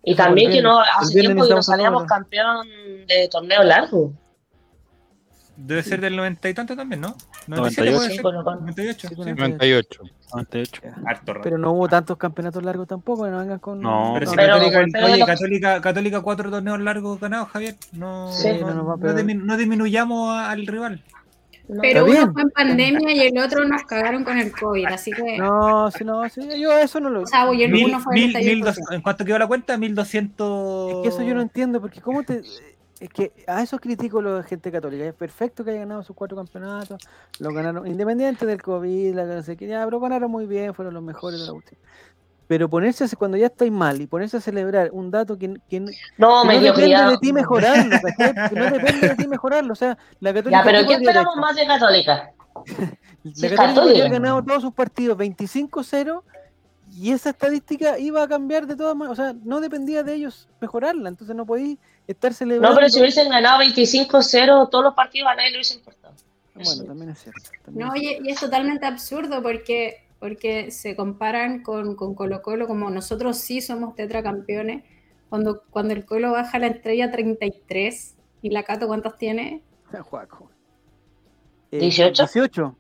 Y 0.06 0.16
también 0.16 0.52
que 0.52 0.62
no, 0.62 0.80
hace 0.80 1.20
tiempo 1.20 1.48
que 1.48 1.54
no 1.56 1.64
salíamos 1.64 2.04
campeón 2.06 2.68
de 3.08 3.28
torneo 3.30 3.64
largo. 3.64 4.14
debe 5.58 5.82
ser 5.84 6.02
del 6.02 6.16
90 6.16 6.50
y 6.50 6.54
tanto 6.54 6.76
también, 6.76 7.02
¿no? 7.02 7.16
98. 7.48 7.96
puede 7.96 8.08
ser. 8.08 8.12
Sí, 8.18 8.22
con 8.22 8.36
lo 8.36 8.44
cual. 8.44 8.60
98. 8.60 9.08
Sí, 9.10 9.16
con 9.16 9.24
sí. 9.26 9.30
el- 9.32 9.36
98. 9.38 10.04
98. 10.34 10.82
Harto 11.06 11.34
rato. 11.34 11.44
Pero 11.44 11.58
no 11.58 11.72
hubo 11.72 11.88
tantos 11.88 12.18
campeonatos 12.18 12.62
largos 12.64 12.88
tampoco, 12.88 13.24
que 13.24 13.32
no 13.32 13.40
vengan 13.40 13.60
con. 13.60 13.80
No, 13.82 14.12
Pero 14.16 14.30
si 14.32 14.36
Pero- 14.36 14.54
Católica, 14.54 14.86
pero 14.92 15.06
oye, 15.08 15.18
lo- 15.18 15.26
Católica, 15.26 15.82
Católica 15.82 16.22
cuatro 16.22 16.52
torneos 16.52 16.80
largos 16.82 17.20
ganados, 17.20 17.50
Javier. 17.50 17.76
No, 17.94 18.32
Sí, 18.34 18.50
no, 18.60 18.68
no 18.70 18.74
nos 18.76 18.88
va 18.90 18.94
a 19.12 19.14
no 19.24 19.34
no 19.46 19.58
disminuyamos 19.58 20.38
al 20.38 20.68
rival. 20.68 21.02
Pero 21.82 22.04
uno 22.06 22.14
bien. 22.14 22.34
fue 22.34 22.42
en 22.44 22.50
pandemia 22.52 23.12
y 23.16 23.20
el 23.28 23.38
otro 23.40 23.66
nos 23.66 23.84
cagaron 23.84 24.24
con 24.24 24.38
el 24.38 24.52
COVID, 24.52 24.86
así 24.86 25.12
que. 25.12 25.38
No, 25.38 25.90
si 25.92 26.04
no, 26.04 26.28
si 26.30 26.42
yo 26.60 26.78
eso 26.78 27.00
no 27.00 27.10
lo. 27.10 27.22
O 27.24 27.28
sea, 27.28 27.52
y 27.54 27.64
el 27.64 27.72
Mil- 27.72 27.86
uno 27.86 28.00
fue 28.00 28.16
el 28.16 28.22
mil- 28.22 28.30
estallido 28.30 28.54
mil 28.56 28.64
dos- 28.64 28.76
social. 28.76 28.96
¿En 28.96 29.02
cuánto 29.02 29.26
quedó 29.26 29.40
la 29.40 29.48
cuenta? 29.48 29.78
1200. 29.78 30.92
Es 30.92 30.98
que 31.02 31.08
eso 31.10 31.24
yo 31.24 31.34
no 31.36 31.42
entiendo, 31.42 31.82
porque 31.82 32.02
cómo 32.02 32.24
te. 32.24 32.42
Es 33.00 33.10
que 33.10 33.34
a 33.48 33.62
eso 33.62 33.78
critico 33.80 34.22
la 34.22 34.42
gente 34.44 34.72
católica. 34.72 35.04
Es 35.06 35.14
perfecto 35.14 35.66
que 35.66 35.72
haya 35.72 35.80
ganado 35.82 36.02
sus 36.04 36.16
cuatro 36.16 36.38
campeonatos. 36.38 37.02
Lo 37.40 37.52
ganaron, 37.54 37.86
independiente 37.88 38.46
del 38.46 38.62
COVID, 38.62 39.14
la 39.16 39.24
que 39.28 39.36
no 39.36 39.44
sé 39.44 39.58
qué, 39.58 39.68
ya, 39.68 39.84
pero 39.84 40.00
ganaron 40.00 40.32
muy 40.32 40.46
bien, 40.46 40.74
fueron 40.74 40.94
los 40.94 41.04
mejores 41.04 41.42
de 41.42 41.46
la 41.48 41.54
última. 41.54 41.82
Pero 42.48 42.70
ponerse 42.70 43.04
a- 43.04 43.08
cuando 43.18 43.38
ya 43.38 43.48
estáis 43.48 43.72
mal 43.72 44.00
y 44.02 44.08
ponerse 44.08 44.38
a 44.38 44.42
celebrar 44.42 44.90
un 44.92 45.10
dato 45.12 45.38
que, 45.38 45.54
que, 45.70 45.84
que 45.84 45.96
No, 46.18 46.44
no 46.44 46.52
depende 46.62 47.04
de 47.12 47.18
ti 47.18 47.34
mejorarlo, 47.34 47.96
no 48.52 48.64
depende 48.72 49.08
de 49.10 49.16
ti 49.16 49.28
mejorarlo. 49.28 49.74
O 49.74 49.76
sea, 49.76 49.98
la 50.20 50.34
católica. 50.34 50.60
Ya, 50.60 50.64
pero 50.64 50.80
¿qué 50.82 50.88
¿qué 50.88 50.94
podría 50.94 50.96
haber 50.96 51.08
esperamos 51.10 51.36
más 51.38 51.56
de 51.56 51.66
Católica? 51.68 52.32
La 53.24 53.50
Católica 53.50 53.56
Católica. 53.56 54.00
haber 54.06 54.12
ganado 54.12 54.44
todos 54.44 54.62
sus 54.62 54.74
partidos 54.74 55.18
25-0 55.18 56.22
y 56.98 57.12
esa 57.12 57.32
estadística 57.32 57.98
iba 57.98 58.22
a 58.22 58.28
cambiar 58.28 58.68
de 58.68 58.76
todas 58.76 58.96
maneras. 58.96 59.20
O 59.20 59.22
sea, 59.24 59.36
no 59.44 59.60
dependía 59.60 60.04
de 60.04 60.14
ellos 60.14 60.48
mejorarla. 60.62 61.10
Entonces 61.10 61.36
no 61.36 61.46
podéis 61.46 61.80
estar 62.08 62.34
celebrando. 62.36 62.70
No, 62.70 62.76
pero 62.76 62.88
si 62.90 63.00
hubiesen 63.00 63.30
ganado 63.30 63.64
25-0 63.64 64.70
todos 64.70 64.84
los 64.84 64.94
partidos, 64.94 65.30
a 65.32 65.36
nadie 65.36 65.50
le 65.50 65.58
hubiese 65.58 65.74
importado. 65.74 66.14
Bueno, 66.54 66.84
también 66.86 67.10
es 67.10 67.20
cierto. 67.20 67.42
también 67.66 67.88
No, 67.88 67.94
es 67.96 68.02
y, 68.02 68.18
y 68.24 68.30
es 68.30 68.40
totalmente 68.40 68.86
absurdo 68.86 69.42
porque, 69.42 70.05
porque 70.26 70.72
se 70.72 70.96
comparan 70.96 71.62
con, 71.62 71.96
con 71.96 72.16
Colo 72.16 72.42
Colo 72.42 72.66
como 72.66 72.90
nosotros 72.90 73.38
sí 73.38 73.62
somos 73.62 73.94
tetracampeones. 73.94 74.84
Cuando, 75.30 75.62
cuando 75.70 75.94
el 75.94 76.04
Colo 76.04 76.32
baja 76.32 76.58
la 76.58 76.66
estrella 76.66 77.12
33 77.12 78.16
y 78.42 78.50
la 78.50 78.64
Cato, 78.64 78.88
¿cuántas 78.88 79.20
tiene? 79.20 79.62
Juaco. 80.10 80.50
Eh, 81.70 81.78
18. 81.78 82.24
18. 82.24 82.76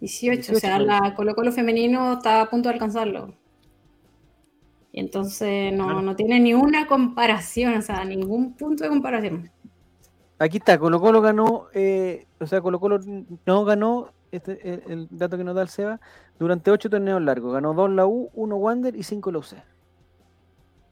18. 0.00 0.52
o 0.54 0.56
sea, 0.56 0.78
18, 0.78 0.86
la 0.86 1.14
Colo 1.14 1.34
Colo 1.34 1.52
femenino 1.52 2.14
está 2.14 2.40
a 2.40 2.48
punto 2.48 2.70
de 2.70 2.76
alcanzarlo. 2.76 3.34
Y 4.90 5.00
entonces 5.00 5.70
no, 5.74 5.84
Claro. 5.84 6.00
no 6.00 6.16
tiene 6.16 6.40
ni 6.40 6.54
una 6.54 6.86
comparación, 6.86 7.74
o 7.76 7.82
sea, 7.82 8.02
ningún 8.06 8.54
punto 8.54 8.84
de 8.84 8.88
comparación. 8.88 9.50
Aquí 10.38 10.56
está, 10.56 10.78
Colo 10.78 11.02
Colo 11.02 11.20
ganó, 11.20 11.66
eh, 11.74 12.26
o 12.40 12.46
sea, 12.46 12.62
Colo 12.62 12.80
Colo 12.80 12.98
no 13.44 13.64
ganó, 13.66 14.08
este, 14.30 14.68
el, 14.68 14.82
el 14.86 15.08
dato 15.10 15.36
que 15.36 15.44
nos 15.44 15.54
da 15.54 15.62
el 15.62 15.68
Seba, 15.68 16.00
durante 16.38 16.70
ocho 16.70 16.90
torneos 16.90 17.22
largos. 17.22 17.52
Ganó 17.52 17.74
dos 17.74 17.90
la 17.90 18.06
U, 18.06 18.30
uno 18.34 18.56
Wander 18.56 18.94
y 18.96 19.02
cinco 19.02 19.30
la 19.32 19.38
UC. 19.38 19.54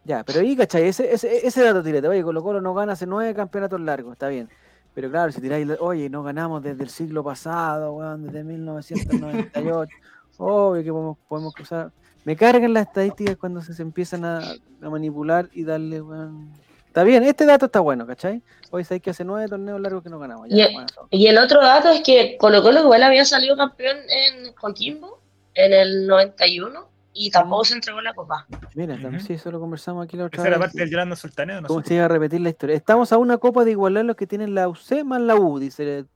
Ya, 0.05 0.23
pero 0.23 0.41
ahí, 0.41 0.57
¿cachai? 0.57 0.85
Ese, 0.85 1.13
ese, 1.13 1.47
ese 1.47 1.65
dato 1.65 1.83
tirete. 1.83 2.07
Oye, 2.07 2.23
Colo 2.23 2.43
Colo 2.43 2.61
no 2.61 2.75
gana 2.75 2.93
hace 2.93 3.07
nueve 3.07 3.35
campeonatos 3.35 3.81
largos, 3.81 4.13
está 4.13 4.29
bien. 4.29 4.49
Pero 4.95 5.11
claro, 5.11 5.33
si 5.33 5.41
tiráis, 5.41 5.69
oye, 5.81 6.09
no 6.09 6.23
ganamos 6.23 6.63
desde 6.63 6.83
el 6.85 6.89
siglo 6.89 7.23
pasado, 7.25 7.93
weón, 7.95 8.25
desde 8.25 8.45
1998. 8.45 9.95
Obvio 10.39 10.83
que 10.83 10.91
podemos, 10.93 11.19
podemos 11.29 11.55
cruzar. 11.55 11.93
Me 12.25 12.37
cargan 12.37 12.73
las 12.73 12.87
estadísticas 12.87 13.37
cuando 13.37 13.61
se, 13.63 13.75
se 13.75 13.83
empiezan 13.83 14.25
a, 14.25 14.41
a 14.81 14.91
manipular 14.91 15.49
y 15.53 15.65
darle, 15.65 16.01
weón. 16.01 16.51
Está 16.97 17.05
bien, 17.05 17.25
este 17.25 17.45
dato 17.45 17.67
está 17.67 17.81
bueno, 17.81 18.07
¿cachai? 18.07 18.43
Hoy 18.71 18.83
sabéis 18.83 19.03
que 19.03 19.11
hace 19.11 19.23
nueve 19.23 19.47
torneos 19.51 19.79
largos 19.79 20.03
que 20.03 20.09
no 20.09 20.19
ganamos. 20.19 20.49
Ya, 20.49 20.71
Y- 20.71 20.73
bueno, 20.73 20.87
eso. 20.91 21.07
Y 21.11 21.27
el 21.27 21.37
otro 21.37 21.61
dato 21.61 21.91
es 21.91 22.01
que 22.01 22.39
Colo 22.39 22.63
Colo 22.63 22.81
igual 22.81 23.03
había 23.03 23.27
salido 23.27 23.55
campeón 23.55 23.99
en 24.09 24.55
Coquimbo 24.55 25.21
en 25.53 25.75
el 25.75 26.07
91 26.07 26.89
y 27.13 27.31
tampoco 27.31 27.67
se 27.67 27.75
entregó 27.75 28.01
la 28.01 28.15
copa. 28.15 28.47
Mira, 28.75 28.95
también 28.95 29.17
Ujú. 29.17 29.27
sí, 29.27 29.33
eso 29.35 29.51
lo 29.51 29.61
conversamos 29.61 30.07
aquí 30.07 30.17
la 30.17 30.25
otra 30.25 30.39
Esa 30.41 30.49
era 30.49 30.57
vez. 30.57 30.69
parte 30.69 30.79
del 30.79 30.89
Llorando 30.91 31.17
Sultaneo, 31.17 31.61
¿no? 31.61 31.69
¿Cómo 31.69 31.83
se 31.85 31.93
iba 31.97 32.07
a 32.07 32.09
repetir 32.09 32.41
la 32.41 32.49
historia? 32.49 32.75
Estamos 32.77 33.13
a 33.13 33.19
una 33.19 33.37
copa 33.37 33.67
de 33.67 33.73
igualar 33.73 34.07
los 34.07 34.17
que 34.17 34.27
tienen 34.27 34.55
la 34.55 34.67
UC 34.67 35.05
más 35.05 35.21
la 35.21 35.35
U, 35.37 35.59
dice, 35.59 36.07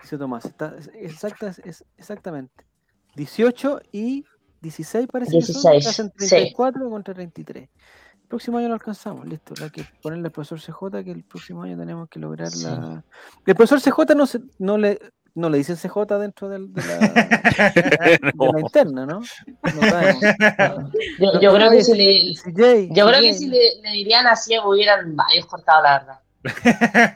dice 0.00 0.16
Tomás. 0.16 0.44
Está, 0.44 0.76
exacta, 0.94 1.52
es- 1.64 1.84
exactamente. 1.98 2.64
18 3.16 3.80
y 3.90 4.24
16 4.60 5.08
parece 5.10 5.32
que 5.32 5.42
son. 5.42 5.72
16, 5.72 5.86
Hacen 5.88 6.12
sí. 6.18 6.28
34 6.28 6.88
contra 6.88 7.14
33. 7.14 7.68
El 8.26 8.30
próximo 8.30 8.58
año 8.58 8.66
lo 8.66 8.74
alcanzamos, 8.74 9.24
listo. 9.24 9.54
Hay 9.62 9.70
que 9.70 9.84
ponerle 10.02 10.26
al 10.26 10.32
profesor 10.32 10.58
CJ 10.60 11.04
que 11.04 11.12
el 11.12 11.22
próximo 11.22 11.62
año 11.62 11.78
tenemos 11.78 12.08
que 12.08 12.18
lograr 12.18 12.48
Sí. 12.50 12.64
la... 12.64 13.04
El 13.46 13.54
profesor 13.54 13.80
CJ 13.80 14.16
no, 14.16 14.26
se, 14.26 14.40
no, 14.58 14.76
le, 14.76 14.98
no 15.36 15.48
le 15.48 15.58
dicen 15.58 15.76
CJ 15.76 16.18
dentro 16.18 16.48
del- 16.48 16.72
de, 16.74 16.82
la, 16.84 16.98
de 18.18 18.32
No. 18.34 18.52
la 18.52 18.60
interna, 18.60 19.06
¿no? 19.06 19.20
Yo, 21.20 21.40
yo 21.40 21.54
creo 21.54 21.70
que 21.70 21.84
si 21.84 21.94
le, 21.94 22.34
CJ, 22.34 22.88
yo 22.94 23.06
creo 23.06 23.20
que 23.20 23.32
si 23.34 23.46
le, 23.48 23.58
le 23.82 23.90
dirían 23.92 24.26
así 24.26 24.58
hubieran 24.58 25.14
varios 25.14 25.46
cortado 25.46 25.82
la 25.84 25.98
verdad. 25.98 26.20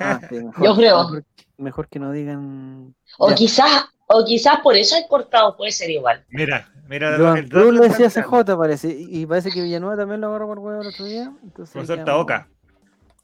Ah, 0.01 0.21
sí, 0.29 0.37
mejor, 0.37 0.65
Yo 0.65 0.77
creo. 0.77 0.97
Mejor, 1.05 1.25
mejor 1.59 1.89
que 1.89 1.99
no 1.99 2.13
digan. 2.13 2.95
O 3.19 3.31
Ya. 3.31 3.35
quizás, 3.35 3.85
o 4.07 4.25
quizás 4.25 4.61
por 4.61 4.77
eso 4.77 4.95
hay 4.97 5.07
cortado, 5.09 5.57
puede 5.57 5.73
ser 5.73 5.91
igual. 5.91 6.25
Mira, 6.29 6.69
mira. 6.91 7.17
Joan 7.17 7.39
el 7.39 7.49
Cruz 7.49 7.73
le 7.73 7.89
decía 7.89 8.11
CJ, 8.11 8.57
parece. 8.59 8.89
Y 8.89 9.21
y 9.23 9.27
parece 9.27 9.51
que 9.51 9.63
Villanueva 9.63 9.97
también 9.97 10.21
lo 10.21 10.27
agarró 10.29 10.47
por 10.49 10.59
huevo 10.59 10.83
el 10.83 10.89
otro 10.89 11.05
día. 11.07 11.33
Entonces, 11.43 11.73
Profesor 11.73 11.97
quedamos- 11.97 12.05
Taoca. 12.27 12.49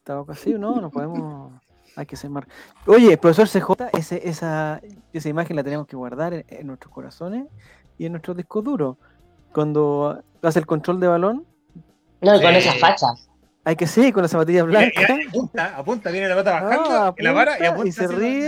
Taoca, 0.04 0.34
sí, 0.34 0.54
no, 0.54 0.80
no 0.80 0.90
podemos. 0.90 1.52
Hay 1.96 2.04
que 2.06 2.14
ser 2.16 2.28
mar... 2.30 2.46
Oye, 2.86 3.16
profesor 3.16 3.48
CJ, 3.48 3.88
ese, 3.98 4.28
esa, 4.28 4.80
esa 5.12 5.28
imagen 5.28 5.56
la 5.56 5.64
tenemos 5.64 5.86
que 5.86 5.96
guardar 5.96 6.34
en, 6.34 6.44
en 6.48 6.66
nuestros 6.66 6.92
corazones 6.92 7.46
y 7.98 8.04
en 8.06 8.12
nuestros 8.12 8.36
discos 8.36 8.62
duros. 8.64 8.96
Cuando 9.52 10.22
hace 10.42 10.58
el 10.58 10.66
control 10.66 11.00
de 11.00 11.08
balón, 11.08 11.46
No, 12.20 12.36
y 12.36 12.42
con 12.42 12.52
Sí. 12.52 12.58
esas 12.58 12.78
fachas. 12.78 13.28
hay 13.64 13.76
que 13.76 13.86
seguir 13.86 14.12
con 14.12 14.22
las 14.22 14.30
zapatillas 14.30 14.66
Mira, 14.66 14.80
blancas. 14.80 15.04
mira, 15.16 15.28
apunta, 15.28 15.76
apunta, 15.76 16.10
viene 16.10 16.28
la 16.28 16.34
pata 16.36 16.58
Ah, 16.58 16.62
bajando, 16.62 17.14
y 17.18 17.22
la 17.22 17.34
para 17.34 17.50
y 17.52 17.54
apunta, 17.64 17.70
apunta. 17.72 17.88
y 17.88 17.92
se 17.92 18.06
ríe 18.08 18.38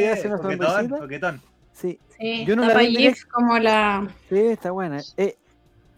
y 0.00 0.04
eh, 0.04 0.10
hace 0.12 0.26
una 0.28 0.38
sonrisita. 0.38 0.98
coquetón. 0.98 1.40
Sí, 1.72 1.98
Sí, 2.24 2.44
Yo 2.46 2.56
no 2.56 2.64
la 2.66 2.78
directo. 2.78 3.26
como 3.32 3.58
la. 3.58 4.08
Sí, 4.30 4.38
está 4.38 4.70
buena. 4.70 5.00
Eh, 5.18 5.36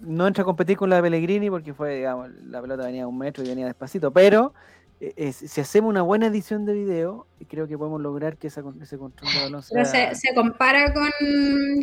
no 0.01 0.27
entra 0.27 0.43
a 0.43 0.44
competir 0.44 0.77
con 0.77 0.90
la 0.90 0.97
de 0.97 1.03
Pellegrini 1.03 1.48
porque 1.51 1.73
fue, 1.73 1.97
digamos, 1.97 2.31
la 2.44 2.61
pelota 2.61 2.85
venía 2.85 3.05
a 3.05 3.07
un 3.07 3.16
metro 3.16 3.44
y 3.44 3.48
venía 3.48 3.65
despacito, 3.66 4.11
pero 4.11 4.53
eh, 5.01 5.12
eh, 5.16 5.32
si 5.32 5.61
hacemos 5.61 5.89
una 5.89 6.03
buena 6.03 6.27
edición 6.27 6.65
de 6.66 6.73
video, 6.73 7.27
creo 7.48 7.69
que 7.69 7.78
podemos 7.78 8.01
lograr 8.01 8.36
que 8.39 8.48
esa, 8.48 8.62
ese 8.82 8.98
control 8.98 9.32
de 9.32 9.40
balón 9.44 9.62
Pero 9.70 9.85
sea... 9.85 10.15
se, 10.15 10.28
se 10.28 10.35
compara 10.35 10.93
con 10.93 11.09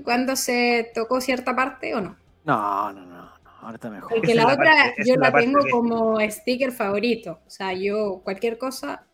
cuando 0.04 0.36
se 0.36 0.92
tocó 0.94 1.22
cierta 1.22 1.56
parte 1.56 1.96
o 1.96 2.02
no. 2.02 2.18
No, 2.44 2.92
no, 2.92 3.06
no, 3.06 3.16
no, 3.16 3.30
ahora 3.62 3.76
está 3.76 3.90
mejor. 3.90 4.10
Porque 4.10 4.32
Esa 4.34 4.42
es 4.42 4.44
la 4.44 4.44
la 4.44 4.54
otra 4.54 4.76
parte- 4.76 5.04
yo 5.06 5.14
es 5.14 5.20
la 5.20 5.32
tengo 5.32 5.60
que- 5.64 5.70
como 5.72 6.20
sticker 6.30 6.72
favorito. 6.74 7.40
O 7.48 7.50
sea, 7.50 7.72
yo 7.74 8.20
cualquier 8.26 8.58
cosa. 8.58 9.06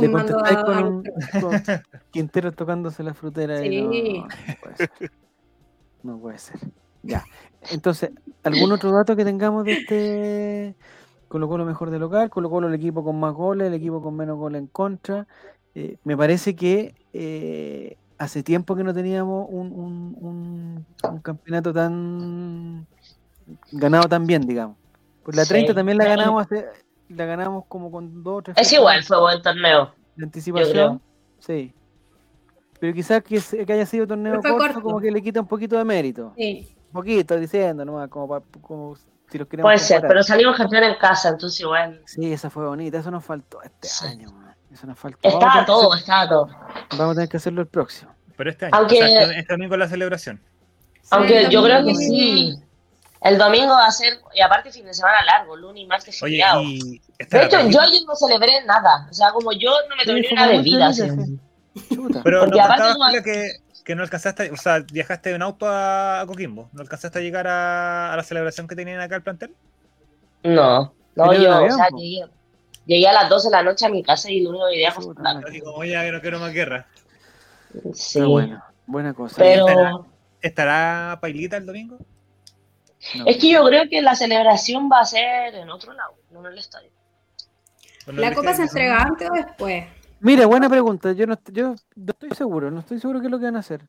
Le 0.00 0.12
contestáis 0.12 0.58
con, 0.58 0.74
a- 0.78 0.88
un, 0.88 1.02
con 1.40 1.50
Quintero 2.10 2.52
tocándose 2.52 3.02
la 3.02 3.14
frutera 3.14 3.64
y 3.64 3.82
no, 3.82 3.90
Sí. 3.92 4.18
no 4.20 4.54
puede 4.62 4.76
ser. 4.76 4.90
No 6.02 6.18
puede 6.18 6.38
ser. 6.38 6.60
Ya. 7.02 7.24
Entonces, 7.70 8.10
¿algún 8.42 8.72
otro 8.72 8.92
dato 8.92 9.16
que 9.16 9.24
tengamos 9.24 9.64
de 9.64 9.72
este 9.72 10.74
Colocó 11.28 11.56
lo 11.58 11.64
mejor 11.64 11.90
de 11.90 11.98
local, 12.00 12.28
colocó 12.28 12.58
el 12.58 12.74
equipo 12.74 13.04
con 13.04 13.20
más 13.20 13.32
goles, 13.34 13.68
el 13.68 13.74
equipo 13.74 14.02
con 14.02 14.16
menos 14.16 14.36
goles 14.36 14.60
en 14.62 14.66
contra? 14.66 15.26
Eh, 15.76 15.96
me 16.02 16.16
parece 16.16 16.56
que 16.56 16.94
eh, 17.12 17.96
hace 18.18 18.42
tiempo 18.42 18.74
que 18.74 18.82
no 18.82 18.92
teníamos 18.92 19.46
un, 19.48 19.70
un- 19.72 20.16
un- 20.20 20.86
un 21.08 21.18
campeonato 21.20 21.72
tan 21.72 22.84
ganado 23.70 24.08
tan 24.08 24.26
bien, 24.26 24.42
digamos. 24.42 24.76
Pues 25.22 25.36
la 25.36 25.44
Sí. 25.44 25.50
30 25.50 25.72
también 25.74 25.98
la 25.98 26.04
ganamos 26.06 26.42
hace- 26.46 26.66
la 27.10 27.24
ganamos 27.26 27.64
como 27.68 27.90
con 27.90 28.22
dos 28.22 28.38
o 28.38 28.42
tres 28.42 28.56
Es 28.58 28.72
igual, 28.72 29.02
fue 29.04 29.20
buen 29.20 29.42
torneo. 29.42 29.94
de 30.16 30.24
anticipación. 30.24 31.00
Sí. 31.38 31.74
Pero 32.78 32.94
quizás 32.94 33.22
que, 33.22 33.40
que 33.66 33.72
haya 33.72 33.86
sido 33.86 34.06
torneo 34.06 34.34
corto, 34.40 34.56
corto. 34.56 34.80
como 34.82 35.00
que 35.00 35.10
le 35.10 35.22
quita 35.22 35.40
un 35.40 35.46
poquito 35.46 35.76
de 35.76 35.84
mérito. 35.84 36.32
Sí. 36.36 36.74
Un 36.86 36.92
poquito, 36.92 37.36
diciendo 37.36 37.84
nomás, 37.84 38.08
como, 38.08 38.28
pa- 38.28 38.42
como 38.62 38.96
si 39.30 39.38
los 39.38 39.46
queremos 39.46 39.66
Puede 39.68 39.78
ser, 39.78 40.00
pero 40.08 40.22
salimos 40.22 40.56
campeón 40.56 40.84
en 40.84 40.94
casa, 40.96 41.28
entonces 41.28 41.60
igual. 41.60 42.00
Sí, 42.06 42.32
esa 42.32 42.48
fue 42.50 42.66
bonita, 42.66 42.98
eso 42.98 43.10
nos 43.10 43.24
faltó 43.24 43.62
este 43.62 43.86
Sí. 43.88 44.06
año, 44.06 44.32
man. 44.32 44.54
Eso 44.72 44.86
nos 44.86 44.98
faltó. 44.98 45.18
Estaba 45.22 45.64
todo, 45.66 45.92
hacer- 45.92 46.00
estaba 46.00 46.28
todo. 46.28 46.46
Vamos 46.96 47.12
a 47.12 47.14
tener 47.14 47.28
que 47.28 47.36
hacerlo 47.36 47.60
el 47.60 47.66
próximo. 47.68 48.12
Pero 48.36 48.50
este 48.50 48.66
año, 48.66 48.76
Aunque- 48.76 49.02
o 49.02 49.06
sea, 49.06 49.22
este, 49.38 49.52
domingo 49.52 49.76
la 49.76 49.88
celebración. 49.88 50.40
Aunque 51.10 51.46
Sí, 51.46 51.50
yo 51.52 51.62
creo 51.64 51.84
que 51.84 51.94
sí. 51.94 52.56
El 53.20 53.36
domingo 53.36 53.74
va 53.74 53.86
a 53.86 53.92
ser, 53.92 54.18
y 54.34 54.40
aparte 54.40 54.72
fin 54.72 54.86
de 54.86 54.94
semana 54.94 55.22
largo, 55.24 55.54
lunes 55.54 55.82
y 55.82 55.86
martes 55.86 56.22
Oye, 56.22 56.32
feriado. 56.32 56.62
y 56.62 57.02
De 57.18 57.44
hecho, 57.44 57.68
yo 57.68 57.80
ayer 57.80 58.00
no 58.06 58.16
celebré 58.16 58.64
nada. 58.64 59.06
O 59.10 59.12
sea, 59.12 59.30
como 59.32 59.52
yo 59.52 59.70
no 59.88 59.96
me 59.96 60.04
tomé 60.04 60.20
ni 60.22 60.28
una 60.32 60.46
bebida. 60.46 60.90
Pero 62.24 62.40
porque 62.40 62.58
nos 62.58 62.60
aparte 62.60 62.92
Julia 62.94 63.22
que, 63.22 63.50
que 63.84 63.94
no 63.94 64.02
alcanzaste, 64.02 64.50
o 64.50 64.56
sea, 64.56 64.80
viajaste 64.90 65.34
en 65.34 65.42
auto 65.42 65.66
a, 65.68 66.24
Coquimbo, 66.26 66.70
¿no 66.72 66.80
alcanzaste 66.80 67.18
a 67.18 67.22
llegar 67.22 67.46
a, 67.46 68.12
a 68.12 68.16
la 68.16 68.22
celebración 68.22 68.66
que 68.66 68.74
tenían 68.74 69.00
acá 69.00 69.16
el 69.16 69.22
plantel? 69.22 69.54
No, 70.42 70.94
no, 71.14 71.28
Pero 71.28 71.34
yo, 71.34 71.52
avión, 71.52 71.72
o 71.72 71.76
sea, 71.76 71.88
llegué, 71.96 72.24
llegué 72.86 73.08
a 73.08 73.12
las 73.12 73.28
12 73.28 73.48
de 73.48 73.52
la 73.52 73.62
noche 73.62 73.86
a 73.86 73.90
mi 73.90 74.02
casa 74.02 74.30
y 74.30 74.40
lo 74.40 74.50
único 74.50 74.66
que 74.66 74.72
quería 74.72 74.92
fue 74.92 75.88
ya 75.88 76.02
que 76.04 76.12
no 76.12 76.20
quiero 76.20 76.38
más 76.38 76.52
guerra. 76.52 76.86
Sí, 77.92 78.18
Está 78.18 78.26
bueno, 78.26 78.64
buena 78.86 79.12
cosa. 79.12 79.36
pero 79.36 80.06
¿Estará 80.40 81.18
Pailita 81.20 81.56
el 81.58 81.66
domingo? 81.66 81.98
No. 83.14 83.24
es 83.26 83.38
que 83.38 83.50
yo 83.50 83.64
creo 83.64 83.88
que 83.88 84.02
la 84.02 84.14
celebración 84.14 84.90
va 84.92 85.00
a 85.00 85.04
ser 85.04 85.54
en 85.54 85.70
otro 85.70 85.92
lado, 85.94 86.14
no 86.30 86.40
en 86.40 86.52
el 86.52 86.58
estadio. 86.58 86.90
¿O 88.06 88.12
no 88.12 88.20
¿La 88.20 88.34
copa 88.34 88.52
se 88.54 88.62
entrega 88.62 89.02
antes 89.02 89.28
o 89.30 89.32
después? 89.32 89.84
Mira, 90.20 90.44
buena 90.46 90.68
pregunta. 90.68 91.12
Yo 91.12 91.26
no, 91.26 91.38
yo 91.52 91.74
no 91.96 92.10
estoy 92.12 92.30
seguro, 92.30 92.70
no 92.70 92.80
estoy 92.80 93.00
seguro 93.00 93.20
qué 93.20 93.26
es 93.26 93.30
lo 93.30 93.38
que 93.38 93.46
van 93.46 93.56
a 93.56 93.60
hacer. 93.60 93.82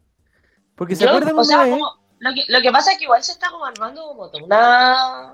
Porque 0.76 0.96
se 0.96 1.04
Yo, 1.04 1.10
acuerdan 1.10 1.34
o 1.34 1.38
una 1.38 1.44
sea, 1.44 1.64
vez? 1.64 1.72
como- 1.74 2.00
lo, 2.20 2.34
que, 2.34 2.44
lo 2.48 2.62
que 2.62 2.72
pasa 2.72 2.92
es 2.92 2.98
que 3.00 3.04
igual 3.04 3.22
se 3.24 3.34
está 3.34 3.50
como 3.50 3.66
armando 3.66 4.06
como 4.08 4.30
toda 4.30 4.44
una, 4.46 5.34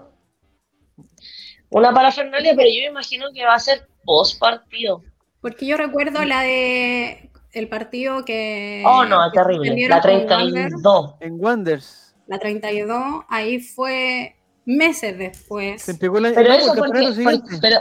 una 1.69 1.93
parafernalia, 1.93 2.53
pero 2.55 2.69
yo 2.69 2.81
me 2.81 2.87
imagino 2.87 3.27
que 3.33 3.43
va 3.45 3.55
a 3.55 3.59
ser 3.59 3.87
post 4.05 4.39
partido. 4.39 5.03
Porque 5.41 5.65
yo 5.67 5.77
recuerdo 5.77 6.23
la 6.25 6.41
de 6.41 7.29
el 7.51 7.67
partido 7.69 8.23
que. 8.25 8.83
Oh, 8.85 9.05
no, 9.05 9.25
es 9.25 9.33
terrible. 9.33 9.87
La 9.87 10.01
con 10.01 10.11
Wander, 10.11 10.27
32. 10.69 11.15
En 11.19 11.39
Wonders. 11.39 12.06
La 12.27 12.39
32, 12.39 13.23
ahí 13.29 13.59
fue 13.59 14.35
meses 14.65 15.17
después. 15.17 15.81
Se 15.81 15.91
entregó 15.91 16.19
la 16.19 16.31
Pero 16.33 16.49
no, 16.49 16.55
eso 16.55 16.73
porque, 16.75 17.23
por- 17.23 17.59
pero, 17.61 17.79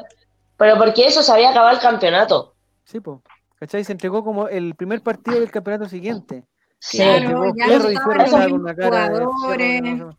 pero 0.56 0.78
porque 0.78 1.06
eso 1.06 1.22
se 1.22 1.32
había 1.32 1.50
acabado 1.50 1.74
el 1.74 1.80
campeonato. 1.82 2.54
Sí, 2.84 3.00
po. 3.00 3.22
¿Cachai? 3.58 3.84
Se 3.84 3.92
entregó 3.92 4.22
como 4.22 4.48
el 4.48 4.74
primer 4.74 5.02
partido 5.02 5.40
del 5.40 5.50
campeonato 5.50 5.88
siguiente. 5.88 6.44
Sí. 6.78 6.98
Claro, 6.98 7.16
Entregó 7.16 7.54
ya 7.56 7.66
no 7.66 7.88
de 7.88 7.96
jugadores. 7.96 9.82
Sé. 9.82 10.16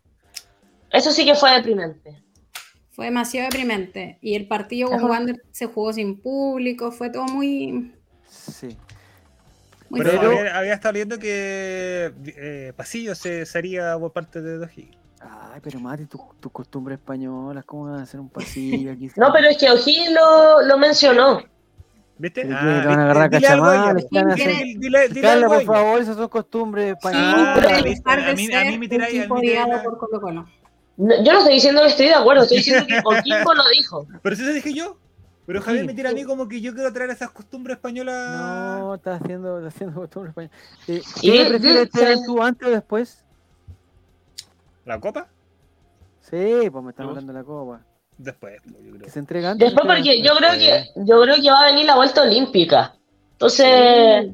Eso 0.90 1.10
sí 1.12 1.24
que 1.24 1.34
fue 1.34 1.52
deprimente. 1.52 2.22
Fue 2.90 3.06
demasiado 3.06 3.46
deprimente. 3.48 4.18
Y 4.20 4.34
el 4.34 4.48
partido 4.48 4.90
con. 4.90 5.04
Wander 5.04 5.36
se 5.52 5.66
jugó 5.66 5.92
sin 5.92 6.20
público, 6.20 6.90
fue 6.90 7.10
todo 7.10 7.24
muy, 7.24 7.94
Sí. 8.28 8.76
Muy 9.90 10.00
Pero, 10.02 10.20
feo. 10.20 10.38
había, 10.38 10.58
había 10.58 10.74
estado 10.74 10.92
leyendo 10.92 11.18
que 11.18 12.12
eh, 12.26 12.72
Pasillo 12.76 13.14
se 13.14 13.46
sería 13.46 13.96
por 13.98 14.12
parte 14.12 14.40
de 14.42 14.58
Doji. 14.58 14.90
Ay, 15.20 15.60
pero 15.62 15.80
Mati, 15.80 16.06
tus 16.06 16.20
tus 16.40 16.52
costumbres 16.52 16.98
españolas, 16.98 17.64
¿cómo 17.64 17.90
van 17.90 18.00
a 18.00 18.02
hacer 18.02 18.20
un 18.20 18.28
pasillo 18.28 18.92
aquí? 18.92 19.10
No, 19.16 19.32
pero 19.32 19.48
es 19.48 19.56
que 19.58 19.68
O'Higgins 19.70 20.12
lo, 20.12 20.62
lo 20.62 20.78
mencionó. 20.78 21.42
¿Viste? 22.18 22.42
Pero 22.42 22.56
Ah, 22.56 22.82
van 22.86 22.98
a 23.00 23.04
agarrar 23.04 23.30
Dile. 23.30 23.48
Dile- 24.10 24.74
Dile, 24.78 25.08
dile 25.08 25.20
Carla, 25.20 25.46
por 25.48 25.64
favor, 25.64 26.00
esas 26.00 26.16
son 26.16 26.28
costumbres 26.28 26.86
Sí, 26.86 26.92
españolas. 26.92 27.58
pero 27.58 27.68
Ah, 27.68 27.78
a 27.78 27.82
mí- 27.82 27.94
a 28.24 28.34
mí 28.34 28.44
ser 28.46 28.78
me 28.78 28.86
un 28.86 28.90
tiráis- 28.90 29.08
a 29.08 29.10
mí 29.10 29.18
equipo 29.18 29.34
me 29.36 29.40
tiráis 29.40 29.64
odiado 29.64 29.68
la- 29.76 29.82
por 29.82 29.98
Colo 29.98 30.20
Colo. 30.20 30.46
No, 30.96 31.14
yo 31.24 31.32
no 31.32 31.38
estoy 31.38 31.54
diciendo 31.54 31.80
que 31.82 31.86
estoy 31.88 32.06
de 32.06 32.14
acuerdo, 32.14 32.42
estoy 32.42 32.56
diciendo 32.58 32.86
que 32.88 33.02
Coquimbo 33.02 33.54
lo 33.54 33.62
dijo. 33.76 34.06
Pero 34.22 34.34
eso 34.34 34.52
dije 34.52 34.74
yo. 34.74 34.96
Pero 35.48 35.62
Javier 35.62 35.84
Sí. 35.84 35.86
me 35.86 35.94
tira 35.94 36.10
a 36.10 36.12
mí 36.12 36.24
como 36.24 36.46
que 36.46 36.60
yo 36.60 36.74
quiero 36.74 36.92
traer 36.92 37.08
esas 37.08 37.30
costumbres 37.30 37.78
españolas. 37.78 38.38
No, 38.38 38.94
estás 38.96 39.22
haciendo, 39.22 39.56
estás 39.60 39.74
haciendo 39.74 39.98
costumbres 39.98 40.30
españolas. 40.32 40.58
Eh, 40.88 41.02
Y 41.22 41.30
¿Qué 41.32 41.44
prefieres 41.48 41.90
tener 41.90 42.18
tú 42.26 42.42
antes 42.42 42.68
o 42.68 42.70
después? 42.70 43.24
¿La 44.84 45.00
copa? 45.00 45.26
Sí, 46.20 46.68
pues 46.70 46.84
me 46.84 46.90
estamos 46.90 47.12
¿Vos? 47.12 47.18
hablando 47.18 47.32
de 47.32 47.38
la 47.38 47.44
copa. 47.46 47.80
Después, 48.18 48.60
pues, 48.62 48.84
yo 48.84 48.90
creo. 48.90 49.04
Que 49.04 49.10
se 49.10 49.18
entrega 49.20 49.52
antes. 49.52 49.66
Después 49.72 49.86
porque 49.86 50.22
yo 50.22 50.34
creo 50.36 50.50
que 50.52 50.84
yo 50.96 51.22
creo 51.22 51.36
que 51.36 51.50
va 51.50 51.60
a 51.62 51.66
venir 51.66 51.86
la 51.86 51.96
vuelta 51.96 52.20
olímpica. 52.22 52.94
Entonces, 53.32 54.30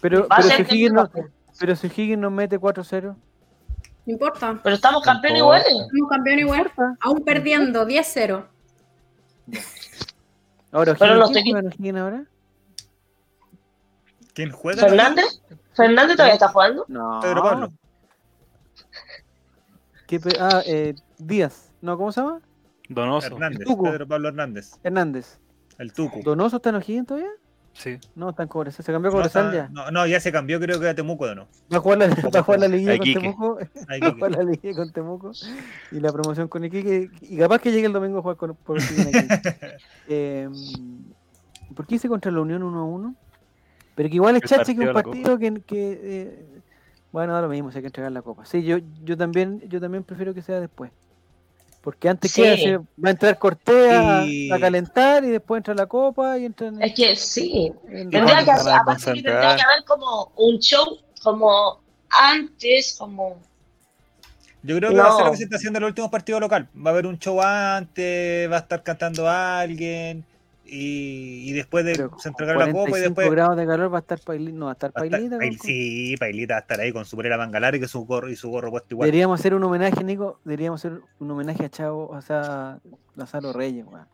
Pero, 0.00 0.26
pero, 0.28 0.42
si 0.42 0.62
Higgins 0.62 0.92
no, 0.92 1.08
pero 1.60 1.76
si 1.76 1.86
Higgins 1.86 2.18
nos 2.18 2.32
mete 2.32 2.58
4-0. 2.58 3.14
No 4.06 4.12
importa. 4.12 4.58
pero 4.64 4.74
estamos 4.74 5.04
campeones 5.04 5.38
iguales. 5.38 5.68
Somos 5.68 6.10
campeón 6.10 6.38
igual. 6.40 6.72
Aún 7.00 7.22
perdiendo 7.24 7.86
10-0. 7.86 8.44
Ahora, 10.72 10.94
Pero 10.98 11.16
no 11.16 11.28
¿quién 11.28 11.44
juega 11.44 11.60
en 11.60 11.72
Higgins 11.72 11.98
ahora? 11.98 12.24
¿Quién 14.34 14.50
juega? 14.52 14.82
Fernández, 14.82 15.42
Fernández 15.74 16.16
todavía 16.16 16.34
está 16.34 16.48
jugando. 16.48 16.84
No. 16.88 17.20
Pedro 17.20 17.42
Pablo. 17.42 17.72
¿Qué 20.06 20.20
pe- 20.20 20.36
ah, 20.40 20.62
eh, 20.66 20.94
Díaz. 21.18 21.70
No, 21.80 21.96
¿cómo 21.96 22.12
se 22.12 22.20
llama? 22.20 22.40
Donoso. 22.88 23.26
Hernández. 23.26 23.66
Pedro 23.66 24.06
Pablo 24.06 24.28
Hernández. 24.28 24.72
Hernández. 24.82 25.38
El 25.78 25.92
Tucu. 25.92 26.22
¿Donoso 26.22 26.56
está 26.56 26.70
en 26.70 26.76
O'Higgins 26.76 27.06
todavía? 27.06 27.30
Sí. 27.78 27.96
No, 28.16 28.30
está 28.30 28.42
en 28.42 28.48
Cobresal. 28.48 28.84
¿Se 28.84 28.92
cambió 28.92 29.08
a 29.08 29.12
No, 29.12 29.16
Cobresal 29.18 29.46
está- 29.54 29.56
ya? 29.56 29.68
no, 29.72 29.90
no, 29.90 30.06
ya 30.06 30.18
se 30.20 30.32
cambió, 30.32 30.58
creo 30.60 30.78
que 30.80 30.88
a 30.88 30.94
Temuco 30.94 31.26
de 31.26 31.36
no. 31.36 31.46
Va 31.72 31.78
a 31.78 31.80
jugar 31.80 31.98
la, 31.98 32.08
va 32.08 32.40
a 32.40 32.42
jugar 32.42 32.60
la 32.60 32.68
liguilla 32.68 32.94
A 32.94 32.98
con. 32.98 33.12
Temuco. 33.12 33.54
Va 33.88 33.94
a 33.94 34.00
que- 34.00 34.10
jugar 34.12 34.30
la 34.32 34.42
liguilla 34.42 34.74
con 34.74 34.92
Temuco. 34.92 35.30
Y 35.92 36.00
la 36.00 36.12
promoción 36.12 36.48
con 36.48 36.64
Iquique. 36.64 37.10
Y 37.22 37.36
capaz 37.38 37.60
que 37.60 37.70
llegue 37.70 37.86
el 37.86 37.92
domingo 37.92 38.18
a 38.18 38.22
jugar 38.22 38.36
con, 38.36 38.54
por. 38.56 38.78
Eh, 40.08 40.48
¿Por 41.76 41.86
qué 41.86 41.94
hice 41.96 42.08
contra 42.08 42.32
la 42.32 42.40
Unión 42.40 42.62
1-1? 42.62 43.14
Pero 43.94 44.08
que 44.08 44.14
igual 44.16 44.36
es 44.36 44.42
chache 44.42 44.74
que 44.74 44.80
un 44.86 44.92
partido 44.92 45.38
que, 45.38 45.58
eh, 45.68 46.46
bueno, 47.12 47.32
da 47.32 47.42
lo 47.42 47.48
mismo, 47.48 47.70
si 47.70 47.78
hay 47.78 47.82
que 47.82 47.88
entregar 47.88 48.10
la 48.12 48.22
copa. 48.22 48.44
Sí, 48.44 48.62
yo, 48.64 48.78
yo 49.04 49.16
también 49.16 49.60
yo 49.68 49.80
también 49.80 50.02
prefiero 50.04 50.34
que 50.34 50.42
sea 50.42 50.60
después. 50.60 50.90
Porque 51.80 52.08
antes 52.08 52.32
Sí. 52.32 52.42
que 52.42 52.50
hace- 52.50 52.76
va 52.76 53.08
a 53.08 53.10
entrar 53.10 53.38
Cortea 53.38 54.18
a- 54.20 54.26
Y- 54.26 54.50
a, 54.50 54.58
calentar 54.58 55.24
y 55.24 55.28
después 55.28 55.60
entra 55.60 55.74
la 55.74 55.86
copa 55.86 56.36
y 56.38 56.44
entra 56.44 56.66
en, 56.68 56.82
Es 56.82 56.94
que 56.94 57.16
sí. 57.16 57.72
en- 57.88 58.10
Tendría 58.10 58.20
que 58.40 58.44
cuando 58.44 58.52
hacer, 58.52 58.64
van 58.66 58.74
a 58.78 58.82
aparte 58.82 59.04
que 59.04 59.12
tendría 59.12 59.32
concentrar. 59.34 59.56
que 59.56 59.62
haber 59.62 59.84
como 59.84 60.32
un 60.36 60.58
show 60.58 60.98
como 61.22 61.80
antes, 62.10 62.96
como 62.98 63.38
Yo 64.64 64.76
creo 64.76 64.90
que 64.90 64.96
va 64.96 65.04
a 65.08 65.12
ser 65.12 65.20
No. 65.20 65.24
lo 65.26 65.30
que 65.30 65.36
se 65.36 65.44
está 65.44 65.56
haciendo 65.56 65.78
en 65.78 65.84
el 65.84 65.88
último 65.90 66.10
partido 66.10 66.40
local. 66.40 66.68
Va 66.76 66.90
a 66.90 66.92
haber 66.92 67.06
un 67.06 67.16
show 67.18 67.40
antes, 67.40 68.50
va 68.50 68.56
a 68.56 68.58
estar 68.58 68.82
cantando 68.82 69.28
a 69.28 69.60
alguien 69.60 70.24
y, 70.68 71.48
y 71.50 71.52
después 71.52 71.84
de 71.84 71.92
pero 71.94 72.10
se 72.18 72.28
entregar 72.28 72.56
la 72.56 72.66
copa 72.66 72.88
y 72.88 72.90
45 72.90 73.08
después. 73.20 73.30
grados 73.30 73.56
de 73.56 73.66
calor 73.66 73.92
va 73.92 73.98
a 73.98 74.00
estar 74.00 74.20
Pailita. 74.20 74.58
No, 74.58 74.64
va 74.66 74.70
a 74.70 74.74
estar 74.74 74.90
va 74.96 75.02
a 75.02 75.04
estar- 75.06 75.38
Pailita. 75.38 75.62
sí, 75.64 76.14
Pailita 76.18 76.54
va 76.54 76.58
a 76.58 76.60
estar 76.60 76.80
ahí 76.80 76.92
con 76.92 77.04
su 77.04 77.16
polera 77.16 77.38
mangalar 77.38 77.74
y 77.74 77.80
que 77.80 77.88
su 77.88 78.04
gorro 78.04 78.28
y 78.28 78.36
su 78.36 78.50
gorro 78.50 78.70
puesto 78.70 78.94
igual. 78.94 79.06
Deberíamos 79.06 79.40
hacer 79.40 79.54
un 79.54 79.64
homenaje, 79.64 80.04
Nico. 80.04 80.40
Deberíamos 80.44 80.80
hacer 80.84 81.00
un 81.18 81.30
homenaje 81.30 81.64
a 81.64 81.68
Chavo, 81.70 82.08
o 82.08 82.20
sea, 82.22 82.40
a 82.72 82.78
Lázaro 83.16 83.52
Reyes, 83.52 83.84
weón. 83.86 84.06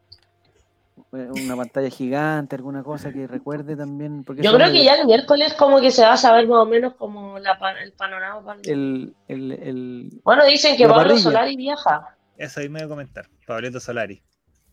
Eh, 1.12 1.28
Una 1.44 1.56
pantalla 1.56 1.90
gigante, 1.90 2.54
alguna 2.56 2.82
cosa 2.84 3.12
que 3.12 3.26
recuerde 3.26 3.76
también. 3.76 4.22
Porque 4.24 4.42
yo 4.42 4.52
creo 4.54 4.70
que 4.70 4.84
ya 4.84 4.94
el 4.94 5.06
miércoles 5.06 5.54
como 5.54 5.80
que 5.80 5.90
se 5.90 6.02
va 6.02 6.12
a 6.12 6.16
saber 6.16 6.46
más 6.46 6.58
o 6.58 6.66
menos 6.66 6.94
como 6.94 7.38
la, 7.40 7.58
pa- 7.58 7.72
el 7.80 7.92
panorama. 7.92 8.56
el- 8.64 9.14
El, 9.28 9.52
el, 9.52 9.52
el, 9.52 10.20
Bueno, 10.24 10.44
dicen 10.44 10.76
que 10.76 10.84
Pablo 10.86 11.02
parrilla. 11.02 11.20
Solari 11.20 11.56
viaja. 11.56 12.16
Eso 12.36 12.60
ahí 12.60 12.68
me 12.68 12.80
voy 12.80 12.86
a 12.86 12.88
comentar. 12.88 13.26
Pablito 13.46 13.80
Solari. 13.80 14.22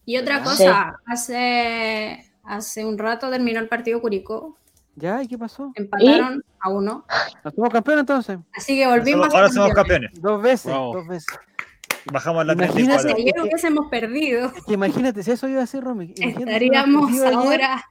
Y 0.05 0.17
otra 0.17 0.39
¿Verdad? 0.39 0.51
cosa, 0.51 0.99
hace, 1.05 2.31
hace 2.43 2.85
un 2.85 2.97
rato 2.97 3.29
terminó 3.29 3.59
el 3.59 3.67
partido 3.67 4.01
Curicó. 4.01 4.57
¿Ya? 4.95 5.23
¿Y 5.23 5.27
qué 5.27 5.37
pasó? 5.37 5.71
Empataron 5.75 6.43
a 6.59 6.69
uno. 6.69 7.05
¿Nos 7.43 7.53
somos 7.53 7.69
campeones 7.71 8.01
entonces? 8.01 8.37
Así 8.53 8.75
que 8.77 8.87
volvimos 8.87 9.33
Ahora 9.33 9.45
a 9.45 9.49
ser 9.49 9.55
somos 9.55 9.73
campeones. 9.73 10.11
campeones. 10.11 10.21
Dos 10.21 10.41
veces, 10.41 10.73
Wow. 10.73 10.93
dos 10.95 11.07
veces. 11.07 11.27
Bajamos 12.11 12.41
a 12.41 12.43
la 12.45 12.53
Imagínate 12.53 13.03
34. 13.03 13.15
Si 13.15 13.21
ayer 13.21 13.41
hubiésemos 13.41 13.87
perdido, 13.89 14.51
Es 14.55 14.65
que 14.65 14.73
imagínate, 14.73 15.23
si 15.23 15.31
eso 15.31 15.47
iba 15.47 15.59
a 15.59 15.61
decir 15.61 15.83
Romy. 15.83 16.13
estaríamos 16.17 17.09
ayer, 17.11 17.33
ahora. 17.33 17.85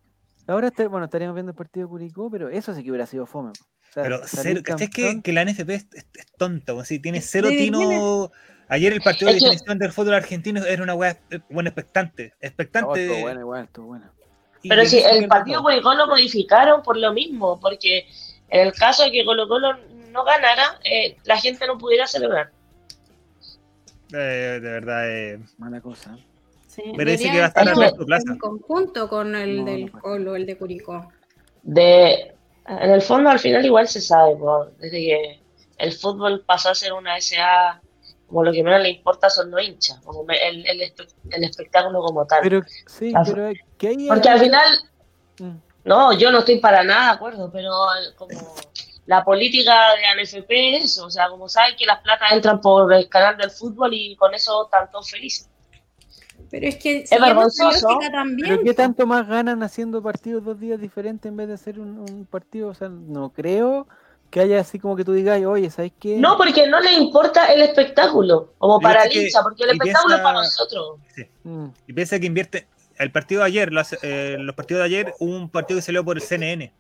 Ahora, 0.47 0.66
está- 0.69 0.89
bueno, 0.89 1.05
estaríamos 1.05 1.35
viendo 1.35 1.51
el 1.53 1.57
partido 1.57 1.87
de 1.87 1.91
Curicó, 1.91 2.28
pero 2.31 2.49
eso 2.49 2.74
sí 2.74 2.82
que 2.82 2.91
hubiera 2.91 3.07
sido 3.07 3.24
fome. 3.27 3.53
po. 3.53 3.65
O 3.65 3.93
sea, 3.93 4.03
Pero 4.05 4.20
cero, 4.24 4.61
¿cachai 4.65 4.89
que, 4.91 5.23
que 5.23 5.32
la 5.32 5.43
NFP 5.43 5.74
es, 5.74 5.87
es- 5.95 6.07
es 6.15 6.27
tonta? 6.37 6.74
o 6.74 6.85
sea, 6.85 7.01
tiene 7.01 7.20
cero 7.20 7.49
tino. 7.49 8.31
Ayer 8.70 8.92
el 8.92 9.01
partido 9.02 9.30
de 9.30 9.36
Es 9.36 9.42
que- 9.42 9.48
definición 9.51 9.78
del 9.78 9.92
fútbol 9.92 10.14
argentino 10.14 10.64
era 10.64 10.82
una 10.82 10.94
weá 10.94 11.18
eh, 11.30 11.40
bueno, 11.51 11.68
expectante. 11.68 12.28
No, 12.40 12.48
Expectante. 12.48 13.05
estuvo 13.05 13.20
bueno, 13.20 13.40
igual, 13.40 13.64
estuvo 13.64 13.86
bueno. 13.86 14.10
Pero 14.62 14.82
quiso 14.82 15.09
el 15.09 15.26
partido 15.28 15.59
todo. 15.60 15.70
Curicó 15.70 15.94
lo 15.94 16.06
modificaron 16.06 16.82
por 16.82 16.97
lo 16.97 17.12
mismo, 17.12 17.59
porque 17.60 18.06
en 18.48 18.66
el 18.68 18.72
caso 18.72 19.05
de 19.05 19.10
que 19.10 19.24
Colo 19.24 19.48
Colo 19.48 19.76
no 20.10 20.24
ganara, 20.24 20.78
eh, 20.84 21.16
la 21.24 21.36
gente 21.38 21.66
no 21.66 21.78
pudiera 21.78 22.06
celebrar. 22.06 22.51
Eh, 24.12 24.59
de 24.60 24.70
verdad, 24.70 25.10
eh, 25.10 25.38
Mala 25.59 25.80
cosa. 25.80 26.16
Sí, 26.66 26.82
pero 26.97 27.10
dice 27.10 27.24
debería 27.24 27.32
que 27.32 27.38
va 27.40 27.44
a 27.44 27.48
estar 27.48 27.68
Alberto 27.68 28.06
Plaza. 28.06 28.32
en 28.32 28.38
conjunto 28.38 29.09
con 29.09 29.34
el 29.34 29.56
No, 29.59 29.64
no 29.64 29.70
del. 29.72 29.90
Colo, 29.92 30.36
el 30.36 30.47
de 30.47 30.56
Curicó. 30.56 31.12
De, 31.62 32.32
en 32.66 32.90
el 32.90 33.02
fondo, 33.02 33.30
al 33.30 33.38
final, 33.38 33.64
igual 33.64 33.88
se 33.88 34.01
sabe, 34.01 34.34
desde 34.78 34.98
que 34.98 35.40
el 35.78 35.92
fútbol 35.92 36.42
pasó 36.47 36.70
a 36.70 36.74
ser 36.74 36.92
una 36.92 37.16
SA, 37.20 37.80
como 38.31 38.44
lo 38.44 38.52
que 38.52 38.62
menos 38.62 38.81
le 38.81 38.90
importa 38.90 39.28
son 39.28 39.51
los 39.51 39.61
hinchas, 39.62 39.98
como 40.05 40.24
el, 40.31 40.65
el, 40.66 40.81
espe- 40.81 41.12
el 41.32 41.44
espectáculo 41.44 42.01
como 42.01 42.24
tal. 42.27 42.40
Pero 42.43 42.62
sí, 42.86 43.12
Ah, 43.15 43.23
pero. 43.27 43.51
Porque 44.09 44.28
al 44.28 44.39
final, 44.40 44.66
Mm. 45.40 45.57
no, 45.85 46.12
yo 46.12 46.31
no 46.31 46.39
estoy 46.39 46.61
para 46.61 46.85
nada 46.85 47.07
de 47.07 47.11
acuerdo, 47.16 47.51
pero 47.51 47.73
como 48.16 48.31
la 49.07 49.24
política 49.24 49.74
de 49.97 50.07
ANFP 50.07 50.77
es 50.77 50.85
eso, 50.85 51.07
o 51.07 51.11
sea, 51.11 51.28
como 51.28 51.48
saben 51.48 51.74
que 51.77 51.86
las 51.86 52.01
platas 52.02 52.31
entran 52.32 52.61
por 52.61 52.93
el 52.93 53.09
canal 53.09 53.36
del 53.36 53.51
fútbol 53.51 53.93
y 53.93 54.15
con 54.16 54.32
eso 54.35 54.66
están 54.66 54.90
todos 54.90 55.11
felices. 55.11 55.48
Pero 56.51 56.66
es 56.66 56.77
que 56.77 56.98
Es 57.11 57.11
vergonzoso. 57.20 57.98
también. 58.12 58.48
Pero 58.48 58.62
¿qué 58.62 58.74
tanto 58.74 59.07
más 59.07 59.27
ganan 59.27 59.62
haciendo 59.62 60.02
partidos 60.02 60.44
dos 60.44 60.59
días 60.61 60.81
diferentes 60.81 61.28
en 61.28 61.36
vez 61.36 61.48
de 61.48 61.55
hacer 61.55 61.78
un, 61.81 61.98
un 62.01 62.27
partido? 62.27 62.69
O 62.69 62.74
sea, 62.74 62.89
no 62.89 63.31
creo 63.31 63.86
que 64.31 64.40
haya 64.40 64.61
así 64.61 64.78
como 64.78 64.97
que 64.97 65.05
tú 65.05 65.12
digas, 65.12 65.43
oye, 65.44 65.69
¿sabes 65.70 65.93
qué? 65.98 66.16
No, 66.16 66.36
porque 66.36 66.66
no 66.69 66.81
le 66.81 66.93
importa 66.93 67.52
el 67.52 67.62
espectáculo, 67.62 68.55
como 68.59 68.81
para 68.81 69.05
el 69.05 69.16
hincha, 69.16 69.43
porque 69.43 69.65
el 69.65 69.70
espectáculo 69.70 70.15
es 70.15 70.20
para 70.20 70.39
nosotros. 70.39 70.98
Mm. 71.43 71.66
Y 71.89 71.93
piensa 71.93 72.19
que 72.19 72.27
invierte. 72.27 72.66
El 72.97 73.11
partido 73.11 73.40
de 73.40 73.47
ayer, 73.47 73.73
los, 73.73 73.97
eh, 74.02 74.36
los 74.39 74.55
partidos 74.55 74.81
de 74.81 74.85
ayer, 74.85 75.15
hubo 75.19 75.35
un 75.35 75.48
partido 75.48 75.78
que 75.78 75.82
salió 75.82 76.05
por 76.05 76.19
el 76.19 76.23
CNN 76.23 76.70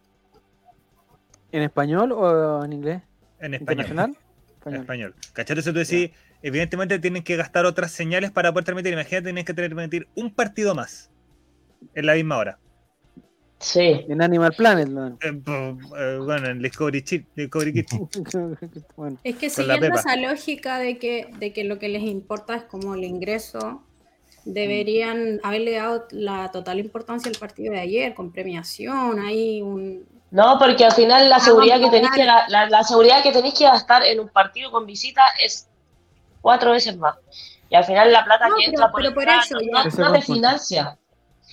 ¿En 1.50 1.62
español 1.62 2.12
o 2.12 2.64
en 2.64 2.72
inglés? 2.72 3.02
en 3.40 3.54
español. 3.54 3.86
¿Internacional? 3.86 4.10
En 4.10 4.54
Español. 4.54 4.80
español. 4.80 5.14
¿Cachai? 5.32 5.58
Entonces 5.58 5.72
tú 5.72 5.78
decís, 5.78 6.16
evidentemente 6.42 6.98
tienen 6.98 7.22
que 7.22 7.36
gastar 7.36 7.64
otras 7.64 7.90
señales 7.90 8.30
para 8.30 8.52
poder 8.52 8.64
transmitir. 8.64 8.92
Imagínate, 8.92 9.24
tienen 9.24 9.44
que 9.44 9.54
transmitir 9.54 10.08
un 10.14 10.32
partido 10.32 10.74
más 10.74 11.10
en 11.94 12.06
la 12.06 12.14
misma 12.14 12.36
hora. 12.36 12.58
Sí. 13.60 14.04
En 14.08 14.22
Animal 14.22 14.52
Planet, 14.56 14.88
¿no? 14.88 15.08
Eh, 15.08 15.16
eh, 15.22 16.18
bueno, 16.24 16.48
en 16.48 16.62
Discovery, 16.62 17.02
Chip, 17.04 17.28
Discovery 17.36 17.72
Kids. 17.74 17.90
bueno, 18.96 19.18
Es 19.22 19.36
que 19.36 19.50
siguiendo 19.50 19.86
esa 19.94 20.16
lógica 20.16 20.78
de 20.78 20.98
que, 20.98 21.28
de 21.38 21.52
que 21.52 21.64
lo 21.64 21.78
que 21.78 21.88
les 21.90 22.02
importa 22.02 22.56
es 22.56 22.62
como 22.64 22.94
el 22.94 23.04
ingreso, 23.04 23.82
deberían 24.44 25.40
haberle 25.42 25.72
dado 25.76 26.06
la 26.10 26.50
total 26.50 26.78
importancia 26.80 27.30
al 27.30 27.38
partido 27.38 27.72
de 27.74 27.80
ayer, 27.80 28.14
con 28.14 28.32
premiación, 28.32 29.20
hay 29.20 29.60
un... 29.62 30.06
No, 30.30 30.58
porque 30.58 30.84
al 30.84 30.92
final 30.92 31.28
la 31.28 31.36
Ah, 31.36 31.40
seguridad 31.40 31.80
que 31.80 31.90
tenéis 31.90 32.12
que 32.14 32.24
la, 32.24 32.46
la 32.68 32.84
seguridad 32.84 33.22
que 33.22 33.32
tenéis 33.32 33.54
que 33.54 33.64
gastar 33.64 34.04
en 34.04 34.20
un 34.20 34.28
partido 34.28 34.70
con 34.70 34.86
visita 34.86 35.22
es 35.44 35.68
cuatro 36.40 36.70
veces 36.70 36.96
más. 36.96 37.16
Y 37.68 37.74
al 37.74 37.84
final 37.84 38.12
la 38.12 38.24
plata 38.24 38.48
No, 38.48 38.54
que 38.56 38.62
pero- 38.66 38.70
entra 38.70 38.90
por 38.90 39.02
pero 39.02 39.14
por 39.14 39.22
entrar 39.24 39.40
eso 39.44 39.56
no, 40.00 40.08
no- 40.08 40.12
te 40.14 40.22
financia. 40.22 40.96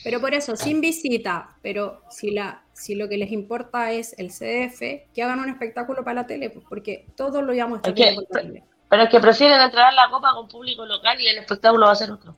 Pero 0.03 0.21
por 0.21 0.33
eso, 0.33 0.55
sin 0.55 0.79
visita, 0.81 1.55
pero 1.61 2.01
si, 2.09 2.31
la, 2.31 2.63
si 2.73 2.95
lo 2.95 3.09
que 3.09 3.17
les 3.17 3.31
importa 3.31 3.91
es 3.91 4.13
el 4.19 4.29
CDF, 4.31 5.11
que 5.13 5.23
hagan 5.23 5.39
un 5.39 5.49
espectáculo 5.49 6.03
para 6.03 6.21
la 6.21 6.27
tele, 6.27 6.49
pues, 6.49 6.65
porque 6.69 7.07
todos 7.15 7.43
lo 7.43 7.53
íbamos 7.53 7.77
a 7.83 7.89
estar 7.89 7.93
Es 7.93 8.15
que- 8.15 8.21
la 8.33 8.41
tele. 8.41 8.63
Pero 8.89 9.03
es 9.03 9.09
que 9.09 9.19
prefieren 9.19 9.59
entregar 9.59 9.93
la 9.93 10.09
copa 10.09 10.31
con 10.33 10.47
público 10.47 10.85
local 10.85 11.19
y 11.19 11.27
el 11.27 11.39
espectáculo 11.39 11.87
va 11.87 11.91
a 11.91 11.95
ser 11.95 12.09
otro. 12.11 12.35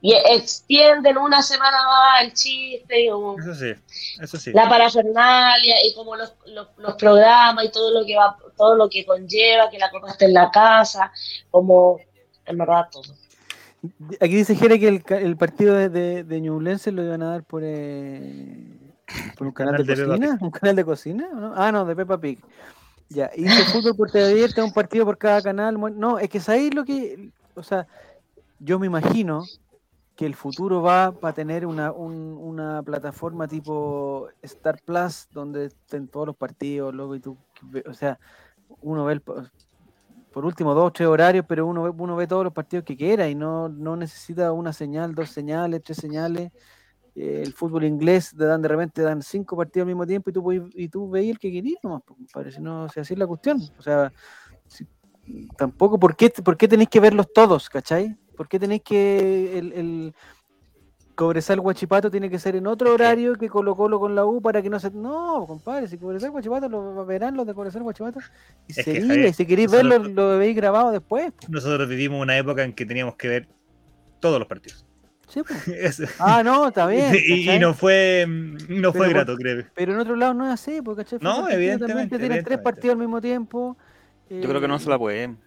Y 0.00 0.12
extienden 0.12 1.16
una 1.16 1.42
semana 1.42 1.78
más 1.82 2.22
el 2.24 2.32
chiste 2.34 3.04
y 3.06 3.08
como 3.08 3.38
Eso 3.40 3.54
sí, 3.54 3.72
eso 4.20 4.36
sí. 4.36 4.52
la 4.52 4.68
parafernalia 4.68 5.84
y 5.84 5.94
como 5.94 6.14
los, 6.14 6.34
los, 6.46 6.68
los 6.76 6.94
programas 6.96 7.64
y 7.64 7.70
todo 7.70 7.90
lo 7.90 8.04
que 8.06 8.14
va, 8.14 8.36
todo 8.56 8.76
lo 8.76 8.88
que 8.88 9.04
conlleva, 9.06 9.70
que 9.70 9.78
la 9.78 9.90
copa 9.90 10.10
esté 10.10 10.26
en 10.26 10.34
la 10.34 10.50
casa, 10.50 11.10
como 11.50 11.98
en 12.44 12.58
verdad 12.58 12.86
todo. 12.92 13.14
Aquí 14.20 14.34
dice 14.36 14.54
Jere 14.56 14.78
que 14.80 14.88
el, 14.88 15.02
el 15.08 15.36
partido 15.36 15.74
de, 15.74 15.88
de, 15.88 16.24
de 16.24 16.40
Ñublense 16.40 16.92
lo 16.92 17.02
iban 17.04 17.22
a 17.22 17.30
dar 17.30 17.44
por, 17.44 17.62
eh, 17.64 18.78
por 19.36 19.46
un 19.48 19.52
canal, 19.52 19.76
canal 19.76 19.86
de, 19.86 20.06
cocina. 20.06 20.38
¿Un 20.40 20.50
canal 20.50 20.76
de 20.76 20.84
cocina? 20.84 21.52
Ah, 21.54 21.70
no, 21.72 21.84
de 21.84 21.94
Peppa 21.96 22.18
Pig. 22.18 22.38
Ya, 23.10 23.30
y 23.34 23.42
dice 23.44 23.64
fútbol 23.66 23.94
por 23.96 24.10
TV 24.10 24.30
abierta, 24.30 24.64
un 24.64 24.72
partido 24.72 25.04
por 25.04 25.18
cada 25.18 25.42
canal. 25.42 25.78
No, 25.98 26.18
es 26.18 26.28
que 26.28 26.40
sabéis 26.40 26.74
lo 26.74 26.84
que. 26.84 27.30
O 27.54 27.62
sea, 27.62 27.86
yo 28.58 28.78
me 28.78 28.86
imagino 28.86 29.44
que 30.16 30.26
el 30.26 30.34
futuro 30.34 30.80
va 30.80 31.12
para 31.12 31.34
tener 31.34 31.66
una, 31.66 31.92
un- 31.92 32.38
una 32.40 32.82
plataforma 32.82 33.46
tipo 33.48 34.28
Star 34.42 34.80
Plus 34.84 35.28
donde 35.32 35.66
estén 35.66 36.08
todos 36.08 36.26
los 36.28 36.36
partidos, 36.36 36.94
loco, 36.94 37.14
y 37.16 37.20
tú. 37.20 37.36
O 37.86 37.92
sea, 37.94 38.18
uno 38.80 39.04
ve 39.04 39.14
el, 39.14 39.22
por 40.34 40.44
último 40.44 40.74
dos 40.74 40.88
o 40.88 40.90
tres 40.90 41.06
horarios, 41.06 41.44
pero 41.48 41.64
uno 41.64 41.94
uno 41.96 42.16
ve 42.16 42.26
todos 42.26 42.42
los 42.42 42.52
partidos 42.52 42.84
que 42.84 42.96
quiera 42.96 43.28
y 43.28 43.36
no, 43.36 43.68
no 43.68 43.94
necesita 43.94 44.50
una 44.50 44.72
señal, 44.72 45.14
dos 45.14 45.30
señales, 45.30 45.80
tres 45.84 45.98
señales. 45.98 46.50
Eh, 47.14 47.42
el 47.44 47.52
fútbol 47.52 47.84
inglés 47.84 48.34
te 48.36 48.44
dan 48.44 48.60
de 48.60 48.66
repente 48.66 49.00
dan 49.02 49.22
cinco 49.22 49.56
partidos 49.56 49.84
al 49.84 49.94
mismo 49.94 50.04
tiempo 50.04 50.30
y 50.30 50.32
tú 50.32 50.52
y 50.52 50.88
tú 50.88 51.08
veis 51.08 51.30
el 51.30 51.38
que 51.38 51.52
querís 51.52 51.76
nomás, 51.84 52.02
si 52.52 52.60
no, 52.60 52.88
si 52.88 52.98
así 52.98 53.12
es 53.12 53.18
la 53.20 53.28
cuestión. 53.28 53.62
O 53.78 53.82
sea, 53.82 54.12
tampoco, 55.56 56.00
¿por 56.00 56.16
qué, 56.16 56.30
¿por 56.30 56.56
qué 56.56 56.66
tenéis 56.66 56.88
que 56.88 56.98
verlos 56.98 57.32
todos, 57.32 57.70
cachai? 57.70 58.18
¿Por 58.36 58.48
qué 58.48 58.58
tenéis 58.58 58.82
que 58.82 59.56
el 59.56 60.14
Cobresal 61.14 61.60
Guachipato 61.60 62.10
tiene 62.10 62.28
que 62.28 62.38
ser 62.38 62.56
en 62.56 62.66
otro 62.66 62.92
horario 62.92 63.34
que 63.36 63.48
Colo 63.48 63.76
Colo 63.76 64.00
con 64.00 64.14
la 64.14 64.24
U 64.24 64.40
para 64.42 64.60
que 64.62 64.68
no 64.70 64.80
se... 64.80 64.90
No, 64.90 65.44
compadre, 65.46 65.86
si 65.88 65.96
Cobresal 65.98 66.30
Guachipato 66.30 66.68
lo 66.68 67.06
verán 67.06 67.36
los 67.36 67.46
de 67.46 67.54
Cobresal 67.54 67.82
Guachipato 67.82 68.18
y 68.66 68.72
Es 68.72 68.76
que, 68.78 68.82
sería, 68.84 69.06
Javier, 69.06 69.26
y 69.28 69.32
si 69.32 69.46
queréis 69.46 69.70
nosotros- 69.70 70.02
verlo 70.02 70.32
lo 70.32 70.38
veis 70.38 70.56
grabado 70.56 70.90
después. 70.90 71.32
Nosotros 71.48 71.88
vivimos 71.88 72.20
una 72.20 72.36
época 72.36 72.64
en 72.64 72.72
que 72.72 72.84
teníamos 72.84 73.14
que 73.16 73.28
ver 73.28 73.48
todos 74.20 74.38
los 74.38 74.48
partidos. 74.48 74.84
Sí, 75.28 75.42
pues. 75.46 75.68
Es- 75.68 76.02
Ah, 76.18 76.42
no, 76.42 76.68
está 76.68 76.86
bien. 76.86 77.14
y, 77.26 77.50
y 77.50 77.58
no 77.58 77.74
fue, 77.74 78.26
no 78.28 78.92
fue 78.92 79.06
Pero 79.06 79.10
grato, 79.10 79.36
creo. 79.36 79.64
Pero 79.74 79.92
en 79.94 80.00
otro 80.00 80.16
lado 80.16 80.34
no 80.34 80.44
es 80.46 80.52
así, 80.52 80.82
porque 80.82 81.04
¿cachai? 81.04 81.18
No, 81.22 81.48
evidentemente, 81.48 82.18
tienen 82.18 82.44
tres 82.44 82.58
partidos 82.58 82.94
al 82.94 82.98
mismo 82.98 83.20
tiempo. 83.20 83.76
Yo 84.28 84.48
creo 84.48 84.60
que 84.60 84.68
no 84.68 84.78
se 84.78 84.88
la 84.90 84.98
pueden. 84.98 85.38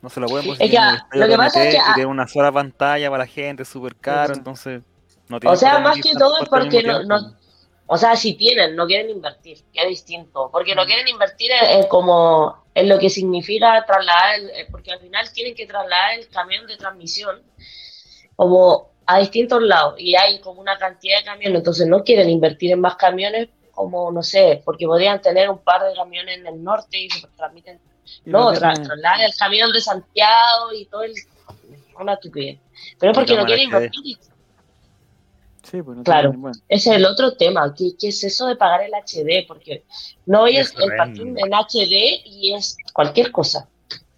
No 0.00 0.08
se 0.08 0.20
la 0.20 0.26
pueden 0.26 0.46
porque 0.46 0.68
lo 1.12 1.26
que 1.28 1.36
pasa 1.36 1.62
es 1.64 1.70
que, 1.70 1.76
y 1.76 1.80
ah, 1.80 1.92
tienen 1.94 2.10
una 2.10 2.26
sola 2.26 2.50
pantalla 2.50 3.08
para 3.08 3.22
la 3.22 3.26
gente, 3.28 3.62
es 3.62 3.68
súper 3.68 3.94
caro, 3.94 4.34
entonces 4.34 4.82
no 5.28 5.38
O 5.44 5.56
sea, 5.56 5.78
más 5.78 5.96
que 6.00 6.12
todo 6.14 6.38
es 6.42 6.48
porque 6.48 6.82
no, 6.82 7.02
no- 7.04 7.36
o 7.86 7.98
sea, 7.98 8.16
si 8.16 8.34
tienen, 8.34 8.74
no 8.76 8.86
quieren 8.86 9.10
invertir, 9.10 9.58
que 9.72 9.82
es 9.82 9.88
distinto, 9.88 10.48
porque 10.50 10.74
no 10.74 10.86
quieren 10.86 11.08
invertir 11.08 11.50
en, 11.50 11.80
en 11.80 11.88
como 11.88 12.64
en 12.74 12.88
lo 12.88 12.98
que 12.98 13.10
significa 13.10 13.84
trasladar, 13.86 14.36
el- 14.38 14.50
eh, 14.50 14.66
porque 14.70 14.92
al 14.92 15.00
final 15.00 15.30
tienen 15.32 15.54
que 15.54 15.66
trasladar 15.66 16.18
el 16.18 16.28
camión 16.28 16.66
de 16.66 16.76
transmisión 16.76 17.42
como 18.36 18.90
a 19.06 19.18
distintos 19.18 19.60
lados 19.62 19.94
y 19.98 20.14
hay 20.14 20.40
como 20.40 20.60
una 20.60 20.78
cantidad 20.78 21.18
de 21.18 21.24
camiones, 21.24 21.58
entonces 21.58 21.86
no 21.86 22.02
quieren 22.04 22.30
invertir 22.30 22.70
en 22.72 22.80
más 22.80 22.96
camiones 22.96 23.48
como, 23.72 24.10
no 24.12 24.22
sé, 24.22 24.62
porque 24.64 24.86
podrían 24.86 25.20
tener 25.20 25.50
un 25.50 25.58
par 25.58 25.82
de 25.82 25.94
camiones 25.94 26.38
en 26.38 26.46
el 26.46 26.62
norte 26.62 26.98
y 26.98 27.10
se 27.10 27.26
transmiten, 27.36 27.80
Y 28.24 28.30
no, 28.30 28.50
lo 28.50 28.52
tra- 28.52 28.72
tienen- 28.74 28.82
trasladar 28.84 29.20
el 29.22 29.34
camión 29.36 29.72
de 29.72 29.80
Santiago 29.80 30.72
y 30.74 30.86
todo 30.86 31.02
el... 31.02 31.14
Una 31.98 32.14
estupidez. 32.14 32.58
Pero 32.98 33.12
es 33.12 33.18
porque 33.18 33.36
no 33.36 33.44
quieren 33.44 33.64
invertir. 33.64 34.18
Sí, 35.62 35.80
pues 35.82 35.96
no 35.98 36.02
Claro. 36.04 36.32
bueno. 36.32 36.56
Ese 36.68 36.90
es 36.90 36.96
el 36.96 37.04
otro 37.06 37.36
tema. 37.36 37.72
¿Qué, 37.74 37.92
qué 37.98 38.08
es 38.08 38.24
eso 38.24 38.46
de 38.46 38.56
pagar 38.56 38.82
el 38.82 38.92
HD? 38.92 39.46
Porque 39.46 39.84
no 40.26 40.42
oyes 40.42 40.70
Es 40.72 40.78
el 40.78 40.96
partido 40.96 41.26
en 41.26 41.52
HD 41.54 42.20
y 42.24 42.54
es 42.54 42.76
cualquier 42.92 43.30
cosa. 43.32 43.68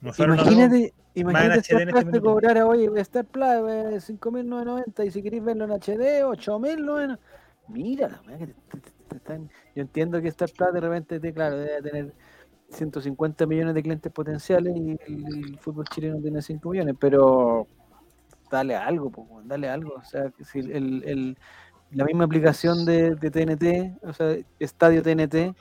Nosotros 0.01 0.37
nos- 0.37 0.47
Imagínate, 0.47 0.93
imagínate 1.15 1.61
HD 1.61 1.61
Star 1.83 1.89
Plus 1.91 2.05
este 2.07 2.21
cobrara, 2.21 2.67
oye, 2.67 2.91
Star 3.01 3.25
Plus 3.25 3.45
eh, 3.47 4.01
5.990 4.01 5.05
y 5.07 5.11
si 5.11 5.23
queréis 5.23 5.45
verlo 5.45 5.65
en 5.65 5.73
HD, 5.73 6.25
8.990. 6.25 7.19
Mira, 7.69 8.09
la 8.09 8.21
weá 8.27 8.39
que 8.39 8.47
te- 8.49 8.53
te- 8.81 8.91
te 9.09 9.17
están- 9.17 9.51
yo 9.75 9.83
entiendo 9.83 10.21
que 10.21 10.29
Star 10.29 10.51
Plus 10.51 10.73
de 10.73 10.81
repente, 10.81 11.21
te, 11.21 11.33
claro, 11.33 11.57
debe 11.59 11.83
tener 11.83 12.13
150 12.71 13.47
millones 13.47 13.75
de 13.75 13.83
clientes 13.83 14.13
potenciales 14.13 14.75
y 14.77 14.91
el 15.07 15.59
fútbol 15.61 15.87
chileno 15.89 16.19
tiene 16.21 16.43
5 16.43 16.71
millones, 16.71 16.95
pero 16.99 17.67
dale 18.55 18.77
algo, 18.77 19.11
po, 19.11 19.23
weón, 19.23 19.49
dale 19.49 19.69
algo. 19.69 19.95
O 19.97 20.05
sea, 20.05 20.33
si 20.45 20.61
el, 20.61 21.03
el- 21.05 21.39
la 21.91 22.05
misma 22.05 22.25
aplicación 22.25 22.85
de, 22.85 23.15
de 23.15 23.31
TNT, 23.31 23.99
o 24.07 24.13
sea, 24.13 24.37
Estadio 24.59 25.03
TNT, 25.03 25.55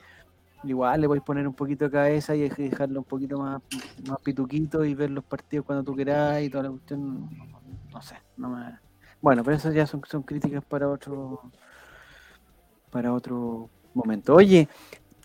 igual 0.63 1.01
le 1.01 1.07
podéis 1.07 1.23
poner 1.23 1.47
un 1.47 1.53
poquito 1.53 1.85
de 1.85 1.91
cabeza 1.91 2.35
y 2.35 2.41
dej- 2.47 2.69
dejarlo 2.69 2.99
un 3.01 3.05
poquito 3.05 3.37
más, 3.39 3.61
más 4.07 4.17
pituquito 4.23 4.83
y 4.85 4.95
ver 4.95 5.11
los 5.11 5.23
partidos 5.23 5.65
cuando 5.65 5.83
tú 5.83 5.95
quieras 5.95 6.41
y 6.41 6.49
toda 6.49 6.63
la 6.63 6.69
cuestión, 6.71 7.29
no, 7.91 8.01
sé, 8.01 8.15
no 8.37 8.49
me... 8.49 8.79
Bueno, 9.21 9.43
pero 9.43 9.57
eso 9.57 9.71
ya 9.71 9.85
son, 9.85 10.01
son 10.09 10.23
críticas 10.23 10.63
para 10.65 10.87
otro 10.89 11.51
para 12.89 13.13
otro 13.13 13.69
momento. 13.93 14.35
Oye, 14.35 14.67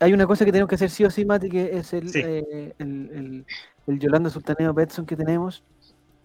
hay 0.00 0.12
una 0.12 0.26
cosa 0.26 0.44
que 0.44 0.52
tenemos 0.52 0.68
que 0.68 0.76
hacer 0.76 0.90
sí 0.90 1.04
o 1.04 1.10
sí, 1.10 1.24
Mati, 1.24 1.48
que 1.48 1.76
es 1.78 1.92
el, 1.92 2.08
Sí. 2.08 2.20
eh, 2.24 2.74
el, 2.78 3.10
el- 3.12 3.46
el 3.86 3.98
Yolanda 3.98 4.30
Sultaneo 4.30 4.72
Betson 4.74 5.04
que 5.06 5.16
tenemos. 5.16 5.62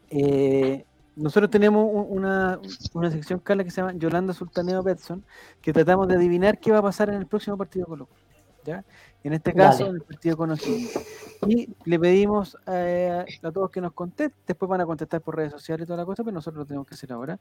Eh, 0.09 0.85
nosotros 1.15 1.49
tenemos 1.51 1.85
un- 1.91 2.17
una, 2.17 2.59
una 2.93 3.11
sección, 3.11 3.39
Carla, 3.39 3.63
que 3.63 3.71
se 3.71 3.81
llama 3.81 3.93
Yolanda 3.93 4.33
Sultaneo 4.33 4.81
Betson, 4.83 5.23
que 5.61 5.71
tratamos 5.73 6.07
de 6.07 6.15
adivinar 6.15 6.57
qué 6.59 6.71
va 6.71 6.79
a 6.79 6.81
pasar 6.81 7.09
en 7.09 7.15
el 7.15 7.27
próximo 7.27 7.57
partido 7.57 7.85
con 7.85 7.99
Colo 7.99 8.09
¿ya? 8.65 8.83
En 9.23 9.33
este 9.33 9.53
caso, 9.53 9.79
Dale. 9.85 9.89
en 9.89 9.95
el 9.97 10.01
partido 10.01 10.37
con 10.37 10.51
O'Higgins. 10.51 10.99
Y 11.47 11.69
le 11.85 11.99
pedimos 11.99 12.57
eh, 12.67 13.25
a 13.43 13.51
todos 13.51 13.69
que 13.69 13.81
nos 13.81 13.93
contesten, 13.93 14.37
después 14.47 14.69
van 14.69 14.81
a 14.81 14.85
contestar 14.85 15.21
por 15.21 15.35
redes 15.35 15.51
sociales 15.51 15.83
y 15.83 15.87
toda 15.87 15.97
la 15.97 16.05
cosa, 16.05 16.23
pero 16.23 16.33
nosotros 16.33 16.59
lo 16.59 16.65
tenemos 16.65 16.87
que 16.87 16.95
hacer 16.95 17.11
ahora. 17.11 17.39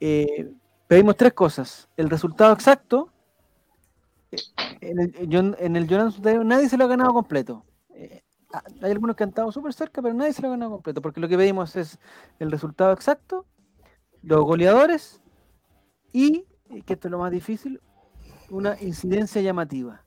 Eh, 0.00 0.50
pedimos 0.86 1.16
tres 1.16 1.32
cosas. 1.34 1.88
El 1.96 2.10
resultado 2.10 2.52
exacto. 2.54 3.10
eh, 4.32 4.38
En 4.80 4.98
el, 5.00 5.56
en 5.58 5.76
el 5.76 5.86
Yolanda 5.86 6.10
Sultaneo 6.12 6.44
nadie 6.44 6.68
se 6.68 6.76
lo 6.76 6.84
ha 6.84 6.88
ganado 6.88 7.12
completo. 7.14 7.64
Eh, 7.94 8.22
hay 8.82 8.90
algunos 8.90 9.16
que 9.16 9.22
han 9.24 9.30
estado 9.30 9.50
súper 9.52 9.72
cerca, 9.72 10.02
pero 10.02 10.14
nadie 10.14 10.32
se 10.32 10.42
lo 10.42 10.48
ha 10.48 10.50
ganado 10.52 10.72
completo, 10.72 11.00
porque 11.02 11.20
lo 11.20 11.28
que 11.28 11.36
pedimos 11.36 11.74
es 11.76 11.98
el 12.38 12.50
resultado 12.50 12.92
exacto, 12.92 13.46
los 14.22 14.44
goleadores 14.44 15.20
y, 16.12 16.44
eh, 16.70 16.82
que 16.84 16.94
esto 16.94 17.08
es 17.08 17.12
lo 17.12 17.18
más 17.18 17.30
difícil, 17.30 17.80
una 18.50 18.76
incidencia 18.80 19.40
llamativa. 19.42 20.02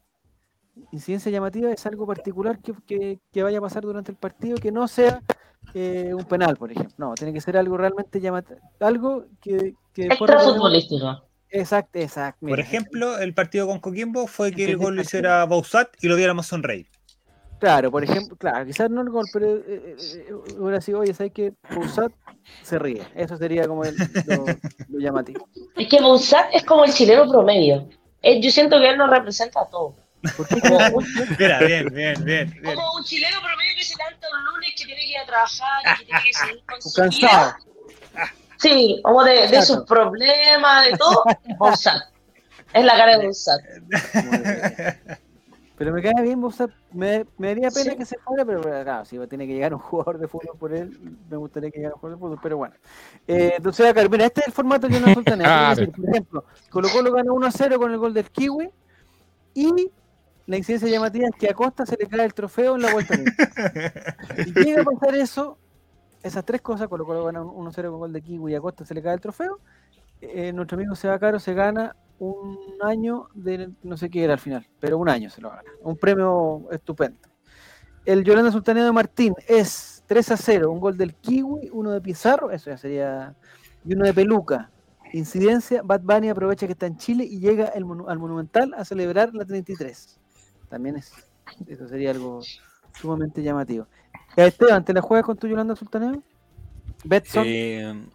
Incidencia 0.92 1.32
llamativa 1.32 1.72
es 1.72 1.86
algo 1.88 2.06
particular 2.06 2.60
que, 2.60 2.74
que- 2.86 3.20
que 3.32 3.44
vaya 3.44 3.58
a 3.58 3.62
pasar 3.62 3.82
durante 3.84 4.12
el 4.12 4.18
partido 4.18 4.58
que 4.58 4.72
no 4.72 4.88
sea 4.88 5.22
eh, 5.74 6.14
un 6.14 6.24
penal, 6.26 6.56
por 6.56 6.72
ejemplo. 6.72 6.94
No, 6.98 7.14
tiene 7.16 7.34
que 7.34 7.42
ser 7.42 7.58
algo 7.58 7.78
realmente 7.78 8.22
llamativo. 8.22 8.60
Algo 8.80 9.26
que... 9.42 9.74
que 9.94 10.10
futbolística. 10.16 11.24
Exacto, 11.50 12.00
exacto. 12.00 12.46
Por 12.48 12.60
ejemplo, 12.60 13.18
el 13.18 13.34
partido 13.34 13.68
con 13.68 13.80
Coquimbo 13.80 14.28
fue 14.28 14.52
que 14.52 14.66
el 14.66 14.78
gol 14.78 14.96
lo 14.96 15.02
hiciera 15.02 15.46
Bausat 15.46 15.90
y 16.02 16.08
lo 16.08 16.16
viéramos 16.16 16.46
sonreír. 16.48 16.88
Claro, 17.60 17.90
por 17.90 18.04
ejemplo, 18.04 18.36
claro, 18.38 18.66
quizás 18.66 18.90
no 18.90 19.02
el 19.02 19.10
gol, 19.10 19.26
pero 19.34 19.48
eh, 19.48 19.64
eh, 19.68 19.96
eh, 20.30 20.34
hubiera 20.58 20.80
sido, 20.80 21.00
oye, 21.00 21.14
¿sabes 21.14 21.32
qué? 21.34 21.54
Pousat 21.74 22.12
se 22.62 22.78
ríe. 22.78 23.08
Eso 23.16 23.36
sería 23.38 23.68
como 23.68 23.84
el, 23.84 23.96
lo, 23.98 24.46
lo 24.90 25.00
llamativo. 25.00 25.48
Es 25.76 25.88
que 25.88 26.02
Bouzat 26.02 26.48
es 26.54 26.64
como 26.64 26.86
el 26.86 26.94
chileno 26.94 27.28
promedio. 27.30 27.90
Eh, 28.22 28.40
yo 28.42 28.52
siento 28.52 28.80
que 28.80 28.90
él 28.90 28.98
nos 28.98 29.10
representa 29.10 29.62
a 29.62 29.66
todos. 29.68 29.96
Mira, 31.40 31.60
bien, 31.60 31.88
bien, 31.94 32.24
bien. 32.24 32.52
bien. 32.62 32.76
como 32.76 32.96
un 32.96 33.04
chileno 33.04 33.38
promedio 33.40 33.76
que 33.78 33.84
se 33.84 33.96
levanta 33.98 34.28
un 34.36 34.46
lunes, 34.46 34.70
que 34.78 34.86
tiene 34.86 35.02
que 35.02 35.08
ir 35.08 35.18
a 35.18 35.26
trabajar, 35.26 35.98
que 35.98 36.06
tiene 36.06 36.20
que 36.26 36.34
seguir 36.34 36.64
con 36.66 36.82
su 36.82 36.94
Cansado. 36.94 37.56
vida. 38.14 38.34
Sí, 38.60 39.00
como 39.04 39.24
de, 39.24 39.62
sus 39.62 39.84
problemas, 39.86 40.92
de 40.92 40.98
todo. 40.98 41.24
Bouzat. 41.58 42.02
Es 42.74 42.84
la 42.84 42.98
cara 42.98 43.18
de 43.18 43.26
Bouzat. 43.26 43.62
Pero 45.78 45.94
me 45.94 46.02
cae 46.02 46.14
bien. 46.24 46.42
Me, 46.94 47.26
me 47.38 47.48
daría 47.50 47.70
pena 47.70 47.92
Sí. 47.92 47.98
que 47.98 48.06
se 48.06 48.18
fuera, 48.18 48.44
pero 48.44 48.62
claro, 48.62 49.06
si 49.06 49.18
tiene 49.28 49.46
que 49.46 49.54
llegar 49.54 49.74
un 49.74 49.80
jugador 49.80 50.18
de 50.18 50.28
fútbol 50.28 50.58
por 50.58 50.74
él, 50.74 50.98
me 51.30 51.38
gustaría 51.38 51.70
que 51.70 51.78
llegara 51.78 51.96
un 51.96 52.02
jugador 52.02 52.18
de 52.18 52.22
fútbol, 52.22 52.40
pero 52.42 52.58
bueno. 52.58 52.76
Eh, 53.28 53.54
entonces, 53.58 53.86
acá, 53.86 54.08
mira, 54.10 54.26
este 54.26 54.42
es 54.42 54.48
el 54.48 54.54
formato 54.54 54.88
que 54.88 55.00
no 55.00 55.14
Sultanea. 55.14 55.46
Claro. 55.46 55.76
Quiero 55.76 55.92
decir, 55.92 56.02
Por 56.04 56.10
ejemplo, 56.10 56.46
Colo 56.72 56.90
Colo 56.90 57.12
ganó 57.14 57.34
1 57.36 57.46
a 57.48 57.52
0 57.52 57.78
con 57.80 57.92
el 57.92 57.98
gol 58.00 58.14
del 58.14 58.30
Kiwi 58.32 58.70
y 59.54 59.92
la 60.48 60.58
incidencia 60.58 60.90
llamativa 60.90 61.28
es 61.28 61.36
que 61.36 61.50
a 61.50 61.54
Costa 61.54 61.86
se 61.86 61.96
le 61.98 62.08
cae 62.08 62.26
el 62.26 62.34
trofeo 62.34 62.76
en 62.76 62.82
la 62.82 62.92
vuelta. 62.94 63.14
Y 64.48 64.64
llega 64.64 64.82
a 64.82 64.86
pasar 64.86 65.14
eso, 65.16 65.58
esas 66.24 66.44
tres 66.44 66.62
cosas, 66.62 66.88
Colo 66.88 67.06
Colo 67.06 67.26
gana 67.26 67.44
1 67.44 67.72
0 67.72 67.92
con 67.92 68.00
gol 68.00 68.14
de 68.14 68.22
Kiwi 68.22 68.54
y 68.54 68.56
a 68.56 68.62
Costa 68.62 68.84
se 68.86 68.94
le 68.96 69.04
cae 69.04 69.14
el 69.14 69.22
trofeo, 69.22 69.60
eh, 70.22 70.52
nuestro 70.54 70.78
amigo 70.78 70.96
Seba 70.96 71.20
Caro 71.20 71.38
se 71.40 71.54
gana 71.54 71.96
un 72.20 72.58
año 72.82 73.28
de 73.34 73.70
no 73.84 73.98
sé 73.98 74.10
qué 74.10 74.24
era 74.24 74.34
al 74.34 74.40
final, 74.40 74.68
pero 74.80 74.98
un 74.98 75.10
año 75.10 75.30
se 75.30 75.42
lo 75.42 75.50
gana. 75.50 75.64
Un 75.82 75.98
premio 75.98 76.68
estupendo. 76.72 77.20
El 78.06 78.24
Yolanda 78.24 78.52
Sultaneo 78.52 78.86
de 78.86 78.92
Martín 78.92 79.36
es 79.48 80.04
3 80.08 80.32
a 80.32 80.38
0, 80.38 80.72
un 80.72 80.80
gol 80.80 80.98
del 80.98 81.14
Kiwi, 81.14 81.70
uno 81.72 81.92
de 81.92 82.02
Pizarro, 82.02 82.52
eso 82.52 82.70
ya 82.70 82.78
sería, 82.78 83.36
y 83.86 83.94
uno 83.94 84.06
de 84.06 84.14
Peluca. 84.14 84.72
Incidencia, 85.14 85.82
Bad 85.84 86.02
Bunny 86.02 86.30
aprovecha 86.30 86.66
que 86.66 86.74
está 86.74 86.86
en 86.86 86.98
Chile 86.98 87.24
y 87.24 87.40
llega 87.40 87.66
el 87.68 87.84
al 88.08 88.20
Monumental 88.20 88.74
a 88.78 88.84
celebrar 88.84 89.34
la 89.34 89.46
33. 89.46 90.20
También 90.70 90.98
es, 90.98 91.14
eso 91.68 91.88
sería 91.88 92.12
algo 92.12 92.42
sumamente 92.94 93.42
llamativo. 93.42 93.88
Esteban, 94.36 94.84
¿te 94.84 94.94
la 94.94 95.02
juegas 95.02 95.26
con 95.26 95.38
tu 95.38 95.48
Yolanda 95.48 95.76
Sultaneo? 95.76 96.22
Betson, 97.04 97.44
Eh, 97.46 98.08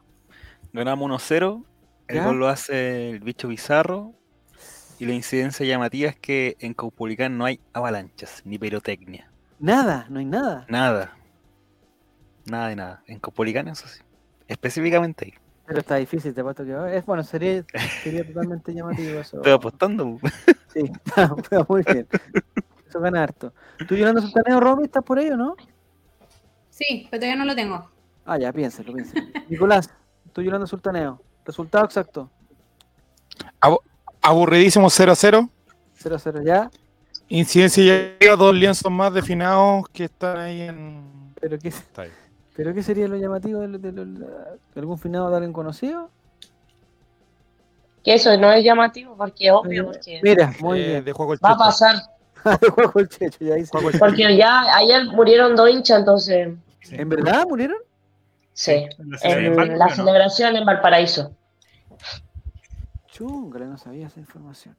ganamos 0.72 1.10
1-0. 1.10 1.64
El 2.12 2.18
¿Ya? 2.18 2.26
gol 2.26 2.38
lo 2.38 2.48
hace 2.48 3.08
el 3.08 3.20
bicho 3.20 3.48
bizarro. 3.48 4.12
Y 4.98 5.06
la 5.06 5.14
incidencia 5.14 5.64
llamativa 5.64 6.10
es 6.10 6.16
que 6.16 6.56
en 6.60 6.74
Caupolicán 6.74 7.38
no 7.38 7.46
hay 7.46 7.58
avalanchas 7.72 8.42
ni 8.44 8.58
pirotecnia. 8.58 9.30
nada, 9.58 10.06
no 10.10 10.18
hay 10.18 10.26
nada. 10.26 10.66
Nada. 10.68 11.16
Nada 12.44 12.68
de 12.68 12.76
nada. 12.76 13.02
En 13.06 13.18
Caupolicán, 13.18 13.66
eso 13.68 13.88
sí. 13.88 14.02
Específicamente 14.46 15.24
ahí. 15.24 15.34
Pero 15.64 15.80
está 15.80 15.96
difícil, 15.96 16.34
te 16.34 16.42
apuesto 16.42 16.66
que 16.66 16.74
va. 16.74 16.92
Es 16.92 17.06
bueno, 17.06 17.22
sería, 17.22 17.64
sería 18.02 18.26
totalmente 18.26 18.74
llamativo 18.74 19.20
eso. 19.20 19.38
Estoy 19.38 19.52
apostando. 19.52 20.18
Sí, 20.68 20.90
está, 21.06 21.34
está 21.38 21.64
muy 21.66 21.82
bien. 21.82 22.06
Eso 22.86 23.00
gana 23.00 23.22
harto. 23.22 23.54
¿Tú 23.88 23.96
Yolanda 23.96 24.20
Sultaneo, 24.20 24.60
Romy, 24.60 24.84
estás 24.84 25.02
por 25.02 25.18
ahí 25.18 25.30
o 25.30 25.36
no? 25.38 25.56
Sí, 26.68 27.08
pero 27.10 27.22
todavía 27.22 27.36
no 27.36 27.46
lo 27.46 27.54
tengo. 27.56 27.90
Ah, 28.26 28.38
ya, 28.38 28.52
piénselo, 28.52 28.92
piénselo. 28.92 29.26
Nicolás, 29.48 29.88
tú 30.32 30.42
Yolanda 30.42 30.66
Sultaneo. 30.66 31.22
Resultado 31.44 31.84
exacto. 31.84 32.30
Aburridísimo 34.20 34.88
0 34.88 35.12
a 35.12 35.16
0. 35.16 35.48
0-0 36.02 36.44
ya. 36.44 36.70
Incidencia 37.28 37.82
ya 37.84 38.16
llega 38.20 38.36
dos 38.36 38.54
lienzos 38.54 38.90
más 38.90 39.12
definados 39.12 39.88
que 39.92 40.04
están 40.04 40.36
ahí 40.36 40.62
en. 40.62 41.32
¿Pero 41.40 41.58
qué, 41.58 41.68
Está 41.68 42.02
ahí. 42.02 42.10
pero 42.54 42.72
qué 42.74 42.82
sería 42.82 43.08
lo 43.08 43.16
llamativo 43.16 43.60
de, 43.60 43.68
lo- 43.68 43.78
de 43.78 43.92
lo- 43.92 44.04
de 44.04 44.80
algún 44.80 44.98
finado 44.98 45.28
de 45.30 45.36
alguien 45.36 45.52
conocido? 45.52 46.10
Que 48.04 48.14
eso 48.14 48.36
no 48.36 48.52
es 48.52 48.64
llamativo 48.64 49.16
porque 49.16 49.46
es 49.46 49.52
obvio, 49.52 49.86
porque 49.86 50.20
Mira, 50.22 50.52
muy 50.60 50.80
Eh, 50.80 50.86
bien. 50.88 51.04
De 51.04 51.12
juego 51.12 51.32
el 51.32 51.38
va 51.44 51.50
a 51.52 51.56
pasar. 51.56 51.96
De 52.60 52.68
Juego 52.70 52.98
el 53.00 53.08
Checho, 53.08 53.38
ya 53.44 53.54
el 53.54 53.68
Porque 53.98 54.36
ya 54.36 54.62
ayer 54.76 55.04
murieron 55.06 55.54
dos 55.54 55.70
hinchas, 55.70 56.00
entonces, 56.00 56.54
Sí. 56.80 56.96
¿En 56.98 57.08
verdad 57.08 57.46
murieron? 57.48 57.76
Sí. 58.52 58.86
La 58.98 59.18
En 59.22 59.78
la 59.78 59.86
¿no? 59.86 59.94
celebración 59.94 60.56
en 60.56 60.64
Valparaíso. 60.64 61.36
Chungale, 63.06 63.66
no 63.66 63.78
sabía 63.78 64.06
esa 64.06 64.20
información. 64.20 64.76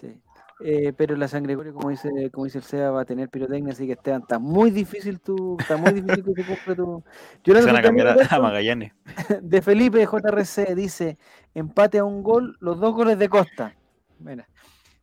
Sí. 0.00 0.20
Eh, 0.64 0.92
pero 0.96 1.16
la 1.16 1.26
sangre 1.26 1.54
Gregorio, 1.54 1.74
como 1.74 1.90
dice, 1.90 2.08
como 2.30 2.44
dice 2.44 2.58
el 2.58 2.64
SEA, 2.64 2.90
va 2.90 3.02
a 3.02 3.04
tener 3.04 3.28
pirotecnia, 3.28 3.72
así 3.72 3.86
que 3.86 3.94
Esteban, 3.94 4.22
está 4.22 4.38
muy 4.38 4.70
difícil 4.70 5.18
tu, 5.20 5.56
está 5.58 5.76
muy 5.76 5.92
difícil 5.92 6.24
que 6.24 6.42
se 6.42 6.46
cumpla 6.46 6.74
tu. 6.76 7.04
Se 7.06 7.40
Yolanda 7.42 7.72
van 7.72 7.80
a 7.80 7.82
cambiar 7.82 8.16
a 8.30 8.38
Magallanes. 8.38 8.92
de 9.42 9.62
Felipe 9.62 10.06
JRC 10.06 10.74
dice 10.76 11.18
empate 11.54 11.98
a 11.98 12.04
un 12.04 12.22
gol, 12.22 12.56
los 12.60 12.78
dos 12.78 12.94
goles 12.94 13.18
de 13.18 13.28
Costa. 13.28 13.74
Mira. 14.20 14.48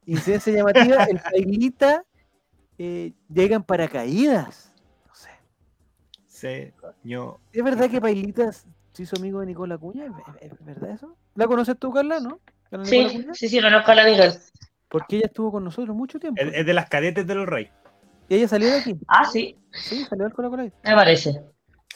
Incidencia 0.06 0.54
llamativa, 0.54 1.04
el 1.04 1.20
Pailita 1.32 2.06
eh, 2.78 3.14
llega 3.28 3.58
en 3.58 3.64
paracaídas. 3.64 4.69
No. 6.44 6.94
Señor. 7.04 7.38
¿Es 7.52 7.64
verdad 7.64 7.90
que 7.90 8.02
Pailita 8.02 8.52
se 8.52 9.04
hizo 9.04 9.16
amigo 9.18 9.40
de 9.42 9.48
Nicola 9.48 9.78
Cuña? 9.78 10.06
¿Es, 10.40 10.52
verdad 10.64 10.92
eso? 10.92 11.16
¿La 11.36 11.48
conoces 11.48 11.78
tú, 11.78 11.92
Carla, 11.92 12.20
no? 12.20 12.40
¿A 12.72 12.84
Sí, 12.86 13.04
Cuña? 13.12 13.34
sí, 13.34 13.50
sí, 13.50 13.62
conozco 13.62 13.92
a 13.92 13.96
la 13.96 14.06
Nicole. 14.06 14.34
Porque 14.90 15.18
ella 15.18 15.28
estuvo 15.28 15.52
con 15.52 15.64
nosotros 15.64 15.96
mucho 15.96 16.20
tiempo. 16.20 16.42
Es 16.42 16.52
es 16.54 16.66
de 16.66 16.74
las 16.74 16.90
cadetes 16.90 17.26
del 17.28 17.46
rey. 17.46 17.70
¿Y 18.28 18.36
ella 18.36 18.48
salió 18.48 18.70
de 18.70 18.80
aquí? 18.80 18.96
Ah, 19.08 19.26
sí, 19.26 19.58
Sí, 19.72 20.04
salió 20.06 20.26
del 20.26 20.34
Cola 20.34 20.50
Cola. 20.50 20.64
me 20.64 20.96
parece. 20.96 21.32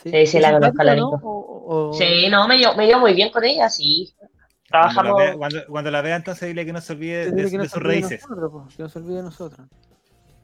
Sí, 0.01 0.09
sí, 0.11 0.37
¿Es 0.37 0.41
la 0.41 0.51
conozco, 0.53 0.65
simpática, 0.71 0.83
la 0.83 0.95
¿no? 0.95 1.11
Nico. 1.11 1.19
O- 1.29 1.89
o- 1.89 1.93
Sí, 1.93 2.27
no, 2.29 2.47
me 2.47 2.57
llevo, 2.57 2.75
me 2.75 2.85
llevo 2.87 2.99
muy 3.01 3.13
bien 3.13 3.31
con 3.31 3.43
ella, 3.43 3.69
sí. 3.69 4.13
Cuando 4.17 4.29
la, 4.29 4.69
Trabajamos. 4.69 5.17
vea, 5.17 5.37
cuando, 5.37 5.59
cuando 5.69 5.91
la 5.91 6.01
vea, 6.01 6.15
entonces 6.15 6.47
dile 6.47 6.65
que 6.65 6.73
no 6.73 6.81
se 6.81 6.93
olvide 6.93 7.31
de, 7.31 7.49
que 7.49 7.57
no 7.57 7.63
de 7.63 7.69
se 7.69 7.75
sus 7.75 7.83
olvide 7.83 7.95
de 7.95 8.01
raíces. 8.01 8.25
que 8.75 8.83
no 8.83 8.89
se 8.89 8.99
olvide 8.99 9.15
de 9.17 9.23
nosotros. 9.23 9.67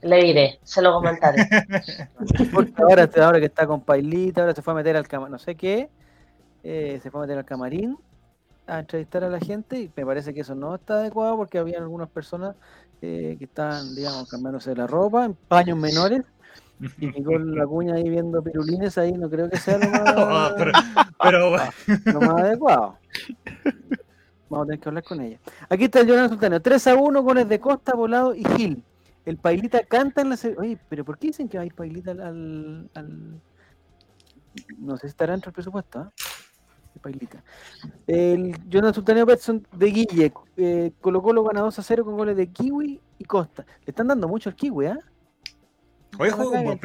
Le 0.02 0.24
diré, 0.24 0.60
se 0.64 0.82
lo 0.82 0.94
comentaré. 0.94 1.48
Porque 2.54 2.74
ahora, 2.78 3.10
ahora 3.22 3.40
que 3.40 3.48
está 3.48 3.68
con 3.68 3.82
Pailita, 3.82 4.42
ahora 4.42 4.56
se 4.56 4.62
fue 4.62 4.74
a 4.74 4.78
meter 4.78 4.96
al 4.96 5.08
camarín, 5.08 5.32
no 5.34 5.40
sé 5.40 5.56
qué, 5.56 5.90
eh, 6.64 7.00
se 7.02 7.12
fue 7.12 7.20
a 7.20 7.24
meter 7.24 7.38
al 7.38 7.46
camarín 7.46 7.98
a 8.70 8.80
entrevistar 8.80 9.24
a 9.24 9.30
la 9.30 9.40
gente 9.40 9.80
y 9.80 9.92
me 9.96 10.06
parece 10.06 10.34
que 10.34 10.42
eso 10.42 10.56
no 10.56 10.76
está 10.76 10.96
adecuado 10.96 11.38
porque 11.38 11.58
había 11.58 11.80
algunas 11.80 12.10
personas 12.10 12.56
eh, 13.02 13.36
que 13.38 13.46
estaban, 13.46 13.96
digamos, 13.96 14.30
cambiándose 14.30 14.76
la 14.76 14.88
ropa 14.88 15.26
en 15.26 15.34
paños 15.34 15.78
menores 15.78 16.22
y 17.00 17.08
Nicole 17.08 17.62
Acuña 17.62 17.96
ahí 17.96 18.10
viendo 18.10 18.42
pirulines 18.42 18.98
ahí 18.98 19.12
no 19.14 19.30
creo 19.30 19.50
que 19.50 19.58
sea 19.58 19.78
lo 19.78 19.88
Oh, 19.88 20.26
más, 20.30 20.54
pero, 20.54 20.72
pero 21.22 21.52
lo 22.06 22.22
más 22.22 22.44
adecuado. 22.44 22.98
Vamos 24.50 24.64
a 24.64 24.68
tener 24.68 24.80
que 24.80 24.90
hablar 24.90 25.04
con 25.04 25.22
ella. 25.22 25.40
Aquí 25.70 25.86
está 25.86 26.00
el 26.00 26.08
Jonathan 26.08 26.30
Sultano. 26.30 26.62
3 26.62 26.88
a 26.88 26.96
1, 26.96 27.22
goles 27.22 27.48
de 27.50 27.60
Costa, 27.60 27.94
Volado 27.94 28.34
y 28.34 28.44
Gil. 28.56 28.84
El 29.26 29.38
Pailita 29.38 29.84
canta 29.84 30.22
en 30.22 30.30
la 30.30 30.38
serie. 30.38 30.58
Oye, 30.60 30.78
pero 30.90 31.06
¿por 31.06 31.18
qué 31.18 31.28
dicen 31.28 31.48
que 31.50 31.58
hay 31.60 31.70
Pailita 31.70 32.12
al, 32.12 32.22
al- 32.22 32.90
al- 32.96 33.42
No 34.78 34.96
sé 34.98 35.02
si 35.02 35.08
estará 35.08 35.34
dentro 35.34 35.50
del 35.50 35.56
presupuesto, 35.56 36.00
¿ah? 36.00 36.12
El 36.96 37.02
Pailita. 37.02 37.44
El 38.08 38.56
Jonathan 38.70 38.94
Sultano 38.96 39.26
Betson 39.26 39.66
de 39.72 39.86
Guille. 39.88 40.34
Eh, 40.58 40.92
Colo 41.02 41.22
Colo 41.22 41.44
gana 41.44 41.62
2 41.62 41.78
a 41.80 41.84
0 41.84 42.04
con 42.06 42.18
goles 42.18 42.36
de 42.36 42.48
Kiwi 42.48 43.00
y 43.20 43.24
Costa. 43.26 43.66
Le 43.86 43.92
están 43.92 44.08
dando 44.08 44.28
mucho 44.28 44.50
al 44.50 44.56
Kiwi, 44.56 44.88
¿ah? 44.88 44.98
hoy 46.18 46.30
No 46.32 46.38
la 46.38 46.44
jugó, 46.44 46.80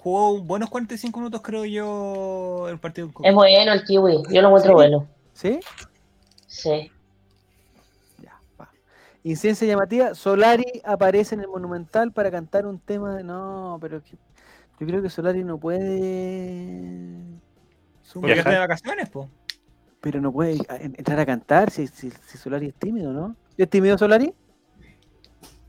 jugó 0.00 0.42
buenos 0.42 0.70
45 0.70 1.20
minutos, 1.20 1.42
creo 1.42 1.64
yo, 1.66 2.68
el 2.70 2.78
partido. 2.78 3.10
Es 3.22 3.34
bueno 3.34 3.72
el 3.72 3.84
kiwi, 3.84 4.22
yo 4.32 4.40
lo 4.42 4.48
encuentro 4.48 4.70
Sí. 4.70 4.74
bueno. 4.74 5.08
¿Sí? 5.34 5.60
Sí. 6.46 6.90
Incidencia 9.22 9.66
llamativa, 9.66 10.14
Solari 10.14 10.80
aparece 10.84 11.34
en 11.34 11.42
el 11.42 11.48
Monumental 11.48 12.12
para 12.12 12.30
cantar 12.30 12.66
un 12.66 12.78
tema 12.78 13.16
de... 13.16 13.24
No, 13.24 13.78
pero 13.80 13.98
es 13.98 14.02
que 14.04 14.16
yo 14.80 14.86
creo 14.86 15.02
que 15.02 15.10
Solari 15.10 15.44
no 15.44 15.58
puede... 15.58 17.20
Porque 18.14 18.32
está 18.32 18.50
de 18.50 18.58
vacaciones, 18.58 19.08
po. 19.10 19.28
Pero 20.00 20.20
no 20.20 20.32
puede 20.32 20.58
entrar 20.80 21.20
a 21.20 21.26
cantar 21.26 21.70
si, 21.70 21.86
si, 21.86 22.10
si 22.10 22.38
Solari 22.38 22.68
es 22.68 22.74
tímido, 22.74 23.12
¿no? 23.12 23.36
¿Es 23.58 23.68
tímido 23.68 23.98
Solari? 23.98 24.34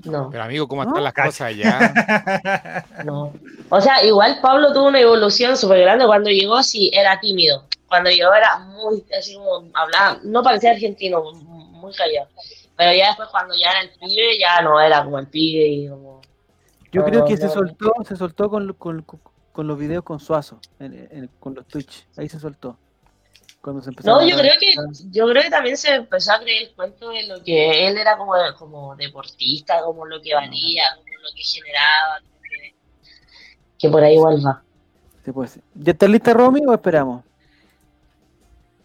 No, 0.05 0.29
Pero 0.31 0.43
amigo, 0.43 0.67
¿cómo 0.67 0.83
¿No? 0.83 0.89
están 0.89 1.03
las 1.03 1.13
Cacha. 1.13 1.27
cosas 1.27 1.47
allá? 1.47 2.85
no. 3.05 3.33
O 3.69 3.81
sea, 3.81 4.03
igual 4.03 4.39
Pablo 4.41 4.73
tuvo 4.73 4.87
una 4.87 4.99
evolución 4.99 5.55
súper 5.57 5.81
grande. 5.81 6.05
Cuando 6.05 6.29
llegó, 6.29 6.63
sí, 6.63 6.89
era 6.93 7.19
tímido. 7.19 7.67
Cuando 7.87 8.09
llegó 8.09 8.33
era 8.33 8.59
muy, 8.59 9.03
así 9.17 9.35
como, 9.35 9.69
hablaba, 9.73 10.19
no 10.23 10.41
parecía 10.41 10.71
argentino, 10.71 11.21
muy 11.33 11.93
callado. 11.93 12.29
Pero 12.81 12.97
ya 12.97 13.07
después, 13.09 13.29
cuando 13.29 13.53
ya 13.55 13.69
era 13.69 13.81
el 13.81 13.89
pibe, 13.91 14.39
ya 14.39 14.59
no 14.61 14.79
era 14.81 15.03
como 15.03 15.19
el 15.19 15.27
pibe 15.27 15.67
y 15.67 15.87
como... 15.87 16.19
Yo 16.91 17.05
creo 17.05 17.25
que 17.25 17.37
se 17.37 17.47
soltó, 17.47 17.93
se 18.07 18.15
soltó 18.15 18.49
con, 18.49 18.73
con, 18.73 19.05
con 19.51 19.67
los 19.67 19.77
videos 19.77 20.03
con 20.03 20.19
Suazo, 20.19 20.59
en- 20.79 21.07
en- 21.11 21.29
con 21.39 21.53
los 21.53 21.67
Twitch, 21.67 22.07
ahí 22.17 22.27
se 22.27 22.39
soltó. 22.39 22.77
Cuando 23.61 23.83
se 23.83 23.89
empezó 23.91 24.09
No, 24.09 24.19
a 24.19 24.25
yo 24.25 24.35
creo 24.35 24.53
que 24.59 24.73
yo 25.11 25.27
creo 25.27 25.43
que 25.43 25.49
también 25.51 25.77
se 25.77 25.93
empezó 25.93 26.33
a 26.33 26.39
creer 26.39 26.69
el 26.69 26.75
cuento 26.75 27.09
de 27.11 27.27
lo 27.27 27.43
que 27.43 27.87
él 27.87 27.97
era 27.99 28.17
como, 28.17 28.33
como 28.57 28.95
deportista, 28.95 29.83
como 29.83 30.07
lo 30.07 30.19
que 30.19 30.33
valía, 30.33 30.83
como 30.95 31.07
lo 31.21 31.29
que 31.35 31.43
generaba, 31.43 32.19
como 32.23 32.41
que 32.41 32.75
que 33.77 33.89
por 33.89 34.03
ahí 34.03 34.15
igual 34.15 34.43
va. 34.43 34.63
Sí, 35.23 35.31
ser. 35.47 35.63
¿Ya 35.75 35.91
está 35.91 36.07
lista 36.07 36.33
Romy 36.33 36.61
o 36.65 36.73
esperamos? 36.73 37.23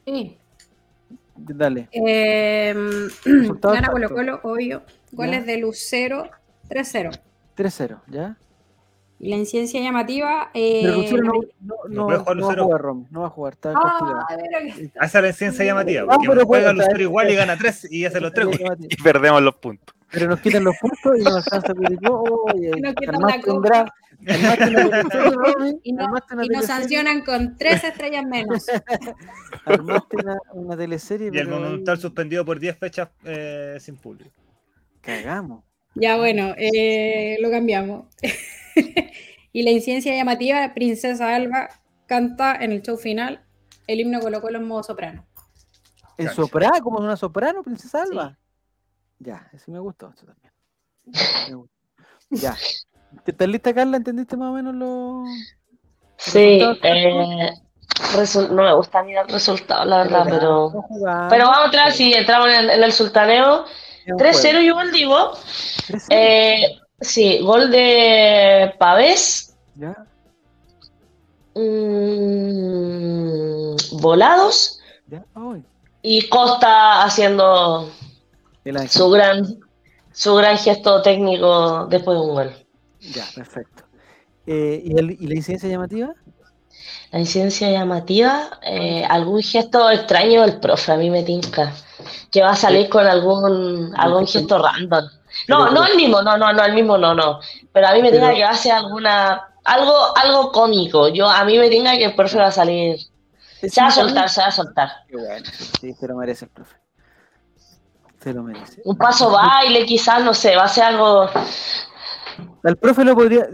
Sí. 0.05 0.36
Dale. 1.37 1.89
Eh, 1.93 2.75
gana 3.63 3.89
Colo. 3.91 4.09
Colo, 4.11 4.41
obvio. 4.43 4.83
Goles 5.13 5.47
de 5.47 5.59
Lucero, 5.59 6.31
3-0. 6.69 7.11
3-0, 7.57 8.03
¿ya? 8.09 8.37
Y 9.18 9.30
la 9.30 9.36
incidencia 9.36 9.80
llamativa. 9.80 10.51
Eh, 10.52 10.82
Pero 10.84 10.97
Lucero 10.97 11.22
no, 11.22 11.32
no, 11.60 11.76
no 11.88 11.88
no, 11.88 12.06
puede 12.06 12.18
jugar 12.18 12.36
no 12.36 12.47
va 12.47 12.52
a 12.52 12.64
jugar 12.64 12.80
Romy, 12.82 13.06
no 13.10 13.20
va 13.20 13.26
a 13.26 13.30
jugar, 13.30 13.52
está 13.55 13.72
castigado. 13.72 14.26
Ah, 14.98 15.20
la 15.20 15.32
ciencia 15.32 15.64
llamativa. 15.64 16.06
Ah, 16.09 16.18
Porque 16.24 16.44
juega 16.44 16.72
Lucero 16.72 17.01
igual 17.01 17.30
y 17.30 17.34
gana 17.34 17.56
tres 17.56 17.90
y 17.90 18.05
hace 18.05 18.20
los 18.20 18.32
tres. 18.32 18.48
Y 18.88 19.02
perdemos 19.02 19.43
los 19.43 19.55
puntos. 19.56 19.94
Pero 20.10 20.28
nos 20.28 20.40
quitan 20.40 20.64
los 20.64 20.76
puntos 20.78 21.18
y 21.18 21.22
nos 21.22 21.52
alcanza. 21.52 21.72
Oye, 22.10 22.70
Nos 22.80 22.94
quitan 22.94 23.20
la 23.20 23.40
tendrá. 23.40 23.94
Romy, 25.34 25.78
Y, 25.82 25.93
nos 25.93 26.64
sancionan 26.64 27.22
con 27.22 27.56
tres 27.56 27.84
estrellas 27.84 28.24
menos. 28.24 28.66
armaste 29.66 30.16
una, 30.16 30.38
una 30.55 30.76
teleserie, 30.76 31.30
Y 31.32 31.38
el 31.38 31.48
Monumental 31.48 31.98
suspendido 31.98 32.44
por 32.44 32.59
10 32.59 32.78
fechas 32.78 33.10
eh, 33.24 33.76
sin 33.80 33.97
público. 33.97 34.30
cagamos. 35.01 35.64
Ya 35.94 36.16
bueno, 36.16 36.55
eh, 36.56 37.36
lo 37.40 37.51
cambiamos. 37.51 38.06
y 39.53 39.62
la 39.62 39.70
incidencia 39.70 40.15
llamativa, 40.15 40.74
Princesa 40.74 41.35
Alba 41.35 41.69
canta 42.07 42.55
en 42.55 42.73
el 42.73 42.82
show 42.82 42.97
final 42.97 43.43
el 43.86 44.01
himno 44.01 44.20
Colo 44.20 44.40
Colo 44.40 44.59
en 44.59 44.66
modo 44.66 44.82
soprano. 44.82 45.27
¿En 46.19 46.31
soprano? 46.31 46.81
¿Como 46.82 46.98
una 46.98 47.16
soprano, 47.16 47.62
Princesa 47.62 48.03
Alba? 48.03 48.36
Ya, 49.19 49.48
ese 49.53 49.70
me 49.70 49.78
gustó. 49.78 50.12
eso 50.15 50.27
también. 50.27 50.53
Me 51.48 51.55
gustó. 51.55 51.74
Ya. 52.31 52.57
¿Estás 53.24 53.48
lista, 53.48 53.73
Carla? 53.74 53.97
¿Entendiste 53.97 54.36
más 54.36 54.51
o 54.51 54.55
menos 54.55 54.74
lo...? 54.74 55.24
Sí, 56.19 56.59
resultado? 56.59 56.94
eh, 56.94 57.53
no 58.51 58.62
me 58.62 58.74
gusta 58.74 59.03
mirar 59.03 59.27
resultados, 59.28 59.86
la 59.86 59.98
verdad, 59.98 60.27
pero. 60.28 60.70
No 60.73 60.82
jugamos. 60.82 61.27
Pero 61.31 61.44
vamos 61.44 61.61
a 61.61 61.65
entrar, 61.66 61.93
si 61.93 62.12
entramos 62.15 62.48
en 62.48 62.55
el, 62.55 62.70
en 62.70 62.82
el 62.82 62.93
sultaneo. 62.93 63.66
Es 64.05 64.12
un 64.12 64.19
3-0 64.19 64.53
juego. 64.53 64.82
yo 64.85 64.93
digo. 64.93 65.32
3-0. 65.89 66.07
Eh, 66.11 66.78
sí, 67.01 67.40
gol 67.43 67.70
de 67.70 68.74
Pavés. 68.78 69.56
Ya. 69.74 69.94
mm, 72.27 73.77
volados. 74.01 74.78
Ya. 75.09 75.24
Y 76.02 76.28
Costa 76.28 77.02
haciendo 77.05 77.90
su 78.89 79.10
gran, 79.10 79.59
su 80.12 80.35
gran 80.36 80.56
gesto 80.59 81.02
técnico 81.02 81.86
después 81.86 82.16
de 82.18 82.24
un 82.24 82.35
gol. 82.35 82.52
Ya, 83.01 83.24
perfecto. 83.35 83.85
Eh, 84.47 84.81
¿y, 84.85 84.97
el- 84.98 85.10
¿Y 85.20 85.27
la 85.27 85.35
incidencia 85.35 85.68
llamativa? 85.68 86.14
La 87.12 87.20
incidencia 87.20 87.70
llamativa, 87.70 88.59
eh, 88.62 89.05
algún 89.09 89.43
gesto 89.43 89.90
extraño 89.90 90.43
del 90.43 90.59
profe, 90.60 90.93
a 90.93 90.97
mí 90.97 91.10
me 91.10 91.23
tinca. 91.23 91.73
Que 92.31 92.43
va 92.43 92.51
a 92.51 92.56
salir 92.56 92.89
con 92.89 93.06
algún, 93.06 93.93
algún 93.97 94.27
gesto 94.27 94.59
random. 94.59 95.05
No, 95.49 95.71
no 95.71 95.85
el 95.87 95.97
mismo, 95.97 96.23
no, 96.23 96.37
no, 96.37 96.53
no, 96.53 96.65
el 96.65 96.73
mismo 96.75 96.97
no, 96.99 97.15
no. 97.15 97.41
Pero 97.73 97.89
a 97.89 97.93
mí 97.95 98.03
me 98.03 98.11
Pero- 98.11 98.23
tinca 98.23 98.35
que 98.35 98.45
va 98.45 98.51
a 98.51 98.57
ser 98.57 98.73
alguna, 98.73 99.49
algo, 99.65 100.17
algo 100.17 100.53
cómico. 100.53 101.09
Yo, 101.09 101.29
a 101.29 101.45
mí 101.45 101.59
me 101.59 101.69
tinca 101.69 101.93
que 101.97 102.05
el 102.07 102.15
profe 102.15 102.39
va 102.39 102.47
a 102.47 102.53
salir. 102.53 102.99
Se 103.63 103.81
va 103.81 103.89
a 103.89 103.91
soltar, 103.91 104.29
se 104.29 104.41
va 104.41 104.49
a 104.49 104.53
soltar. 104.53 104.89
Qué 105.09 105.17
bueno. 105.17 105.47
Sí, 105.81 105.93
se 105.95 106.07
lo 106.09 106.17
merece 106.17 106.45
el 106.45 106.51
profe. 106.51 106.77
Se 108.21 108.33
lo 108.35 108.43
merece. 108.43 108.83
Un 108.85 108.97
paso 108.97 109.31
baile, 109.31 109.85
quizás, 109.87 110.23
no 110.25 110.35
sé, 110.35 110.57
va 110.57 110.65
a 110.65 110.69
ser 110.69 110.85
algo. 110.85 111.29
Al 112.65 112.77
profe 112.77 113.05
lo 113.05 113.15
podría. 113.15 113.47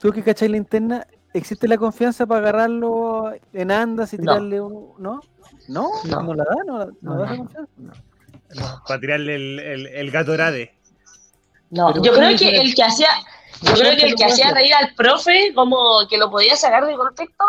Tú 0.00 0.10
que 0.12 0.22
cacháis 0.22 0.50
la 0.50 0.56
interna, 0.56 1.06
¿existe 1.32 1.68
la 1.68 1.76
confianza 1.78 2.26
para 2.26 2.40
agarrarlo 2.40 3.32
en 3.52 3.70
andas 3.70 4.12
y 4.14 4.16
No. 4.18 4.22
tirarle 4.22 4.60
un. 4.60 4.92
¿No? 4.98 5.20
¿No? 5.68 5.88
No. 6.04 6.22
¿No 6.22 6.34
la 6.34 6.44
da? 6.44 6.54
¿No, 6.66 6.78
la- 6.78 6.84
no 6.86 6.92
No, 7.02 7.16
da 7.18 7.30
no. 7.30 7.36
confianza? 7.38 7.72
Para 8.86 9.00
tirarle 9.00 9.34
el, 9.36 9.58
el, 9.60 9.86
el 9.86 10.10
gato 10.10 10.36
Rade. 10.36 10.74
No, 11.70 11.88
Pero 11.88 12.04
yo 12.04 12.12
¿cómo 12.12 12.26
creo 12.26 12.38
que 12.38 12.56
el 12.56 12.74
que 12.74 12.82
hacía, 12.82 13.08
yo 13.62 13.72
¿Cómo 13.72 13.76
creo 13.76 13.96
que 13.96 14.06
el 14.06 14.14
que 14.14 14.24
hacía 14.24 14.52
reír 14.52 14.74
al 14.74 14.94
profe, 14.94 15.52
como 15.54 16.06
que 16.08 16.18
lo 16.18 16.30
podía 16.30 16.56
sacar 16.56 16.86
de 16.86 16.94
contexto, 16.94 17.44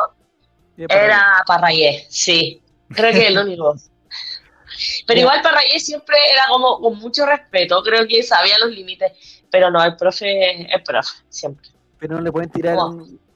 Era 0.78 1.44
Parragué, 1.46 2.06
sí. 2.10 2.62
Creo 2.90 3.12
que 3.12 3.20
es 3.20 3.30
el 3.30 3.38
único. 3.38 3.76
Pero 5.06 5.20
igual 5.20 5.42
Parragué 5.42 5.80
siempre 5.80 6.16
era 6.32 6.48
como 6.50 6.80
con 6.80 6.98
mucho 7.00 7.26
respeto, 7.26 7.82
creo 7.84 8.08
que 8.08 8.24
sabía 8.24 8.58
los 8.60 8.70
límites. 8.70 9.12
Pero 9.50 9.72
no, 9.72 9.84
el 9.84 9.96
profe, 9.96 10.74
el 10.74 10.84
profe, 10.84 11.24
siempre. 11.30 11.70
Pero 12.00 12.16
no 12.16 12.22
le 12.22 12.32
pueden 12.32 12.50
tirar 12.50 12.78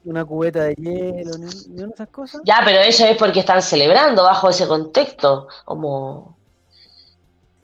una 0.04 0.24
cubeta 0.24 0.64
de 0.64 0.74
hielo, 0.74 1.38
ni, 1.38 1.46
ni 1.46 1.78
una 1.78 1.86
de 1.86 1.94
esas 1.94 2.08
cosas. 2.08 2.42
Ya, 2.44 2.60
pero 2.64 2.80
eso 2.80 3.06
es 3.06 3.16
porque 3.16 3.40
están 3.40 3.62
celebrando 3.62 4.22
bajo 4.22 4.50
ese 4.50 4.66
contexto. 4.66 5.48
Como. 5.64 6.36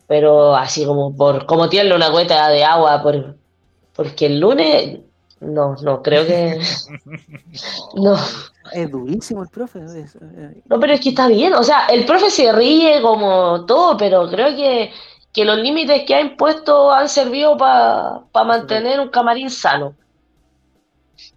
Pero 0.08 0.56
así 0.56 0.84
como 0.84 1.14
por. 1.16 1.46
Como 1.46 1.68
tirarle 1.68 1.94
una 1.94 2.10
cueta 2.10 2.48
de 2.48 2.64
agua 2.64 3.00
por. 3.02 3.36
Porque 3.94 4.26
el 4.26 4.40
lunes. 4.40 4.98
No, 5.40 5.76
no, 5.82 6.02
creo 6.02 6.26
que. 6.26 6.58
No. 7.94 8.16
Es 8.72 8.90
durísimo 8.90 9.42
el 9.42 9.48
profe. 9.48 9.78
es- 9.84 10.16
eh, 10.16 10.62
No, 10.66 10.78
pero 10.80 10.92
es 10.94 11.00
que 11.00 11.10
está 11.10 11.28
bien. 11.28 11.54
O 11.54 11.62
sea, 11.62 11.86
el 11.86 12.04
profe 12.04 12.30
se 12.30 12.50
ríe 12.52 13.00
como 13.00 13.64
todo, 13.64 13.96
pero 13.96 14.28
creo 14.28 14.54
que, 14.56 14.90
que 15.32 15.44
los 15.44 15.56
límites 15.58 16.02
que 16.06 16.14
ha 16.14 16.20
impuesto 16.20 16.90
han 16.92 17.08
servido 17.08 17.56
para 17.56 18.24
mantener 18.44 19.00
un 19.00 19.08
camarín 19.08 19.48
sano. 19.50 19.94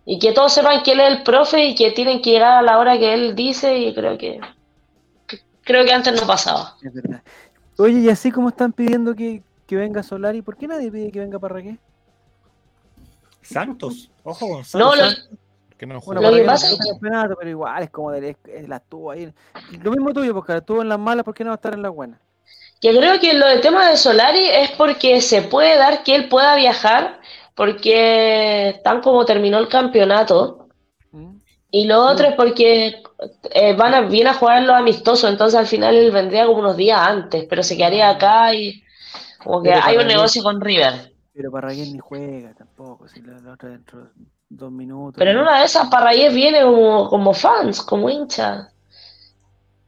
Y 0.06 0.20
que 0.20 0.32
todos 0.34 0.52
sepan 0.54 0.84
que 0.84 0.92
él 0.92 1.00
es 1.00 1.08
el 1.10 1.24
profe 1.24 1.66
y 1.68 1.76
que 1.76 1.92
tienen 1.92 2.22
que 2.22 2.32
llegar 2.32 2.58
a 2.58 2.62
la 2.62 2.78
hora 2.80 2.98
que 3.00 3.14
él 3.14 3.36
dice 3.36 3.78
y 3.78 3.94
creo 3.94 4.18
que 4.18 4.40
que- 5.28 5.40
creo 5.64 5.86
que 5.86 5.94
antes 5.94 6.20
no 6.20 6.28
pasaba. 6.28 6.76
es 6.84 6.94
verdad. 6.94 7.22
Oye, 7.82 8.00
y 8.00 8.10
así 8.10 8.32
como 8.32 8.50
están 8.50 8.72
pidiendo 8.74 9.16
que, 9.16 9.44
que 9.68 9.76
venga 9.76 10.04
Solari, 10.04 10.42
¿por 10.42 10.56
qué 10.58 10.68
nadie 10.68 10.92
pide 10.92 11.12
que 11.12 11.20
venga 11.20 11.40
Parragué? 11.40 11.78
Santos. 13.42 14.12
Ojo 14.24 14.48
con 14.48 14.58
No, 14.60 14.64
Santos. 14.64 15.28
lo- 15.32 15.38
Que 15.78 15.86
no 15.88 16.00
Bueno. 16.00 16.22
Lo 16.22 16.32
que 16.32 16.42
no 16.42 16.46
pasa 16.46 16.68
está 16.72 16.84
es 16.84 16.90
campeonato, 16.92 17.36
pero 17.40 17.50
igual 17.50 17.84
es 17.84 17.90
como 17.90 18.12
de, 18.12 18.38
es, 18.54 18.70
la 18.70 18.76
estuvo 18.78 19.10
ahí. 19.10 19.34
Lo 19.82 19.90
mismo 19.92 20.14
tuyo, 20.14 20.34
porque 20.34 20.56
estuvo 20.58 20.82
en 20.84 20.90
las 20.90 21.00
malas, 21.00 21.26
¿por 21.26 21.34
qué 21.34 21.44
no 21.44 21.50
va 21.50 21.56
a 21.56 21.56
estar 21.56 21.74
en 21.74 21.82
las 21.82 21.92
buenas? 21.92 22.20
que 22.80 22.98
creo 22.98 23.20
que 23.20 23.36
lo 23.36 23.46
del 23.48 23.62
tema 23.62 23.88
de 23.92 23.96
Solari 23.96 24.44
es 24.44 24.72
porque 24.72 25.22
se 25.22 25.44
puede 25.44 25.78
dar 25.78 26.02
que 26.04 26.16
él 26.16 26.30
pueda 26.30 26.56
viajar, 26.56 27.20
porque 27.54 28.82
tan 28.84 29.02
como 29.02 29.24
terminó 29.24 29.60
el 29.60 29.68
campeonato. 29.70 30.61
Y 31.72 31.86
lo 31.86 32.06
otro 32.06 32.28
es 32.28 32.36
porque 32.36 33.02
eh, 33.52 33.74
van 33.74 33.94
a, 33.94 34.02
viene 34.02 34.30
a 34.30 34.34
jugar 34.34 34.64
los 34.64 34.76
amistosos, 34.76 35.30
entonces 35.30 35.58
al 35.58 35.68
final 35.68 35.96
él 35.96 36.12
vendría 36.12 36.46
como 36.46 36.60
unos 36.60 36.76
días 36.76 37.00
antes, 37.00 37.46
pero 37.50 37.64
se 37.64 37.78
quedaría 37.78 38.10
acá 38.10 38.54
y 38.54 38.84
como 39.42 39.64
que 39.64 39.70
Pero 39.70 39.82
hay 39.84 39.98
un 39.98 40.08
negocio 40.08 40.44
con 40.44 40.60
River. 40.60 41.14
Pero 41.34 41.50
Parragué 41.50 41.86
ni 41.86 42.00
juega 42.00 42.54
tampoco, 42.54 43.08
si 43.08 43.22
la, 43.22 43.40
la 43.40 43.54
otra 43.54 43.70
dentro 43.70 44.04
de 44.04 44.10
dos 44.50 44.72
minutos. 44.72 45.16
Pero 45.18 45.32
en 45.32 45.38
una 45.38 45.60
de 45.60 45.66
esas 45.66 45.88
Parragués 45.88 46.34
viene 46.34 46.62
como, 46.62 47.10
como 47.10 47.34
fans, 47.34 47.82
como 47.82 48.10
hincha. 48.10 48.70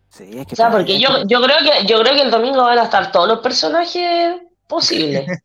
Sí, 0.09 0.29
es 0.33 0.45
que 0.45 0.53
O 0.53 0.55
sea, 0.55 0.71
porque 0.71 0.99
yo, 0.99 1.09
yo 1.25 1.41
creo 1.41 1.57
que 1.59 1.85
yo 1.85 1.99
creo 1.99 2.13
que 2.13 2.21
el 2.21 2.31
domingo 2.31 2.63
van 2.63 2.79
a 2.79 2.83
estar 2.83 3.11
todos 3.11 3.27
los 3.27 3.39
personajes 3.39 4.37
posibles. 4.67 5.25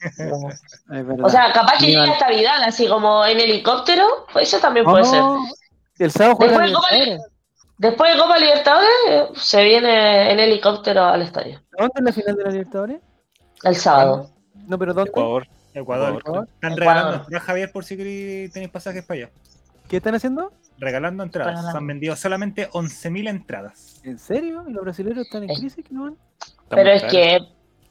O 1.23 1.29
sea, 1.29 1.53
capaz 1.53 1.79
que 1.79 1.89
llega 1.89 2.05
hasta 2.05 2.31
Vidal, 2.31 2.63
así 2.63 2.89
como 2.89 3.23
en 3.27 3.39
helicóptero, 3.39 4.27
pues 4.33 4.49
eso 4.49 4.59
también 4.59 4.87
puede 4.87 5.05
ser. 5.05 5.23
El 5.99 6.11
sábado 6.11 6.37
juega 6.37 6.53
Después 6.59 6.69
de 6.71 6.75
Copa 6.75 6.91
Libertadores. 6.93 7.33
Después 7.79 8.13
de 8.13 8.19
Copa 8.21 8.39
Libertadores, 8.39 8.93
se 9.43 9.65
viene 9.65 10.33
en 10.33 10.41
helicóptero 10.41 11.05
al 11.05 11.23
estadio. 11.23 11.61
¿Dónde 11.77 11.93
es 11.97 12.03
la 12.05 12.13
final 12.13 12.37
de 12.37 12.45
la 12.45 12.51
Libertadores? 12.51 13.01
El 13.63 13.77
sábado. 13.77 14.31
No, 14.67 14.79
pero 14.79 14.95
¿dónde? 14.95 15.11
Ecuador. 15.11 15.47
Ecuador. 15.75 16.19
Ecuador. 16.19 16.49
Están 16.55 16.73
Ecuador. 16.73 16.79
regalando 16.79 17.15
entradas, 17.23 17.43
Javier, 17.47 17.73
por 17.73 17.85
si 17.85 17.97
queréis- 17.97 18.53
tenéis 18.53 18.71
pasajes 18.71 19.05
para 19.05 19.21
allá. 19.21 19.31
¿Qué 19.89 19.97
están 19.99 20.15
haciendo? 20.15 20.53
Regalando 20.79 21.23
entradas. 21.23 21.51
Regalando. 21.53 21.73
Se 21.73 21.79
han 21.79 21.87
vendido 21.87 22.17
solamente 22.17 22.69
11.000 22.73 23.29
entradas. 23.29 24.01
¿En 24.05 24.19
serio? 24.19 24.65
¿Y 24.69 24.73
los 24.73 24.83
brasileños 24.83 25.19
están 25.19 25.45
en 25.45 25.55
crisis? 25.55 25.85
que 25.85 25.95
no 25.95 26.03
van? 26.05 26.17
Pero 26.69 26.91
es 26.91 27.05
que, 27.05 27.39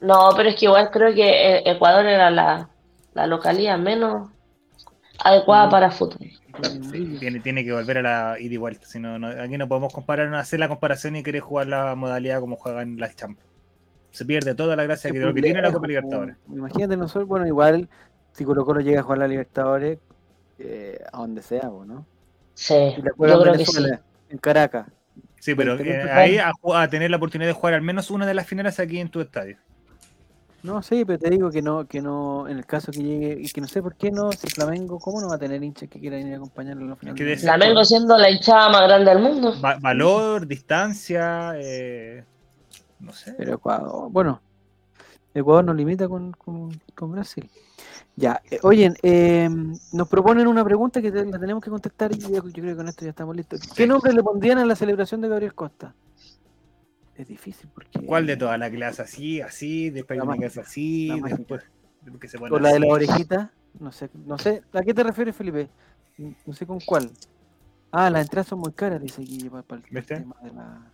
no, 0.02 0.30
pero 0.36 0.50
es 0.50 0.56
que 0.56 0.66
igual 0.66 0.92
creo 0.92 1.14
que 1.14 1.28
eh, 1.58 1.64
Ecuador 1.66 2.06
era 2.06 2.30
la, 2.30 2.70
la 3.14 3.26
localidad 3.28 3.78
menos 3.78 4.30
adecuada 5.24 5.70
para 5.70 5.92
fútbol. 5.92 6.30
Sí, 6.92 7.18
tiene, 7.20 7.40
tiene 7.40 7.64
que 7.64 7.72
volver 7.72 8.00
a 8.00 8.02
la 8.02 8.40
ida 8.40 8.54
y 8.54 8.58
vuelta. 8.58 8.88
Si 8.88 9.00
no, 9.00 9.20
no- 9.20 9.28
aquí 9.28 9.58
no 9.58 9.68
podemos 9.68 9.94
comparar, 9.94 10.30
no 10.30 10.38
hacer 10.38 10.60
la 10.60 10.68
comparación 10.68 11.16
y 11.16 11.24
querer 11.24 11.42
jugar 11.42 11.68
la 11.68 11.94
modalidad 11.96 12.40
como 12.40 12.56
juegan 12.56 12.98
las 12.98 13.16
Champions. 13.16 13.50
Se 14.12 14.26
pierde 14.26 14.56
toda 14.56 14.76
la 14.76 14.84
gracia 14.84 15.12
que, 15.12 15.20
de 15.20 15.26
lo 15.26 15.34
que 15.34 15.42
tiene 15.42 15.62
la 15.62 15.72
Copa 15.72 15.88
Libertadores. 15.88 16.36
Imagínate 16.48 16.98
nosotros, 16.98 17.28
bueno, 17.28 17.46
igual 17.46 17.88
si 18.32 18.46
Colo 18.46 18.66
Colo 18.66 18.80
llega 18.80 19.02
a 19.02 19.04
jugar 19.04 19.20
la 19.20 19.28
Libertadores, 19.28 20.00
eh, 20.58 21.00
a 21.12 21.18
donde 21.18 21.44
sea, 21.44 21.70
¿o 21.70 21.86
¿no? 21.86 22.06
Sí, 22.56 22.74
yo 22.74 23.04
en 23.04 23.04
creo 23.04 23.44
que 23.44 23.50
sí. 23.50 23.52
Venezuela, 23.52 24.02
en 24.30 24.38
Caracas. 24.40 24.88
Sí, 25.40 25.54
pero 25.54 25.80
eh, 25.80 26.02
ahí 26.12 26.40
a 26.40 26.88
tener 26.88 27.12
la 27.12 27.18
oportunidad 27.18 27.50
de 27.50 27.54
jugar 27.54 27.76
al 27.76 27.82
menos 27.84 28.10
una 28.10 28.26
de 28.26 28.34
las 28.34 28.48
finales 28.48 28.80
aquí 28.80 29.00
en 29.00 29.10
tu 29.10 29.22
estadio. 29.22 29.58
No, 30.64 30.82
sí, 30.82 31.06
pero 31.06 31.20
te 31.20 31.30
digo 31.30 31.50
que 31.52 31.62
no, 31.62 31.86
que 31.88 32.02
no, 32.02 32.48
en 32.48 32.58
el 32.58 32.66
caso 32.66 32.92
que 32.92 33.02
llegue, 33.04 33.38
y 33.42 33.48
que 33.50 33.62
no 33.62 33.68
sé 33.68 33.82
por 33.82 33.96
qué 33.96 34.12
no, 34.12 34.32
si 34.32 34.48
Flamengo, 34.50 35.00
¿cómo 35.00 35.22
no 35.22 35.30
va 35.30 35.36
a 35.36 35.40
tener 35.40 35.64
hinchas 35.64 35.88
que 35.90 36.00
quieran 36.00 36.28
ir 36.28 36.34
a 36.34 36.38
acompañarlo 36.38 36.82
en 36.82 36.90
los 36.90 37.00
finales? 37.00 37.18
Que 37.18 37.24
de- 37.26 37.38
Flamengo 37.38 37.86
siendo 37.86 38.18
la 38.18 38.30
hinchada 38.30 38.70
más 38.70 38.82
grande 38.84 39.12
del 39.12 39.20
mundo. 39.24 39.54
Va- 39.64 39.78
valor, 39.80 40.48
distancia, 40.48 41.54
eh, 41.56 42.24
no 43.00 43.14
sé. 43.14 43.34
Pero 43.38 43.54
Ecuador, 43.56 44.10
bueno, 44.12 44.42
Ecuador 45.34 45.64
nos 45.64 45.76
limita 45.76 46.08
con, 46.10 46.32
con, 46.34 46.82
con 46.96 47.12
Brasil. 47.12 47.50
Ya, 48.16 48.42
eh, 48.50 48.60
oye, 48.64 48.92
eh, 49.04 49.48
nos 49.94 50.08
proponen 50.08 50.48
una 50.48 50.66
pregunta 50.66 51.02
que 51.02 51.12
te- 51.12 51.24
la 51.26 51.38
tenemos 51.38 51.64
que 51.64 51.70
contestar 51.70 52.12
y 52.14 52.18
yo, 52.18 52.30
yo 52.30 52.42
creo 52.52 52.64
que 52.74 52.76
con 52.76 52.88
esto 52.88 53.06
ya 53.06 53.12
estamos 53.12 53.36
listos. 53.36 53.62
¿Qué 53.76 53.86
nombre 53.86 54.12
le 54.12 54.24
pondrían 54.24 54.58
a 54.58 54.66
la 54.66 54.76
celebración 54.76 55.22
de 55.22 55.30
Gabriel 55.30 55.54
Costa? 55.54 55.94
Es 57.18 57.28
difícil 57.28 57.70
porque... 57.74 58.00
¿Cuál 58.06 58.28
de 58.28 58.38
todas? 58.38 58.60
La 58.60 58.88
hace 58.88 59.02
así, 59.02 59.42
así, 59.42 59.90
después 59.90 60.18
La 60.18 60.24
una 60.24 60.36
mágica. 60.36 60.62
así, 60.62 61.08
La 61.08 61.28
después 61.30 61.64
después 62.02 62.22
que 62.22 62.28
se 62.28 62.38
pone 62.38 62.56
¿O 62.56 62.60
la 62.60 62.74
de 62.74 62.80
la 62.80 62.88
orejita? 62.88 63.52
No 63.80 63.92
sé, 63.92 64.10
no 64.26 64.38
sé. 64.38 64.64
¿A 64.74 64.82
qué 64.82 64.94
te 64.94 65.04
refieres, 65.04 65.36
Felipe? 65.36 65.70
No 66.46 66.54
sé 66.54 66.66
con 66.66 66.80
cuál. 66.80 67.12
Ah, 67.92 68.10
las 68.10 68.22
entradas 68.24 68.48
son 68.48 68.60
muy 68.60 68.72
caras, 68.74 69.02
dice 69.02 69.22
Guille, 69.22 69.50
para, 69.50 69.82
el 69.82 69.84
¿Viste? 69.90 70.18
tema 70.18 70.36
de 70.44 70.52
la... 70.54 70.92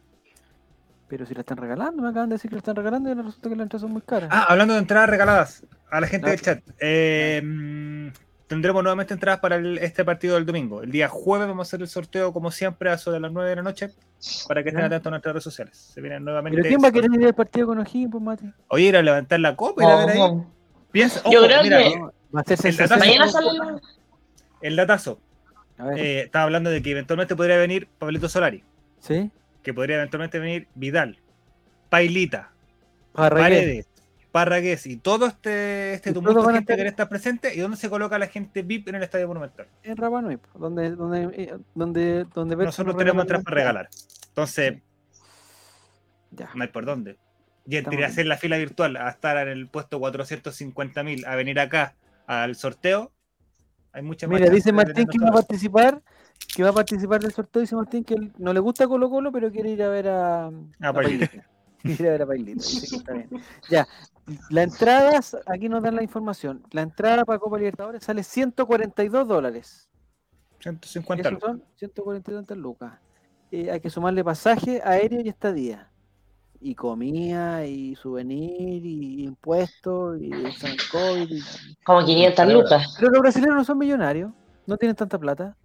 Pero 1.08 1.26
si 1.26 1.34
la 1.34 1.42
están 1.42 1.58
regalando, 1.58 2.02
me 2.02 2.10
acaban 2.10 2.30
de 2.30 2.36
decir 2.36 2.50
que 2.50 2.56
la 2.56 2.60
están 2.60 2.76
regalando 2.76 3.10
y 3.12 3.14
resulta 3.14 3.50
que 3.50 3.56
las 3.56 3.64
entradas 3.66 3.82
son 3.82 3.92
muy 3.92 4.02
caras. 4.02 4.30
Ah, 4.32 4.46
hablando 4.50 4.74
de 4.74 4.80
entradas 4.80 5.10
regaladas 5.10 5.66
a 5.92 6.00
la 6.00 6.08
gente 6.08 6.30
del 6.30 6.42
chat. 6.42 6.64
eh, 6.80 7.42
mm, 7.44 8.08
tendremos 8.48 8.84
nuevamente 8.84 9.14
entradas 9.14 9.40
para 9.40 9.56
el- 9.56 9.78
este 9.80 10.04
partido 10.06 10.36
del 10.36 10.46
domingo. 10.46 10.84
El 10.84 10.92
día 10.92 11.08
jueves 11.10 11.48
vamos 11.48 11.68
a 11.68 11.70
hacer 11.70 11.82
el 11.82 11.88
sorteo, 11.88 12.32
como 12.34 12.52
siempre, 12.52 12.90
a 12.90 12.94
eso 12.94 13.12
de 13.12 13.20
las 13.20 13.32
9 13.32 13.50
de 13.50 13.56
la 13.56 13.62
noche, 13.64 13.92
para 14.48 14.62
que 14.64 14.70
estén 14.70 14.84
atentos 14.86 15.08
a 15.08 15.10
nuestras 15.12 15.34
redes 15.34 15.44
sociales. 15.44 15.78
Se 15.78 16.02
vienen 16.02 16.24
nuevamente. 16.24 16.58
¿Pero 16.58 16.68
quién 16.70 16.84
va 16.84 16.88
a 16.90 16.92
querer 16.92 17.12
ir 17.20 17.26
al 17.28 17.34
partido 17.36 17.68
con 17.68 17.80
O'Higgins, 17.80 18.12
pues, 18.12 18.24
Mati? 18.24 18.46
Oye, 18.68 18.84
ir 18.86 18.98
a 18.98 19.02
levantar 19.02 19.40
la 19.40 19.56
copa, 19.56 19.84
ir 19.84 19.90
a 19.90 20.06
ver 20.06 20.10
ahí. 20.10 20.20
Ojo. 20.20 20.52
Piensa, 20.92 21.22
Yo 21.32 21.40
ojo, 21.40 21.48
creo 21.48 21.64
mira, 21.64 21.78
que- 21.80 21.98
No, 21.98 22.14
va 22.36 22.42
a 22.42 22.44
ser 22.44 22.54
El 22.54 22.74
sensación. 22.74 23.00
Mañana 23.00 23.28
sale 23.30 23.54
la- 23.54 23.82
el 24.62 24.76
datazo. 24.76 25.20
A 25.78 25.86
ver, 25.86 25.98
Eh, 26.00 26.20
estaba 26.22 26.44
hablando 26.46 26.70
de 26.70 26.82
que 26.84 26.92
eventualmente 26.92 27.36
podría 27.36 27.58
venir 27.58 27.88
Pablito 27.98 28.30
Solari, 28.30 28.64
¿sí? 29.00 29.32
que 29.64 29.74
podría 29.74 29.96
eventualmente 29.96 30.38
venir 30.38 30.68
Vidal, 30.76 31.18
Pailita. 31.90 32.52
Paredes, 33.14 33.88
Parragués 34.34 34.88
y 34.88 34.98
todo 34.98 35.28
este, 35.28 35.94
este 35.94 36.12
tumulto 36.12 36.42
de 36.42 36.50
a 36.50 36.54
gente 36.56 36.76
que 36.76 36.88
estar- 36.88 37.08
presente. 37.08 37.54
¿Y 37.56 37.60
dónde 37.60 37.78
se 37.78 37.88
coloca 37.88 38.18
la 38.18 38.26
gente 38.28 38.64
VIP 38.64 38.88
en 38.90 38.96
el 38.96 39.04
Estadio 39.04 39.28
Monumental? 39.28 39.68
En 39.84 39.96
Rapa 39.96 40.22
Nui, 40.24 40.38
pues, 40.38 40.52
donde, 40.60 40.90
donde, 40.96 41.24
eh, 41.44 41.56
donde, 41.76 42.26
donde 42.34 42.56
Nosotros 42.56 42.96
nos 42.96 42.98
tenemos 42.98 43.22
entradas 43.22 43.44
para 43.46 43.56
la 43.56 43.62
regalar. 43.62 43.90
Entonces, 44.30 44.82
Ya. 46.32 46.50
no 46.56 46.64
hay 46.64 46.70
por 46.70 46.84
dónde. 46.86 47.18
Y 47.68 47.78
entre 47.78 48.04
hacer 48.04 48.26
la 48.26 48.38
fila 48.38 48.58
virtual 48.58 48.98
a 48.98 49.08
estar 49.10 49.38
en 49.38 49.50
el 49.50 49.68
puesto 49.68 50.00
450.000 50.00 51.26
a 51.28 51.36
venir 51.36 51.60
acá 51.60 51.94
al 52.26 52.56
sorteo, 52.56 53.12
hay 53.92 54.02
mucha 54.02 54.28
Mira, 54.28 54.50
dice 54.50 54.74
Martín 54.74 55.06
que 55.08 55.20
va 55.20 55.30
a 55.30 55.34
participar, 55.34 56.02
que 56.56 56.64
va 56.64 56.70
a 56.70 56.74
participar 56.74 57.22
del 57.22 57.32
sorteo, 57.34 57.62
dice 57.62 57.76
Martín 57.76 58.04
que 58.04 58.16
no 58.40 58.52
le 58.52 58.60
gusta 58.60 58.88
Colo 58.88 59.10
Colo, 59.12 59.32
pero 59.32 59.52
quiere 59.52 59.70
ir 59.70 59.84
a 59.84 59.90
ver 59.90 60.08
a, 60.10 60.48
a 60.48 60.52
Pailita. 60.94 61.28
Pailita. 61.28 61.48
Quiere 61.84 62.04
ir 62.04 62.08
a 62.08 62.12
ver 62.14 62.22
a 62.24 62.26
Pailita, 62.26 62.64
está 62.64 63.14
bien. 63.14 63.30
Ya, 63.70 63.88
la 64.50 64.64
entrada, 64.64 65.20
aquí 65.48 65.68
nos 65.70 65.84
dan 65.84 65.96
la 65.96 66.04
información, 66.04 66.64
la 66.72 66.82
entrada 66.82 67.26
para 67.26 67.40
Copa 67.40 67.58
Libertadores 67.58 68.04
sale 68.04 68.24
142 68.24 69.28
dólares. 69.28 69.90
150 70.60 71.30
Esos 71.30 71.40
son 71.42 71.64
142 71.76 72.58
lucas. 72.58 72.94
Eh, 73.52 73.70
hay 73.70 73.80
que 73.82 73.90
sumarle 73.90 74.24
pasaje 74.24 74.82
aéreo 74.84 75.22
y 75.22 75.30
estadía. 75.30 75.90
Y 76.62 76.76
comida, 76.76 77.66
y 77.66 77.94
souvenir, 77.96 78.86
y 78.86 79.26
impuestos, 79.26 80.18
y 80.22 80.32
examen 80.32 80.78
COVID. 80.92 81.30
y- 81.30 81.42
Como 81.84 82.06
500 82.06 82.54
lucas. 82.54 82.96
Pero 82.98 83.12
los 83.12 83.22
brasileños 83.22 83.56
no 83.58 83.64
son 83.66 83.78
millonarios, 83.78 84.32
no 84.66 84.78
tienen 84.78 84.96
tanta 84.96 85.20
plata. 85.20 85.58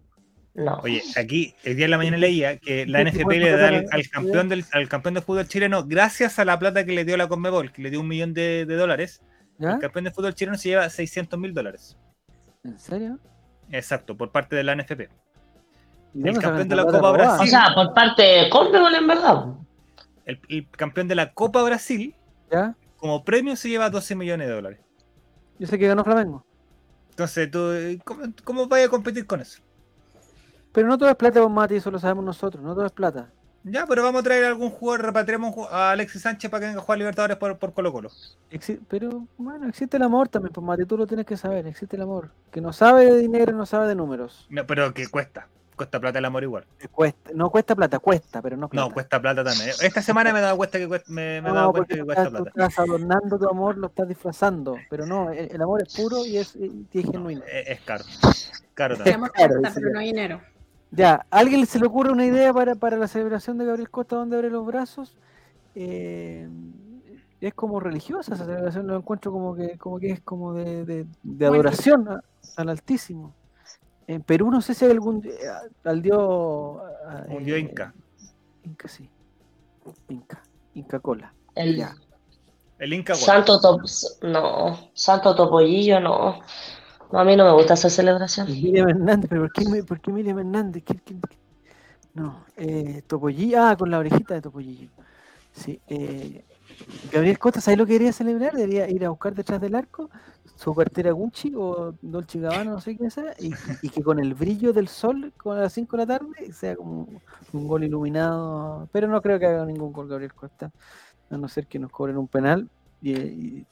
No. 0.55 0.77
Oye, 0.83 1.03
aquí 1.17 1.55
el 1.63 1.77
día 1.77 1.87
de 1.87 1.91
la 1.91 1.99
mañana 1.99 2.17
leía 2.17 2.59
que 2.59 2.85
la 2.87 3.05
NFP 3.05 3.29
le 3.31 3.57
da 3.57 3.69
al, 3.69 4.09
campeón 4.09 4.49
del, 4.49 4.65
al 4.73 4.89
campeón 4.89 5.15
de 5.15 5.21
fútbol 5.23 5.47
chileno, 5.47 5.85
gracias 5.85 6.39
a 6.39 6.45
la 6.45 6.59
plata 6.59 6.85
que 6.85 6.93
le 6.93 7.05
dio 7.05 7.17
la 7.17 7.29
Conmebol, 7.29 7.71
que 7.71 7.83
le 7.83 7.91
dio 7.91 8.01
un 8.01 8.09
millón 8.09 8.35
de, 8.35 8.67
de 8.67 8.75
dólares, 8.75 9.23
¿Ya? 9.59 9.75
el 9.75 9.79
campeón 9.79 10.07
de 10.07 10.11
fútbol 10.11 10.35
chileno 10.35 10.59
se 10.59 10.71
lleva 10.71 10.89
600 10.91 11.39
mil 11.39 11.55
dólares. 11.55 11.97
¿En 12.65 12.79
serio? 12.79 13.19
Exacto, 13.71 14.17
por 14.17 14.33
parte 14.33 14.57
de 14.57 14.65
la 14.65 14.75
NFP. 14.75 15.03
¿Y 16.15 16.23
dónde 16.23 16.31
El 16.31 16.39
campeón 16.39 16.69
de 16.69 16.77
la 16.77 16.85
Copa 16.85 16.99
robada? 16.99 17.13
O 17.13 17.37
Brasil. 17.37 17.49
sea, 17.51 17.69
por 17.75 17.95
parte 17.95 18.23
de 18.23 18.51
Conmebol, 18.51 18.95
en 18.95 19.07
verdad. 19.07 19.45
El, 20.25 20.41
el 20.49 20.69
campeón 20.71 21.07
de 21.07 21.15
la 21.15 21.33
Copa 21.35 21.63
Brasil, 21.63 22.15
¿Ya? 22.51 22.75
como 22.97 23.25
premio, 23.25 23.55
se 23.55 23.69
lleva 23.69 23.91
12 23.91 24.17
millones 24.17 24.49
de 24.49 24.55
dólares. 24.55 24.81
Yo 25.59 25.67
sé 25.67 25.79
que 25.79 25.87
ganó 25.87 26.03
Flamengo. 26.03 26.45
Entonces, 27.11 27.51
tú, 27.51 27.71
¿cómo, 28.05 28.23
cómo 28.45 28.67
vaya 28.67 28.87
a 28.87 28.89
competir 28.89 29.27
con 29.27 29.41
eso? 29.41 29.61
Pero 30.73 30.87
no 30.89 30.99
todo 30.99 31.09
es 31.09 31.17
plata, 31.17 31.41
vos 31.41 31.51
Mati, 31.51 31.77
eso 31.77 31.91
lo 31.91 31.99
sabemos 31.99 32.25
nosotros, 32.25 32.63
no 32.63 32.75
todo 32.75 32.87
es 32.87 32.93
plata. 32.93 33.31
Ya, 33.65 33.87
pero 33.87 34.03
vamos 34.03 34.21
a 34.21 34.23
traer 34.25 34.45
a 34.45 34.49
algún 34.49 34.71
jugador, 34.71 35.05
repatriamos 35.07 35.55
a 35.71 35.91
Alexis 35.91 36.23
Sánchez 36.23 36.51
para 36.51 36.61
que 36.61 36.67
venga 36.69 36.81
a 36.81 36.83
jugar 36.83 36.99
Libertadores 36.99 37.37
por, 37.37 37.59
por 37.59 37.73
Colo 37.75 37.93
Colo. 37.93 38.09
Exi- 38.51 38.79
pero 38.89 39.27
bueno, 39.37 39.69
existe 39.69 39.97
el 39.97 40.05
amor 40.05 40.29
también, 40.29 40.53
pues 40.53 40.65
Mati, 40.65 40.85
tú 40.85 40.97
lo 40.97 41.07
tienes 41.07 41.27
que 41.27 41.37
saber, 41.37 41.67
existe 41.67 41.97
el 41.97 42.03
amor. 42.03 42.31
Que 42.51 42.61
no 42.61 42.73
sabe 42.73 43.07
de 43.07 43.19
dinero, 43.19 43.53
no 43.53 43.67
sabe 43.67 43.89
de 43.89 43.95
números. 43.95 44.47
No, 44.49 44.65
pero 44.67 44.95
que 44.95 45.09
cuesta, 45.09 45.49
cuesta 45.77 45.99
plata 46.01 46.19
el 46.21 46.25
amor 46.25 46.45
igual. 46.45 46.65
Cuesta, 46.93 47.31
no 47.35 47.51
cuesta 47.51 47.75
plata, 47.75 47.99
cuesta, 47.99 48.41
pero 48.41 48.57
no 48.57 48.69
plata. 48.69 48.89
No, 48.89 48.95
cuesta 48.95 49.21
plata 49.21 49.43
también. 49.45 49.71
Esta 49.83 50.01
semana 50.03 50.33
me 50.33 50.39
he 50.39 50.43
dado 50.43 50.57
cuenta 50.57 50.79
que 50.79 50.87
cuesta, 50.89 51.11
me, 51.13 51.43
me 51.43 51.49
he 51.49 51.53
No, 51.53 51.55
dado 51.55 51.73
cuenta 51.73 51.95
que 51.95 52.01
tú 52.01 52.07
cuesta 52.07 52.23
estás, 52.23 52.39
tú 52.39 52.45
plata. 52.45 52.63
estás 52.69 52.79
adornando 52.79 53.39
tu 53.39 53.49
amor, 53.51 53.77
lo 53.77 53.89
estás 53.89 54.09
disfrazando. 54.09 54.77
Pero 54.89 55.05
no, 55.05 55.31
el, 55.31 55.51
el 55.51 55.61
amor 55.61 55.83
es 55.83 55.95
puro 55.95 56.25
y 56.25 56.39
es, 56.39 56.55
y 56.57 56.87
es 56.93 57.05
genuino. 57.07 57.43
Es, 57.45 57.69
es 57.69 57.81
caro. 57.81 58.05
Caro 58.75 58.97
también. 58.97 59.21
pero 59.75 59.91
no 59.93 59.99
hay 59.99 60.07
dinero. 60.07 60.41
Ya, 60.91 61.27
¿a 61.31 61.39
alguien 61.39 61.67
se 61.67 61.79
le 61.79 61.87
ocurre 61.87 62.11
una 62.13 62.25
idea 62.25 62.53
para, 62.53 62.75
para 62.75 62.97
la 62.97 63.09
celebración 63.09 63.59
de 63.59 63.67
Gabriel 63.67 63.91
Costa 63.91 64.17
donde 64.17 64.37
abre 64.37 64.51
los 64.51 64.65
brazos? 64.67 65.17
Eh, 65.75 66.49
es 67.41 67.55
como 67.55 67.79
religiosa 67.79 68.35
esa 68.35 68.47
celebración, 68.47 68.87
lo 68.87 68.97
encuentro 68.97 69.31
como 69.31 69.55
que, 69.55 69.77
como 69.79 69.99
que 69.99 70.11
es 70.11 70.21
como 70.23 70.55
de, 70.55 70.85
de- 70.85 71.07
de 71.23 71.47
adoración 71.47 72.09
a- 72.09 72.23
al 72.57 72.69
Altísimo. 72.71 73.35
En 74.07 74.23
Perú 74.23 74.51
no 74.51 74.61
sé 74.63 74.75
si 74.75 74.87
hay 74.87 74.91
algún 74.93 75.21
di- 75.21 75.31
al 75.85 76.01
dios 76.03 76.81
Un 77.29 77.45
dios 77.45 77.59
eh, 77.59 77.61
inca. 77.61 77.95
Inca 78.65 78.89
sí. 78.89 79.09
Inca. 80.09 80.43
Inca 80.75 80.99
Cola. 81.01 81.33
El 81.55 81.77
Ya. 81.77 81.95
El 82.79 82.93
Inca. 82.95 83.15
Santo 83.15 83.61
Top. 83.61 83.83
No. 84.23 84.79
Santo 84.95 85.35
Topollillo, 85.35 86.01
no. 86.01 86.41
No, 87.13 87.19
a 87.19 87.25
mí 87.25 87.37
no 87.37 87.45
me 87.45 87.53
gusta 87.53 87.75
esa 87.75 87.89
celebración. 87.89 88.47
Miriam 88.49 88.89
Hernández, 88.89 89.29
pero 89.29 89.43
¿por 89.43 89.53
qué, 89.53 89.85
por 89.85 90.01
qué 90.01 90.13
Miriam 90.13 90.39
Hernández? 90.39 90.85
No, 92.15 92.45
eh, 92.57 93.03
ah, 93.57 93.77
con 93.79 93.91
la 93.91 93.99
orejita 93.99 94.35
de 94.35 94.43
Topollillo. 94.43 94.91
Sí, 95.53 95.81
eh, 95.89 96.45
Gabriel 97.11 97.39
Costa, 97.39 97.61
¿sabes 97.61 97.79
lo 97.79 97.87
que 97.87 97.95
quería 97.95 98.13
celebrar? 98.13 98.55
Debería 98.55 98.89
ir 98.89 99.05
a 99.05 99.11
buscar 99.11 99.35
detrás 99.35 99.61
del 99.61 99.75
arco 99.75 100.11
su 100.59 100.75
cartera 100.75 101.13
Gucci 101.13 101.53
o 101.57 101.95
Dolce 102.03 102.41
Gabbana, 102.41 102.73
no 102.73 102.81
sé 102.81 102.97
qué 102.97 103.11
sea, 103.11 103.33
y, 103.39 103.53
y 103.81 103.89
que 103.91 104.03
con 104.03 104.19
el 104.19 104.35
brillo 104.35 104.73
del 104.73 104.89
sol, 104.89 105.33
con 105.37 105.57
a 105.57 105.61
las 105.61 105.73
5 105.73 105.97
de 105.97 106.03
la 106.03 106.19
tarde, 106.19 106.53
sea 106.53 106.75
como 106.75 107.07
un 107.53 107.69
gol 107.69 107.85
iluminado. 107.85 108.89
Pero 108.91 109.07
no 109.07 109.23
creo 109.23 109.39
que 109.39 109.47
haga 109.47 109.65
ningún 109.65 109.93
gol 109.93 110.09
Gabriel 110.09 110.35
Costa, 110.35 110.73
a 111.31 111.37
no 111.37 111.47
ser 111.47 111.69
que 111.69 111.79
nos 111.79 111.93
cobren 111.93 112.19
un 112.19 112.27
penal 112.27 112.69
y, 113.01 113.13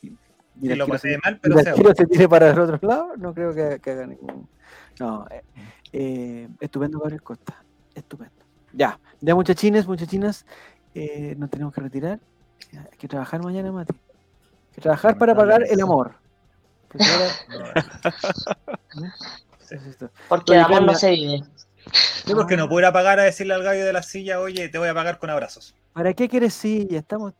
y, 0.00 0.16
y- 0.60 0.68
y 0.68 0.72
el 0.72 0.78
lo 0.78 0.86
pasé 0.86 1.12
se- 1.12 1.18
mal, 1.24 1.38
pero 1.40 1.58
el 1.58 1.96
se 1.96 2.06
tire 2.06 2.28
para 2.28 2.50
el 2.50 2.58
otro 2.58 2.78
lado, 2.88 3.16
no 3.16 3.34
creo 3.34 3.54
que, 3.54 3.78
que 3.80 3.90
haga 3.90 4.06
ningún. 4.06 4.48
No, 4.98 5.26
eh, 5.30 5.42
eh, 5.92 6.48
estupendo 6.60 6.98
Gabriel 6.98 7.22
Costa, 7.22 7.62
estupendo. 7.94 8.34
Ya, 8.72 8.98
ya 9.20 9.34
muchachines, 9.34 9.86
muchachinas, 9.86 10.46
eh, 10.94 11.34
nos 11.38 11.50
tenemos 11.50 11.72
que 11.74 11.80
retirar. 11.80 12.20
Hay 12.72 12.98
que 12.98 13.08
trabajar 13.08 13.42
mañana, 13.42 13.70
Mati. 13.72 13.94
Hay 13.94 14.74
que 14.74 14.80
trabajar 14.80 15.16
para 15.18 15.34
pagar 15.34 15.62
el 15.68 15.80
amor. 15.80 16.14
Porque 20.28 20.52
de 20.52 20.58
amor 20.60 20.82
no 20.82 20.94
se 20.94 21.10
vive. 21.10 21.42
Sí, 21.92 22.34
porque 22.34 22.56
no 22.56 22.68
puedo 22.68 22.80
ir 22.80 22.86
a 22.86 22.92
pagar 22.92 23.20
a 23.20 23.24
decirle 23.24 23.54
al 23.54 23.62
gallo 23.62 23.84
de 23.84 23.92
la 23.92 24.02
silla, 24.02 24.40
oye, 24.40 24.68
te 24.68 24.78
voy 24.78 24.88
a 24.88 24.94
pagar 24.94 25.18
con 25.18 25.30
abrazos. 25.30 25.74
¿Para 25.92 26.12
qué 26.14 26.28
quieres 26.28 26.54
silla? 26.54 26.98
Estamos. 26.98 27.34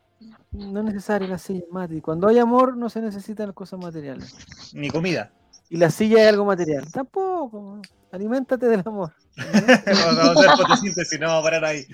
No 0.56 0.80
es 0.80 0.86
necesario 0.86 1.28
la 1.28 1.38
silla, 1.38 1.64
Mati. 1.70 2.00
Cuando 2.00 2.28
hay 2.28 2.38
amor 2.38 2.76
no 2.76 2.88
se 2.88 3.00
necesitan 3.00 3.52
cosas 3.52 3.78
materiales. 3.78 4.34
Ni 4.72 4.90
comida. 4.90 5.30
Y 5.68 5.76
la 5.76 5.90
silla 5.90 6.22
es 6.22 6.28
algo 6.28 6.44
material. 6.44 6.90
Tampoco. 6.90 7.80
Aliméntate 8.12 8.66
del 8.66 8.82
amor. 8.84 9.12
Vamos 9.36 10.18
a 10.18 10.32
hacer 10.32 10.50
fotosíntesis, 10.56 11.20
no 11.20 11.26
vamos 11.26 11.40
a 11.40 11.44
parar 11.44 11.64
ahí. 11.66 11.86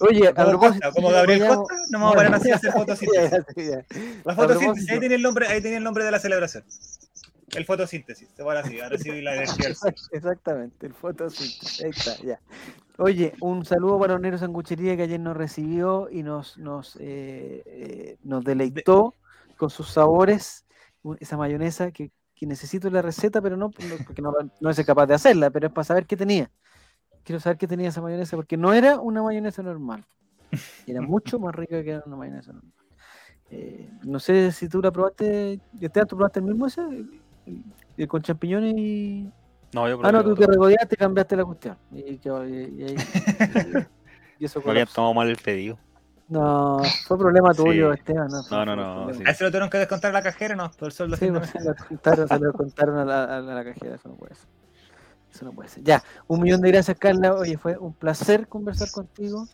Oye, 0.00 0.28
a 0.28 0.34
Como, 0.34 0.48
propósito. 0.50 0.92
Como 0.92 1.10
Gabriel 1.10 1.48
Costa, 1.48 1.74
no 1.90 1.98
vamos 1.98 2.12
a 2.12 2.16
parar 2.16 2.34
así 2.34 2.50
a 2.50 2.56
hacer 2.56 2.72
fotosíntesis. 2.72 3.78
La 4.24 4.34
fotosíntesis, 4.36 4.90
ahí 4.90 5.00
tiene 5.00 5.16
el 5.16 5.22
nombre, 5.22 5.48
ahí 5.48 5.60
tiene 5.60 5.78
el 5.78 5.84
nombre 5.84 6.04
de 6.04 6.10
la 6.12 6.20
celebración. 6.20 6.64
El 7.56 7.64
fotosíntesis, 7.64 8.28
se 8.36 8.42
van 8.42 8.58
así, 8.58 8.80
a 8.80 8.88
recibir 8.88 9.24
la 9.24 9.34
energía. 9.36 9.70
Exactamente, 10.12 10.86
el 10.86 10.94
fotosíntesis. 10.94 11.82
Ahí 11.82 11.90
está, 11.90 12.16
ya. 12.22 12.40
Oye, 12.98 13.32
un 13.40 13.64
saludo 13.64 13.98
para 13.98 14.14
Onero 14.14 14.38
Sanguchería 14.38 14.96
que 14.96 15.02
ayer 15.02 15.18
nos 15.18 15.36
recibió 15.36 16.08
y 16.10 16.22
nos, 16.22 16.56
nos, 16.58 16.96
eh, 16.96 17.62
eh, 17.66 18.16
nos 18.22 18.44
deleitó 18.44 19.14
con 19.56 19.68
sus 19.70 19.88
sabores, 19.88 20.64
esa 21.18 21.36
mayonesa 21.36 21.90
que, 21.90 22.12
que 22.34 22.46
necesito 22.46 22.88
la 22.90 23.02
receta, 23.02 23.42
pero 23.42 23.56
no, 23.56 23.70
porque 23.70 24.22
no, 24.22 24.32
no 24.60 24.72
soy 24.72 24.84
capaz 24.84 25.06
de 25.06 25.14
hacerla, 25.14 25.50
pero 25.50 25.66
es 25.66 25.72
para 25.72 25.84
saber 25.84 26.06
qué 26.06 26.16
tenía. 26.16 26.50
Quiero 27.24 27.40
saber 27.40 27.58
qué 27.58 27.66
tenía 27.66 27.88
esa 27.88 28.00
mayonesa, 28.00 28.36
porque 28.36 28.56
no 28.56 28.72
era 28.72 29.00
una 29.00 29.22
mayonesa 29.22 29.62
normal. 29.62 30.04
Era 30.86 31.00
mucho 31.00 31.38
más 31.40 31.54
rica 31.54 31.82
que 31.82 32.00
una 32.06 32.16
mayonesa 32.16 32.52
normal. 32.52 32.72
Eh, 33.50 33.88
no 34.04 34.20
sé 34.20 34.52
si 34.52 34.68
tú 34.68 34.80
la 34.80 34.92
probaste, 34.92 35.58
¿tú 35.80 36.16
probaste 36.16 36.40
el 36.40 36.46
mismo 36.46 36.66
ese? 36.66 36.82
El- 36.82 37.64
el 37.96 38.08
con 38.08 38.22
champiñones 38.22 38.74
y... 38.76 39.28
No, 39.74 39.88
yo 39.88 39.98
Ah, 40.04 40.12
no, 40.12 40.22
tú 40.22 40.34
te 40.36 40.46
regodeaste 40.46 40.94
y 40.94 40.96
cambiaste 40.98 41.36
la 41.36 41.44
cuestión. 41.44 41.76
Y, 41.90 42.18
que- 42.18 42.28
y- 42.28 42.80
y 42.80 42.84
ahí- 42.84 42.96
y 44.38 44.44
eso 44.44 44.62
habían 44.64 44.86
tomado 44.86 45.12
mal 45.14 45.28
el 45.28 45.36
pedido. 45.36 45.76
No, 46.28 46.80
fue 47.06 47.18
problema 47.18 47.52
tuyo, 47.52 47.92
Sí. 47.92 47.98
Esteban. 47.98 48.28
No, 48.28 48.42
No, 48.50 48.64
no, 48.64 48.76
no, 48.76 48.94
problema. 48.94 49.18
sí. 49.18 49.24
A 49.26 49.30
ese 49.32 49.44
lo 49.44 49.50
tuvieron 49.50 49.68
que 49.70 49.78
descontar 49.78 50.10
a 50.10 50.14
la 50.14 50.22
cajera, 50.22 50.54
¿no? 50.56 50.70
Por 50.70 50.86
el 50.86 50.92
sueldo 50.92 51.16
Sí, 51.16 51.28
pues, 51.30 51.50
se 51.50 51.62
lo 51.62 51.74
contaron, 51.74 52.28
se 52.28 52.38
lo 52.38 52.52
contaron 52.54 52.98
a 52.98 53.04
la, 53.04 53.60
a 53.60 53.64
cajera, 53.64 53.96
eso 53.96 54.08
no 54.08 54.14
puede 54.14 54.34
ser. 54.36 54.48
Eso 55.32 55.44
no 55.44 55.52
puede 55.52 55.68
ser. 55.68 55.82
Ya, 55.82 56.02
un 56.28 56.40
millón 56.40 56.60
de 56.60 56.70
gracias, 56.70 56.96
Carla. 56.96 57.34
Oye, 57.34 57.58
fue 57.58 57.76
un 57.76 57.92
placer 57.92 58.46
conversar 58.46 58.90
contigo. 58.92 59.46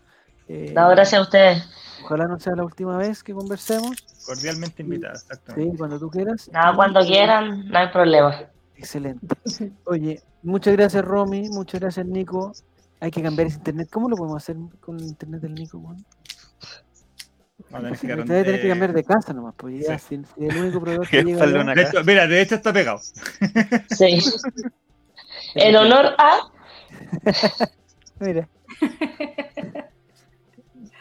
Eh, 0.47 0.73
No, 0.77 0.89
gracias 0.91 1.19
a 1.19 1.23
ustedes. 1.23 1.69
Ojalá 2.05 2.27
no 2.27 2.39
sea 2.39 2.55
la 2.55 2.65
última 2.65 2.97
vez 2.99 3.23
que 3.23 3.33
conversemos. 3.33 3.97
Cordialmente 4.27 4.83
invitada, 4.83 5.15
exactamente. 5.15 5.71
Sí, 5.73 5.79
cuando 5.79 5.99
tú 5.99 6.11
quieras. 6.11 6.51
Nada, 6.53 6.73
Y- 6.73 6.77
cuando 6.77 7.01
quieran, 7.01 7.69
no 7.69 7.79
hay 7.79 7.89
problema. 7.89 8.37
Excelente. 8.81 9.27
Oye, 9.85 10.23
muchas 10.43 10.75
gracias, 10.75 11.05
Romy. 11.05 11.49
Muchas 11.51 11.81
gracias, 11.81 12.07
Nico. 12.07 12.53
Hay 13.01 13.11
que 13.11 13.23
cambiar 13.23 13.49
ese 13.49 13.59
internet. 13.59 13.89
¿Cómo 13.93 14.09
lo 14.09 14.17
podemos 14.17 14.43
hacer 14.43 14.57
con 14.81 14.97
el 14.99 15.05
internet 15.07 15.43
del 15.43 15.55
Nico? 15.55 15.95
a 17.73 17.81
tener 17.81 18.61
que 18.63 18.69
cambiar 18.69 18.93
de 18.95 19.05
casa 19.05 19.33
nomás, 19.35 19.55
pues 19.57 19.87
ya, 19.87 19.99
si, 19.99 20.17
si 20.35 20.45
el 20.47 20.57
único 20.57 20.81
proveedor 20.81 21.07
que 21.11 21.23
llega 21.23 21.45
allá- 21.45 21.75
De 21.75 21.83
hecho, 21.83 22.05
mira, 22.05 22.27
de 22.27 22.41
hecho 22.41 22.55
está 22.57 22.73
pegado. 22.73 22.99
Sí. 23.91 24.19
En 25.57 25.75
honor 25.75 26.15
a. 26.17 26.49
Mira. 28.21 28.49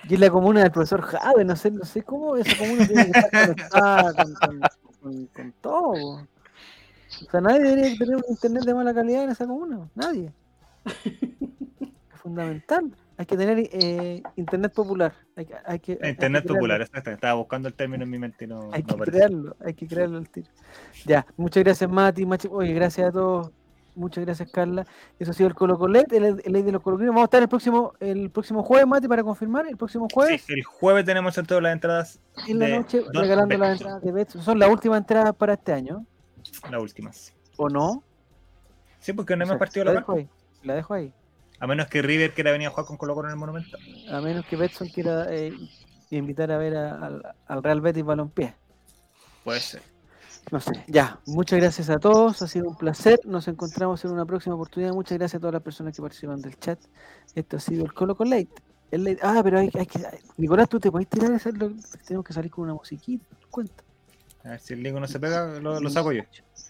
Y 0.09 0.13
es 0.15 0.19
la 0.19 0.29
comuna 0.31 0.61
del 0.61 0.71
profesor 0.71 1.01
Jave, 1.01 1.45
no 1.45 1.55
sé, 1.55 1.69
no 1.71 1.85
sé 1.85 2.01
cómo 2.03 2.35
esa 2.35 2.57
comuna 2.57 2.87
tiene 2.87 3.11
que 3.11 3.19
estar 3.19 3.45
conectada 3.47 4.13
con, 4.13 4.33
con, 4.33 4.59
con- 5.01 5.25
con 5.27 5.51
todo. 5.61 6.27
O 7.27 7.31
sea, 7.31 7.41
nadie 7.41 7.59
debería 7.59 7.97
tener 7.97 8.15
un 8.15 8.23
internet 8.29 8.63
de 8.63 8.73
mala 8.73 8.93
calidad 8.93 9.23
en 9.23 9.29
esa 9.31 9.45
comuna, 9.45 9.89
nadie. 9.95 10.31
Es 12.13 12.21
fundamental. 12.21 12.91
Hay 13.17 13.25
que 13.25 13.35
tener 13.37 13.59
eh, 13.71 14.21
internet 14.35 14.73
popular. 14.73 15.13
Hay 15.35 15.45
que, 15.45 15.53
hay 15.65 15.79
que, 15.79 15.91
hay 15.93 15.97
que 15.99 16.09
Internet 16.09 16.45
popular, 16.47 16.81
exacto. 16.81 17.11
Estaba 17.11 17.33
buscando 17.35 17.67
el 17.67 17.73
término 17.73 18.03
en 18.03 18.09
mi 18.09 18.17
mente 18.19 18.45
y 18.45 18.47
no, 18.47 18.69
Hay 18.71 18.81
no 18.81 18.87
que 18.87 18.93
aparece. 18.93 19.11
crearlo, 19.17 19.55
hay 19.65 19.73
que 19.73 19.87
crearlo 19.87 20.17
al 20.17 20.29
tiro. 20.29 20.47
Ya, 21.05 21.25
muchas 21.37 21.63
gracias 21.63 21.89
Mati, 21.89 22.25
Machi- 22.25 22.49
oye, 22.51 22.73
gracias 22.73 23.09
a 23.09 23.11
todos, 23.11 23.51
muchas 23.95 24.25
gracias 24.25 24.49
Carla. 24.51 24.85
Eso 25.17 25.31
ha 25.31 25.33
sido 25.33 25.47
el 25.47 25.55
Colo 25.55 25.77
Colet, 25.77 26.11
el, 26.13 26.41
el 26.43 26.53
ley 26.53 26.61
de 26.63 26.71
los 26.71 26.81
colocolinos. 26.81 27.13
Vamos 27.13 27.23
a 27.23 27.29
estar 27.29 27.41
el 27.41 27.49
próximo, 27.49 27.93
el 27.99 28.29
próximo 28.31 28.63
jueves, 28.63 28.87
Mati, 28.87 29.07
para 29.07 29.23
confirmar, 29.23 29.67
el 29.67 29.75
próximo 29.77 30.07
jueves 30.13 30.41
Sí, 30.43 30.53
el 30.53 30.63
jueves 30.63 31.03
tenemos 31.05 31.35
de 31.35 31.61
las 31.61 31.73
entradas, 31.73 32.19
en 32.47 32.59
la 32.59 32.67
noche 32.69 33.03
regalando 33.13 33.57
las 33.57 33.73
entradas 33.79 34.01
de 34.01 34.11
Betson. 34.11 34.41
Son 34.41 34.59
las 34.59 34.69
últimas 34.69 34.99
entradas 34.99 35.35
para 35.35 35.53
este 35.53 35.73
año, 35.73 36.05
las 36.69 36.81
últimas. 36.81 37.33
¿o 37.57 37.69
no? 37.69 38.03
Sí, 38.99 39.13
porque 39.13 39.35
no 39.35 39.43
O 39.43 39.47
sea, 39.47 39.53
hemos 39.55 39.59
partido 39.59 39.85
la 39.85 39.93
dejo 39.93 40.13
ahí, 40.13 40.29
la 40.63 40.75
dejo 40.75 40.93
ahí. 40.93 41.13
A 41.59 41.67
menos 41.67 41.87
que 41.87 42.01
River 42.01 42.33
quiera 42.33 42.51
venir 42.51 42.67
a 42.67 42.71
jugar 42.71 42.85
con 42.85 42.97
Colo 42.97 43.13
Colo 43.15 43.27
en 43.27 43.33
el 43.33 43.37
Monumento. 43.39 43.77
A 44.11 44.21
menos 44.21 44.45
que 44.45 44.55
Betson 44.55 44.87
quiera 44.89 45.25
eh, 45.29 45.53
invitar 46.09 46.51
a 46.51 46.57
ver 46.57 46.75
a- 46.77 47.05
al, 47.05 47.35
al 47.47 47.63
Real 47.63 47.81
Betis 47.81 48.03
Balompié. 48.03 48.55
Puede 49.43 49.59
ser. 49.59 49.81
No 50.51 50.59
sé, 50.59 50.83
ya, 50.87 51.19
muchas 51.27 51.59
gracias 51.59 51.89
a 51.89 51.99
todos, 51.99 52.41
ha 52.41 52.47
sido 52.47 52.67
un 52.69 52.75
placer, 52.77 53.19
nos 53.25 53.47
encontramos 53.47 54.03
en 54.05 54.11
una 54.11 54.25
próxima 54.25 54.55
oportunidad, 54.55 54.93
muchas 54.93 55.17
gracias 55.17 55.37
a 55.37 55.39
todas 55.41 55.53
las 55.53 55.61
personas 55.61 55.95
que 55.95 56.01
participan 56.01 56.41
del 56.41 56.57
chat, 56.57 56.79
esto 57.35 57.57
ha 57.57 57.59
sido 57.59 57.85
el 57.85 57.93
Colo 57.93 58.15
con 58.15 58.29
Late. 58.29 58.47
El 58.89 59.03
Late- 59.03 59.19
Ah, 59.21 59.41
pero 59.43 59.59
hay, 59.59 59.69
hay 59.77 59.85
que, 59.85 59.99
Nicolás, 60.37 60.67
tú 60.69 60.79
te 60.79 60.89
podés 60.89 61.07
tirar 61.07 61.39
tenemos 62.07 62.25
que 62.25 62.33
salir 62.33 62.49
con 62.49 62.63
una 62.63 62.73
musiquita, 62.73 63.25
cuenta. 63.51 63.83
A 64.43 64.49
ver 64.49 64.59
si 64.59 64.73
el 64.73 64.83
Ligo 64.83 64.99
no 64.99 65.07
se 65.07 65.19
pega, 65.19 65.59
lo, 65.59 65.79
lo 65.79 65.89
saco 65.89 66.11
yo. 66.11 66.23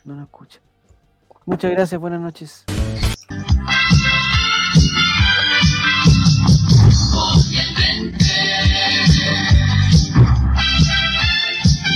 No 0.06 0.16
nos 0.16 0.26
escucha. 0.26 0.60
Muchas 1.46 1.72
gracias, 1.72 2.00
buenas 2.00 2.22
noches. 2.22 2.66